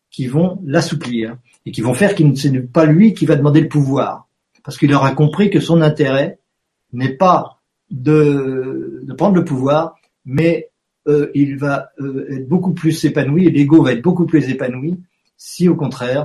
qui 0.09 0.27
vont 0.27 0.61
l'assouplir 0.65 1.37
et 1.67 1.71
qui 1.71 1.81
vont 1.81 1.93
faire 1.93 2.15
qu'il 2.15 2.29
ne 2.29 2.61
pas 2.61 2.85
lui 2.85 3.13
qui 3.13 3.25
va 3.25 3.35
demander 3.35 3.59
le 3.59 3.67
pouvoir, 3.67 4.29
parce 4.63 4.77
qu'il 4.77 4.93
aura 4.93 5.11
compris 5.11 5.49
que 5.49 5.59
son 5.59 5.81
intérêt 5.81 6.39
n'est 6.93 7.17
pas 7.17 7.59
de, 7.91 9.05
prendre 9.17 9.35
le 9.35 9.43
pouvoir, 9.43 9.95
mais 10.23 10.69
euh, 11.09 11.29
il 11.35 11.57
va 11.57 11.89
euh, 11.99 12.25
être 12.31 12.47
beaucoup 12.47 12.73
plus 12.73 13.03
épanoui, 13.03 13.49
l'ego 13.51 13.83
va 13.83 13.91
être 13.91 14.01
beaucoup 14.01 14.25
plus 14.25 14.49
épanoui 14.49 14.97
si 15.35 15.67
au 15.67 15.75
contraire 15.75 16.23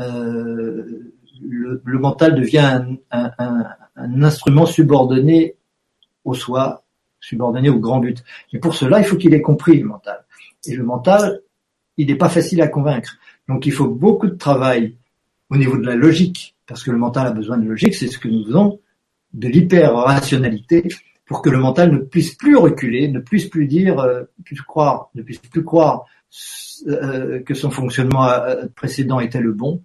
euh, 0.00 1.12
le, 1.42 1.98
mental 1.98 2.34
devient 2.34 2.80
un, 3.10 3.30
un, 3.38 4.22
instrument 4.22 4.64
subordonné 4.64 5.56
au 6.24 6.32
soi, 6.32 6.82
subordonné 7.20 7.68
au 7.68 7.78
grand 7.78 7.98
but. 7.98 8.24
Et 8.54 8.58
pour 8.58 8.74
cela, 8.74 9.00
il 9.00 9.04
faut 9.04 9.16
qu'il 9.16 9.34
ait 9.34 9.42
compris 9.42 9.78
le 9.78 9.84
mental. 9.84 10.24
Et 10.66 10.74
le 10.74 10.84
mental, 10.84 11.42
il 11.98 12.06
n'est 12.06 12.16
pas 12.16 12.30
facile 12.30 12.62
à 12.62 12.68
convaincre. 12.68 13.18
Donc 13.52 13.66
il 13.66 13.72
faut 13.72 13.88
beaucoup 13.88 14.28
de 14.28 14.36
travail 14.36 14.96
au 15.50 15.58
niveau 15.58 15.76
de 15.76 15.84
la 15.84 15.94
logique, 15.94 16.56
parce 16.66 16.82
que 16.82 16.90
le 16.90 16.96
mental 16.96 17.26
a 17.26 17.32
besoin 17.32 17.58
de 17.58 17.68
logique, 17.68 17.94
c'est 17.94 18.06
ce 18.06 18.18
que 18.18 18.28
nous 18.28 18.46
faisons, 18.46 18.80
de 19.34 19.46
l'hyper-rationalité, 19.46 20.88
pour 21.26 21.42
que 21.42 21.50
le 21.50 21.58
mental 21.58 21.92
ne 21.92 21.98
puisse 21.98 22.34
plus 22.34 22.56
reculer, 22.56 23.08
ne 23.08 23.20
puisse 23.20 23.46
plus 23.46 23.66
dire, 23.66 23.98
euh, 23.98 24.24
plus 24.42 24.62
croire, 24.62 25.10
ne 25.14 25.22
puisse 25.22 25.38
plus 25.38 25.64
croire 25.64 26.06
euh, 26.86 27.42
que 27.42 27.52
son 27.52 27.70
fonctionnement 27.70 28.26
euh, 28.26 28.64
précédent 28.74 29.20
était 29.20 29.40
le 29.40 29.52
bon, 29.52 29.82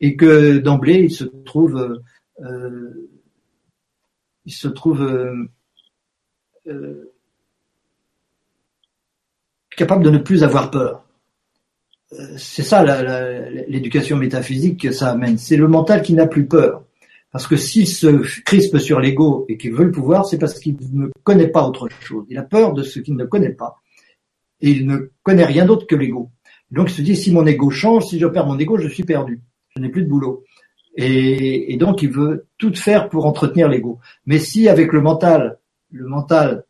et 0.00 0.16
que 0.16 0.56
d'emblée 0.56 1.00
il 1.00 1.10
se 1.10 1.24
trouve, 1.24 2.02
euh, 2.40 3.10
il 4.46 4.52
se 4.52 4.68
trouve 4.68 5.06
capable 9.76 10.02
de 10.02 10.10
ne 10.10 10.18
plus 10.18 10.42
avoir 10.42 10.70
peur. 10.70 11.05
C'est 12.36 12.62
ça 12.62 12.84
l'éducation 13.68 14.16
métaphysique 14.16 14.80
que 14.80 14.92
ça 14.92 15.10
amène. 15.10 15.38
C'est 15.38 15.56
le 15.56 15.68
mental 15.68 16.02
qui 16.02 16.14
n'a 16.14 16.26
plus 16.26 16.46
peur. 16.46 16.84
Parce 17.32 17.46
que 17.46 17.56
s'il 17.56 17.86
se 17.86 18.40
crispe 18.42 18.78
sur 18.78 19.00
l'ego 19.00 19.44
et 19.48 19.56
qu'il 19.56 19.74
veut 19.74 19.84
le 19.84 19.90
pouvoir, 19.90 20.24
c'est 20.24 20.38
parce 20.38 20.58
qu'il 20.58 20.76
ne 20.92 21.08
connaît 21.22 21.48
pas 21.48 21.66
autre 21.66 21.88
chose. 22.00 22.24
Il 22.30 22.38
a 22.38 22.42
peur 22.42 22.72
de 22.72 22.82
ce 22.82 23.00
qu'il 23.00 23.16
ne 23.16 23.24
connaît 23.24 23.52
pas. 23.52 23.82
Et 24.60 24.70
il 24.70 24.86
ne 24.86 25.10
connaît 25.22 25.44
rien 25.44 25.66
d'autre 25.66 25.86
que 25.86 25.96
l'ego. 25.96 26.30
Donc 26.70 26.90
il 26.90 26.94
se 26.94 27.02
dit, 27.02 27.16
si 27.16 27.32
mon 27.32 27.46
ego 27.46 27.70
change, 27.70 28.06
si 28.06 28.18
je 28.18 28.26
perds 28.26 28.46
mon 28.46 28.58
ego, 28.58 28.78
je 28.78 28.88
suis 28.88 29.04
perdu. 29.04 29.42
Je 29.74 29.82
n'ai 29.82 29.88
plus 29.88 30.04
de 30.04 30.08
boulot. 30.08 30.44
Et, 30.96 31.74
et, 31.74 31.76
donc 31.76 32.02
il 32.02 32.10
veut 32.10 32.46
tout 32.56 32.74
faire 32.74 33.10
pour 33.10 33.26
entretenir 33.26 33.68
l'ego. 33.68 33.98
Mais 34.24 34.38
si 34.38 34.68
avec 34.68 34.92
le 34.92 35.02
mental, 35.02 35.58
le 35.90 36.06
mental 36.06 36.64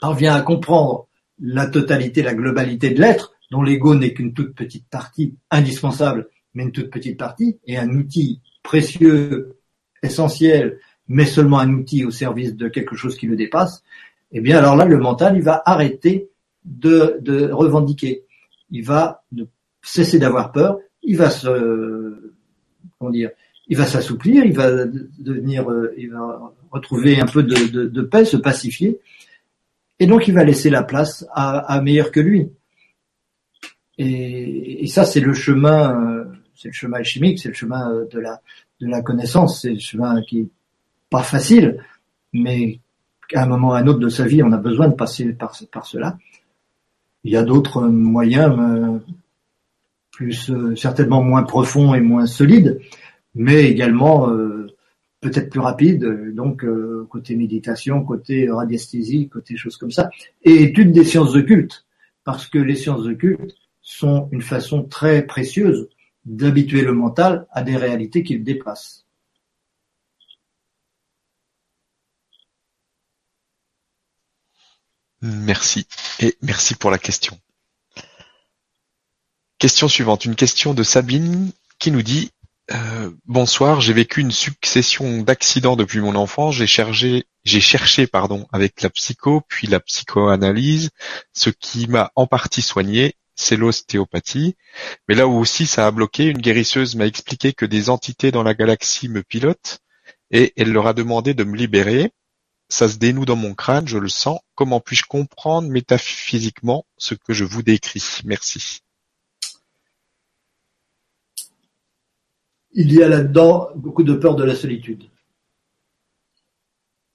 parvient 0.00 0.34
à 0.34 0.40
comprendre 0.40 1.08
la 1.38 1.66
totalité, 1.66 2.22
la 2.22 2.34
globalité 2.34 2.90
de 2.90 3.00
l'être, 3.00 3.34
dont 3.50 3.62
l'ego 3.62 3.94
n'est 3.94 4.12
qu'une 4.12 4.32
toute 4.32 4.54
petite 4.54 4.86
partie 4.88 5.34
indispensable, 5.50 6.28
mais 6.54 6.64
une 6.64 6.72
toute 6.72 6.90
petite 6.90 7.18
partie, 7.18 7.58
et 7.66 7.78
un 7.78 7.90
outil 7.90 8.40
précieux 8.62 9.56
essentiel, 10.02 10.78
mais 11.08 11.26
seulement 11.26 11.58
un 11.58 11.72
outil 11.72 12.04
au 12.04 12.10
service 12.10 12.54
de 12.54 12.68
quelque 12.68 12.96
chose 12.96 13.16
qui 13.16 13.26
le 13.26 13.36
dépasse, 13.36 13.82
eh 14.32 14.40
bien 14.40 14.58
alors 14.58 14.76
là, 14.76 14.84
le 14.84 14.98
mental, 14.98 15.36
il 15.36 15.42
va 15.42 15.62
arrêter 15.66 16.28
de, 16.64 17.18
de 17.20 17.50
revendiquer. 17.50 18.24
Il 18.70 18.84
va 18.84 19.24
cesser 19.82 20.18
d'avoir 20.18 20.52
peur, 20.52 20.78
il 21.02 21.16
va 21.16 21.30
se, 21.30 22.32
comment 22.98 23.10
dire, 23.10 23.30
il 23.66 23.76
va 23.76 23.86
s'assouplir, 23.86 24.44
il 24.44 24.52
va 24.52 24.84
devenir, 25.18 25.70
euh, 25.70 25.94
il 25.96 26.10
va 26.10 26.52
retrouver 26.70 27.20
un 27.20 27.26
peu 27.26 27.42
de, 27.42 27.70
de, 27.70 27.86
de, 27.86 28.02
paix, 28.02 28.24
se 28.24 28.36
pacifier, 28.36 29.00
et 29.98 30.06
donc 30.06 30.28
il 30.28 30.34
va 30.34 30.44
laisser 30.44 30.70
la 30.70 30.82
place 30.82 31.26
à, 31.32 31.58
à 31.58 31.80
meilleur 31.80 32.10
que 32.10 32.20
lui. 32.20 32.50
Et, 34.02 34.84
et 34.84 34.86
ça, 34.86 35.04
c'est 35.04 35.20
le 35.20 35.34
chemin, 35.34 35.94
euh, 35.94 36.24
c'est 36.54 36.68
le 36.68 36.74
chemin 36.74 36.96
alchimique, 36.98 37.38
c'est 37.38 37.48
le 37.48 37.54
chemin 37.54 38.06
de 38.10 38.18
la 38.18 38.40
de 38.80 38.86
la 38.86 39.02
connaissance. 39.02 39.60
C'est 39.60 39.74
le 39.74 39.78
chemin 39.78 40.22
qui 40.22 40.40
est 40.40 40.48
pas 41.10 41.22
facile, 41.22 41.84
mais 42.32 42.80
qu'à 43.28 43.42
un 43.42 43.46
moment 43.46 43.68
ou 43.68 43.72
à 43.72 43.78
un 43.78 43.86
autre 43.86 43.98
de 43.98 44.08
sa 44.08 44.26
vie, 44.26 44.42
on 44.42 44.52
a 44.52 44.56
besoin 44.56 44.88
de 44.88 44.94
passer 44.94 45.32
par, 45.32 45.54
par 45.70 45.86
cela. 45.86 46.16
Il 47.24 47.32
y 47.32 47.36
a 47.36 47.42
d'autres 47.42 47.82
moyens 47.82 48.56
euh, 48.58 48.98
plus 50.10 50.50
euh, 50.50 50.74
certainement 50.76 51.22
moins 51.22 51.42
profonds 51.42 51.94
et 51.94 52.00
moins 52.00 52.26
solides, 52.26 52.80
mais 53.34 53.64
également 53.70 54.30
euh, 54.30 54.68
peut-être 55.20 55.50
plus 55.50 55.60
rapides, 55.60 56.34
donc 56.34 56.64
côté 57.10 57.36
méditation, 57.36 58.02
côté 58.02 58.50
radiesthésie, 58.50 59.28
côté 59.28 59.54
choses 59.54 59.76
comme 59.76 59.90
ça, 59.90 60.08
et 60.42 60.62
étude 60.62 60.92
des 60.92 61.04
sciences 61.04 61.34
occultes, 61.34 61.84
parce 62.24 62.46
que 62.46 62.56
les 62.56 62.74
sciences 62.74 63.04
occultes 63.04 63.54
sont 63.90 64.28
une 64.30 64.42
façon 64.42 64.84
très 64.84 65.26
précieuse 65.26 65.88
d'habituer 66.24 66.82
le 66.82 66.92
mental 66.92 67.46
à 67.50 67.62
des 67.62 67.76
réalités 67.76 68.22
qu'il 68.22 68.44
dépasse. 68.44 69.04
Merci 75.22 75.86
et 76.20 76.36
merci 76.40 76.74
pour 76.76 76.90
la 76.90 76.98
question. 76.98 77.38
Question 79.58 79.88
suivante, 79.88 80.24
une 80.24 80.36
question 80.36 80.72
de 80.72 80.82
Sabine 80.82 81.52
qui 81.78 81.90
nous 81.90 82.02
dit 82.02 82.30
euh, 82.72 83.10
Bonsoir, 83.26 83.80
j'ai 83.80 83.92
vécu 83.92 84.20
une 84.20 84.30
succession 84.30 85.20
d'accidents 85.22 85.76
depuis 85.76 86.00
mon 86.00 86.14
enfance. 86.14 86.54
J'ai 86.54 86.66
cherché, 86.66 87.26
j'ai 87.44 87.60
cherché 87.60 88.06
pardon, 88.06 88.46
avec 88.52 88.80
la 88.80 88.88
psycho 88.88 89.42
puis 89.48 89.66
la 89.66 89.80
psychoanalyse, 89.80 90.90
ce 91.34 91.50
qui 91.50 91.88
m'a 91.88 92.12
en 92.14 92.26
partie 92.26 92.62
soigné 92.62 93.16
c'est 93.40 93.56
l'ostéopathie. 93.56 94.56
Mais 95.08 95.14
là 95.14 95.26
où 95.26 95.38
aussi 95.38 95.66
ça 95.66 95.86
a 95.86 95.90
bloqué, 95.90 96.26
une 96.26 96.38
guérisseuse 96.38 96.94
m'a 96.94 97.06
expliqué 97.06 97.52
que 97.52 97.66
des 97.66 97.90
entités 97.90 98.30
dans 98.30 98.42
la 98.42 98.54
galaxie 98.54 99.08
me 99.08 99.22
pilotent 99.22 99.80
et 100.30 100.52
elle 100.56 100.72
leur 100.72 100.86
a 100.86 100.94
demandé 100.94 101.34
de 101.34 101.44
me 101.44 101.56
libérer. 101.56 102.12
Ça 102.68 102.88
se 102.88 102.98
dénoue 102.98 103.24
dans 103.24 103.36
mon 103.36 103.54
crâne, 103.54 103.88
je 103.88 103.98
le 103.98 104.08
sens. 104.08 104.38
Comment 104.54 104.80
puis-je 104.80 105.04
comprendre 105.08 105.68
métaphysiquement 105.68 106.86
ce 106.98 107.14
que 107.14 107.32
je 107.32 107.44
vous 107.44 107.62
décris? 107.62 108.20
Merci. 108.24 108.82
Il 112.72 112.92
y 112.92 113.02
a 113.02 113.08
là-dedans 113.08 113.70
beaucoup 113.74 114.04
de 114.04 114.14
peur 114.14 114.36
de 114.36 114.44
la 114.44 114.54
solitude. 114.54 115.04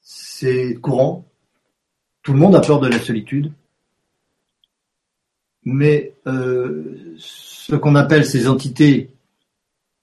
C'est 0.01 0.75
courant. 0.81 1.25
Tout 2.23 2.33
le 2.33 2.39
monde 2.39 2.55
a 2.55 2.61
peur 2.61 2.81
de 2.81 2.87
la 2.87 2.99
solitude 2.99 3.53
mais 5.65 6.13
euh, 6.27 7.15
ce 7.17 7.75
qu'on 7.75 7.95
appelle 7.95 8.25
ces 8.25 8.47
entités 8.47 9.09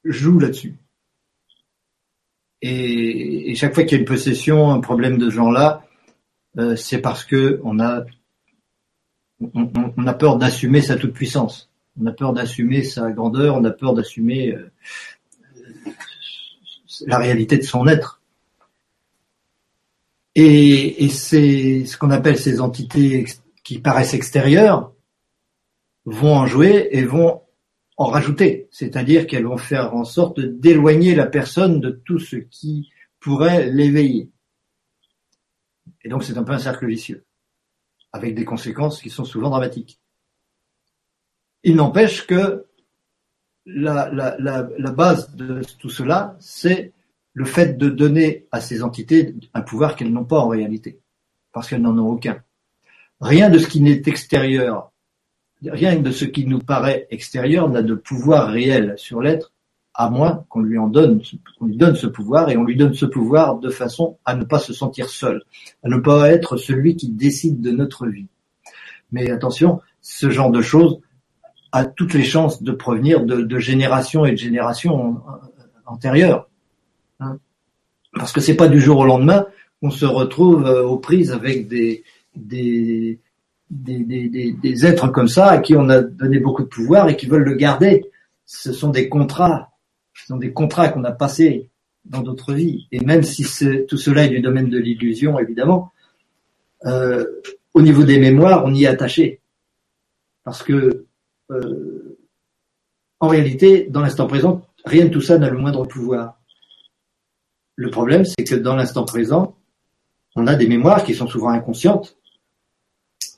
jouent 0.04 0.40
là-dessus. 0.40 0.74
Et, 2.60 3.54
chaque 3.54 3.74
fois 3.74 3.84
qu'il 3.84 3.92
y 3.92 3.96
a 3.96 4.00
une 4.00 4.08
possession, 4.08 4.70
un 4.70 4.80
problème 4.80 5.18
de 5.18 5.30
ce 5.30 5.36
genre-là, 5.36 5.86
euh, 6.58 6.76
c'est 6.76 6.98
parce 6.98 7.24
que 7.24 7.60
on 7.64 7.80
a 7.80 8.04
on, 9.54 10.06
a 10.06 10.14
peur 10.14 10.36
d'assumer 10.38 10.80
sa 10.80 10.96
toute 10.96 11.12
puissance. 11.12 11.70
On 12.00 12.06
a 12.06 12.12
peur 12.12 12.32
d'assumer 12.32 12.84
sa 12.84 13.10
grandeur. 13.10 13.56
On 13.56 13.64
a 13.64 13.72
peur 13.72 13.92
d'assumer 13.92 14.54
euh, 14.54 14.70
la 17.06 17.18
réalité 17.18 17.58
de 17.58 17.64
son 17.64 17.88
être. 17.88 18.20
Et, 20.36 21.04
et 21.04 21.08
c'est 21.08 21.84
ce 21.84 21.96
qu'on 21.96 22.10
appelle 22.10 22.38
ces 22.38 22.60
entités 22.60 23.26
qui 23.64 23.80
paraissent 23.80 24.14
extérieures, 24.14 24.91
vont 26.04 26.34
en 26.34 26.46
jouer 26.46 26.88
et 26.92 27.04
vont 27.04 27.42
en 27.96 28.06
rajouter, 28.06 28.68
c'est-à-dire 28.70 29.26
qu'elles 29.26 29.46
vont 29.46 29.58
faire 29.58 29.94
en 29.94 30.04
sorte 30.04 30.40
d'éloigner 30.40 31.14
la 31.14 31.26
personne 31.26 31.80
de 31.80 31.90
tout 31.90 32.18
ce 32.18 32.36
qui 32.36 32.90
pourrait 33.20 33.70
l'éveiller. 33.70 34.30
Et 36.02 36.08
donc 36.08 36.24
c'est 36.24 36.36
un 36.36 36.42
peu 36.42 36.52
un 36.52 36.58
cercle 36.58 36.86
vicieux, 36.86 37.24
avec 38.12 38.34
des 38.34 38.44
conséquences 38.44 39.00
qui 39.00 39.10
sont 39.10 39.24
souvent 39.24 39.50
dramatiques. 39.50 40.00
Il 41.62 41.76
n'empêche 41.76 42.26
que 42.26 42.66
la, 43.66 44.92
base 44.94 45.34
de 45.36 45.62
tout 45.78 45.90
cela, 45.90 46.36
c'est 46.40 46.92
le 47.34 47.44
fait 47.44 47.78
de 47.78 47.88
donner 47.88 48.46
à 48.50 48.60
ces 48.60 48.82
entités 48.82 49.34
un 49.54 49.62
pouvoir 49.62 49.96
qu'elles 49.96 50.12
n'ont 50.12 50.24
pas 50.24 50.40
en 50.40 50.48
réalité, 50.48 51.00
parce 51.52 51.68
qu'elles 51.68 51.82
n'en 51.82 51.96
ont 51.98 52.10
aucun. 52.10 52.42
Rien 53.20 53.48
de 53.48 53.58
ce 53.58 53.68
qui 53.68 53.80
n'est 53.80 54.02
extérieur, 54.06 54.91
rien 55.64 55.96
de 55.96 56.10
ce 56.10 56.24
qui 56.24 56.46
nous 56.46 56.58
paraît 56.58 57.06
extérieur 57.10 57.68
n'a 57.68 57.82
de 57.82 57.94
pouvoir 57.94 58.48
réel 58.48 58.94
sur 58.96 59.20
l'être, 59.20 59.52
à 59.94 60.08
moins 60.10 60.44
qu'on 60.48 60.60
lui 60.60 60.78
en 60.78 60.88
donne, 60.88 61.20
qu'on 61.58 61.66
lui 61.66 61.76
donne 61.76 61.96
ce 61.96 62.06
pouvoir, 62.06 62.50
et 62.50 62.56
on 62.56 62.64
lui 62.64 62.76
donne 62.76 62.94
ce 62.94 63.06
pouvoir 63.06 63.58
de 63.58 63.68
façon 63.68 64.18
à 64.24 64.34
ne 64.34 64.44
pas 64.44 64.58
se 64.58 64.72
sentir 64.72 65.08
seul, 65.08 65.42
à 65.82 65.88
ne 65.88 65.98
pas 65.98 66.30
être 66.30 66.56
celui 66.56 66.96
qui 66.96 67.08
décide 67.10 67.60
de 67.60 67.70
notre 67.70 68.06
vie. 68.06 68.26
Mais 69.12 69.30
attention, 69.30 69.80
ce 70.00 70.30
genre 70.30 70.50
de 70.50 70.62
choses 70.62 71.00
a 71.72 71.84
toutes 71.84 72.14
les 72.14 72.24
chances 72.24 72.62
de 72.62 72.72
provenir 72.72 73.24
de, 73.24 73.58
générations 73.58 74.24
et 74.24 74.32
de 74.32 74.36
générations 74.36 75.20
antérieures. 75.86 76.48
Hein. 77.20 77.38
Parce 78.14 78.32
que 78.32 78.40
c'est 78.40 78.56
pas 78.56 78.68
du 78.68 78.80
jour 78.80 78.98
au 78.98 79.06
lendemain 79.06 79.46
qu'on 79.80 79.90
se 79.90 80.04
retrouve 80.04 80.66
euh, 80.66 80.84
aux 80.84 80.98
prises 80.98 81.32
avec 81.32 81.66
des, 81.66 82.04
des, 83.72 84.86
êtres 84.86 85.08
comme 85.08 85.28
ça 85.28 85.50
à 85.50 85.58
qui 85.58 85.74
on 85.74 85.88
a 85.88 86.02
donné 86.02 86.38
beaucoup 86.38 86.62
de 86.62 86.68
pouvoir 86.68 87.08
et 87.08 87.16
qui 87.16 87.26
veulent 87.26 87.44
le 87.44 87.54
garder. 87.54 88.04
Ce 88.44 88.72
sont 88.72 88.90
des 88.90 89.08
contrats, 89.08 89.70
ce 90.14 90.26
sont 90.26 90.36
des 90.36 90.52
contrats 90.52 90.90
qu'on 90.90 91.04
a 91.04 91.12
passés 91.12 91.70
dans 92.04 92.20
d'autres 92.20 92.52
vies. 92.52 92.86
Et 92.92 93.00
même 93.00 93.22
si 93.22 93.44
tout 93.88 93.96
cela 93.96 94.24
est 94.24 94.28
du 94.28 94.40
domaine 94.40 94.68
de 94.68 94.78
l'illusion, 94.78 95.38
évidemment, 95.38 95.92
euh, 96.84 97.24
au 97.72 97.80
niveau 97.80 98.04
des 98.04 98.18
mémoires, 98.18 98.64
on 98.66 98.74
y 98.74 98.84
est 98.84 98.88
attaché. 98.88 99.40
Parce 100.44 100.62
que, 100.62 101.06
euh, 101.50 102.18
en 103.20 103.28
réalité, 103.28 103.86
dans 103.88 104.00
l'instant 104.00 104.26
présent, 104.26 104.66
rien 104.84 105.06
de 105.06 105.10
tout 105.10 105.20
ça 105.20 105.38
n'a 105.38 105.48
le 105.48 105.58
moindre 105.58 105.86
pouvoir. 105.86 106.38
Le 107.76 107.90
problème, 107.90 108.24
c'est 108.24 108.44
que 108.44 108.56
dans 108.56 108.76
l'instant 108.76 109.04
présent, 109.04 109.56
on 110.34 110.46
a 110.46 110.56
des 110.56 110.66
mémoires 110.66 111.04
qui 111.04 111.14
sont 111.14 111.28
souvent 111.28 111.50
inconscientes 111.50 112.18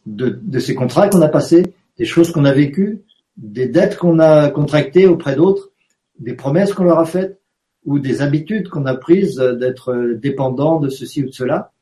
de, 0.07 0.39
de 0.43 0.59
ces 0.59 0.75
contrats 0.75 1.09
qu'on 1.09 1.23
a 1.23 1.29
passés, 1.29 1.75
des 1.99 2.05
choses 2.05 2.33
qu'on 2.33 2.45
a 2.45 2.53
vécues, 2.53 3.03
des 3.37 3.69
dettes 3.69 3.97
qu'on 3.97 4.19
a 4.19 4.51
contractées 4.51 5.07
auprès 5.07 5.37
d'autres, 5.37 5.71
des 6.19 6.35
promesses 6.35 6.73
qu'on 6.73 6.85
leur 6.85 6.99
a 6.99 7.07
faites, 7.07 7.41
ou 7.85 7.99
des 7.99 8.23
habitudes 8.23 8.69
qu'on 8.69 8.87
a 8.87 8.95
prises 8.95 9.37
d'être 9.37 10.17
dépendant 10.21 10.81
de 10.81 10.89
ceci 10.89 11.23
ou 11.23 11.27
de 11.27 11.35
cela, 11.35 11.73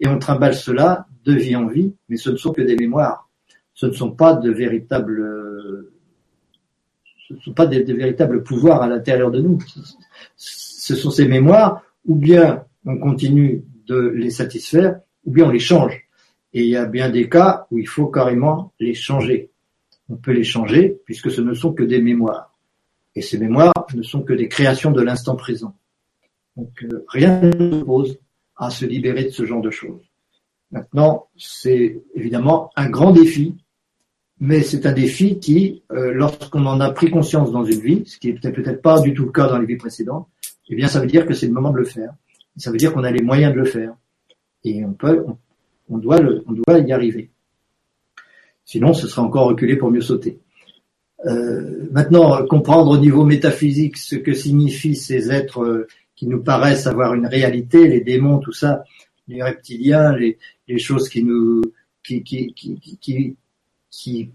et 0.00 0.08
on 0.08 0.18
trimballe 0.18 0.54
cela 0.54 1.06
de 1.24 1.32
vie 1.32 1.56
en 1.56 1.66
vie, 1.66 1.94
mais 2.08 2.16
ce 2.16 2.30
ne 2.30 2.36
sont 2.36 2.52
que 2.52 2.62
des 2.62 2.76
mémoires. 2.76 3.28
Ce 3.74 3.86
ne 3.86 3.92
sont 3.92 4.10
pas 4.10 4.34
de 4.34 4.50
véritables, 4.50 5.88
ce 7.28 7.34
ne 7.34 7.38
sont 7.40 7.52
pas 7.52 7.66
des, 7.66 7.82
véritables 7.82 8.42
pouvoirs 8.42 8.82
à 8.82 8.88
l'intérieur 8.88 9.30
de 9.30 9.40
nous. 9.40 9.58
Ce 10.36 10.96
sont 10.96 11.10
ces 11.10 11.28
mémoires, 11.28 11.82
ou 12.06 12.14
bien 12.14 12.64
on 12.84 12.98
continue 12.98 13.64
de 13.86 14.08
les 14.08 14.30
satisfaire, 14.30 15.00
ou 15.24 15.30
bien 15.30 15.46
on 15.46 15.50
les 15.50 15.58
change. 15.58 16.07
Et 16.58 16.62
il 16.62 16.70
y 16.70 16.76
a 16.76 16.86
bien 16.86 17.08
des 17.08 17.28
cas 17.28 17.68
où 17.70 17.78
il 17.78 17.86
faut 17.86 18.08
carrément 18.08 18.72
les 18.80 18.92
changer. 18.92 19.50
On 20.08 20.16
peut 20.16 20.32
les 20.32 20.42
changer 20.42 20.98
puisque 21.04 21.30
ce 21.30 21.40
ne 21.40 21.54
sont 21.54 21.72
que 21.72 21.84
des 21.84 22.02
mémoires. 22.02 22.52
Et 23.14 23.22
ces 23.22 23.38
mémoires 23.38 23.86
ne 23.94 24.02
sont 24.02 24.22
que 24.22 24.32
des 24.32 24.48
créations 24.48 24.90
de 24.90 25.00
l'instant 25.00 25.36
présent. 25.36 25.76
Donc 26.56 26.72
euh, 26.82 27.04
rien 27.06 27.40
ne 27.40 27.80
pose 27.84 28.18
à 28.56 28.70
se 28.70 28.84
libérer 28.86 29.22
de 29.22 29.30
ce 29.30 29.46
genre 29.46 29.60
de 29.60 29.70
choses. 29.70 30.02
Maintenant, 30.72 31.28
c'est 31.36 32.02
évidemment 32.16 32.72
un 32.74 32.90
grand 32.90 33.12
défi, 33.12 33.54
mais 34.40 34.62
c'est 34.62 34.84
un 34.84 34.92
défi 34.92 35.38
qui, 35.38 35.84
euh, 35.92 36.12
lorsqu'on 36.12 36.66
en 36.66 36.80
a 36.80 36.90
pris 36.90 37.08
conscience 37.08 37.52
dans 37.52 37.64
une 37.64 37.78
vie, 37.78 38.02
ce 38.04 38.18
qui 38.18 38.30
est 38.30 38.32
peut-être 38.32 38.82
pas 38.82 39.00
du 39.00 39.14
tout 39.14 39.26
le 39.26 39.30
cas 39.30 39.46
dans 39.46 39.58
les 39.58 39.66
vies 39.66 39.76
précédentes, 39.76 40.26
eh 40.68 40.74
bien, 40.74 40.88
ça 40.88 40.98
veut 40.98 41.06
dire 41.06 41.24
que 41.24 41.34
c'est 41.34 41.46
le 41.46 41.52
moment 41.52 41.70
de 41.70 41.78
le 41.78 41.84
faire. 41.84 42.14
Ça 42.56 42.72
veut 42.72 42.78
dire 42.78 42.92
qu'on 42.92 43.04
a 43.04 43.12
les 43.12 43.22
moyens 43.22 43.54
de 43.54 43.58
le 43.60 43.64
faire. 43.64 43.94
Et 44.64 44.84
on 44.84 44.92
peut, 44.92 45.24
doit 45.96 46.20
le, 46.20 46.44
on 46.46 46.52
doit 46.52 46.78
y 46.80 46.92
arriver. 46.92 47.30
Sinon, 48.66 48.92
ce 48.92 49.08
sera 49.08 49.22
encore 49.22 49.46
reculé 49.46 49.76
pour 49.76 49.90
mieux 49.90 50.02
sauter. 50.02 50.40
Euh, 51.24 51.88
maintenant, 51.90 52.44
comprendre 52.46 52.90
au 52.90 52.98
niveau 52.98 53.24
métaphysique 53.24 53.96
ce 53.96 54.14
que 54.16 54.34
signifient 54.34 54.94
ces 54.94 55.32
êtres 55.32 55.62
euh, 55.62 55.88
qui 56.14 56.26
nous 56.26 56.42
paraissent 56.42 56.86
avoir 56.86 57.14
une 57.14 57.26
réalité, 57.26 57.88
les 57.88 58.02
démons, 58.02 58.38
tout 58.38 58.52
ça, 58.52 58.84
les 59.26 59.42
reptiliens, 59.42 60.14
les, 60.14 60.36
choses 60.78 61.08
qui 61.08 61.24
nous, 61.24 61.62
qui, 62.04 62.22
qui, 62.22 62.52
qui, 62.52 63.36
qui, 63.90 64.30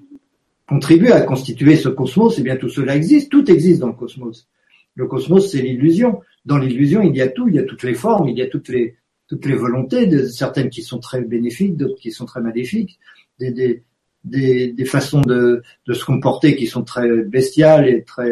contribuent 0.68 1.12
à 1.12 1.22
constituer 1.22 1.76
ce 1.76 1.90
cosmos, 1.90 2.40
eh 2.40 2.42
bien 2.42 2.56
tout 2.56 2.70
cela 2.70 2.96
existe, 2.96 3.30
tout 3.30 3.52
existe 3.52 3.82
dans 3.82 3.88
le 3.88 3.94
cosmos. 3.94 4.48
Le 4.96 5.06
cosmos, 5.06 5.52
c'est 5.52 5.62
l'illusion. 5.62 6.22
Dans 6.46 6.58
l'illusion, 6.58 7.02
il 7.02 7.16
y 7.16 7.22
a 7.22 7.28
tout, 7.28 7.48
il 7.48 7.56
y 7.56 7.60
a 7.60 7.64
toutes 7.64 7.84
les 7.84 7.94
formes, 7.94 8.30
il 8.30 8.38
y 8.38 8.42
a 8.42 8.48
toutes 8.48 8.70
les, 8.70 8.96
toutes 9.28 9.46
les 9.46 9.56
volontés, 9.56 10.28
certaines 10.28 10.70
qui 10.70 10.82
sont 10.82 11.00
très 11.00 11.22
bénéfiques, 11.22 11.78
d'autres 11.78 12.00
qui 12.00 12.12
sont 12.12 12.26
très 12.26 12.42
maléfiques, 12.42 13.00
des, 13.40 13.52
des, 13.52 13.84
des, 14.24 14.72
des 14.72 14.86
façons 14.86 15.22
de, 15.22 15.62
de, 15.88 15.94
se 15.94 16.06
comporter 16.06 16.56
qui 16.56 16.68
sont 16.68 16.84
très 16.84 17.10
bestiales 17.24 17.88
et 17.88 18.04
très 18.04 18.32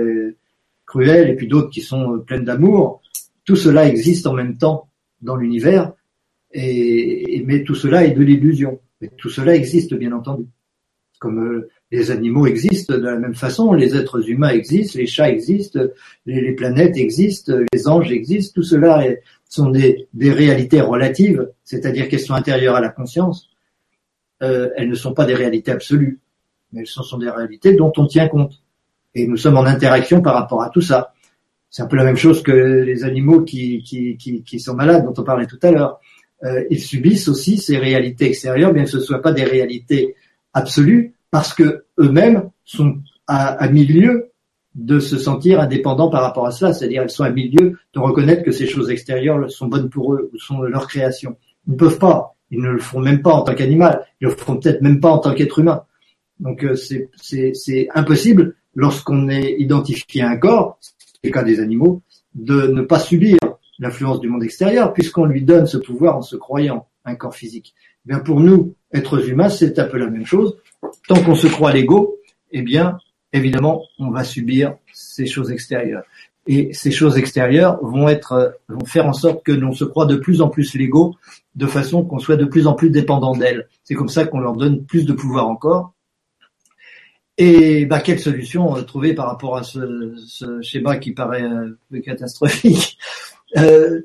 cruelles, 0.85 1.29
et 1.29 1.35
puis 1.35 1.47
d'autres 1.47 1.69
qui 1.69 1.81
sont 1.81 2.19
pleines 2.19 2.45
d'amour. 2.45 3.01
Tout 3.45 3.55
cela 3.55 3.87
existe 3.87 4.27
en 4.27 4.33
même 4.33 4.57
temps 4.57 4.89
dans 5.21 5.35
l'univers, 5.35 5.93
et, 6.53 7.43
mais 7.45 7.63
tout 7.63 7.75
cela 7.75 8.05
est 8.05 8.11
de 8.11 8.21
l'illusion. 8.21 8.79
Mais 8.99 9.09
tout 9.17 9.29
cela 9.29 9.55
existe, 9.55 9.93
bien 9.93 10.11
entendu. 10.11 10.45
Comme 11.19 11.39
euh, 11.39 11.69
les 11.91 12.11
animaux 12.11 12.47
existent 12.47 12.97
de 12.97 13.03
la 13.03 13.17
même 13.17 13.35
façon, 13.35 13.73
les 13.73 13.95
êtres 13.95 14.29
humains 14.29 14.49
existent, 14.49 14.99
les 14.99 15.07
chats 15.07 15.29
existent, 15.29 15.79
les, 16.25 16.53
planètes 16.53 16.97
existent, 16.97 17.53
les 17.73 17.87
anges 17.87 18.11
existent, 18.11 18.53
tout 18.55 18.63
cela 18.63 19.03
sont 19.51 19.69
des, 19.69 20.07
réalités 20.17 20.79
relatives, 20.79 21.49
c'est-à-dire 21.65 22.07
qu'elles 22.07 22.21
sont 22.21 22.33
intérieures 22.33 22.75
à 22.75 22.81
la 22.81 22.87
conscience. 22.87 23.49
Euh, 24.41 24.69
elles 24.77 24.89
ne 24.89 24.95
sont 24.95 25.13
pas 25.13 25.25
des 25.25 25.35
réalités 25.35 25.71
absolues, 25.71 26.19
mais 26.71 26.81
elles 26.81 26.87
sont, 26.87 27.17
des 27.17 27.29
réalités 27.29 27.73
dont 27.73 27.91
on 27.97 28.07
tient 28.07 28.29
compte. 28.29 28.63
Et 29.13 29.27
nous 29.27 29.35
sommes 29.35 29.57
en 29.57 29.65
interaction 29.65 30.21
par 30.21 30.35
rapport 30.35 30.63
à 30.63 30.69
tout 30.69 30.79
ça. 30.79 31.13
C'est 31.69 31.81
un 31.81 31.87
peu 31.87 31.97
la 31.97 32.05
même 32.05 32.15
chose 32.15 32.41
que 32.41 32.51
les 32.51 33.03
animaux 33.03 33.41
qui, 33.41 33.83
sont 34.57 34.73
malades, 34.73 35.03
dont 35.03 35.13
on 35.17 35.23
parlait 35.23 35.47
tout 35.47 35.59
à 35.63 35.71
l'heure. 35.71 35.99
Euh, 36.43 36.63
ils 36.69 36.81
subissent 36.81 37.27
aussi 37.27 37.57
ces 37.57 37.77
réalités 37.77 38.27
extérieures, 38.27 38.73
bien 38.73 38.85
que 38.85 38.89
ce 38.89 38.97
ne 38.97 39.03
soient 39.03 39.21
pas 39.21 39.33
des 39.33 39.43
réalités 39.43 40.15
absolues, 40.53 41.13
parce 41.29 41.53
que 41.53 41.83
eux-mêmes 41.99 42.49
sont 42.63 42.99
à, 43.27 43.67
milieu 43.67 44.30
de 44.75 44.99
se 44.99 45.17
sentir 45.17 45.59
indépendants 45.59 46.09
par 46.09 46.21
rapport 46.21 46.47
à 46.47 46.51
cela, 46.51 46.73
c'est-à-dire 46.73 47.03
ils 47.03 47.09
sont 47.09 47.23
à 47.23 47.29
milieu 47.29 47.77
de 47.93 47.99
reconnaître 47.99 48.43
que 48.43 48.51
ces 48.51 48.67
choses 48.67 48.89
extérieures 48.89 49.51
sont 49.51 49.67
bonnes 49.67 49.89
pour 49.89 50.13
eux 50.13 50.29
ou 50.33 50.37
sont 50.37 50.61
leur 50.61 50.87
création. 50.87 51.35
Ils 51.67 51.73
ne 51.73 51.77
peuvent 51.77 51.99
pas, 51.99 52.35
ils 52.51 52.59
ne 52.59 52.69
le 52.69 52.79
font 52.79 52.99
même 52.99 53.21
pas 53.21 53.33
en 53.33 53.41
tant 53.41 53.53
qu'animal, 53.53 54.05
ils 54.21 54.25
le 54.25 54.31
feront 54.31 54.57
peut-être 54.57 54.81
même 54.81 54.99
pas 54.99 55.11
en 55.11 55.19
tant 55.19 55.33
qu'être 55.33 55.59
humain. 55.59 55.83
Donc 56.39 56.63
euh, 56.63 56.75
c'est 56.75 57.87
impossible 57.93 58.55
lorsqu'on 58.75 59.29
est 59.29 59.55
identifié 59.59 60.21
à 60.21 60.29
un 60.29 60.37
corps, 60.37 60.77
c'est 60.81 61.27
le 61.27 61.31
cas 61.31 61.43
des 61.43 61.59
animaux, 61.59 62.01
de 62.33 62.67
ne 62.67 62.81
pas 62.81 62.99
subir 62.99 63.37
l'influence 63.79 64.19
du 64.21 64.29
monde 64.29 64.43
extérieur, 64.43 64.93
puisqu'on 64.93 65.25
lui 65.25 65.43
donne 65.43 65.65
ce 65.65 65.77
pouvoir 65.77 66.17
en 66.17 66.21
se 66.21 66.35
croyant 66.35 66.87
un 67.03 67.15
corps 67.15 67.35
physique. 67.35 67.73
Eh 68.05 68.09
bien 68.09 68.19
pour 68.19 68.39
nous, 68.39 68.75
êtres 68.93 69.27
humains, 69.29 69.49
c'est 69.49 69.77
un 69.79 69.85
peu 69.85 69.97
la 69.97 70.09
même 70.09 70.25
chose. 70.25 70.57
Tant 71.07 71.21
qu'on 71.21 71.35
se 71.35 71.47
croit 71.47 71.73
l'ego, 71.73 72.17
eh 72.51 72.61
bien, 72.61 72.97
évidemment, 73.33 73.83
on 73.99 74.09
va 74.09 74.23
subir 74.23 74.75
ces 74.93 75.25
choses 75.25 75.51
extérieures. 75.51 76.03
Et 76.47 76.73
ces 76.73 76.91
choses 76.91 77.17
extérieures 77.17 77.77
vont 77.83 78.09
être, 78.09 78.57
vont 78.67 78.85
faire 78.85 79.05
en 79.05 79.13
sorte 79.13 79.43
que 79.43 79.51
l'on 79.51 79.73
se 79.73 79.83
croit 79.83 80.07
de 80.07 80.15
plus 80.15 80.41
en 80.41 80.49
plus 80.49 80.73
l'ego, 80.73 81.15
de 81.55 81.67
façon 81.67 82.03
qu'on 82.03 82.19
soit 82.19 82.37
de 82.37 82.45
plus 82.45 82.65
en 82.65 82.73
plus 82.73 82.89
dépendant 82.89 83.35
d'elles. 83.35 83.67
C'est 83.83 83.93
comme 83.93 84.09
ça 84.09 84.25
qu'on 84.25 84.39
leur 84.39 84.55
donne 84.55 84.83
plus 84.85 85.05
de 85.05 85.13
pouvoir 85.13 85.47
encore. 85.47 85.93
Et 87.37 87.85
bah, 87.85 88.01
quelle 88.01 88.19
solution 88.19 88.73
trouver 88.83 89.13
par 89.13 89.27
rapport 89.27 89.57
à 89.57 89.63
ce, 89.63 90.15
ce 90.17 90.61
schéma 90.61 90.97
qui 90.97 91.11
paraît 91.11 91.47
peu 91.89 91.99
catastrophique 91.99 92.97
euh, 93.57 94.01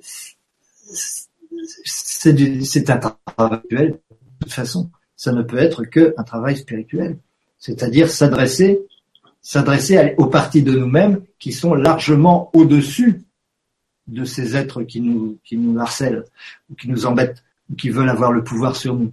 c'est 1.85 2.91
un 2.91 2.99
travail 2.99 3.17
spirituel. 3.29 3.91
De 3.91 4.45
toute 4.45 4.53
façon, 4.53 4.91
ça 5.17 5.33
ne 5.33 5.43
peut 5.43 5.59
être 5.59 5.85
qu'un 5.85 6.23
travail 6.23 6.57
spirituel. 6.57 7.19
C'est-à-dire 7.59 8.11
s'adresser, 8.11 8.81
s'adresser 9.47 10.17
aux 10.19 10.27
parties 10.27 10.65
de 10.65 10.73
nous-mêmes 10.73 11.21
qui 11.39 11.53
sont 11.53 11.75
largement 11.75 12.51
au-dessus 12.53 13.23
de 14.09 14.25
ces 14.25 14.57
êtres 14.57 14.83
qui 14.83 15.01
nous, 15.01 15.39
qui 15.45 15.57
nous 15.57 15.79
harcèlent, 15.79 16.25
ou 16.69 16.75
qui 16.75 16.89
nous 16.89 17.07
embêtent, 17.07 17.45
ou 17.71 17.77
qui 17.77 17.91
veulent 17.91 18.09
avoir 18.09 18.33
le 18.33 18.43
pouvoir 18.43 18.75
sur 18.75 18.97
nous. 18.97 19.13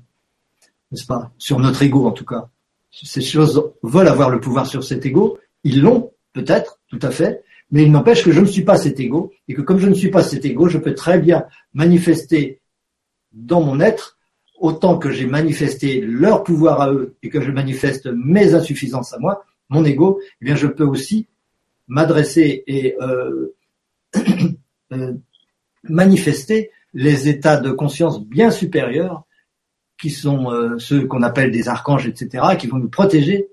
N'est-ce 0.91 1.05
pas? 1.05 1.31
Sur 1.38 1.60
notre 1.60 1.84
ego, 1.84 2.07
en 2.07 2.14
tout 2.14 2.26
cas. 2.26 2.49
Ces 2.89 3.22
choses 3.22 3.64
veulent 3.84 4.07
avoir 4.07 4.31
le 4.31 4.39
pouvoir 4.39 4.65
sur 4.65 4.84
cet 4.84 5.05
ego. 5.05 5.38
Ils 5.64 5.84
l'ont, 5.84 6.11
peut-être, 6.34 6.80
tout 6.88 6.99
à 7.03 7.11
fait, 7.11 7.43
mais 7.69 7.84
il 7.84 7.91
n'empêche 7.91 8.23
que 8.23 8.31
je 8.31 8.39
ne 8.39 8.47
suis 8.47 8.64
pas 8.64 8.77
cet 8.77 8.99
ego, 8.99 9.31
et 9.47 9.53
que 9.53 9.61
comme 9.61 9.77
je 9.77 9.88
ne 9.88 9.93
suis 9.93 10.10
pas 10.10 10.23
cet 10.23 10.45
ego, 10.45 10.68
je 10.68 10.80
peux 10.80 10.95
très 10.95 11.19
bien 11.19 11.45
manifester 11.76 12.60
dans 13.34 13.61
mon 13.61 13.80
être, 13.80 14.18
autant 14.60 14.97
que 14.97 15.11
j'ai 15.11 15.27
manifesté 15.27 16.01
leur 16.01 16.43
pouvoir 16.43 16.81
à 16.81 16.91
eux 16.91 17.14
et 17.22 17.30
que 17.30 17.39
je 17.39 17.51
manifeste 17.51 18.07
mes 18.07 18.55
insuffisances 18.55 19.14
à 19.14 19.19
moi, 19.19 19.45
mon 19.74 19.84
ego, 19.84 20.20
eh 20.41 20.45
bien 20.45 20.56
je 20.56 20.68
peux 20.68 20.86
aussi 20.86 21.28
m'adresser 21.88 22.64
et 22.68 22.95
euh, 23.02 23.56
euh, 24.94 25.14
manifester 25.84 26.72
les 26.94 27.28
états 27.28 27.58
de 27.58 27.72
conscience 27.72 28.24
bien 28.24 28.52
supérieurs 28.52 29.26
qui 30.00 30.12
sont 30.12 30.52
euh, 30.52 30.78
ceux 30.80 31.06
qu'on 31.08 31.24
appelle 31.24 31.52
des 31.52 31.68
archanges, 31.68 32.08
etc., 32.08 32.45
qui 32.58 32.68
vont 32.68 32.78
nous 32.78 32.90
protéger 32.90 33.48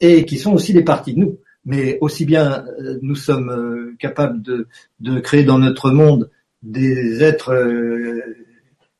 et 0.00 0.24
qui 0.24 0.38
sont 0.38 0.52
aussi 0.52 0.72
des 0.72 0.84
parties 0.84 1.14
de 1.14 1.20
nous. 1.20 1.38
Mais 1.66 1.98
aussi 2.00 2.24
bien 2.24 2.64
nous 3.02 3.16
sommes 3.16 3.94
capables 3.98 4.40
de, 4.40 5.20
créer 5.20 5.44
dans 5.44 5.58
notre 5.58 5.90
monde 5.90 6.30
des 6.62 7.22
êtres 7.22 7.54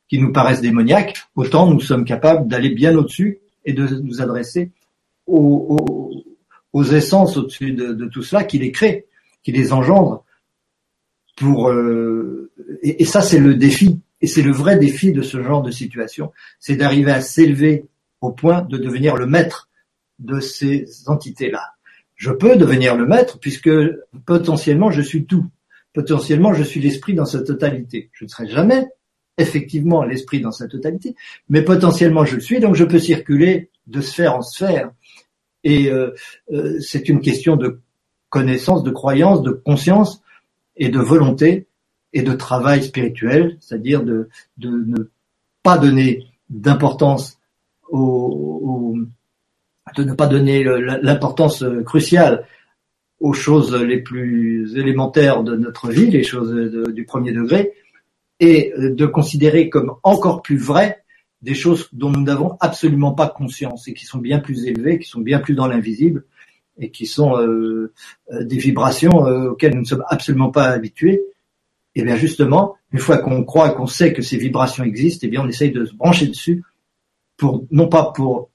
qui 0.08 0.18
nous 0.18 0.30
paraissent 0.30 0.60
démoniaques, 0.60 1.16
autant 1.36 1.70
nous 1.70 1.80
sommes 1.80 2.04
capables 2.04 2.48
d'aller 2.48 2.68
bien 2.68 2.94
au-dessus 2.98 3.38
et 3.64 3.72
de 3.72 3.86
nous 3.86 4.20
adresser 4.20 4.72
aux, 5.30 6.24
aux, 6.72 6.84
essences 6.84 7.36
au-dessus 7.36 7.72
de, 7.72 7.92
de, 7.92 8.06
tout 8.06 8.22
cela 8.22 8.44
qui 8.44 8.58
les 8.58 8.72
crée, 8.72 9.06
qui 9.42 9.52
les 9.52 9.72
engendre. 9.72 10.24
Pour 11.36 11.72
et, 12.82 13.02
et 13.02 13.04
ça 13.06 13.22
c'est 13.22 13.38
le 13.38 13.54
défi 13.54 14.00
et 14.20 14.26
c'est 14.26 14.42
le 14.42 14.52
vrai 14.52 14.78
défi 14.78 15.12
de 15.12 15.22
ce 15.22 15.42
genre 15.42 15.62
de 15.62 15.70
situation, 15.70 16.32
c'est 16.58 16.76
d'arriver 16.76 17.12
à 17.12 17.20
s'élever 17.20 17.86
au 18.20 18.32
point 18.32 18.62
de 18.62 18.76
devenir 18.76 19.16
le 19.16 19.26
maître 19.26 19.68
de 20.18 20.40
ces 20.40 20.86
entités-là. 21.06 21.62
Je 22.16 22.30
peux 22.30 22.56
devenir 22.56 22.96
le 22.96 23.06
maître 23.06 23.38
puisque 23.38 23.70
potentiellement 24.26 24.90
je 24.90 25.00
suis 25.00 25.24
tout. 25.24 25.46
Potentiellement 25.94 26.52
je 26.52 26.62
suis 26.62 26.80
l'esprit 26.80 27.14
dans 27.14 27.24
sa 27.24 27.40
totalité. 27.40 28.10
Je 28.12 28.24
ne 28.24 28.28
serai 28.28 28.46
jamais 28.46 28.86
effectivement 29.38 30.04
l'esprit 30.04 30.40
dans 30.40 30.52
sa 30.52 30.68
totalité, 30.68 31.16
mais 31.48 31.62
potentiellement 31.62 32.26
je 32.26 32.34
le 32.34 32.42
suis, 32.42 32.60
donc 32.60 32.74
je 32.74 32.84
peux 32.84 32.98
circuler 32.98 33.70
de 33.86 34.02
sphère 34.02 34.36
en 34.36 34.42
sphère. 34.42 34.90
Et 35.64 35.90
euh, 35.90 36.14
euh, 36.52 36.78
c'est 36.80 37.08
une 37.08 37.20
question 37.20 37.56
de 37.56 37.80
connaissance, 38.28 38.82
de 38.82 38.90
croyance, 38.90 39.42
de 39.42 39.50
conscience 39.50 40.22
et 40.76 40.88
de 40.88 40.98
volonté 40.98 41.66
et 42.12 42.22
de 42.22 42.32
travail 42.32 42.82
spirituel, 42.82 43.56
c'est-à-dire 43.60 44.02
de, 44.02 44.28
de 44.56 44.70
ne 44.70 45.10
pas 45.62 45.78
donner 45.78 46.26
d'importance 46.48 47.38
au, 47.88 48.96
de 49.96 50.04
ne 50.04 50.14
pas 50.14 50.26
donner 50.26 50.64
l'importance 51.02 51.64
cruciale 51.84 52.46
aux 53.18 53.32
choses 53.32 53.74
les 53.74 54.00
plus 54.00 54.76
élémentaires 54.76 55.42
de 55.42 55.56
notre 55.56 55.90
vie, 55.90 56.10
les 56.10 56.22
choses 56.22 56.52
du 56.92 57.04
premier 57.04 57.32
degré, 57.32 57.72
et 58.38 58.72
de 58.76 59.06
considérer 59.06 59.68
comme 59.68 59.94
encore 60.02 60.42
plus 60.42 60.56
vraies 60.56 61.02
des 61.42 61.54
choses 61.54 61.88
dont 61.92 62.10
nous 62.10 62.22
n'avons 62.22 62.56
absolument 62.60 63.12
pas 63.12 63.28
conscience 63.28 63.88
et 63.88 63.94
qui 63.94 64.04
sont 64.04 64.18
bien 64.18 64.40
plus 64.40 64.66
élevées, 64.66 64.98
qui 64.98 65.08
sont 65.08 65.20
bien 65.20 65.40
plus 65.40 65.54
dans 65.54 65.66
l'invisible 65.66 66.24
et 66.78 66.90
qui 66.90 67.06
sont 67.06 67.36
euh, 67.36 67.92
euh, 68.32 68.44
des 68.44 68.58
vibrations 68.58 69.26
euh, 69.26 69.50
auxquelles 69.50 69.74
nous 69.74 69.82
ne 69.82 69.86
sommes 69.86 70.04
absolument 70.08 70.50
pas 70.50 70.68
habitués 70.68 71.22
et 71.96 72.02
eh 72.02 72.04
bien 72.04 72.16
justement, 72.16 72.76
une 72.92 73.00
fois 73.00 73.18
qu'on 73.18 73.42
croit 73.42 73.72
et 73.72 73.74
qu'on 73.74 73.88
sait 73.88 74.12
que 74.12 74.22
ces 74.22 74.36
vibrations 74.36 74.84
existent, 74.84 75.24
et 75.24 75.26
eh 75.26 75.30
bien 75.30 75.42
on 75.42 75.48
essaye 75.48 75.72
de 75.72 75.84
se 75.84 75.94
brancher 75.94 76.28
dessus 76.28 76.62
pour 77.36 77.66
non 77.72 77.88
pas 77.88 78.12
pour 78.12 78.50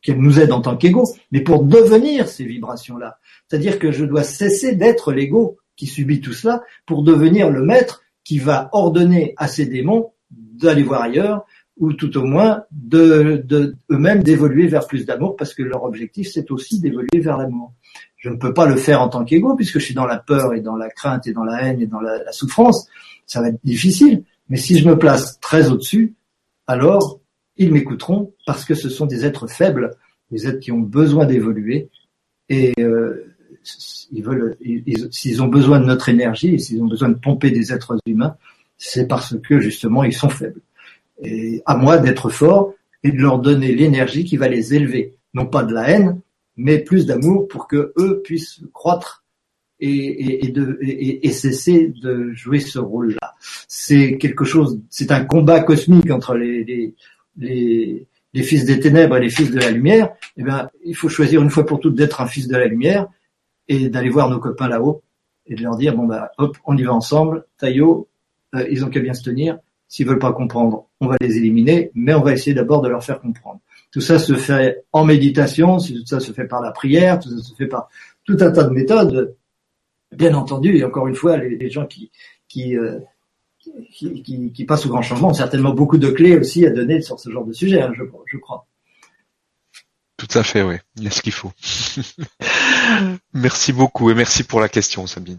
qu'elles 0.00 0.20
nous 0.20 0.38
aident 0.38 0.52
en 0.52 0.60
tant 0.60 0.76
qu'ego, 0.76 1.04
mais 1.32 1.40
pour 1.40 1.64
devenir 1.64 2.28
ces 2.28 2.44
vibrations-là. 2.44 3.18
C'est-à-dire 3.48 3.80
que 3.80 3.90
je 3.90 4.04
dois 4.04 4.22
cesser 4.22 4.76
d'être 4.76 5.12
l'ego 5.12 5.58
qui 5.74 5.86
subit 5.86 6.20
tout 6.20 6.32
cela 6.32 6.62
pour 6.86 7.02
devenir 7.02 7.50
le 7.50 7.64
maître 7.64 8.02
qui 8.22 8.38
va 8.38 8.68
ordonner 8.70 9.34
à 9.38 9.48
ces 9.48 9.66
démons 9.66 10.12
d'aller 10.30 10.84
voir 10.84 11.02
ailleurs 11.02 11.46
ou 11.78 11.92
tout 11.92 12.16
au 12.18 12.24
moins 12.24 12.64
de, 12.72 13.42
de 13.44 13.76
eux-mêmes 13.90 14.22
d'évoluer 14.22 14.66
vers 14.66 14.86
plus 14.86 15.06
d'amour 15.06 15.36
parce 15.36 15.54
que 15.54 15.62
leur 15.62 15.84
objectif 15.84 16.28
c'est 16.32 16.50
aussi 16.50 16.80
d'évoluer 16.80 17.20
vers 17.20 17.36
l'amour 17.36 17.72
je 18.18 18.28
ne 18.28 18.36
peux 18.36 18.52
pas 18.52 18.66
le 18.66 18.76
faire 18.76 19.00
en 19.00 19.08
tant 19.08 19.24
qu'ego 19.24 19.54
puisque 19.54 19.78
je 19.78 19.84
suis 19.84 19.94
dans 19.94 20.06
la 20.06 20.18
peur 20.18 20.52
et 20.52 20.60
dans 20.60 20.76
la 20.76 20.90
crainte 20.90 21.26
et 21.26 21.32
dans 21.32 21.44
la 21.44 21.62
haine 21.62 21.80
et 21.80 21.86
dans 21.86 22.00
la, 22.00 22.32
souffrance. 22.32 22.88
Ça 23.26 23.40
va 23.40 23.48
être 23.48 23.60
difficile. 23.64 24.24
Mais 24.48 24.56
si 24.56 24.78
je 24.78 24.88
me 24.88 24.98
place 24.98 25.38
très 25.40 25.70
au-dessus, 25.70 26.14
alors 26.66 27.20
ils 27.56 27.72
m'écouteront 27.72 28.34
parce 28.46 28.64
que 28.64 28.74
ce 28.74 28.88
sont 28.88 29.06
des 29.06 29.24
êtres 29.24 29.46
faibles, 29.46 29.96
des 30.30 30.48
êtres 30.48 30.60
qui 30.60 30.72
ont 30.72 30.80
besoin 30.80 31.26
d'évoluer 31.26 31.88
et 32.48 32.74
euh, 32.80 33.34
ils 34.10 34.24
veulent, 34.24 34.56
s'ils 35.10 35.42
ont 35.42 35.48
besoin 35.48 35.80
de 35.80 35.84
notre 35.84 36.08
énergie 36.08 36.58
s'ils 36.58 36.82
ont 36.82 36.86
besoin 36.86 37.10
de 37.10 37.18
pomper 37.18 37.50
des 37.50 37.72
êtres 37.72 37.98
humains, 38.06 38.36
c'est 38.78 39.06
parce 39.06 39.36
que 39.38 39.60
justement 39.60 40.02
ils 40.04 40.14
sont 40.14 40.28
faibles. 40.28 40.60
Et 41.22 41.62
à 41.66 41.76
moi 41.76 41.98
d'être 41.98 42.30
fort 42.30 42.74
et 43.02 43.12
de 43.12 43.20
leur 43.20 43.38
donner 43.38 43.74
l'énergie 43.74 44.24
qui 44.24 44.36
va 44.36 44.48
les 44.48 44.74
élever, 44.74 45.16
non 45.34 45.46
pas 45.46 45.62
de 45.62 45.74
la 45.74 45.88
haine, 45.90 46.20
mais 46.56 46.78
plus 46.78 47.06
d'amour 47.06 47.48
pour 47.48 47.68
que 47.68 47.92
eux 47.96 48.20
puissent 48.24 48.60
croître 48.72 49.24
et, 49.80 50.46
et, 50.46 50.48
de, 50.50 50.78
et, 50.82 51.30
cesser 51.30 51.92
de 52.02 52.32
jouer 52.32 52.58
ce 52.58 52.78
rôle-là. 52.78 53.34
C'est 53.68 54.18
quelque 54.18 54.44
chose, 54.44 54.80
c'est 54.90 55.12
un 55.12 55.24
combat 55.24 55.60
cosmique 55.60 56.10
entre 56.10 56.34
les, 56.34 56.64
les, 56.64 56.94
les, 57.36 58.06
les, 58.34 58.42
fils 58.42 58.64
des 58.64 58.80
ténèbres 58.80 59.16
et 59.16 59.20
les 59.20 59.30
fils 59.30 59.52
de 59.52 59.60
la 59.60 59.70
lumière. 59.70 60.10
Eh 60.36 60.42
bien, 60.42 60.68
il 60.84 60.96
faut 60.96 61.08
choisir 61.08 61.42
une 61.42 61.50
fois 61.50 61.64
pour 61.64 61.78
toutes 61.78 61.94
d'être 61.94 62.20
un 62.20 62.26
fils 62.26 62.48
de 62.48 62.56
la 62.56 62.66
lumière 62.66 63.06
et 63.68 63.88
d'aller 63.88 64.10
voir 64.10 64.30
nos 64.30 64.40
copains 64.40 64.68
là-haut 64.68 65.02
et 65.46 65.54
de 65.54 65.62
leur 65.62 65.76
dire 65.76 65.94
bon 65.94 66.06
bah 66.06 66.32
hop, 66.38 66.56
on 66.64 66.76
y 66.76 66.82
va 66.82 66.92
ensemble. 66.92 67.44
Taillot, 67.58 68.08
euh, 68.54 68.66
ils 68.70 68.84
ont 68.84 68.90
qu'à 68.90 69.00
bien 69.00 69.14
se 69.14 69.22
tenir. 69.22 69.58
S'ils 69.86 70.06
veulent 70.06 70.18
pas 70.18 70.32
comprendre, 70.32 70.87
on 71.00 71.06
va 71.06 71.16
les 71.20 71.36
éliminer, 71.36 71.90
mais 71.94 72.14
on 72.14 72.22
va 72.22 72.32
essayer 72.32 72.54
d'abord 72.54 72.82
de 72.82 72.88
leur 72.88 73.04
faire 73.04 73.20
comprendre. 73.20 73.60
Tout 73.90 74.00
ça 74.00 74.18
se 74.18 74.34
fait 74.34 74.84
en 74.92 75.04
méditation, 75.04 75.78
tout 75.78 76.06
ça 76.06 76.20
se 76.20 76.32
fait 76.32 76.46
par 76.46 76.60
la 76.60 76.72
prière, 76.72 77.18
tout 77.18 77.30
ça 77.30 77.42
se 77.42 77.54
fait 77.54 77.66
par 77.66 77.88
tout 78.24 78.36
un 78.40 78.50
tas 78.50 78.64
de 78.64 78.70
méthodes. 78.70 79.34
Bien 80.12 80.34
entendu, 80.34 80.76
et 80.76 80.84
encore 80.84 81.06
une 81.06 81.14
fois, 81.14 81.36
les, 81.36 81.70
gens 81.70 81.86
qui 81.86 82.10
qui, 82.48 82.76
euh, 82.76 82.98
qui, 83.92 84.22
qui, 84.22 84.52
qui, 84.52 84.64
passent 84.64 84.86
au 84.86 84.88
grand 84.88 85.02
changement 85.02 85.28
ont 85.28 85.34
certainement 85.34 85.74
beaucoup 85.74 85.98
de 85.98 86.08
clés 86.08 86.38
aussi 86.38 86.64
à 86.64 86.70
donner 86.70 87.02
sur 87.02 87.20
ce 87.20 87.30
genre 87.30 87.44
de 87.44 87.52
sujet, 87.52 87.82
hein, 87.82 87.92
je, 87.94 88.04
je 88.26 88.38
crois. 88.38 88.66
Tout 90.16 90.38
à 90.38 90.42
fait, 90.42 90.62
oui. 90.62 90.76
Il 90.96 91.04
y 91.04 91.06
a 91.06 91.10
ce 91.10 91.22
qu'il 91.22 91.32
faut. 91.32 91.52
merci 93.34 93.72
beaucoup 93.72 94.10
et 94.10 94.14
merci 94.14 94.44
pour 94.44 94.60
la 94.60 94.68
question, 94.68 95.06
Sabine. 95.06 95.38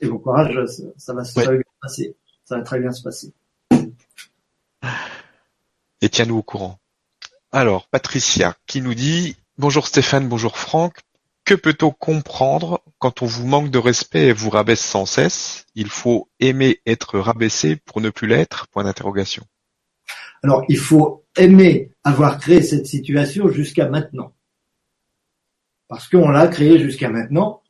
Et 0.00 0.08
bon 0.08 0.18
courage, 0.18 0.58
ça, 0.98 1.14
va, 1.14 1.24
ça 1.24 1.42
va 1.42 1.52
bien 1.52 1.60
se 1.60 1.80
passer. 1.80 2.16
Ça 2.44 2.58
va 2.58 2.62
très 2.62 2.80
bien 2.80 2.92
se 2.92 3.02
passer. 3.02 3.32
Et 6.02 6.08
tiens-nous 6.10 6.36
au 6.36 6.42
courant. 6.42 6.78
Alors, 7.52 7.88
Patricia 7.88 8.54
qui 8.66 8.82
nous 8.82 8.94
dit 8.94 9.36
Bonjour 9.56 9.86
Stéphane, 9.86 10.28
bonjour 10.28 10.58
Franck. 10.58 11.00
Que 11.46 11.54
peut-on 11.54 11.90
comprendre 11.90 12.82
quand 12.98 13.22
on 13.22 13.26
vous 13.26 13.46
manque 13.46 13.70
de 13.70 13.78
respect 13.78 14.26
et 14.26 14.32
vous 14.32 14.50
rabaisse 14.50 14.84
sans 14.84 15.06
cesse? 15.06 15.64
Il 15.74 15.88
faut 15.88 16.28
aimer 16.40 16.80
être 16.84 17.18
rabaissé 17.18 17.76
pour 17.76 18.00
ne 18.00 18.10
plus 18.10 18.26
l'être? 18.26 18.66
Point 18.68 18.84
d'interrogation. 18.84 19.44
Alors, 20.42 20.64
il 20.68 20.76
faut 20.76 21.24
aimer 21.36 21.92
avoir 22.04 22.38
créé 22.38 22.62
cette 22.62 22.86
situation 22.86 23.48
jusqu'à 23.48 23.88
maintenant. 23.88 24.34
Parce 25.88 26.08
qu'on 26.08 26.28
l'a 26.28 26.48
créée 26.48 26.78
jusqu'à 26.78 27.08
maintenant, 27.08 27.62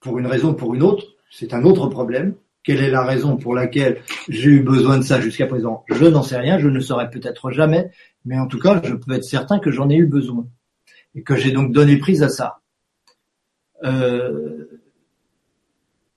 pour 0.00 0.18
une 0.18 0.26
raison 0.26 0.50
ou 0.50 0.54
pour 0.54 0.74
une 0.74 0.82
autre, 0.82 1.04
c'est 1.30 1.54
un 1.54 1.62
autre 1.64 1.86
problème. 1.86 2.34
Quelle 2.64 2.82
est 2.82 2.90
la 2.90 3.04
raison 3.04 3.36
pour 3.36 3.54
laquelle 3.54 4.02
j'ai 4.28 4.50
eu 4.50 4.60
besoin 4.60 4.98
de 4.98 5.02
ça 5.02 5.20
jusqu'à 5.20 5.46
présent? 5.46 5.84
Je 5.88 6.04
n'en 6.04 6.22
sais 6.22 6.38
rien, 6.38 6.58
je 6.58 6.68
ne 6.68 6.80
saurais 6.80 7.10
peut-être 7.10 7.50
jamais, 7.50 7.90
mais 8.24 8.38
en 8.38 8.46
tout 8.46 8.58
cas, 8.58 8.80
je 8.84 8.94
peux 8.94 9.12
être 9.12 9.24
certain 9.24 9.58
que 9.58 9.70
j'en 9.70 9.90
ai 9.90 9.96
eu 9.96 10.06
besoin 10.06 10.46
et 11.14 11.22
que 11.22 11.36
j'ai 11.36 11.50
donc 11.50 11.72
donné 11.72 11.98
prise 11.98 12.22
à 12.22 12.28
ça. 12.28 12.60
Euh, 13.84 14.80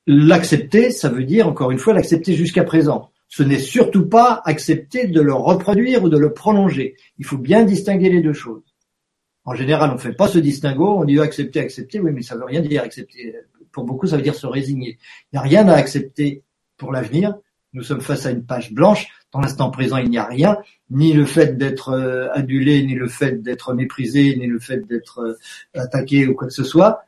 l'accepter, 0.05 0.91
ça 0.91 1.09
veut 1.09 1.23
dire 1.23 1.47
encore 1.47 1.71
une 1.71 1.79
fois 1.79 1.93
l'accepter 1.93 2.33
jusqu'à 2.33 2.63
présent. 2.63 3.11
Ce 3.27 3.43
n'est 3.43 3.59
surtout 3.59 4.07
pas 4.07 4.41
accepter 4.45 5.07
de 5.07 5.21
le 5.21 5.33
reproduire 5.33 6.03
ou 6.03 6.09
de 6.09 6.17
le 6.17 6.31
prolonger. 6.33 6.95
Il 7.17 7.25
faut 7.25 7.39
bien 7.39 7.63
distinguer 7.63 8.09
les 8.09 8.21
deux 8.21 8.33
choses. 8.33 8.75
En 9.45 9.55
général, 9.55 9.91
on 9.91 9.95
ne 9.95 9.99
fait 9.99 10.13
pas 10.13 10.27
ce 10.27 10.39
distinguo, 10.39 10.99
on 10.99 11.05
dit 11.05 11.19
accepter, 11.19 11.59
accepter, 11.59 11.99
oui, 11.99 12.11
mais 12.13 12.21
ça 12.21 12.35
veut 12.35 12.45
rien 12.45 12.61
dire 12.61 12.83
accepter. 12.83 13.35
Pour 13.75 13.83
beaucoup, 13.83 14.07
ça 14.07 14.15
veut 14.15 14.23
dire 14.23 14.35
se 14.35 14.47
résigner. 14.47 14.97
Il 15.33 15.35
n'y 15.35 15.39
a 15.39 15.41
rien 15.41 15.67
à 15.67 15.73
accepter 15.73 16.43
pour 16.77 16.93
l'avenir. 16.93 17.35
Nous 17.73 17.83
sommes 17.83 17.99
face 17.99 18.25
à 18.25 18.31
une 18.31 18.45
page 18.45 18.71
blanche. 18.71 19.09
Dans 19.33 19.41
l'instant 19.41 19.69
présent, 19.69 19.97
il 19.97 20.09
n'y 20.09 20.17
a 20.17 20.23
rien, 20.23 20.57
ni 20.89 21.11
le 21.11 21.25
fait 21.25 21.57
d'être 21.57 21.89
euh, 21.89 22.29
adulé, 22.31 22.85
ni 22.85 22.95
le 22.95 23.09
fait 23.09 23.41
d'être 23.41 23.73
méprisé, 23.73 24.37
ni 24.37 24.47
le 24.47 24.59
fait 24.59 24.87
d'être 24.87 25.19
euh, 25.19 25.33
attaqué 25.77 26.25
ou 26.25 26.35
quoi 26.35 26.47
que 26.47 26.53
ce 26.53 26.63
soit. 26.63 27.01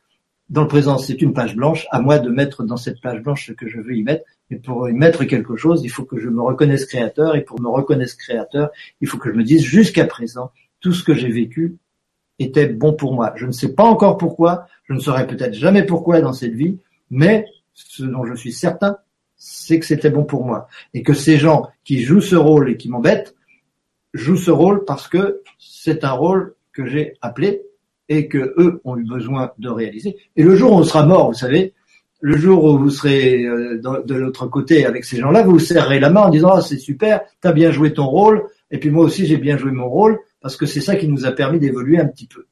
Dans 0.50 0.60
le 0.60 0.68
présent, 0.68 0.98
c'est 0.98 1.22
une 1.22 1.32
page 1.32 1.56
blanche. 1.56 1.86
À 1.90 2.02
moi 2.02 2.18
de 2.18 2.28
mettre 2.28 2.64
dans 2.64 2.76
cette 2.76 3.00
page 3.00 3.22
blanche 3.22 3.46
ce 3.46 3.52
que 3.52 3.66
je 3.66 3.80
veux 3.80 3.94
y 3.94 4.02
mettre. 4.02 4.26
Et 4.50 4.56
pour 4.56 4.90
y 4.90 4.92
mettre 4.92 5.24
quelque 5.24 5.56
chose, 5.56 5.80
il 5.84 5.88
faut 5.88 6.04
que 6.04 6.18
je 6.20 6.28
me 6.28 6.42
reconnaisse 6.42 6.84
créateur. 6.84 7.34
Et 7.34 7.44
pour 7.44 7.62
me 7.62 7.68
reconnaître 7.68 8.18
créateur, 8.18 8.68
il 9.00 9.08
faut 9.08 9.16
que 9.16 9.32
je 9.32 9.38
me 9.38 9.42
dise 9.42 9.62
jusqu'à 9.62 10.04
présent, 10.04 10.50
tout 10.80 10.92
ce 10.92 11.02
que 11.02 11.14
j'ai 11.14 11.30
vécu 11.30 11.78
était 12.38 12.66
bon 12.66 12.92
pour 12.92 13.14
moi. 13.14 13.32
Je 13.36 13.46
ne 13.46 13.52
sais 13.52 13.74
pas 13.74 13.84
encore 13.84 14.16
pourquoi, 14.16 14.66
je 14.84 14.92
ne 14.92 15.00
saurais 15.00 15.26
peut-être 15.26 15.54
jamais 15.54 15.84
pourquoi 15.84 16.20
dans 16.20 16.32
cette 16.32 16.54
vie, 16.54 16.78
mais 17.10 17.46
ce 17.74 18.04
dont 18.04 18.24
je 18.24 18.34
suis 18.34 18.52
certain, 18.52 18.98
c'est 19.36 19.78
que 19.78 19.86
c'était 19.86 20.10
bon 20.10 20.24
pour 20.24 20.44
moi. 20.44 20.68
Et 20.94 21.02
que 21.02 21.14
ces 21.14 21.36
gens 21.36 21.68
qui 21.84 22.02
jouent 22.02 22.20
ce 22.20 22.36
rôle 22.36 22.70
et 22.70 22.76
qui 22.76 22.88
m'embêtent, 22.88 23.34
jouent 24.14 24.36
ce 24.36 24.50
rôle 24.50 24.84
parce 24.84 25.06
que 25.08 25.42
c'est 25.58 26.04
un 26.04 26.12
rôle 26.12 26.54
que 26.72 26.86
j'ai 26.86 27.14
appelé 27.20 27.62
et 28.08 28.26
que 28.26 28.54
eux 28.58 28.80
ont 28.84 28.96
eu 28.96 29.04
besoin 29.04 29.52
de 29.58 29.68
réaliser. 29.68 30.16
Et 30.36 30.42
le 30.42 30.56
jour 30.56 30.72
où 30.72 30.76
on 30.76 30.82
sera 30.82 31.04
mort, 31.04 31.28
vous 31.28 31.38
savez, 31.38 31.74
Le 32.20 32.36
jour 32.36 32.64
où 32.64 32.78
vous 32.78 32.90
serez 32.90 33.44
euh, 33.44 33.80
de 33.80 34.14
l'autre 34.14 34.48
côté 34.48 34.84
avec 34.84 35.04
ces 35.04 35.18
gens-là, 35.18 35.44
vous 35.44 35.52
vous 35.52 35.58
serrez 35.60 36.00
la 36.00 36.10
main 36.10 36.22
en 36.22 36.30
disant 36.30 36.50
ah, 36.56 36.62
c'est 36.62 36.78
super, 36.78 37.20
t'as 37.40 37.52
bien 37.52 37.70
joué 37.70 37.92
ton 37.92 38.06
rôle, 38.06 38.42
et 38.72 38.78
puis 38.78 38.90
moi 38.90 39.04
aussi 39.04 39.24
j'ai 39.24 39.36
bien 39.36 39.56
joué 39.56 39.70
mon 39.70 39.88
rôle, 39.88 40.18
parce 40.40 40.56
que 40.56 40.66
c'est 40.66 40.80
ça 40.80 40.96
qui 40.96 41.08
nous 41.08 41.26
a 41.26 41.32
permis 41.32 41.58
d'évoluer 41.58 41.98
un 41.98 42.06
petit 42.06 42.26
peu. 42.26 42.46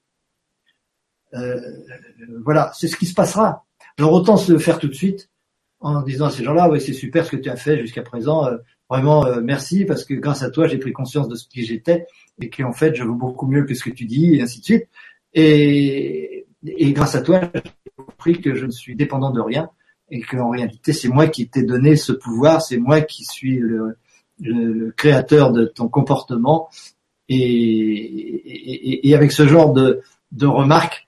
Euh, 1.34 1.60
voilà, 2.44 2.70
c'est 2.74 2.88
ce 2.88 2.96
qui 2.96 3.06
se 3.06 3.14
passera. 3.14 3.64
Alors 3.98 4.12
autant 4.12 4.36
se 4.36 4.52
le 4.52 4.58
faire 4.58 4.78
tout 4.78 4.88
de 4.88 4.94
suite 4.94 5.30
en 5.80 6.02
disant 6.02 6.26
à 6.26 6.30
ces 6.30 6.44
gens-là, 6.44 6.70
oui 6.70 6.80
c'est 6.80 6.92
super 6.92 7.24
ce 7.24 7.30
que 7.30 7.36
tu 7.36 7.50
as 7.50 7.56
fait 7.56 7.78
jusqu'à 7.80 8.02
présent, 8.02 8.46
euh, 8.46 8.56
vraiment 8.88 9.26
euh, 9.26 9.40
merci 9.42 9.84
parce 9.84 10.04
que 10.04 10.14
grâce 10.14 10.42
à 10.42 10.50
toi 10.50 10.66
j'ai 10.66 10.78
pris 10.78 10.92
conscience 10.92 11.28
de 11.28 11.34
ce 11.34 11.46
qui 11.48 11.64
j'étais 11.64 12.06
et 12.40 12.50
qu'en 12.50 12.72
fait 12.72 12.94
je 12.94 13.04
vaux 13.04 13.14
beaucoup 13.14 13.46
mieux 13.46 13.64
que 13.64 13.74
ce 13.74 13.84
que 13.84 13.90
tu 13.90 14.04
dis 14.04 14.34
et 14.34 14.42
ainsi 14.42 14.60
de 14.60 14.64
suite. 14.64 14.88
Et, 15.34 16.46
grâce 16.92 17.14
à 17.14 17.22
toi 17.22 17.40
j'ai 17.54 17.92
compris 17.96 18.40
que 18.40 18.54
je 18.54 18.64
ne 18.66 18.70
suis 18.70 18.96
dépendant 18.96 19.30
de 19.30 19.40
rien 19.40 19.70
et 20.10 20.20
qu'en 20.20 20.50
réalité 20.50 20.92
c'est 20.92 21.08
moi 21.08 21.28
qui 21.28 21.48
t'ai 21.48 21.62
donné 21.62 21.96
ce 21.96 22.12
pouvoir, 22.12 22.62
c'est 22.62 22.78
moi 22.78 23.00
qui 23.02 23.24
suis 23.24 23.58
le, 23.58 23.96
créateur 24.96 25.52
de 25.52 25.64
ton 25.64 25.88
comportement 25.88 26.68
et, 27.28 27.36
et, 27.36 29.08
et 29.08 29.14
avec 29.14 29.32
ce 29.32 29.46
genre 29.46 29.72
de, 29.72 30.02
de 30.32 30.46
remarques 30.46 31.06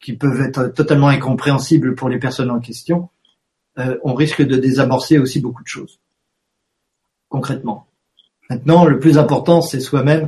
qui 0.00 0.14
peuvent 0.14 0.40
être 0.40 0.68
totalement 0.68 1.08
incompréhensibles 1.08 1.94
pour 1.94 2.08
les 2.08 2.18
personnes 2.18 2.50
en 2.50 2.60
question, 2.60 3.10
euh, 3.78 3.98
on 4.02 4.14
risque 4.14 4.42
de 4.42 4.56
désamorcer 4.56 5.18
aussi 5.18 5.40
beaucoup 5.40 5.62
de 5.62 5.68
choses, 5.68 6.00
concrètement. 7.28 7.86
Maintenant, 8.48 8.84
le 8.84 8.98
plus 8.98 9.18
important, 9.18 9.60
c'est 9.60 9.80
soi-même 9.80 10.26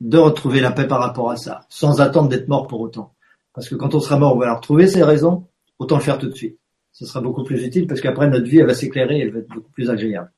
de 0.00 0.18
retrouver 0.18 0.60
la 0.60 0.70
paix 0.70 0.86
par 0.86 1.00
rapport 1.00 1.30
à 1.30 1.36
ça, 1.36 1.64
sans 1.68 2.00
attendre 2.00 2.28
d'être 2.28 2.48
mort 2.48 2.66
pour 2.66 2.80
autant. 2.80 3.14
Parce 3.54 3.68
que 3.68 3.74
quand 3.74 3.94
on 3.94 4.00
sera 4.00 4.18
mort, 4.18 4.36
on 4.36 4.38
va 4.38 4.54
retrouver 4.54 4.86
ces 4.86 5.02
raisons, 5.02 5.46
autant 5.78 5.96
le 5.96 6.02
faire 6.02 6.18
tout 6.18 6.28
de 6.28 6.34
suite. 6.34 6.58
Ce 6.92 7.06
sera 7.06 7.20
beaucoup 7.20 7.42
plus 7.42 7.64
utile 7.64 7.86
parce 7.86 8.00
qu'après 8.00 8.28
notre 8.28 8.46
vie, 8.46 8.58
elle 8.58 8.66
va 8.66 8.74
s'éclairer, 8.74 9.20
elle 9.20 9.32
va 9.32 9.38
être 9.38 9.48
beaucoup 9.48 9.70
plus 9.70 9.88
agréable. 9.88 10.30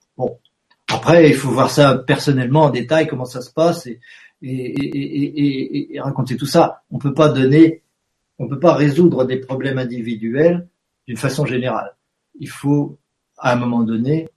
Après, 0.88 1.28
il 1.28 1.34
faut 1.34 1.50
voir 1.50 1.70
ça 1.70 1.98
personnellement 1.98 2.64
en 2.64 2.70
détail, 2.70 3.06
comment 3.06 3.24
ça 3.24 3.42
se 3.42 3.52
passe 3.52 3.86
et, 3.86 4.00
et, 4.42 5.94
et 5.94 6.00
raconter 6.00 6.36
tout 6.36 6.46
ça. 6.46 6.82
On 6.90 6.98
peut 6.98 7.14
pas 7.14 7.28
donner 7.28 7.82
on 8.38 8.48
peut 8.48 8.60
pas 8.60 8.74
résoudre 8.74 9.24
des 9.24 9.38
problèmes 9.38 9.78
individuels 9.78 10.68
d'une 11.06 11.16
façon 11.16 11.44
générale. 11.44 11.96
Il 12.38 12.48
faut, 12.48 12.98
à 13.36 13.52
un 13.52 13.56
moment 13.56 13.82
donné, 13.82 14.28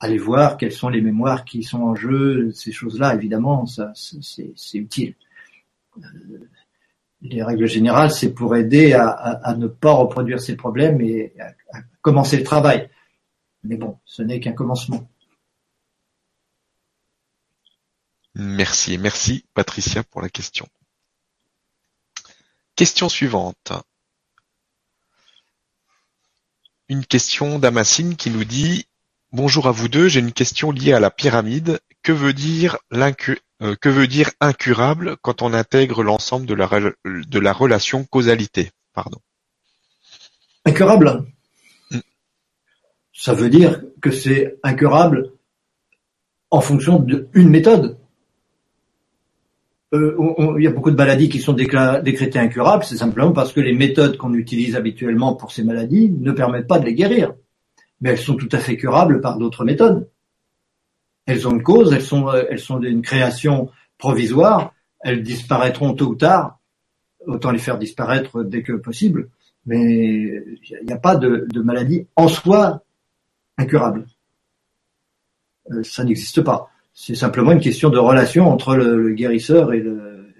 aller 0.00 0.18
voir 0.18 0.56
quelles 0.56 0.72
sont 0.72 0.88
les 0.88 1.00
mémoires 1.00 1.44
qui 1.44 1.62
sont 1.62 1.82
en 1.82 1.94
jeu, 1.94 2.50
ces 2.52 2.72
choses-là, 2.72 3.14
évidemment, 3.14 3.64
ça, 3.66 3.92
c'est 3.94 4.78
utile. 4.78 5.14
Euh, 5.98 6.02
les 7.22 7.42
règles 7.42 7.66
générales, 7.66 8.10
c'est 8.10 8.34
pour 8.34 8.54
aider 8.56 8.92
à, 8.92 9.54
ne 9.56 9.66
pas 9.66 9.92
reproduire 9.92 10.40
ces 10.40 10.56
problèmes 10.56 11.00
et 11.00 11.32
à, 11.72 11.78
commencer 12.02 12.36
le 12.36 12.44
travail. 12.44 12.90
Mais 13.62 13.76
bon, 13.76 13.96
ce 14.04 14.22
n'est 14.22 14.40
qu'un 14.40 14.52
commencement. 14.52 15.08
Merci, 18.34 18.98
merci 18.98 19.44
Patricia 19.54 20.02
pour 20.02 20.20
la 20.20 20.28
question. 20.28 20.66
Question 22.74 23.08
suivante. 23.08 23.72
Une 26.88 27.06
question 27.06 27.58
d'Amacine 27.58 28.16
qui 28.16 28.30
nous 28.30 28.44
dit 28.44 28.86
Bonjour 29.32 29.66
à 29.66 29.70
vous 29.70 29.88
deux, 29.88 30.08
j'ai 30.08 30.20
une 30.20 30.32
question 30.32 30.70
liée 30.70 30.92
à 30.92 31.00
la 31.00 31.10
pyramide. 31.10 31.80
Que 32.02 32.12
veut 32.12 32.32
dire, 32.32 32.76
euh, 32.92 33.74
que 33.80 33.88
veut 33.88 34.06
dire 34.06 34.30
incurable 34.40 35.16
quand 35.22 35.42
on 35.42 35.54
intègre 35.54 36.02
l'ensemble 36.02 36.46
de 36.46 36.54
la, 36.54 36.68
de 37.04 37.38
la 37.38 37.52
relation 37.52 38.04
causalité? 38.04 38.70
Pardon. 38.92 39.18
Incurable? 40.64 41.24
Mm. 41.90 42.00
Ça 43.12 43.34
veut 43.34 43.48
dire 43.48 43.82
que 44.00 44.10
c'est 44.10 44.58
incurable 44.62 45.32
en 46.50 46.60
fonction 46.60 46.98
d'une 46.98 47.48
méthode. 47.48 47.98
Euh, 49.94 50.56
il 50.58 50.64
y 50.64 50.66
a 50.66 50.72
beaucoup 50.72 50.90
de 50.90 50.96
maladies 50.96 51.28
qui 51.28 51.38
sont 51.38 51.52
décrétées 51.52 52.38
incurables, 52.38 52.84
c'est 52.84 52.96
simplement 52.96 53.32
parce 53.32 53.52
que 53.52 53.60
les 53.60 53.74
méthodes 53.74 54.16
qu'on 54.16 54.34
utilise 54.34 54.74
habituellement 54.74 55.34
pour 55.34 55.52
ces 55.52 55.62
maladies 55.62 56.10
ne 56.10 56.32
permettent 56.32 56.66
pas 56.66 56.80
de 56.80 56.84
les 56.84 56.94
guérir. 56.94 57.34
Mais 58.00 58.10
elles 58.10 58.18
sont 58.18 58.34
tout 58.34 58.48
à 58.50 58.58
fait 58.58 58.76
curables 58.76 59.20
par 59.20 59.38
d'autres 59.38 59.64
méthodes. 59.64 60.08
Elles 61.26 61.46
ont 61.46 61.52
une 61.52 61.62
cause, 61.62 61.92
elles 61.92 62.02
sont, 62.02 62.28
euh, 62.28 62.78
d'une 62.80 63.02
création 63.02 63.70
provisoire, 63.96 64.74
elles 65.00 65.22
disparaîtront 65.22 65.94
tôt 65.94 66.08
ou 66.08 66.14
tard, 66.16 66.58
autant 67.26 67.52
les 67.52 67.58
faire 67.58 67.78
disparaître 67.78 68.42
dès 68.42 68.62
que 68.62 68.72
possible, 68.72 69.30
mais 69.64 69.80
il 69.80 70.86
n'y 70.86 70.92
a, 70.92 70.98
pas 70.98 71.16
de, 71.16 71.46
de, 71.48 71.60
maladie 71.62 72.06
en 72.16 72.26
soi 72.26 72.82
incurable. 73.56 74.06
Euh, 75.70 75.84
ça 75.84 76.02
n'existe 76.02 76.42
pas. 76.42 76.68
C'est 76.94 77.16
simplement 77.16 77.50
une 77.50 77.60
question 77.60 77.90
de 77.90 77.98
relation 77.98 78.48
entre 78.48 78.76
le, 78.76 79.10
guérisseur 79.10 79.72
et 79.72 79.80
le, 79.80 80.32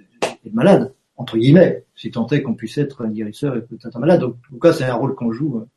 malade, 0.52 0.94
entre 1.16 1.36
guillemets, 1.36 1.84
si 1.96 2.12
tant 2.12 2.28
est 2.28 2.42
qu'on 2.42 2.54
puisse 2.54 2.78
être 2.78 3.04
un 3.04 3.10
guérisseur 3.10 3.56
et 3.56 3.62
peut-être 3.62 3.96
un 3.96 3.98
malade. 4.00 4.20
Donc, 4.20 4.36
en 4.36 4.54
tout 4.54 4.58
cas, 4.60 4.72
c'est 4.72 4.84
un 4.84 4.94
rôle 4.94 5.16
qu'on 5.16 5.32
joue 5.32 5.58
euh, 5.58 5.68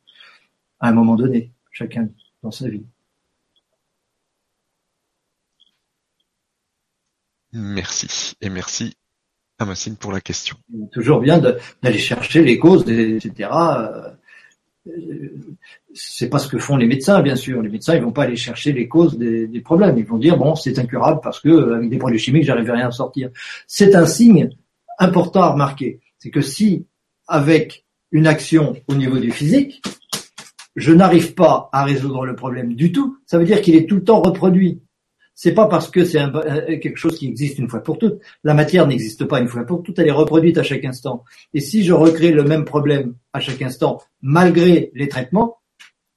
à 0.78 0.88
un 0.88 0.92
moment 0.92 1.16
donné, 1.16 1.50
chacun 1.72 2.08
dans 2.44 2.52
sa 2.52 2.68
vie. 2.68 2.84
Merci. 7.52 8.34
Et 8.40 8.48
merci 8.48 8.96
à 9.58 9.64
Massine 9.64 9.96
pour 9.96 10.12
la 10.12 10.20
question. 10.20 10.56
toujours 10.92 11.18
bien 11.18 11.38
d'aller 11.38 11.98
chercher 11.98 12.44
les 12.44 12.58
causes, 12.60 12.88
etc 12.88 13.48
c'est 15.94 16.28
pas 16.28 16.38
ce 16.38 16.48
que 16.48 16.58
font 16.58 16.76
les 16.76 16.86
médecins, 16.86 17.20
bien 17.22 17.36
sûr. 17.36 17.62
Les 17.62 17.68
médecins, 17.68 17.94
ils 17.94 18.02
vont 18.02 18.12
pas 18.12 18.24
aller 18.24 18.36
chercher 18.36 18.72
les 18.72 18.88
causes 18.88 19.18
des, 19.18 19.60
problèmes. 19.60 19.98
Ils 19.98 20.04
vont 20.04 20.18
dire 20.18 20.36
bon, 20.36 20.54
c'est 20.54 20.78
incurable 20.78 21.20
parce 21.22 21.40
que 21.40 21.74
avec 21.74 21.90
des 21.90 21.98
produits 21.98 22.18
chimiques, 22.18 22.44
j'arrive 22.44 22.70
rien 22.70 22.88
à 22.88 22.90
sortir. 22.90 23.30
C'est 23.66 23.94
un 23.94 24.06
signe 24.06 24.50
important 24.98 25.42
à 25.42 25.52
remarquer. 25.52 26.00
C'est 26.18 26.30
que 26.30 26.40
si 26.40 26.86
avec 27.26 27.84
une 28.10 28.26
action 28.26 28.76
au 28.88 28.94
niveau 28.94 29.18
du 29.18 29.30
physique, 29.30 29.82
je 30.76 30.92
n'arrive 30.92 31.34
pas 31.34 31.68
à 31.72 31.84
résoudre 31.84 32.24
le 32.24 32.36
problème 32.36 32.74
du 32.74 32.92
tout, 32.92 33.18
ça 33.26 33.38
veut 33.38 33.44
dire 33.44 33.60
qu'il 33.60 33.74
est 33.74 33.86
tout 33.86 33.96
le 33.96 34.04
temps 34.04 34.20
reproduit 34.20 34.80
c'est 35.40 35.54
pas 35.54 35.68
parce 35.68 35.88
que 35.88 36.04
c'est 36.04 36.18
quelque 36.80 36.96
chose 36.96 37.16
qui 37.16 37.28
existe 37.28 37.60
une 37.60 37.68
fois 37.68 37.80
pour 37.80 37.96
toutes. 37.96 38.20
La 38.42 38.54
matière 38.54 38.88
n'existe 38.88 39.24
pas 39.24 39.38
une 39.38 39.46
fois 39.46 39.62
pour 39.64 39.84
toutes, 39.84 39.96
elle 40.00 40.08
est 40.08 40.10
reproduite 40.10 40.58
à 40.58 40.64
chaque 40.64 40.84
instant. 40.84 41.22
Et 41.54 41.60
si 41.60 41.84
je 41.84 41.92
recrée 41.92 42.32
le 42.32 42.42
même 42.42 42.64
problème 42.64 43.14
à 43.32 43.38
chaque 43.38 43.62
instant, 43.62 44.02
malgré 44.20 44.90
les 44.96 45.08
traitements, 45.08 45.60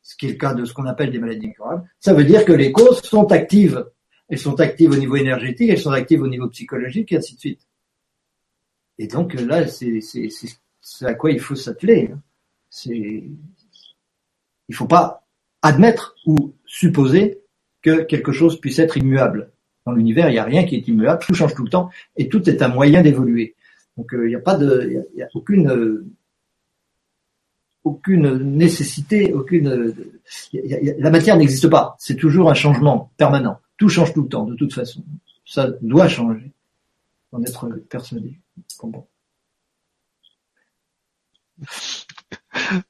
ce 0.01 0.15
qui 0.15 0.25
est 0.25 0.29
le 0.29 0.37
cas 0.37 0.55
de 0.55 0.65
ce 0.65 0.73
qu'on 0.73 0.87
appelle 0.87 1.11
des 1.11 1.19
maladies 1.19 1.49
incurables, 1.49 1.87
ça 1.99 2.15
veut 2.15 2.23
dire 2.23 2.45
que 2.45 2.51
les 2.51 2.71
causes 2.71 3.03
sont 3.03 3.31
actives. 3.31 3.85
Elles 4.27 4.39
sont 4.39 4.59
actives 4.59 4.89
au 4.89 4.95
niveau 4.95 5.17
énergétique, 5.17 5.69
elles 5.69 5.77
sont 5.77 5.91
actives 5.91 6.23
au 6.23 6.27
niveau 6.27 6.47
psychologique, 6.47 7.11
et 7.11 7.17
ainsi 7.17 7.35
de 7.35 7.39
suite. 7.39 7.67
Et 8.97 9.05
donc 9.05 9.35
là, 9.35 9.67
c'est 9.67 9.99
à 11.03 11.13
quoi 11.13 11.29
il 11.29 11.39
faut 11.39 11.55
s'atteler. 11.55 12.09
Hein. 12.11 12.19
Il 12.87 13.35
faut 14.73 14.87
pas 14.87 15.27
admettre 15.61 16.15
ou 16.25 16.55
supposer 16.65 17.40
que 17.81 18.01
quelque 18.03 18.31
chose 18.31 18.59
puisse 18.59 18.79
être 18.79 18.97
immuable. 18.97 19.51
Dans 19.85 19.93
l'univers, 19.93 20.29
il 20.29 20.33
n'y 20.33 20.39
a 20.39 20.43
rien 20.43 20.65
qui 20.65 20.75
est 20.75 20.87
immuable, 20.87 21.23
tout 21.25 21.33
change 21.33 21.55
tout 21.55 21.63
le 21.63 21.69
temps, 21.69 21.89
et 22.15 22.29
tout 22.29 22.47
est 22.49 22.61
un 22.61 22.67
moyen 22.67 23.01
d'évoluer. 23.01 23.55
Donc 23.97 24.13
euh, 24.13 24.25
il 24.25 24.29
n'y 24.29 24.35
a 24.35 24.39
pas 24.39 24.55
de, 24.55 25.05
il 25.13 25.19
y 25.19 25.23
a, 25.23 25.27
aucune 25.33 25.69
euh, 25.69 26.05
aucune 27.83 28.37
nécessité, 28.37 29.33
aucune. 29.33 29.95
la 30.53 31.09
matière 31.09 31.35
n'existe 31.37 31.67
pas. 31.67 31.95
C'est 31.99 32.15
toujours 32.15 32.49
un 32.49 32.53
changement 32.53 33.11
permanent. 33.17 33.59
Tout 33.77 33.89
change 33.89 34.13
tout 34.13 34.21
le 34.23 34.29
temps, 34.29 34.45
de 34.45 34.55
toute 34.55 34.73
façon. 34.73 35.03
Ça 35.45 35.71
doit 35.81 36.07
changer. 36.07 36.51
En 37.31 37.41
être 37.43 37.69
persuadé. 37.89 38.39
Bon. 38.83 39.07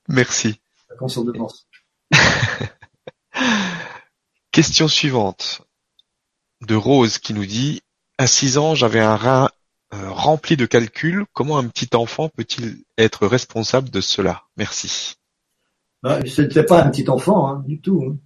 Merci. 0.08 0.60
La 0.90 0.96
de 0.96 1.32
pense. 1.32 1.68
Question 4.62 4.88
suivante 4.88 5.64
de 6.62 6.76
Rose 6.76 7.18
qui 7.18 7.34
nous 7.34 7.48
dit 7.48 7.82
à 8.20 8.28
6 8.28 8.60
ans 8.60 8.76
j'avais 8.76 9.00
un 9.00 9.16
rein 9.16 9.50
euh, 9.92 10.12
rempli 10.12 10.56
de 10.56 10.68
calculs. 10.68 11.26
Comment 11.34 11.58
un 11.58 11.68
petit 11.68 11.90
enfant 11.96 12.30
peut-il 12.30 12.84
être 12.96 13.26
responsable 13.26 13.90
de 13.90 14.02
cela? 14.02 14.44
Merci. 14.58 15.16
Bah, 16.04 16.20
ce 16.28 16.44
n'était 16.44 16.62
pas 16.62 16.84
un 16.84 16.92
petit 16.92 17.10
enfant 17.10 17.48
hein, 17.48 17.64
du 17.66 17.82
tout. 17.82 18.04
Hein. 18.06 18.18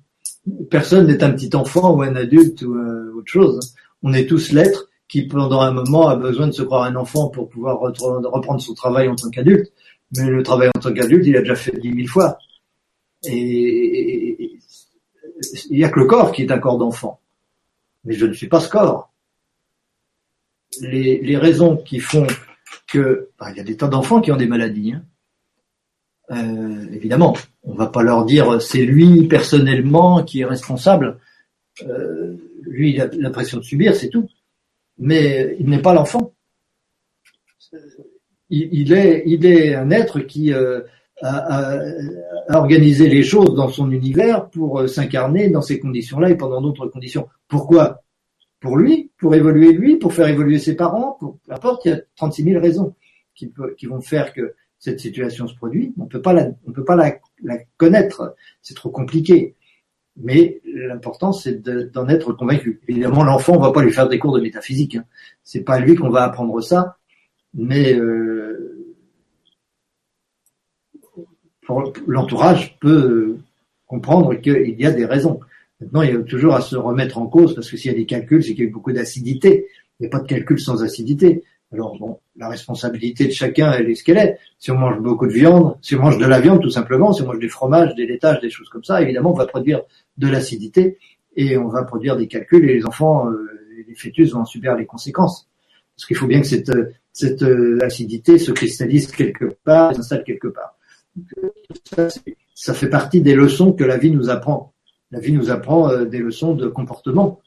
Personne 0.69 1.07
n'est 1.07 1.23
un 1.23 1.31
petit 1.31 1.55
enfant 1.55 1.93
ou 1.93 2.01
un 2.01 2.17
adulte 2.17 2.63
ou 2.63 2.75
euh, 2.75 3.13
autre 3.15 3.31
chose. 3.31 3.73
On 4.03 4.11
est 4.11 4.25
tous 4.25 4.51
l'être 4.51 4.89
qui 5.07 5.27
pendant 5.27 5.61
un 5.61 5.71
moment 5.71 6.09
a 6.09 6.17
besoin 6.17 6.47
de 6.47 6.51
se 6.51 6.63
croire 6.63 6.83
un 6.83 6.97
enfant 6.97 7.29
pour 7.29 7.47
pouvoir 7.47 7.79
reprendre 7.79 8.59
son 8.59 8.73
travail 8.73 9.07
en 9.07 9.15
tant 9.15 9.29
qu'adulte. 9.29 9.71
Mais 10.17 10.27
le 10.27 10.43
travail 10.43 10.67
en 10.75 10.81
tant 10.81 10.91
qu'adulte, 10.91 11.25
il 11.27 11.37
a 11.37 11.39
déjà 11.39 11.55
fait 11.55 11.79
dix 11.79 11.93
mille 11.93 12.09
fois. 12.09 12.39
Et, 13.23 14.24
il 15.69 15.77
n'y 15.77 15.83
a 15.83 15.89
que 15.89 15.99
le 15.99 16.05
corps 16.05 16.31
qui 16.31 16.43
est 16.43 16.51
un 16.51 16.59
corps 16.59 16.77
d'enfant. 16.77 17.19
Mais 18.03 18.13
je 18.13 18.25
ne 18.25 18.33
suis 18.33 18.47
pas 18.47 18.59
ce 18.59 18.69
corps. 18.69 19.11
Les, 20.81 21.37
raisons 21.37 21.77
qui 21.77 21.99
font 21.99 22.27
que, 22.87 23.29
bah, 23.39 23.49
il 23.51 23.57
y 23.57 23.59
a 23.59 23.63
des 23.63 23.77
tas 23.77 23.87
d'enfants 23.87 24.21
qui 24.21 24.31
ont 24.31 24.37
des 24.37 24.47
maladies. 24.47 24.93
Hein. 24.93 25.03
Euh, 26.31 26.87
évidemment, 26.91 27.37
on 27.63 27.73
va 27.73 27.87
pas 27.87 28.01
leur 28.03 28.25
dire 28.25 28.61
c'est 28.61 28.83
lui 28.83 29.27
personnellement 29.27 30.23
qui 30.23 30.41
est 30.41 30.45
responsable. 30.45 31.19
Euh, 31.83 32.35
lui, 32.61 32.93
il 32.93 33.01
a 33.01 33.07
l'impression 33.07 33.57
de 33.57 33.63
subir, 33.63 33.95
c'est 33.95 34.09
tout. 34.09 34.27
Mais 34.97 35.55
il 35.59 35.69
n'est 35.69 35.81
pas 35.81 35.93
l'enfant. 35.93 36.33
Il, 38.49 38.93
est, 38.93 39.23
il 39.25 39.45
est 39.45 39.75
un 39.75 39.91
être 39.91 40.19
qui 40.19 40.53
euh, 40.53 40.81
a, 41.21 41.77
a, 42.49 42.59
organisé 42.59 43.07
les 43.07 43.23
choses 43.23 43.55
dans 43.55 43.69
son 43.69 43.91
univers 43.91 44.49
pour 44.49 44.79
euh, 44.79 44.87
s'incarner 44.87 45.49
dans 45.49 45.61
ces 45.61 45.79
conditions-là 45.79 46.29
et 46.29 46.35
pendant 46.35 46.61
d'autres 46.61 46.87
conditions. 46.87 47.27
Pourquoi? 47.47 48.01
Pour 48.59 48.77
lui, 48.77 49.11
pour 49.17 49.35
évoluer 49.35 49.73
lui, 49.73 49.97
pour 49.97 50.13
faire 50.13 50.27
évoluer 50.27 50.59
ses 50.59 50.75
parents, 50.75 51.17
pour 51.19 51.37
peu 51.39 51.53
importe, 51.53 51.85
il 51.85 51.89
y 51.89 51.93
a 51.93 52.01
36 52.15 52.43
000 52.43 52.61
raisons 52.61 52.95
qui, 53.35 53.51
vont 53.85 54.01
faire 54.01 54.33
que 54.33 54.55
cette 54.79 54.99
situation 54.99 55.47
se 55.47 55.55
produit. 55.55 55.93
On 55.99 56.05
peut 56.05 56.21
pas 56.21 56.33
la, 56.33 56.49
on 56.67 56.71
peut 56.71 56.85
pas 56.85 56.95
la, 56.95 57.17
la 57.43 57.57
connaître, 57.77 58.35
c'est 58.61 58.73
trop 58.73 58.89
compliqué. 58.89 59.55
Mais 60.17 60.61
l'important, 60.63 61.33
c'est 61.33 61.61
d'en 61.61 62.07
être 62.07 62.31
convaincu. 62.33 62.81
Évidemment, 62.87 63.23
l'enfant, 63.23 63.57
on 63.57 63.59
va 63.59 63.73
pas 63.73 63.83
lui 63.83 63.91
faire 63.91 64.07
des 64.07 64.17
cours 64.17 64.33
de 64.33 64.41
métaphysique. 64.41 64.95
Hein. 64.95 65.05
C'est 65.43 65.61
pas 65.61 65.79
lui 65.79 65.95
qu'on 65.95 66.09
va 66.09 66.23
apprendre 66.23 66.61
ça, 66.61 66.97
mais 67.53 67.93
euh, 67.93 68.74
l'entourage 72.07 72.77
peut 72.79 73.37
comprendre 73.87 74.35
qu'il 74.35 74.79
y 74.79 74.85
a 74.85 74.91
des 74.91 75.05
raisons. 75.05 75.39
Maintenant, 75.81 76.01
il 76.03 76.13
y 76.13 76.15
a 76.15 76.19
toujours 76.19 76.55
à 76.55 76.61
se 76.61 76.75
remettre 76.75 77.17
en 77.17 77.27
cause 77.27 77.53
parce 77.53 77.69
que 77.69 77.77
s'il 77.77 77.91
y 77.91 77.93
a 77.93 77.97
des 77.97 78.05
calculs, 78.05 78.43
c'est 78.43 78.53
qu'il 78.53 78.65
y 78.65 78.67
a 78.67 78.71
beaucoup 78.71 78.91
d'acidité. 78.91 79.67
Il 79.99 80.03
n'y 80.03 80.07
a 80.07 80.09
pas 80.09 80.19
de 80.19 80.27
calcul 80.27 80.59
sans 80.59 80.83
acidité. 80.83 81.43
Alors 81.71 81.97
bon, 81.97 82.19
la 82.37 82.47
responsabilité 82.47 83.25
de 83.25 83.31
chacun, 83.31 83.73
elle 83.73 83.89
est 83.89 83.95
ce 83.95 84.03
qu'elle 84.03 84.17
est. 84.17 84.37
Si 84.59 84.71
on 84.71 84.77
mange 84.77 84.99
beaucoup 84.99 85.27
de 85.27 85.33
viande, 85.33 85.77
si 85.81 85.95
on 85.95 85.99
mange 85.99 86.17
de 86.17 86.25
la 86.25 86.39
viande 86.39 86.61
tout 86.61 86.69
simplement, 86.69 87.11
si 87.11 87.21
on 87.21 87.25
mange 87.25 87.39
du 87.39 87.49
fromage, 87.49 87.95
des 87.95 88.05
laitages, 88.05 88.39
des 88.39 88.49
choses 88.49 88.69
comme 88.69 88.83
ça, 88.83 89.01
évidemment, 89.01 89.31
on 89.31 89.37
va 89.37 89.45
produire 89.45 89.81
de 90.17 90.27
l'acidité 90.27 90.97
et 91.35 91.57
on 91.57 91.67
va 91.67 91.83
produire 91.83 92.15
des 92.15 92.27
calculs 92.27 92.69
et 92.69 92.73
les 92.75 92.85
enfants, 92.85 93.29
euh, 93.29 93.49
les 93.87 93.95
fœtus 93.95 94.31
vont 94.31 94.41
en 94.41 94.45
subir 94.45 94.75
les 94.75 94.85
conséquences. 94.85 95.49
Parce 95.95 96.05
qu'il 96.05 96.15
faut 96.15 96.27
bien 96.27 96.41
que 96.41 96.47
cette, 96.47 96.71
cette 97.11 97.43
euh, 97.43 97.79
acidité 97.81 98.37
se 98.37 98.51
cristallise 98.51 99.07
quelque 99.07 99.55
part, 99.63 99.95
s'installe 99.95 100.23
quelque 100.23 100.47
part. 100.47 100.74
Ça, 102.53 102.73
fait 102.73 102.89
partie 102.89 103.21
des 103.21 103.35
leçons 103.35 103.73
que 103.73 103.83
la 103.83 103.97
vie 103.97 104.11
nous 104.11 104.29
apprend. 104.29 104.73
La 105.11 105.19
vie 105.19 105.33
nous 105.33 105.49
apprend 105.49 105.89
euh, 105.89 106.05
des 106.05 106.19
leçons 106.19 106.55
de 106.55 106.67
comportement 106.67 107.41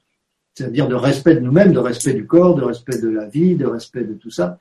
c'est-à-dire 0.58 0.88
de 0.88 0.96
respect 0.96 1.36
de 1.36 1.40
nous-mêmes, 1.40 1.72
de 1.72 1.78
respect 1.78 2.14
du 2.14 2.26
corps, 2.26 2.56
de 2.56 2.64
respect 2.64 2.98
de 3.00 3.08
la 3.08 3.26
vie, 3.26 3.54
de 3.54 3.64
respect 3.64 4.02
de 4.02 4.14
tout 4.14 4.30
ça. 4.30 4.58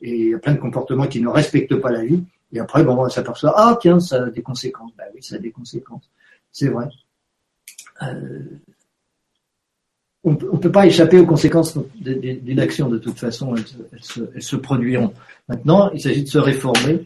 Et 0.00 0.16
il 0.16 0.30
y 0.30 0.34
a 0.34 0.38
plein 0.38 0.54
de 0.54 0.58
comportements 0.58 1.06
qui 1.06 1.20
ne 1.20 1.28
respectent 1.28 1.76
pas 1.76 1.90
la 1.90 2.02
vie. 2.02 2.24
Et 2.50 2.60
après, 2.60 2.82
bon, 2.82 2.96
on 2.96 3.08
s'aperçoit, 3.10 3.52
ah 3.54 3.76
tiens, 3.78 4.00
ça 4.00 4.24
a 4.24 4.30
des 4.30 4.40
conséquences. 4.40 4.92
Ben 4.96 5.04
oui, 5.14 5.22
ça 5.22 5.36
a 5.36 5.38
des 5.38 5.50
conséquences. 5.50 6.08
C'est 6.50 6.68
vrai. 6.68 6.86
Euh, 8.02 8.40
on 10.24 10.30
ne 10.30 10.36
peut 10.36 10.72
pas 10.72 10.86
échapper 10.86 11.18
aux 11.18 11.26
conséquences 11.26 11.76
d'une 11.96 12.60
action 12.60 12.88
de 12.88 12.96
toute 12.96 13.18
façon, 13.18 13.54
elles 13.54 14.42
se, 14.42 14.56
produiront. 14.56 15.12
Maintenant, 15.48 15.90
il 15.92 16.00
s'agit 16.00 16.22
de 16.22 16.28
se 16.28 16.38
réformer 16.38 17.04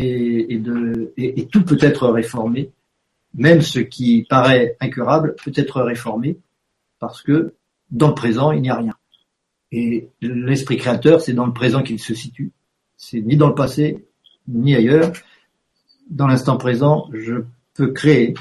et, 0.00 1.48
tout 1.50 1.64
peut 1.64 1.78
être 1.80 2.08
réformé, 2.08 2.70
même 3.34 3.62
ce 3.62 3.80
qui 3.80 4.24
paraît 4.28 4.76
incurable 4.80 5.34
peut 5.44 5.52
être 5.54 5.82
réformé 5.82 6.38
parce 6.98 7.22
que 7.22 7.54
dans 7.90 8.08
le 8.08 8.14
présent, 8.14 8.52
il 8.52 8.62
n'y 8.62 8.70
a 8.70 8.76
rien. 8.76 8.94
Et 9.72 10.08
l'esprit 10.20 10.76
créateur, 10.76 11.20
c'est 11.20 11.32
dans 11.32 11.46
le 11.46 11.52
présent 11.52 11.82
qu'il 11.82 11.98
se 11.98 12.14
situe. 12.14 12.52
C'est 12.96 13.20
ni 13.20 13.36
dans 13.36 13.48
le 13.48 13.54
passé, 13.54 14.06
ni 14.46 14.74
ailleurs. 14.74 15.12
Dans 16.10 16.26
l'instant 16.26 16.56
présent, 16.56 17.08
je 17.12 17.34
peux 17.74 17.92
créer, 17.92 18.34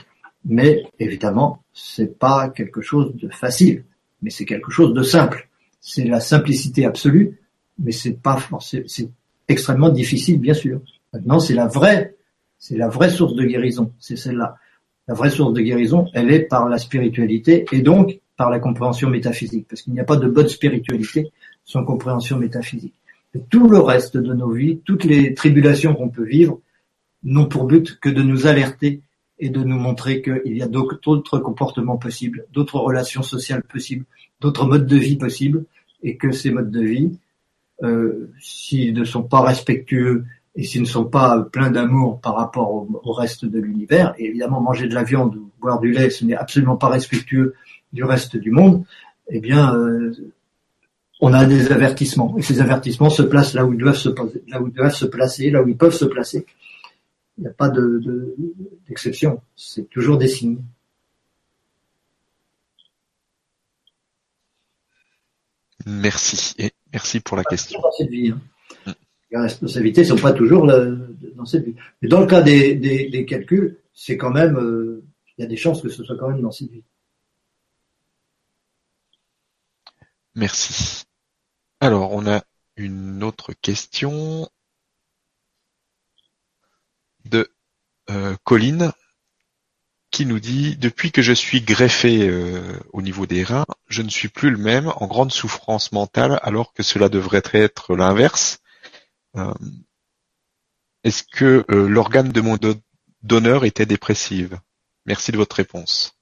mais 0.45 0.83
évidemment, 0.99 1.63
c'est 1.73 2.17
pas 2.17 2.49
quelque 2.49 2.81
chose 2.81 3.15
de 3.15 3.29
facile, 3.29 3.83
mais 4.21 4.29
c'est 4.29 4.45
quelque 4.45 4.71
chose 4.71 4.93
de 4.93 5.03
simple. 5.03 5.49
C'est 5.81 6.05
la 6.05 6.19
simplicité 6.19 6.85
absolue, 6.85 7.39
mais 7.77 7.91
c'est 7.91 8.13
pas 8.21 8.39
c'est 8.59 9.09
extrêmement 9.47 9.89
difficile, 9.89 10.39
bien 10.39 10.53
sûr. 10.53 10.81
Maintenant, 11.17 11.39
c'est 11.39 11.55
la 11.55 11.65
vraie, 11.65 12.15
c'est 12.59 12.77
la 12.77 12.89
vraie 12.89 13.09
source 13.09 13.33
de 13.33 13.43
guérison, 13.43 13.91
c'est 13.97 14.15
celle-là. 14.15 14.57
La 15.07 15.15
vraie 15.15 15.31
source 15.31 15.51
de 15.53 15.61
guérison, 15.61 16.05
elle 16.13 16.31
est 16.31 16.41
par 16.41 16.69
la 16.69 16.77
spiritualité 16.77 17.65
et 17.71 17.81
donc 17.81 18.19
par 18.37 18.51
la 18.51 18.59
compréhension 18.59 19.09
métaphysique, 19.09 19.65
parce 19.67 19.81
qu'il 19.81 19.93
n'y 19.93 19.99
a 19.99 20.03
pas 20.03 20.17
de 20.17 20.27
bonne 20.27 20.47
spiritualité 20.47 21.31
sans 21.65 21.83
compréhension 21.83 22.37
métaphysique. 22.37 22.93
Tout 23.49 23.67
le 23.67 23.79
reste 23.79 24.15
de 24.15 24.31
nos 24.33 24.51
vies, 24.51 24.79
toutes 24.85 25.05
les 25.05 25.33
tribulations 25.33 25.95
qu'on 25.95 26.09
peut 26.09 26.23
vivre, 26.25 26.59
n'ont 27.23 27.47
pour 27.47 27.65
but 27.65 27.99
que 27.99 28.09
de 28.09 28.21
nous 28.21 28.45
alerter 28.45 29.01
et 29.39 29.49
de 29.49 29.63
nous 29.63 29.79
montrer 29.79 30.21
qu'il 30.21 30.55
y 30.55 30.61
a 30.61 30.67
d'autres 30.67 31.39
comportements 31.39 31.97
possibles, 31.97 32.45
d'autres 32.53 32.79
relations 32.79 33.23
sociales 33.23 33.63
possibles, 33.63 34.05
d'autres 34.39 34.67
modes 34.67 34.85
de 34.85 34.97
vie 34.97 35.17
possibles, 35.17 35.65
et 36.03 36.15
que 36.15 36.31
ces 36.31 36.51
modes 36.51 36.69
de 36.69 36.81
vie, 36.81 37.17
euh, 37.81 38.29
s'ils 38.39 38.93
ne 38.93 39.03
sont 39.03 39.23
pas 39.23 39.41
respectueux 39.41 40.25
et 40.57 40.63
s'ils 40.63 40.81
ne 40.81 40.87
sont 40.87 41.05
pas 41.05 41.39
pleins 41.51 41.69
d'amour 41.69 42.19
par 42.19 42.35
rapport 42.35 42.73
au, 42.73 43.01
au, 43.03 43.13
reste 43.13 43.45
de 43.45 43.59
l'univers, 43.59 44.15
et 44.17 44.25
évidemment 44.25 44.59
manger 44.59 44.87
de 44.87 44.95
la 44.95 45.03
viande 45.03 45.35
ou 45.35 45.51
boire 45.61 45.79
du 45.79 45.91
lait, 45.91 46.09
ce 46.09 46.25
n'est 46.25 46.35
absolument 46.35 46.75
pas 46.75 46.89
respectueux 46.89 47.53
du 47.93 48.03
reste 48.03 48.35
du 48.35 48.49
monde, 48.49 48.83
eh 49.29 49.39
bien, 49.39 49.75
euh, 49.75 50.11
on 51.19 51.31
a 51.33 51.45
des 51.45 51.71
avertissements. 51.71 52.35
Et 52.37 52.41
ces 52.41 52.59
avertissements 52.59 53.11
se 53.11 53.21
placent 53.21 53.53
là 53.53 53.65
où 53.65 53.73
ils 53.73 53.79
doivent 53.79 53.97
se, 53.97 54.09
là 54.49 54.61
où 54.61 54.67
ils 54.67 54.73
doivent 54.73 54.95
se 54.95 55.05
placer, 55.05 55.51
là 55.51 55.61
où 55.61 55.67
ils 55.67 55.77
peuvent 55.77 55.95
se 55.95 56.05
placer. 56.05 56.45
Il 57.37 57.41
n'y 57.41 57.47
a 57.47 57.53
pas 57.53 57.69
d'exception. 57.69 59.35
De, 59.35 59.39
C'est 59.55 59.89
toujours 59.89 60.17
des 60.17 60.27
signes. 60.27 60.61
Merci. 65.85 66.55
Et 66.57 66.71
merci 66.91 67.19
pour 67.19 67.37
la 67.37 67.43
question. 67.43 67.79
Cette 67.95 68.09
vie, 68.09 68.31
hein. 68.31 68.93
Les 69.31 69.37
responsabilités 69.37 70.01
ne 70.01 70.07
sont 70.07 70.17
pas 70.17 70.33
toujours 70.33 70.65
dans 70.65 71.45
cette 71.45 71.65
vie. 71.65 71.75
Mais 72.01 72.07
dans 72.07 72.21
le 72.21 72.27
cas 72.27 72.41
des, 72.41 72.75
des, 72.75 73.25
calculs, 73.25 73.77
c'est 73.93 74.17
quand 74.17 74.31
même, 74.31 74.57
euh, 74.57 75.03
il 75.37 75.41
y 75.41 75.45
a 75.45 75.47
des 75.47 75.57
chances 75.57 75.81
que 75.81 75.89
ce 75.89 76.03
soit 76.03 76.17
quand 76.17 76.29
même 76.29 76.41
dans 76.41 76.51
cette 76.51 76.71
vie. 76.71 76.83
Merci. 80.35 81.03
Alors, 81.79 82.13
on 82.13 82.25
a 82.27 82.43
une 82.75 83.23
autre 83.23 83.53
question 83.53 84.49
de 87.25 87.49
euh, 88.09 88.35
Colline 88.43 88.91
qui 90.11 90.25
nous 90.25 90.39
dit 90.39 90.77
depuis 90.77 91.11
que 91.11 91.21
je 91.21 91.33
suis 91.33 91.61
greffé 91.61 92.29
euh, 92.29 92.61
au 92.93 93.01
niveau 93.01 93.25
des 93.25 93.43
reins, 93.43 93.65
je 93.87 94.01
ne 94.01 94.09
suis 94.09 94.29
plus 94.29 94.49
le 94.49 94.57
même, 94.57 94.91
en 94.95 95.07
grande 95.07 95.31
souffrance 95.31 95.91
mentale, 95.91 96.39
alors 96.43 96.73
que 96.73 96.83
cela 96.83 97.09
devrait 97.09 97.43
être 97.53 97.95
l'inverse. 97.95 98.59
Euh, 99.37 99.53
est-ce 101.03 101.23
que 101.23 101.63
l'organe 101.69 102.31
de 102.31 102.41
mon 102.41 102.57
donneur 103.23 103.65
était 103.65 103.85
dépressive? 103.85 104.59
Merci 105.05 105.31
de 105.31 105.37
votre 105.37 105.55
réponse. 105.55 106.17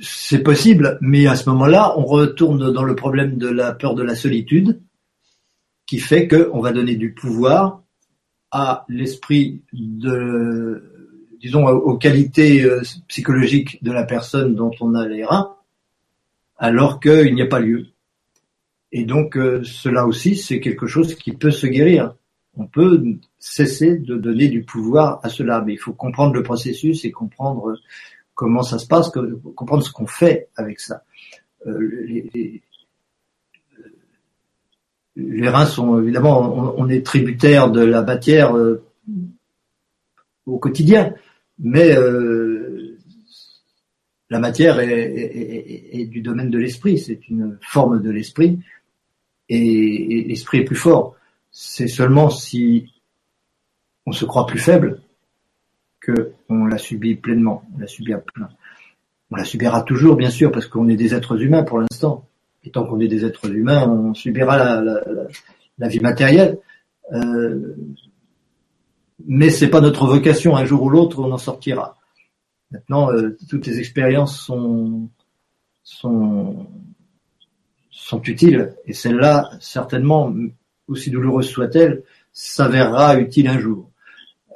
C'est 0.00 0.42
possible, 0.42 0.98
mais 1.00 1.26
à 1.26 1.36
ce 1.36 1.48
moment-là, 1.50 1.98
on 1.98 2.04
retourne 2.04 2.72
dans 2.72 2.84
le 2.84 2.94
problème 2.94 3.36
de 3.36 3.48
la 3.48 3.72
peur 3.72 3.94
de 3.94 4.02
la 4.02 4.14
solitude, 4.14 4.80
qui 5.86 5.98
fait 5.98 6.28
qu'on 6.28 6.60
va 6.60 6.72
donner 6.72 6.96
du 6.96 7.12
pouvoir 7.12 7.82
à 8.50 8.86
l'esprit 8.88 9.62
de, 9.72 10.82
disons, 11.40 11.66
aux 11.66 11.98
qualités 11.98 12.62
euh, 12.62 12.82
psychologiques 13.08 13.82
de 13.82 13.92
la 13.92 14.04
personne 14.04 14.54
dont 14.54 14.70
on 14.80 14.94
a 14.94 15.06
les 15.06 15.24
reins, 15.24 15.54
alors 16.56 17.00
qu'il 17.00 17.34
n'y 17.34 17.42
a 17.42 17.46
pas 17.46 17.60
lieu. 17.60 17.88
Et 18.96 19.04
donc, 19.04 19.36
euh, 19.36 19.60
cela 19.64 20.06
aussi, 20.06 20.36
c'est 20.36 20.60
quelque 20.60 20.86
chose 20.86 21.16
qui 21.16 21.32
peut 21.32 21.50
se 21.50 21.66
guérir. 21.66 22.14
On 22.56 22.68
peut 22.68 23.02
cesser 23.40 23.98
de 23.98 24.16
donner 24.16 24.46
du 24.46 24.62
pouvoir 24.62 25.18
à 25.24 25.28
cela, 25.28 25.60
mais 25.66 25.72
il 25.72 25.78
faut 25.78 25.92
comprendre 25.92 26.32
le 26.32 26.44
processus 26.44 27.04
et 27.04 27.10
comprendre 27.10 27.74
comment 28.36 28.62
ça 28.62 28.78
se 28.78 28.86
passe, 28.86 29.10
comprendre 29.10 29.82
ce 29.82 29.90
qu'on 29.90 30.06
fait 30.06 30.48
avec 30.54 30.78
ça. 30.78 31.02
Euh, 31.66 32.30
les, 35.16 35.48
reins 35.48 35.66
sont 35.66 36.00
évidemment, 36.00 36.76
on, 36.78 36.88
est 36.88 37.04
tributaire 37.04 37.72
de 37.72 37.80
la 37.80 38.02
matière 38.02 38.56
euh, 38.56 38.84
au 40.46 40.58
quotidien, 40.60 41.14
mais 41.58 41.96
euh, 41.96 42.96
la 44.30 44.38
matière 44.38 44.78
est, 44.78 46.06
du 46.06 46.22
domaine 46.22 46.50
de 46.50 46.58
l'esprit, 46.58 46.98
c'est 46.98 47.28
une 47.28 47.58
forme 47.60 48.00
de 48.00 48.10
l'esprit, 48.10 48.60
et 49.48 50.24
l'esprit 50.26 50.58
est 50.58 50.64
plus 50.64 50.76
fort. 50.76 51.16
C'est 51.50 51.88
seulement 51.88 52.30
si 52.30 52.92
on 54.06 54.12
se 54.12 54.24
croit 54.24 54.46
plus 54.46 54.58
faible 54.58 55.00
qu'on 56.04 56.66
l'a 56.66 56.78
subi 56.78 57.14
pleinement, 57.14 57.64
on 57.74 57.78
l'a 57.78 57.86
subi 57.86 58.12
à 58.12 58.18
plein. 58.18 58.48
On 59.30 59.36
la 59.36 59.44
subira 59.44 59.82
toujours, 59.82 60.16
bien 60.16 60.30
sûr, 60.30 60.52
parce 60.52 60.66
qu'on 60.66 60.88
est 60.88 60.96
des 60.96 61.14
êtres 61.14 61.40
humains 61.40 61.62
pour 61.62 61.80
l'instant. 61.80 62.26
Et 62.62 62.70
tant 62.70 62.84
qu'on 62.84 63.00
est 63.00 63.08
des 63.08 63.24
êtres 63.24 63.50
humains, 63.50 63.88
on 63.88 64.14
subira 64.14 64.82
la, 65.78 65.88
vie 65.88 66.00
matérielle. 66.00 66.58
Euh, 67.12 67.74
mais 69.26 69.50
c'est 69.50 69.68
pas 69.68 69.80
notre 69.80 70.06
vocation. 70.06 70.56
Un 70.56 70.64
jour 70.64 70.82
ou 70.82 70.90
l'autre, 70.90 71.20
on 71.20 71.32
en 71.32 71.38
sortira. 71.38 71.96
Maintenant, 72.70 73.10
euh, 73.12 73.36
toutes 73.48 73.66
les 73.66 73.78
expériences 73.78 74.38
sont 74.38 75.08
sont 75.84 76.66
sont 77.94 78.20
utiles 78.22 78.74
et 78.86 78.92
celle-là, 78.92 79.50
certainement, 79.60 80.34
aussi 80.88 81.10
douloureuse 81.10 81.48
soit-elle, 81.48 82.02
s'avérera 82.32 83.18
utile 83.18 83.48
un 83.48 83.58
jour 83.58 83.90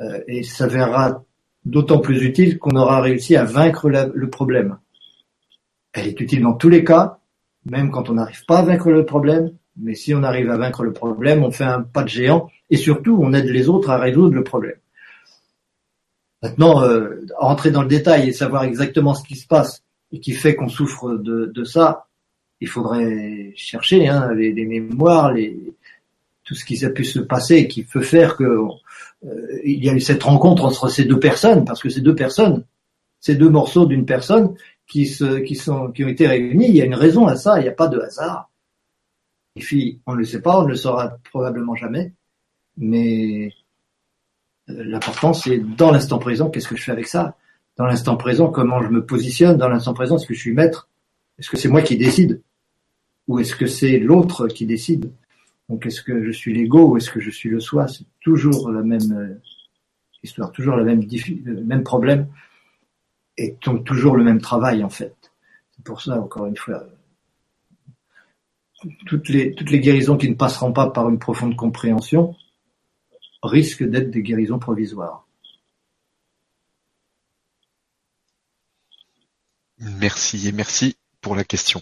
euh, 0.01 0.21
et 0.27 0.43
s'avérera 0.43 1.25
d'autant 1.65 2.01
plus 2.01 2.23
utile 2.25 2.59
qu'on 2.59 2.77
aura 2.77 3.01
réussi 3.01 3.37
à 3.37 3.45
vaincre 3.45 3.89
le 3.89 4.31
problème. 4.31 4.79
Elle 5.93 6.09
est 6.09 6.21
utile 6.21 6.43
dans 6.43 6.55
tous 6.55 6.69
les 6.69 6.85
cas, 6.85 7.19
même 7.65 7.91
quand 7.91 8.11
on 8.11 8.15
n'arrive 8.15 8.45
pas 8.47 8.59
à 8.59 8.63
vaincre 8.63 8.91
le 8.91 9.05
problème, 9.05 9.53
mais 9.77 9.95
si 9.95 10.15
on 10.15 10.23
arrive 10.23 10.51
à 10.51 10.57
vaincre 10.57 10.83
le 10.83 10.93
problème, 10.93 11.43
on 11.45 11.51
fait 11.51 11.65
un 11.65 11.83
pas 11.83 12.03
de 12.03 12.09
géant 12.09 12.51
et 12.71 12.77
surtout 12.77 13.19
on 13.21 13.33
aide 13.33 13.47
les 13.47 13.69
autres 13.69 13.91
à 13.91 13.99
résoudre 13.99 14.35
le 14.35 14.45
problème. 14.45 14.77
Maintenant, 16.43 16.83
euh, 16.83 17.25
rentrer 17.37 17.71
dans 17.71 17.83
le 17.83 17.89
détail 17.89 18.29
et 18.29 18.33
savoir 18.33 18.65
exactement 18.65 19.15
ce 19.15 19.27
qui 19.27 19.37
se 19.37 19.47
passe 19.47 19.83
et 20.13 20.21
qui 20.21 20.33
fait 20.33 20.55
qu'on 20.55 20.69
souffre 20.69 21.17
de, 21.17 21.65
ça, 21.65 22.07
il 22.61 22.69
faudrait 22.69 23.53
chercher 23.57 24.09
hein, 24.09 24.33
les, 24.35 24.65
mémoires, 24.65 25.33
tout 26.45 26.55
ce 26.55 26.65
qui 26.65 26.85
a 26.85 26.91
pu 26.91 27.05
se 27.05 27.21
passer 27.21 27.69
qui 27.69 27.85
peut 27.85 28.01
faire 28.01 28.37
que 28.37 28.45
euh, 28.45 29.61
il 29.65 29.85
y 29.85 29.91
a 29.91 29.95
eu 29.95 30.01
cette 30.01 30.23
rencontre 30.23 30.65
entre 30.65 30.89
ces 30.89 31.05
deux 31.05 31.21
personnes, 31.21 31.65
parce 31.65 31.83
que 31.83 31.89
ces 31.89 32.01
deux 32.01 32.15
personnes, 32.15 32.65
ces 33.21 33.35
deux 33.35 33.51
morceaux 33.51 33.87
d'une 33.87 34.07
personne 34.07 34.55
qui 34.87 35.05
qui 35.45 35.71
ont 35.71 35.93
été 35.93 36.27
réunis, 36.27 36.69
il 36.69 36.77
y 36.77 36.83
a 36.83 36.87
une 36.87 36.95
raison 36.95 37.27
à 37.27 37.37
ça, 37.37 37.59
il 37.59 37.63
n'y 37.63 37.69
a 37.69 37.73
pas 37.73 37.89
de 37.89 37.99
hasard. 38.01 38.51
Et 39.57 39.61
puis, 39.61 40.01
on 40.07 40.13
ne 40.13 40.19
le 40.19 40.25
sait 40.25 40.41
pas, 40.41 40.61
on 40.61 40.63
ne 40.63 40.69
le 40.69 40.77
saura 40.77 41.19
probablement 41.31 41.75
jamais, 41.75 42.13
mais 42.77 43.53
euh, 44.71 44.85
l'important 44.85 45.33
c'est 45.33 45.59
dans 45.59 45.91
l'instant 45.91 46.19
présent, 46.19 46.49
qu'est-ce 46.49 46.69
que 46.69 46.77
je 46.77 46.83
fais 46.83 46.93
avec 46.93 47.09
ça? 47.09 47.37
Dans 47.77 47.87
l'instant 47.87 48.17
présent, 48.17 48.49
comment 48.49 48.83
je 48.83 48.89
me 48.89 49.05
positionne? 49.05 49.57
Dans 49.57 49.69
l'instant 49.69 49.95
présent, 49.95 50.17
est-ce 50.17 50.27
que 50.27 50.35
je 50.35 50.41
suis 50.41 50.53
maître? 50.53 50.89
Est-ce 51.39 51.51
que 51.51 51.57
c'est 51.57 51.69
moi 51.69 51.83
qui 51.83 51.97
décide? 51.97 52.43
Ou 53.29 53.39
est-ce 53.39 53.55
que 53.55 53.67
c'est 53.67 53.99
l'autre 53.99 54.49
qui 54.49 54.67
décide? 54.67 55.13
Donc 55.69 55.87
est-ce 55.87 56.03
que 56.03 56.25
je 56.25 56.31
suis 56.31 56.55
l'ego 56.55 56.89
ou 56.89 56.97
est-ce 56.97 57.11
que 57.11 57.21
je 57.21 57.31
suis 57.31 57.51
le 57.51 57.61
soi? 57.61 57.87
C'est 57.89 58.07
toujours 58.21 58.71
la 58.71 58.83
même 58.83 59.13
euh, 59.13 59.35
histoire, 60.23 60.51
toujours 60.51 60.77
la 60.77 60.85
même, 60.85 61.03
le 61.45 61.65
même 61.65 61.85
problème 61.85 62.27
et 63.39 63.57
donc 63.65 63.85
toujours 63.85 64.17
le 64.17 64.25
même 64.25 64.41
travail 64.41 64.83
en 64.83 64.91
fait. 64.91 65.15
C'est 65.71 65.85
pour 65.85 66.03
ça, 66.03 66.21
encore 66.21 66.47
une 66.47 66.57
fois, 66.57 66.85
toutes 69.07 69.29
les, 69.29 69.55
toutes 69.55 69.71
les 69.71 69.81
guérisons 69.81 70.17
qui 70.17 70.29
ne 70.29 70.35
passeront 70.35 70.73
pas 70.73 70.91
par 70.91 71.09
une 71.09 71.19
profonde 71.19 71.57
compréhension 71.57 72.37
risquent 73.43 73.89
d'être 73.89 74.11
des 74.11 74.23
guérisons 74.23 74.59
provisoires. 74.59 75.27
Merci 79.79 80.49
et 80.49 80.53
merci 80.53 80.97
pour 81.21 81.37
la 81.37 81.45
question. 81.45 81.81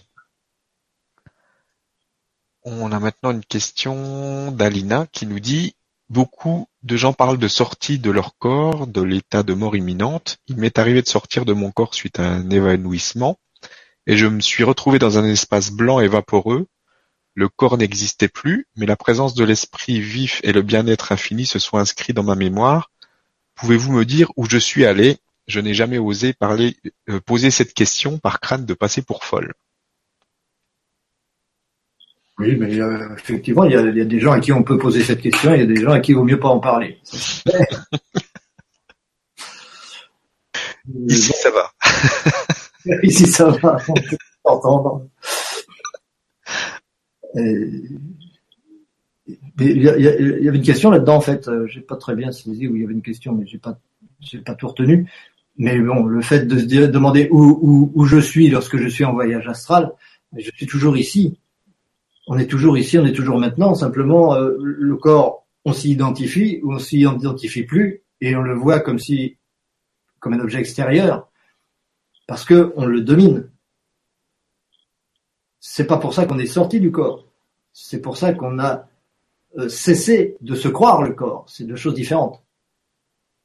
On 2.69 2.91
a 2.91 2.99
maintenant 2.99 3.31
une 3.31 3.45
question 3.45 4.51
d'Alina 4.51 5.07
qui 5.13 5.25
nous 5.25 5.39
dit 5.39 5.77
Beaucoup 6.09 6.67
de 6.83 6.97
gens 6.97 7.13
parlent 7.13 7.37
de 7.37 7.47
sortie 7.47 7.97
de 7.97 8.11
leur 8.11 8.37
corps, 8.37 8.87
de 8.87 9.01
l'état 9.01 9.41
de 9.41 9.53
mort 9.53 9.77
imminente. 9.77 10.39
Il 10.47 10.57
m'est 10.57 10.77
arrivé 10.77 11.01
de 11.01 11.07
sortir 11.07 11.45
de 11.45 11.53
mon 11.53 11.71
corps 11.71 11.95
suite 11.95 12.19
à 12.19 12.27
un 12.27 12.49
évanouissement, 12.49 13.39
et 14.05 14.17
je 14.17 14.25
me 14.25 14.41
suis 14.41 14.65
retrouvé 14.65 14.99
dans 14.99 15.17
un 15.17 15.23
espace 15.23 15.71
blanc 15.71 16.01
et 16.01 16.09
vaporeux. 16.09 16.67
Le 17.35 17.47
corps 17.47 17.77
n'existait 17.77 18.27
plus, 18.27 18.67
mais 18.75 18.85
la 18.85 18.97
présence 18.97 19.33
de 19.33 19.45
l'esprit 19.45 20.01
vif 20.01 20.41
et 20.43 20.51
le 20.51 20.61
bien-être 20.61 21.13
infini 21.13 21.45
se 21.45 21.59
sont 21.59 21.77
inscrits 21.77 22.13
dans 22.13 22.23
ma 22.23 22.35
mémoire. 22.35 22.91
Pouvez-vous 23.55 23.93
me 23.93 24.03
dire 24.03 24.33
où 24.35 24.45
je 24.45 24.57
suis 24.57 24.85
allé? 24.85 25.19
Je 25.47 25.61
n'ai 25.61 25.73
jamais 25.73 25.99
osé 25.99 26.33
parler, 26.33 26.75
euh, 27.09 27.21
poser 27.21 27.49
cette 27.49 27.73
question 27.73 28.17
par 28.17 28.41
crainte 28.41 28.65
de 28.65 28.73
passer 28.73 29.03
pour 29.03 29.23
folle. 29.23 29.53
Oui, 32.39 32.55
mais 32.55 32.79
euh, 32.79 33.15
effectivement, 33.15 33.63
il 33.63 33.71
y, 33.71 33.75
a, 33.75 34.05
des 34.05 34.19
gens 34.19 34.31
à 34.31 34.39
qui 34.39 34.53
on 34.53 34.61
peut 34.61 34.77
poser 34.77 35.03
cette 35.03 35.21
question, 35.21 35.53
et 35.53 35.55
il 35.55 35.59
y 35.61 35.63
a 35.63 35.65
des 35.65 35.81
gens 35.81 35.89
à 35.91 35.99
qui 35.99 36.11
il 36.11 36.15
vaut 36.15 36.23
mieux 36.23 36.39
pas 36.39 36.49
en 36.49 36.59
parler. 36.59 36.99
Ici, 41.07 41.33
ça 41.33 41.49
va. 41.49 41.71
Ici, 43.03 43.25
ça 43.25 43.49
va. 43.49 43.77
On 44.45 45.09
il 49.59 49.81
y, 49.81 49.89
avait 49.89 50.57
une 50.57 50.61
question 50.61 50.91
là-dedans, 50.91 51.15
en 51.15 51.21
fait. 51.21 51.47
Euh, 51.47 51.65
j'ai 51.67 51.81
pas 51.81 51.95
très 51.95 52.15
bien 52.15 52.31
saisi 52.31 52.67
où 52.67 52.75
il 52.75 52.81
y 52.81 52.85
avait 52.85 52.93
une 52.93 53.01
question, 53.01 53.33
mais 53.33 53.47
j'ai 53.47 53.57
pas, 53.57 53.79
j'ai 54.19 54.37
pas 54.37 54.53
tout 54.53 54.67
retenu. 54.67 55.09
Mais 55.57 55.79
bon, 55.79 56.05
le 56.05 56.21
fait 56.21 56.45
de 56.45 56.59
se 56.59 56.85
demander 56.85 57.29
où, 57.31 57.59
où, 57.61 57.91
où 57.95 58.05
je 58.05 58.19
suis 58.19 58.47
lorsque 58.47 58.77
je 58.77 58.87
suis 58.87 59.03
en 59.03 59.13
voyage 59.13 59.47
astral, 59.47 59.91
je 60.37 60.51
suis 60.51 60.67
toujours 60.67 60.95
ici 60.97 61.39
on 62.27 62.37
est 62.37 62.47
toujours 62.47 62.77
ici, 62.77 62.97
on 62.97 63.05
est 63.05 63.13
toujours 63.13 63.39
maintenant. 63.39 63.73
Simplement, 63.73 64.35
euh, 64.35 64.55
le 64.59 64.95
corps, 64.97 65.47
on 65.65 65.73
s'y 65.73 65.91
identifie 65.91 66.59
ou 66.61 66.73
on 66.73 66.79
s'y 66.79 66.99
identifie 66.99 67.63
plus 67.63 68.03
et 68.21 68.35
on 68.35 68.41
le 68.41 68.53
voit 68.53 68.81
comme 68.81 68.99
si, 68.99 69.37
comme 70.19 70.33
un 70.33 70.39
objet 70.39 70.59
extérieur, 70.59 71.29
parce 72.27 72.43
que 72.45 72.73
on 72.75 72.85
le 72.85 73.01
domine. 73.01 73.49
C'est 75.59 75.87
pas 75.87 75.97
pour 75.97 76.13
ça 76.13 76.25
qu'on 76.25 76.39
est 76.39 76.45
sorti 76.45 76.79
du 76.79 76.91
corps. 76.91 77.25
C'est 77.73 78.01
pour 78.01 78.17
ça 78.17 78.33
qu'on 78.33 78.59
a 78.59 78.87
euh, 79.57 79.69
cessé 79.69 80.35
de 80.41 80.55
se 80.55 80.67
croire 80.67 81.03
le 81.03 81.13
corps. 81.13 81.45
C'est 81.47 81.65
deux 81.65 81.75
choses 81.75 81.93
différentes. 81.93 82.43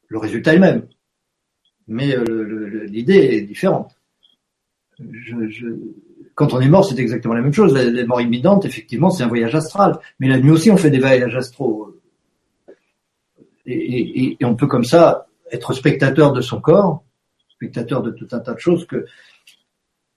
Le 0.08 0.18
résultat 0.18 0.52
est 0.52 0.56
le 0.56 0.60
même, 0.60 0.88
mais 1.86 2.16
euh, 2.16 2.84
l'idée 2.84 3.36
est 3.36 3.42
différente. 3.42 3.96
Je, 4.98 5.48
je, 5.48 5.66
quand 6.34 6.54
on 6.54 6.60
est 6.60 6.68
mort, 6.68 6.84
c'est 6.84 6.98
exactement 6.98 7.34
la 7.34 7.42
même 7.42 7.52
chose. 7.52 7.74
La, 7.74 8.06
mort 8.06 8.20
imminente, 8.20 8.64
effectivement, 8.64 9.10
c'est 9.10 9.22
un 9.22 9.28
voyage 9.28 9.54
astral. 9.54 9.98
Mais 10.18 10.28
la 10.28 10.38
nuit 10.38 10.50
aussi, 10.50 10.70
on 10.70 10.76
fait 10.76 10.90
des 10.90 10.98
voyages 10.98 11.36
astraux. 11.36 11.96
Et, 13.66 14.36
on 14.42 14.56
peut 14.56 14.66
comme 14.66 14.84
ça 14.84 15.26
être 15.50 15.72
spectateur 15.72 16.32
de 16.32 16.40
son 16.40 16.60
corps, 16.60 17.04
spectateur 17.50 18.02
de 18.02 18.10
tout 18.10 18.26
un 18.32 18.40
tas 18.40 18.54
de 18.54 18.58
choses 18.58 18.86
que 18.86 19.06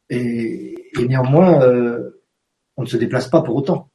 et, 0.10 0.76
néanmoins 0.98 1.62
euh, 1.62 2.22
on 2.78 2.84
ne 2.84 2.88
se 2.88 2.98
déplace 2.98 3.28
pas 3.28 3.42
pour 3.42 3.56
autant. 3.56 3.90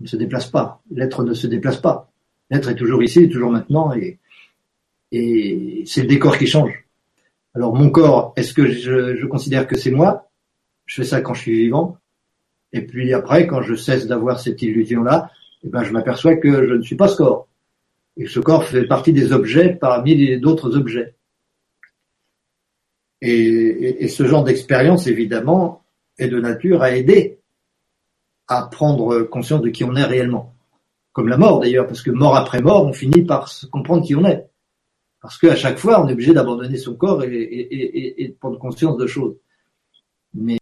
On 0.00 0.04
ne 0.04 0.08
se 0.08 0.16
déplace 0.16 0.46
pas. 0.46 0.82
L'être 0.90 1.22
ne 1.24 1.32
se 1.32 1.46
déplace 1.46 1.76
pas. 1.76 2.10
L'être 2.50 2.68
est 2.68 2.74
toujours 2.74 3.02
ici, 3.02 3.28
toujours 3.28 3.50
maintenant, 3.50 3.94
et, 3.94 4.18
et 5.12 5.84
c'est 5.86 6.02
le 6.02 6.08
décor 6.08 6.36
qui 6.36 6.46
change. 6.46 6.84
Alors 7.54 7.74
mon 7.74 7.90
corps, 7.90 8.32
est-ce 8.36 8.52
que 8.52 8.68
je 8.68 9.26
considère 9.26 9.66
que 9.66 9.78
c'est 9.78 9.90
moi? 9.90 10.31
Je 10.92 11.00
fais 11.00 11.08
ça 11.08 11.22
quand 11.22 11.32
je 11.32 11.40
suis 11.40 11.56
vivant. 11.56 11.96
Et 12.74 12.82
puis 12.82 13.14
après, 13.14 13.46
quand 13.46 13.62
je 13.62 13.74
cesse 13.74 14.06
d'avoir 14.06 14.38
cette 14.38 14.60
illusion-là, 14.60 15.30
eh 15.62 15.68
ben, 15.68 15.84
je 15.84 15.90
m'aperçois 15.90 16.36
que 16.36 16.66
je 16.68 16.74
ne 16.74 16.82
suis 16.82 16.96
pas 16.96 17.08
ce 17.08 17.16
corps. 17.16 17.48
Et 18.18 18.26
ce 18.26 18.40
corps 18.40 18.64
fait 18.64 18.84
partie 18.84 19.14
des 19.14 19.32
objets 19.32 19.70
parmi 19.70 20.38
d'autres 20.38 20.76
objets. 20.76 21.14
Et, 23.22 24.06
ce 24.08 24.26
genre 24.26 24.44
d'expérience, 24.44 25.06
évidemment, 25.06 25.82
est 26.18 26.28
de 26.28 26.38
nature 26.38 26.82
à 26.82 26.90
aider 26.94 27.38
à 28.46 28.68
prendre 28.70 29.22
conscience 29.22 29.62
de 29.62 29.70
qui 29.70 29.84
on 29.84 29.96
est 29.96 30.04
réellement. 30.04 30.52
Comme 31.12 31.28
la 31.28 31.38
mort 31.38 31.60
d'ailleurs, 31.60 31.86
parce 31.86 32.02
que 32.02 32.10
mort 32.10 32.36
après 32.36 32.60
mort, 32.60 32.84
on 32.84 32.92
finit 32.92 33.22
par 33.22 33.50
comprendre 33.70 34.04
qui 34.04 34.14
on 34.14 34.26
est. 34.26 34.46
Parce 35.22 35.38
qu'à 35.38 35.56
chaque 35.56 35.78
fois, 35.78 36.04
on 36.04 36.08
est 36.08 36.12
obligé 36.12 36.34
d'abandonner 36.34 36.76
son 36.76 36.96
corps 36.96 37.24
et, 37.24 37.30
et, 37.30 38.28
de 38.28 38.34
prendre 38.34 38.58
conscience 38.58 38.98
de 38.98 39.06
choses. 39.06 39.36
Mais 40.34 40.58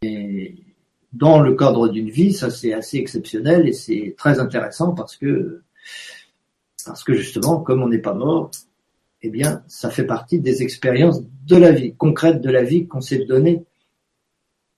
dans 1.13 1.41
le 1.41 1.55
cadre 1.55 1.89
d'une 1.89 2.11
vie, 2.11 2.33
ça 2.33 2.51
c'est 2.51 2.73
assez 2.73 2.99
exceptionnel 2.99 3.69
et 3.69 3.73
c'est 3.73 4.15
très 4.17 4.39
intéressant 4.39 4.93
parce 4.93 5.17
que 5.17 5.63
parce 6.87 7.05
que 7.05 7.15
justement, 7.15 7.61
comme 7.61 7.83
on 7.83 7.89
n'est 7.89 7.99
pas 7.99 8.15
mort, 8.15 8.51
eh 9.23 9.29
bien, 9.29 9.63
ça 9.67 9.91
fait 9.91 10.05
partie 10.05 10.41
des 10.41 10.63
expériences 10.63 11.23
de 11.47 11.57
la 11.57 11.73
vie, 11.73 11.95
concrètes 11.95 12.41
de 12.41 12.51
la 12.51 12.63
vie 12.63 12.87
qu'on 12.87 13.01
s'est 13.01 13.25
donné 13.25 13.65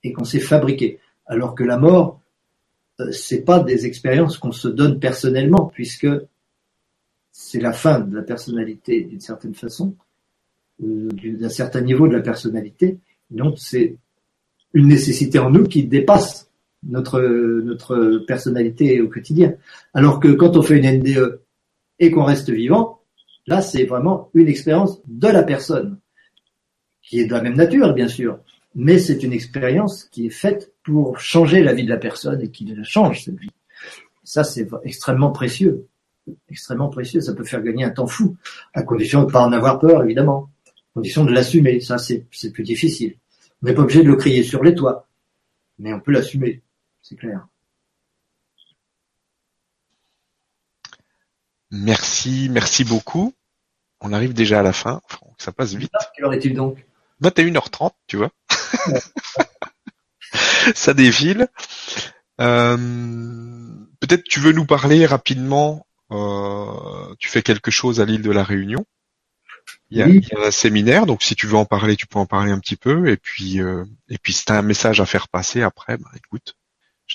et 0.03 0.11
qu'on 0.11 0.25
s'est 0.25 0.39
fabriqué. 0.39 0.99
Alors 1.25 1.55
que 1.55 1.63
la 1.63 1.77
mort, 1.77 2.21
euh, 2.99 3.11
c'est 3.11 3.41
pas 3.41 3.59
des 3.59 3.85
expériences 3.85 4.37
qu'on 4.37 4.51
se 4.51 4.67
donne 4.67 4.99
personnellement, 4.99 5.65
puisque 5.65 6.07
c'est 7.31 7.61
la 7.61 7.73
fin 7.73 8.01
de 8.01 8.15
la 8.15 8.21
personnalité 8.21 9.01
d'une 9.03 9.21
certaine 9.21 9.55
façon, 9.55 9.95
d'un 10.79 11.49
certain 11.49 11.81
niveau 11.81 12.07
de 12.07 12.13
la 12.13 12.21
personnalité. 12.21 12.99
Donc 13.31 13.57
c'est 13.57 13.95
une 14.73 14.87
nécessité 14.87 15.39
en 15.39 15.49
nous 15.49 15.63
qui 15.63 15.85
dépasse 15.85 16.49
notre 16.83 17.21
notre 17.21 18.23
personnalité 18.27 19.01
au 19.01 19.07
quotidien. 19.07 19.55
Alors 19.93 20.19
que 20.19 20.29
quand 20.29 20.57
on 20.57 20.61
fait 20.61 20.77
une 20.77 20.99
NDE 20.99 21.41
et 21.99 22.11
qu'on 22.11 22.25
reste 22.25 22.49
vivant, 22.49 23.01
là 23.47 23.61
c'est 23.61 23.85
vraiment 23.85 24.29
une 24.33 24.47
expérience 24.47 25.01
de 25.07 25.27
la 25.27 25.43
personne 25.43 25.99
qui 27.01 27.19
est 27.19 27.25
de 27.25 27.31
la 27.31 27.41
même 27.41 27.55
nature 27.55 27.93
bien 27.93 28.07
sûr, 28.07 28.39
mais 28.75 28.99
c'est 28.99 29.23
une 29.23 29.33
expérience 29.33 30.05
qui 30.05 30.25
est 30.27 30.31
faite 30.31 30.73
pour 30.83 31.19
changer 31.19 31.63
la 31.63 31.73
vie 31.73 31.85
de 31.85 31.89
la 31.89 31.97
personne 31.97 32.41
et 32.41 32.49
qui 32.49 32.75
change 32.83 33.23
cette 33.23 33.39
vie. 33.39 33.51
Ça 34.23 34.43
c'est 34.43 34.67
extrêmement 34.83 35.31
précieux. 35.31 35.87
extrêmement 36.49 36.89
précieux. 36.89 37.21
Ça 37.21 37.33
peut 37.33 37.43
faire 37.43 37.61
gagner 37.61 37.83
un 37.83 37.91
temps 37.91 38.07
fou, 38.07 38.35
à 38.73 38.83
condition 38.83 39.21
de 39.21 39.27
ne 39.27 39.31
pas 39.31 39.45
en 39.45 39.51
avoir 39.51 39.79
peur, 39.79 40.03
évidemment. 40.03 40.49
À 40.67 40.71
condition 40.95 41.25
de 41.25 41.31
l'assumer. 41.31 41.79
Ça, 41.79 41.97
c'est 41.97 42.25
plus 42.51 42.63
difficile. 42.63 43.15
On 43.63 43.67
n'est 43.67 43.73
pas 43.73 43.81
obligé 43.81 44.03
de 44.03 44.09
le 44.09 44.17
crier 44.17 44.43
sur 44.43 44.61
les 44.61 44.75
toits, 44.75 45.07
mais 45.79 45.93
on 45.93 46.01
peut 46.01 46.11
l'assumer, 46.11 46.61
c'est 47.01 47.15
clair. 47.15 47.47
Merci, 51.71 52.49
merci 52.51 52.83
beaucoup. 52.83 53.33
On 54.01 54.11
arrive 54.11 54.33
déjà 54.33 54.59
à 54.59 54.63
la 54.63 54.73
fin. 54.73 55.01
Ça 55.37 55.53
passe 55.53 55.75
vite. 55.75 55.93
Quelle 56.13 56.25
heure 56.25 56.33
est-il 56.33 56.53
donc? 56.53 56.85
21h30, 57.23 57.91
tu 58.05 58.17
vois. 58.17 58.31
Ça 60.75 60.93
défile. 60.93 61.47
Euh, 62.41 62.75
peut-être 64.01 64.25
tu 64.25 64.41
veux 64.41 64.51
nous 64.51 64.65
parler 64.65 65.05
rapidement. 65.05 65.87
Euh, 66.11 67.15
tu 67.17 67.29
fais 67.29 67.41
quelque 67.41 67.71
chose 67.71 68.01
à 68.01 68.05
l'île 68.05 68.23
de 68.23 68.31
la 68.31 68.43
Réunion. 68.43 68.85
Il 69.93 69.99
y, 69.99 70.01
a, 70.01 70.47
un 70.47 70.49
séminaire, 70.49 71.05
donc 71.05 71.21
si 71.21 71.35
tu 71.35 71.45
veux 71.45 71.55
en 71.55 71.65
parler, 71.65 71.95
tu 71.95 72.07
peux 72.07 72.17
en 72.17 72.25
parler 72.25 72.51
un 72.51 72.57
petit 72.57 72.75
peu. 72.75 73.09
Et 73.09 73.17
puis, 73.17 73.61
euh, 73.61 73.85
et 74.09 74.17
puis, 74.17 74.33
c'est 74.33 74.49
un 74.49 74.63
message 74.63 74.99
à 74.99 75.05
faire 75.05 75.27
passer 75.27 75.61
après. 75.61 75.97
Bah, 75.97 76.09
écoute, 76.15 76.55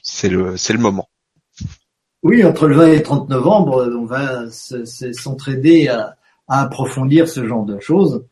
c'est 0.05 0.29
le, 0.29 0.57
c'est 0.57 0.75
le 0.75 0.79
moment. 0.79 1.09
Oui, 2.23 2.45
entre 2.45 2.69
le 2.69 2.77
20 2.77 2.87
et 2.87 2.97
le 2.99 3.03
30 3.03 3.31
novembre, 3.31 3.93
on 3.99 4.05
va 4.05 4.45
s'entraider 4.51 5.89
à, 5.89 6.17
à, 6.47 6.63
approfondir 6.63 7.29
ce 7.29 7.45
genre 7.45 7.65
de 7.65 7.81
choses 7.81 8.25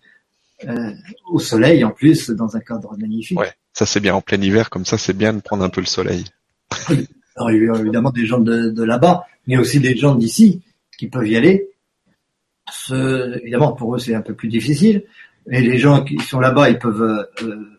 euh, 0.69 0.93
au 1.29 1.41
soleil 1.41 1.83
en 1.83 1.91
plus, 1.91 2.31
dans 2.31 2.57
un 2.57 2.61
cadre 2.61 2.97
magnifique. 2.97 3.41
Ouais, 3.41 3.53
ça 3.73 3.85
c'est 3.85 4.01
bien 4.01 4.15
en 4.15 4.21
plein 4.21 4.41
hiver, 4.41 4.71
comme 4.71 4.85
ça 4.85 4.97
c'est 4.97 5.17
bien 5.17 5.33
de 5.33 5.41
prendre 5.41 5.65
un 5.65 5.71
peu 5.71 5.81
le 5.81 5.89
soleil. 5.89 6.25
Alors, 7.37 7.51
il 7.51 7.65
y 7.65 7.69
a 7.69 7.81
évidemment 7.81 8.11
des 8.11 8.27
gens 8.27 8.39
de, 8.39 8.71
de 8.71 8.83
là-bas, 8.85 9.27
mais 9.49 9.57
aussi 9.59 9.81
des 9.81 9.97
gens 9.97 10.15
d'ici 10.15 10.63
qui 10.99 11.09
peuvent 11.09 11.27
y 11.27 11.37
aller. 11.37 11.69
Ce, 12.71 13.39
évidemment, 13.41 13.73
pour 13.73 13.95
eux 13.95 13.99
c'est 13.99 14.15
un 14.15 14.23
peu 14.23 14.35
plus 14.35 14.49
difficile, 14.49 15.05
et 15.51 15.61
les 15.61 15.79
gens 15.79 16.03
qui 16.03 16.19
sont 16.19 16.41
là-bas, 16.41 16.71
ils 16.71 16.79
peuvent, 16.79 17.27
euh, 17.43 17.77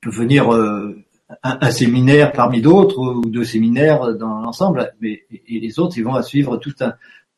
peuvent 0.00 0.14
venir 0.14 0.52
euh, 0.54 0.96
un, 1.42 1.70
séminaire 1.70 2.32
parmi 2.32 2.62
d'autres 2.62 2.98
ou 2.98 3.28
deux 3.28 3.44
séminaires 3.44 4.14
dans 4.14 4.40
l'ensemble, 4.40 4.92
mais 5.00 5.24
et 5.30 5.60
les 5.60 5.78
autres, 5.78 5.98
ils 5.98 6.04
vont 6.04 6.14
à 6.14 6.22
suivre 6.22 6.56
toute, 6.56 6.82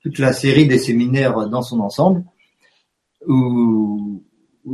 toute 0.02 0.18
la 0.18 0.32
série 0.32 0.66
des 0.66 0.78
séminaires 0.78 1.48
dans 1.48 1.62
son 1.62 1.80
ensemble, 1.80 2.24
où, 3.26 4.22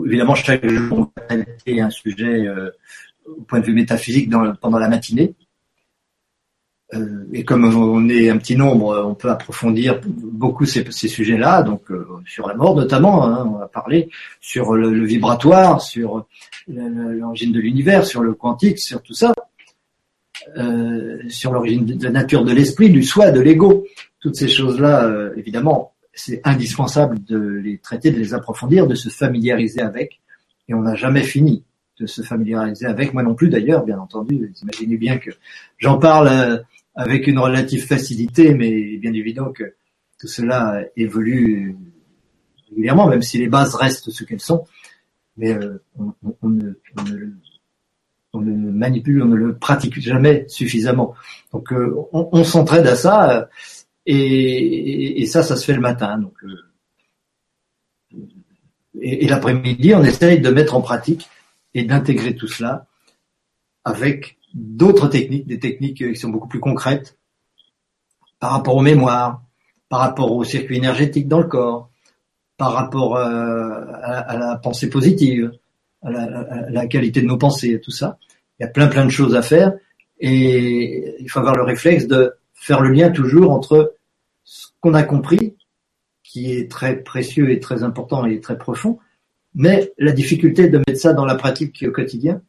évidemment 0.05 0.35
chaque 0.35 0.67
jour 0.69 0.99
on 0.99 1.21
va 1.21 1.37
traiter 1.37 1.81
un 1.81 1.91
sujet 1.91 2.47
euh, 2.47 2.71
au 3.25 3.43
point 3.43 3.61
de 3.61 3.67
vue 3.67 3.75
métaphysique 3.75 4.31
pendant 4.61 4.79
la 4.79 4.89
matinée. 4.89 5.35
Euh, 6.95 7.25
et 7.33 7.45
comme 7.45 7.65
on 7.65 8.09
est 8.09 8.31
un 8.31 8.39
petit 8.39 8.55
nombre, 8.55 9.05
on 9.05 9.15
peut 9.15 9.31
approfondir 9.31 10.01
beaucoup 10.05 10.67
ces, 10.67 10.85
sujets-là, 10.93 11.63
donc 11.63 11.91
euh, 11.91 12.07
sur 12.27 12.47
la 12.47 12.55
mort 12.55 12.77
notamment, 12.77 13.25
hein, 13.25 13.45
on 13.45 13.59
va 13.59 13.67
parler 13.67 14.09
sur 14.41 14.75
le, 14.75 15.05
vibratoire, 15.05 15.81
sur 15.81 16.27
l'origine 16.69 17.53
de 17.53 17.61
l'univers, 17.61 18.07
sur 18.07 18.23
le 18.23 18.35
quantique, 18.35 18.79
sur 18.79 19.03
tout 19.03 19.15
ça, 19.15 19.35
euh, 20.59 21.19
sur 21.29 21.53
l'origine 21.53 21.85
de 21.85 22.05
la 22.05 22.11
nature 22.11 22.45
de 22.45 22.53
l'esprit, 22.53 22.91
du 22.91 23.03
soi, 23.03 23.33
de 23.33 23.41
l'ego. 23.41 23.85
Toutes 24.21 24.37
ces 24.37 24.49
choses-là, 24.49 25.31
évidemment, 25.37 25.93
c'est 26.15 26.41
indispensable 26.45 27.23
de 27.25 27.39
les 27.39 27.79
traiter, 27.79 28.13
de 28.13 28.19
les 28.19 28.33
approfondir, 28.33 28.87
de 28.87 28.95
se 28.95 29.09
familiariser 29.09 29.81
avec, 29.81 30.21
et 30.69 30.75
on 30.75 30.83
n'a 30.83 30.95
jamais 30.95 31.23
fini 31.23 31.65
de 31.99 32.07
se 32.07 32.23
familiariser 32.23 32.87
avec, 32.87 33.15
moi 33.15 33.23
non 33.23 33.35
plus 33.35 33.49
d'ailleurs, 33.49 33.85
bien 33.85 33.99
entendu. 33.99 34.37
Vous 34.37 34.63
imaginez 34.63 34.97
bien 34.99 35.17
que 35.17 35.31
j'en 35.79 35.99
parle 35.99 36.65
avec 36.97 37.27
une 37.27 37.39
relative 37.39 37.87
facilité, 37.87 38.55
mais 38.55 38.97
bien 38.97 39.13
évident 39.13 39.53
que 39.53 39.75
tout 40.19 40.29
cela 40.29 40.83
évolue 40.97 41.77
régulièrement, 42.71 43.07
même 43.07 43.23
si 43.23 43.39
les 43.39 43.49
bases 43.49 43.75
restent 43.75 44.11
ce 44.11 44.25
qu'elles 44.25 44.41
sont. 44.41 44.65
Mais 45.37 45.53
euh, 45.53 45.83
on, 46.41 46.49
ne, 46.49 46.73
ne, 48.35 48.71
manipule, 48.71 49.23
on 49.23 49.27
ne 49.27 49.37
le 49.37 49.59
pratique 49.59 50.01
jamais 50.01 50.47
suffisamment. 50.49 51.15
Donc 51.53 51.71
euh, 51.73 51.95
on, 52.13 52.43
s'entraide 52.45 52.87
à 52.87 52.97
ça, 52.97 53.51
et, 54.07 55.21
et, 55.21 55.27
ça, 55.27 55.43
ça 55.43 55.57
se 55.57 55.67
fait 55.67 55.75
le 55.75 55.81
matin. 55.81 56.19
Donc, 56.19 56.35
et, 59.03 59.25
et 59.25 59.29
l'après-midi, 59.29 59.95
on 59.95 60.03
essaye 60.03 60.41
de 60.41 60.49
mettre 60.49 60.75
en 60.75 60.81
pratique 60.81 61.29
et 61.75 61.85
d'intégrer 61.85 62.35
tout 62.35 62.49
cela 62.49 62.87
avec 63.85 64.36
d'autres 64.57 65.09
techniques, 65.09 65.47
des 65.47 65.59
techniques 65.59 65.99
qui 65.99 66.17
sont 66.17 66.31
beaucoup 66.31 66.49
plus 66.49 66.61
concrètes 66.61 67.19
par 68.41 68.53
rapport 68.53 68.75
aux 68.75 68.83
mémoires, 68.83 69.43
par 69.91 70.01
rapport 70.01 70.33
au 70.33 70.45
circuit 70.45 70.79
énergétique 70.79 71.29
dans 71.29 71.39
le 71.39 71.47
corps, 71.47 71.91
par 72.57 72.73
rapport 72.73 73.17
euh, 73.17 73.85
à, 74.03 74.37
la 74.39 74.57
pensée 74.57 74.89
positive, 74.89 75.53
à 76.03 76.11
la, 76.71 76.87
qualité 76.87 77.21
de 77.21 77.27
nos 77.27 77.37
pensées, 77.37 77.81
tout 77.81 77.91
ça. 77.91 78.19
Il 78.59 78.63
y 78.63 78.67
a 78.67 78.69
plein 78.69 78.87
plein 78.87 79.05
de 79.05 79.11
choses 79.11 79.37
à 79.37 79.43
faire 79.43 79.75
et 80.19 81.17
il 81.21 81.29
faut 81.29 81.41
avoir 81.41 81.55
le 81.55 81.63
réflexe 81.63 82.07
de 82.07 82.35
faire 82.55 82.81
le 82.81 82.91
lien 82.91 83.11
toujours 83.11 83.51
entre 83.51 83.95
ce 84.45 84.69
qu'on 84.81 84.95
a 84.95 85.03
compris, 85.03 85.55
qui 86.23 86.53
est 86.53 86.71
très 86.71 86.97
précieux 86.97 87.51
et 87.51 87.61
très 87.61 87.83
important 87.83 88.25
et 88.25 88.41
très 88.41 88.57
profond, 88.57 88.99
mais 89.55 89.93
la 89.99 90.13
difficulté 90.13 90.69
de 90.69 90.79
mettre 90.79 90.99
ça 90.99 91.13
dans 91.13 91.27
la 91.27 91.35
pratique 91.35 91.85
au 91.87 91.93
quotidien. 91.93 92.41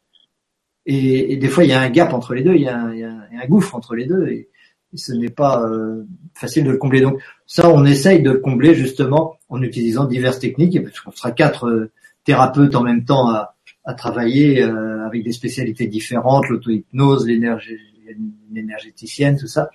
Et, 0.89 1.35
des 1.35 1.49
fois, 1.49 1.65
il 1.65 1.69
y 1.69 1.73
a 1.73 1.81
un 1.81 1.89
gap 1.89 2.13
entre 2.13 2.33
les 2.33 2.43
deux, 2.43 2.55
il 2.55 2.61
y 2.61 2.69
a 2.69 2.79
un, 2.79 3.47
gouffre 3.47 3.75
entre 3.75 3.93
les 3.93 4.05
deux, 4.05 4.25
et, 4.27 4.47
ce 4.95 5.11
n'est 5.11 5.29
pas 5.29 5.61
euh, 5.63 6.05
facile 6.33 6.63
de 6.63 6.71
le 6.71 6.77
combler. 6.77 7.01
Donc 7.01 7.19
ça, 7.45 7.69
on 7.69 7.83
essaye 7.85 8.21
de 8.21 8.31
le 8.31 8.39
combler 8.39 8.73
justement 8.73 9.35
en 9.49 9.61
utilisant 9.61 10.05
diverses 10.05 10.39
techniques, 10.39 10.77
et 10.77 10.79
parce 10.79 11.01
qu'on 11.01 11.11
sera 11.11 11.31
quatre 11.31 11.67
euh, 11.67 11.91
thérapeutes 12.23 12.73
en 12.73 12.83
même 12.83 13.03
temps 13.03 13.29
à, 13.29 13.53
travailler 13.97 14.63
euh, 14.63 15.05
avec 15.05 15.23
des 15.23 15.31
spécialités 15.31 15.87
différentes, 15.87 16.49
l'auto-hypnose, 16.49 17.25
l'énergéticienne, 17.25 19.37
tout 19.37 19.47
ça, 19.47 19.69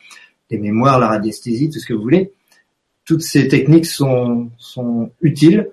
les 0.50 0.58
mémoires, 0.58 0.98
la 0.98 1.08
radiesthésie, 1.08 1.70
tout 1.70 1.78
ce 1.78 1.86
que 1.86 1.94
vous 1.94 2.02
voulez. 2.02 2.30
Toutes 3.06 3.22
ces 3.22 3.48
techniques 3.48 3.86
sont, 3.86 4.50
sont 4.58 5.12
utiles 5.22 5.70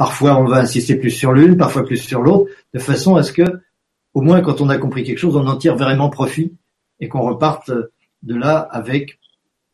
Parfois, 0.00 0.40
on 0.40 0.46
va 0.46 0.60
insister 0.60 0.94
plus 0.94 1.10
sur 1.10 1.34
l'une, 1.34 1.58
parfois 1.58 1.84
plus 1.84 1.98
sur 1.98 2.22
l'autre, 2.22 2.50
de 2.72 2.78
façon 2.78 3.16
à 3.16 3.22
ce 3.22 3.34
que, 3.34 3.42
au 4.14 4.22
moins, 4.22 4.40
quand 4.40 4.60
on 4.60 4.68
a 4.68 4.78
compris 4.78 5.04
quelque 5.04 5.18
chose, 5.18 5.36
on 5.36 5.46
en 5.46 5.56
tire 5.56 5.76
vraiment 5.76 6.10
profit 6.10 6.52
et 6.98 7.08
qu'on 7.08 7.22
reparte 7.22 7.70
de 8.22 8.34
là 8.34 8.58
avec 8.58 9.18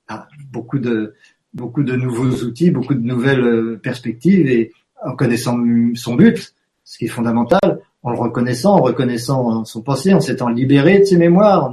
ah, 0.09 0.29
beaucoup 0.53 0.79
de 0.79 1.15
beaucoup 1.55 1.83
de 1.83 1.97
nouveaux 1.97 2.45
outils, 2.45 2.71
beaucoup 2.71 2.95
de 2.95 3.01
nouvelles 3.01 3.45
euh, 3.45 3.81
perspectives 3.83 4.47
et 4.47 4.73
en 5.03 5.17
connaissant 5.17 5.57
son 5.95 6.15
but, 6.15 6.55
ce 6.85 6.99
qui 6.99 7.07
est 7.07 7.09
fondamental, 7.09 7.81
en 8.03 8.11
le 8.11 8.19
reconnaissant, 8.19 8.75
en 8.75 8.83
reconnaissant 8.83 9.65
son 9.65 9.83
passé, 9.83 10.13
en 10.13 10.21
s'étant 10.21 10.49
libéré 10.49 11.01
de 11.01 11.05
ses 11.05 11.17
mémoires, 11.17 11.73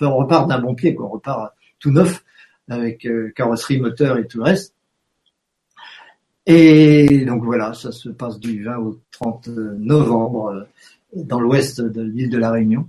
on, 0.00 0.06
on 0.06 0.16
repart 0.16 0.48
d'un 0.48 0.60
bon 0.60 0.74
pied, 0.74 0.94
quoi. 0.94 1.06
on 1.06 1.10
repart 1.10 1.52
tout 1.78 1.90
neuf 1.90 2.24
avec 2.68 3.06
euh, 3.06 3.32
carrosserie, 3.36 3.80
moteur 3.80 4.18
et 4.18 4.26
tout 4.26 4.38
le 4.38 4.44
reste. 4.44 4.74
Et 6.46 7.24
donc 7.24 7.44
voilà, 7.44 7.72
ça 7.74 7.92
se 7.92 8.08
passe 8.08 8.40
du 8.40 8.64
20 8.64 8.78
au 8.78 8.98
30 9.12 9.48
novembre 9.78 10.48
euh, 10.48 10.64
dans 11.14 11.40
l'ouest 11.40 11.80
de 11.80 12.02
l'île 12.02 12.30
de 12.30 12.38
la 12.38 12.50
Réunion. 12.50 12.88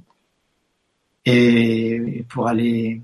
Et 1.25 2.25
pour 2.29 2.47
aller 2.47 3.01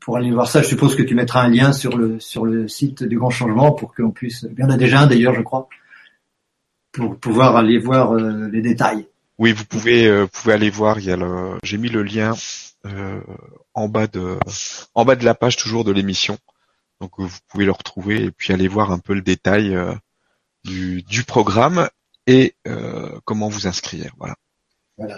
pour 0.00 0.16
aller 0.16 0.32
voir 0.32 0.48
ça, 0.48 0.62
je 0.62 0.68
suppose 0.68 0.96
que 0.96 1.02
tu 1.02 1.14
mettras 1.14 1.42
un 1.42 1.48
lien 1.48 1.72
sur 1.72 1.96
le 1.96 2.18
sur 2.20 2.44
le 2.44 2.68
site 2.68 3.04
du 3.04 3.18
Grand 3.18 3.30
Changement 3.30 3.72
pour 3.72 3.94
qu'on 3.94 4.10
puisse. 4.10 4.46
Il 4.50 4.58
y 4.58 4.64
en 4.64 4.70
a 4.70 4.76
déjà 4.76 5.00
un 5.00 5.06
d'ailleurs, 5.06 5.34
je 5.34 5.42
crois, 5.42 5.68
pour 6.92 7.16
pouvoir 7.18 7.56
aller 7.56 7.78
voir 7.78 8.12
euh, 8.12 8.48
les 8.48 8.60
détails. 8.60 9.06
Oui, 9.38 9.52
vous 9.52 9.64
pouvez 9.64 10.06
euh, 10.06 10.26
pouvez 10.26 10.54
aller 10.54 10.70
voir. 10.70 10.98
Il 10.98 11.06
y 11.06 11.10
a 11.10 11.16
le, 11.16 11.58
j'ai 11.62 11.78
mis 11.78 11.88
le 11.88 12.02
lien 12.02 12.34
en 13.72 13.88
bas 13.88 14.06
de 14.06 14.38
en 14.94 15.04
bas 15.06 15.16
de 15.16 15.24
la 15.24 15.34
page 15.34 15.56
toujours 15.56 15.84
de 15.84 15.92
l'émission. 15.92 16.38
Donc 17.00 17.12
vous 17.18 17.28
pouvez 17.48 17.64
le 17.64 17.72
retrouver 17.72 18.24
et 18.24 18.30
puis 18.30 18.52
aller 18.52 18.68
voir 18.68 18.92
un 18.92 18.98
peu 18.98 19.14
le 19.14 19.20
détail 19.20 19.74
euh, 19.74 19.94
du, 20.64 21.24
programme 21.26 21.88
et 22.26 22.54
euh, 22.66 23.18
comment 23.24 23.48
vous 23.48 23.66
inscrire. 23.66 24.12
Voilà. 24.18 24.34
voilà. 24.96 25.16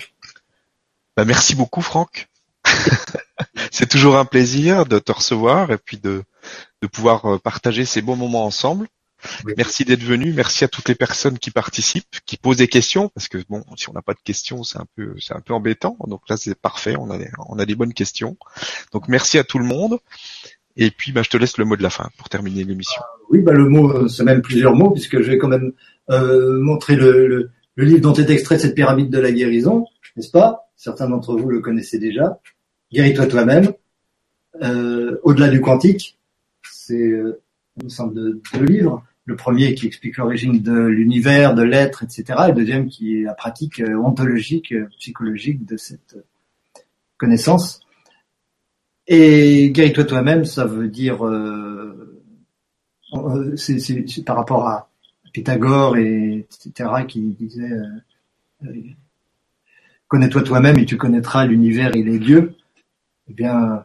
Bah, 1.17 1.25
merci 1.25 1.55
beaucoup 1.55 1.83
Franck. 1.83 2.29
C'est 3.71 3.89
toujours 3.89 4.17
un 4.17 4.25
plaisir 4.25 4.87
de 4.87 4.99
te 4.99 5.13
recevoir 5.13 5.71
et 5.71 5.79
puis 5.79 5.99
de, 5.99 6.25
de 6.83 6.87
pouvoir 6.87 7.27
euh, 7.27 7.39
partager 7.39 7.85
ces 7.85 8.03
bons 8.03 8.17
moments 8.17 8.45
ensemble. 8.45 8.89
Merci 9.57 9.85
d'être 9.85 10.03
venu. 10.03 10.33
Merci 10.33 10.65
à 10.65 10.69
toutes 10.69 10.89
les 10.89 10.95
personnes 10.95 11.39
qui 11.39 11.51
participent, 11.51 12.21
qui 12.27 12.37
posent 12.37 12.59
des 12.59 12.69
questions, 12.69 13.09
parce 13.09 13.29
que 13.29 13.39
bon, 13.49 13.65
si 13.77 13.89
on 13.89 13.93
n'a 13.93 14.03
pas 14.03 14.15
de 14.15 14.21
questions, 14.23 14.63
c'est 14.63 14.79
un 14.79 14.87
peu, 14.95 15.15
c'est 15.19 15.35
un 15.35 15.41
peu 15.41 15.55
embêtant. 15.55 15.97
Donc 16.07 16.29
là, 16.29 16.37
c'est 16.37 16.55
parfait. 16.55 16.97
On 16.99 17.11
a, 17.11 17.19
on 17.49 17.59
a 17.59 17.67
des 17.67 17.75
bonnes 17.75 17.95
questions. 17.95 18.37
Donc 18.93 19.09
merci 19.09 19.39
à 19.39 19.45
tout 19.45 19.59
le 19.59 19.65
monde. 19.65 19.99
Et 20.77 20.91
puis, 20.91 21.13
bah, 21.13 21.23
je 21.23 21.31
te 21.31 21.37
laisse 21.37 21.57
le 21.57 21.65
mot 21.65 21.77
de 21.77 21.83
la 21.83 21.91
fin 21.91 22.11
pour 22.19 22.29
terminer 22.29 22.65
l'émission. 22.65 23.03
oui, 23.31 23.41
bah, 23.41 23.53
le 23.53 23.69
mot, 23.69 23.91
euh, 23.91 24.09
c'est 24.09 24.25
même 24.25 24.43
plusieurs 24.43 24.75
mots, 24.75 24.91
puisque 24.91 25.21
je 25.23 25.31
vais 25.31 25.39
quand 25.39 25.49
même 25.49 25.73
euh, 26.11 26.61
montrer 26.61 26.97
le, 26.97 27.27
le, 27.27 27.51
le, 27.75 27.85
livre 27.85 28.01
dont 28.01 28.15
est 28.15 28.31
extrait 28.31 28.59
cette 28.59 28.75
pyramide 28.75 29.11
de 29.11 29.19
la 29.19 29.33
guérison, 29.33 29.87
n'est-ce 30.17 30.31
pas? 30.31 30.71
Certains 30.77 31.09
d'entre 31.09 31.37
vous 31.37 31.49
le 31.49 31.61
connaissez 31.61 31.99
déjà. 31.99 32.41
Guéris-toi 32.93 33.27
toi-même. 33.27 33.73
Euh, 34.63 35.19
Au-delà 35.23 35.49
du 35.49 35.61
quantique, 35.61 36.19
c'est, 36.71 36.95
euh, 36.95 37.41
il 37.79 37.85
me 37.85 37.89
semble, 37.89 38.15
de 38.15 38.41
deux 38.55 38.65
livres. 38.65 39.05
Le 39.25 39.35
premier 39.35 39.75
qui 39.75 39.87
explique 39.87 40.19
l'origine 40.19 40.63
de 40.63 40.73
l'univers, 40.73 41.55
de 41.55 41.63
l'être, 41.63 42.05
etc. 42.05 42.25
Et 42.45 42.49
le 42.49 42.55
deuxième 42.55 42.87
qui 42.87 43.19
est 43.19 43.23
la 43.25 43.35
pratique 43.35 43.81
euh, 43.81 43.97
ontologique, 43.97 44.73
euh, 44.73 44.89
psychologique 44.99 45.67
de 45.67 45.77
cette 45.77 46.17
connaissance. 47.17 47.81
Et 49.09 49.71
guéris-toi 49.71 50.05
toi-même, 50.05 50.45
ça 50.45 50.65
veut 50.65 50.89
dire, 50.89 51.27
euh, 51.27 52.23
c'est 53.57 54.25
par 54.25 54.37
rapport 54.37 54.67
à 54.67 54.91
Pythagore 55.37 55.99
et 55.99 56.47
etc. 56.51 56.89
qui 57.07 57.21
disait 57.21 57.71
euh, 57.71 58.65
euh, 58.65 58.73
connais-toi 60.09 60.43
toi-même 60.43 60.79
et 60.79 60.87
tu 60.87 60.97
connaîtras 60.97 61.45
l'univers 61.45 61.95
et 61.95 62.03
les 62.03 62.19
dieux. 62.19 62.55
Eh 63.29 63.35
bien, 63.35 63.85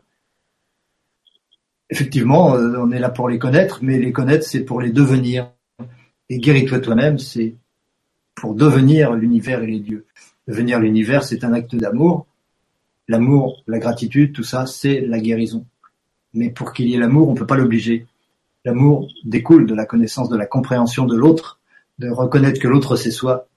effectivement, 1.90 2.56
euh, 2.56 2.78
on 2.80 2.90
est 2.92 3.00
là 3.00 3.10
pour 3.10 3.28
les 3.28 3.38
connaître, 3.38 3.80
mais 3.82 4.00
les 4.00 4.14
connaître, 4.14 4.48
c'est 4.48 4.62
pour 4.62 4.80
les 4.80 4.94
devenir. 4.94 5.52
Et 6.30 6.40
guéris-toi 6.40 6.80
toi-même, 6.80 7.20
c'est 7.20 7.56
pour 8.34 8.56
devenir 8.56 9.12
l'univers 9.12 9.62
et 9.62 9.68
les 9.68 9.80
dieux. 9.82 10.06
Devenir 10.48 10.80
l'univers, 10.80 11.26
c'est 11.26 11.44
un 11.44 11.52
acte 11.52 11.76
d'amour. 11.76 12.28
L'amour, 13.10 13.62
la 13.68 13.80
gratitude, 13.80 14.32
tout 14.32 14.44
ça, 14.44 14.66
c'est 14.66 15.02
la 15.02 15.20
guérison. 15.20 15.66
Mais 16.34 16.50
pour 16.50 16.72
qu'il 16.72 16.88
y 16.88 16.96
ait 16.96 17.00
l'amour, 17.00 17.28
on 17.28 17.36
peut 17.36 17.46
pas 17.46 17.58
l'obliger. 17.58 18.08
L'amour 18.64 19.08
découle 19.24 19.66
de 19.66 19.74
la 19.74 19.86
connaissance, 19.86 20.30
de 20.30 20.38
la 20.38 20.46
compréhension 20.46 21.06
de 21.06 21.16
l'autre, 21.16 21.60
de 22.00 22.10
reconnaître 22.10 22.60
que 22.60 22.68
l'autre 22.68 22.96
c'est 22.96 23.12
soi. 23.12 23.48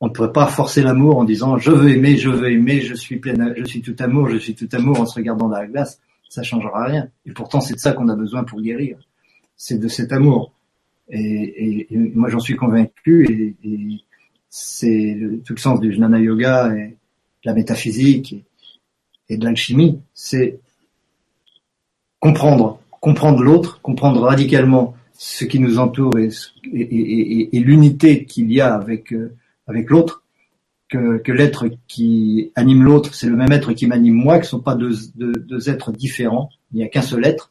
On 0.00 0.06
ne 0.06 0.12
pourrait 0.12 0.32
pas 0.32 0.46
forcer 0.46 0.82
l'amour 0.82 1.18
en 1.18 1.24
disant 1.24 1.58
je 1.58 1.70
veux 1.70 1.90
aimer, 1.90 2.16
je 2.16 2.28
veux 2.28 2.50
aimer, 2.50 2.80
je 2.80 2.94
suis 2.94 3.16
plein, 3.16 3.54
je 3.56 3.64
suis 3.64 3.82
tout 3.82 3.96
amour, 3.98 4.28
je 4.28 4.36
suis 4.36 4.54
tout 4.54 4.68
amour 4.72 5.00
en 5.00 5.06
se 5.06 5.14
regardant 5.14 5.48
dans 5.48 5.56
la 5.56 5.66
glace. 5.66 6.00
Ça 6.28 6.42
changera 6.42 6.86
rien. 6.86 7.08
Et 7.26 7.32
pourtant 7.32 7.60
c'est 7.60 7.74
de 7.74 7.78
ça 7.78 7.92
qu'on 7.92 8.08
a 8.08 8.16
besoin 8.16 8.44
pour 8.44 8.60
guérir. 8.60 8.98
C'est 9.56 9.78
de 9.78 9.88
cet 9.88 10.12
amour. 10.12 10.52
Et, 11.08 11.88
moi 12.14 12.30
j'en 12.30 12.40
suis 12.40 12.56
convaincu 12.56 13.56
et, 13.64 14.04
c'est 14.54 15.18
tout 15.46 15.54
le 15.54 15.58
sens 15.58 15.80
du 15.80 15.92
jnana 15.94 16.20
yoga 16.20 16.74
et 16.76 16.88
de 16.88 16.96
la 17.44 17.54
métaphysique 17.54 18.34
et, 18.34 18.44
et 19.30 19.38
de 19.38 19.44
l'alchimie, 19.46 20.00
c'est 20.12 20.60
comprendre, 22.20 22.81
comprendre 23.02 23.42
l'autre, 23.42 23.82
comprendre 23.82 24.22
radicalement 24.22 24.94
ce 25.12 25.44
qui 25.44 25.58
nous 25.58 25.78
entoure 25.78 26.16
et, 26.18 26.30
l'unité 27.52 28.24
qu'il 28.24 28.50
y 28.50 28.60
a 28.60 28.74
avec 28.74 29.12
euh, 29.12 29.34
avec 29.66 29.90
l'autre, 29.90 30.22
que, 30.88 31.32
l'être 31.32 31.66
qui 31.88 32.52
anime 32.54 32.84
l'autre, 32.84 33.14
c'est 33.14 33.26
le 33.26 33.36
même 33.36 33.50
être 33.50 33.72
qui 33.72 33.86
m'anime 33.86 34.14
moi, 34.14 34.38
que 34.38 34.46
ce 34.46 34.54
ne 34.54 34.60
sont 34.60 34.64
pas 34.64 34.74
deux, 34.74 34.94
deux, 35.16 35.32
deux 35.32 35.68
êtres 35.68 35.90
différents, 35.90 36.50
il 36.72 36.78
n'y 36.78 36.84
a 36.84 36.88
qu'un 36.88 37.02
seul 37.02 37.24
être. 37.24 37.50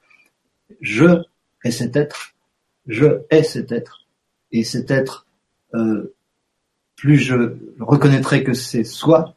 Je 0.79 1.21
est 1.63 1.71
cet 1.71 1.95
être, 1.95 2.33
je 2.87 3.21
est 3.29 3.43
cet 3.43 3.71
être, 3.71 4.05
et 4.51 4.63
cet 4.63 4.89
être, 4.89 5.25
euh, 5.73 6.13
plus 6.95 7.17
je 7.17 7.57
reconnaîtrai 7.79 8.43
que 8.43 8.53
c'est 8.53 8.83
soi, 8.83 9.35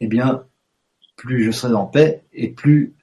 eh 0.00 0.06
bien, 0.08 0.44
plus 1.16 1.44
je 1.44 1.50
serai 1.50 1.74
en 1.74 1.86
paix, 1.86 2.22
et 2.32 2.48
plus 2.48 2.94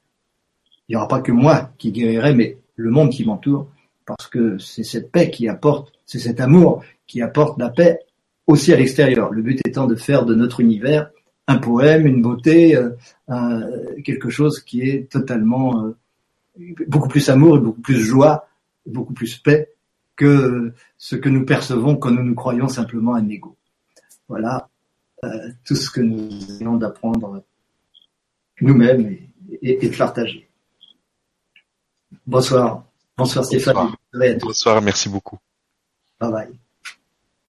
il 0.89 0.93
n'y 0.93 0.95
aura 0.95 1.07
pas 1.07 1.21
que 1.21 1.31
moi 1.31 1.71
qui 1.77 1.91
guérirai, 1.91 2.33
mais 2.33 2.57
le 2.75 2.89
monde 2.89 3.11
qui 3.11 3.23
m'entoure, 3.23 3.69
parce 4.05 4.27
que 4.27 4.57
c'est 4.57 4.83
cette 4.83 5.11
paix 5.11 5.29
qui 5.29 5.47
apporte, 5.47 5.93
c'est 6.05 6.17
cet 6.17 6.39
amour 6.39 6.83
qui 7.05 7.21
apporte 7.21 7.59
la 7.59 7.69
paix 7.69 7.99
aussi 8.47 8.73
à 8.73 8.75
l'extérieur. 8.75 9.31
Le 9.31 9.43
but 9.43 9.61
étant 9.67 9.85
de 9.85 9.95
faire 9.95 10.25
de 10.25 10.33
notre 10.33 10.61
univers 10.61 11.11
un 11.47 11.57
poème, 11.57 12.05
une 12.05 12.21
beauté, 12.21 12.75
euh, 12.75 14.01
quelque 14.03 14.29
chose 14.29 14.59
qui 14.61 14.81
est 14.81 15.11
totalement 15.11 15.85
euh, 15.85 15.97
beaucoup 16.87 17.07
plus 17.07 17.29
amour 17.29 17.57
et 17.57 17.59
beaucoup 17.59 17.81
plus 17.81 17.99
joie, 17.99 18.47
beaucoup 18.85 19.13
plus 19.13 19.37
paix 19.37 19.69
que 20.15 20.73
ce 20.97 21.15
que 21.15 21.29
nous 21.29 21.45
percevons 21.45 21.95
quand 21.95 22.11
nous 22.11 22.23
nous 22.23 22.35
croyons 22.35 22.67
simplement 22.67 23.15
un 23.15 23.27
ego. 23.29 23.55
Voilà 24.27 24.69
euh, 25.23 25.49
tout 25.65 25.75
ce 25.75 25.89
que 25.89 26.01
nous 26.01 26.29
avons 26.61 26.77
d'apprendre 26.77 27.43
nous-mêmes 28.61 29.17
et 29.61 29.77
de 29.77 29.97
partager. 29.97 30.48
Bonsoir. 32.25 32.83
Bonsoir 33.17 33.45
Stéphane. 33.45 33.93
Bonsoir. 34.41 34.81
Merci 34.81 35.09
beaucoup. 35.09 35.37
Bye 36.19 36.31
bye. 36.31 36.59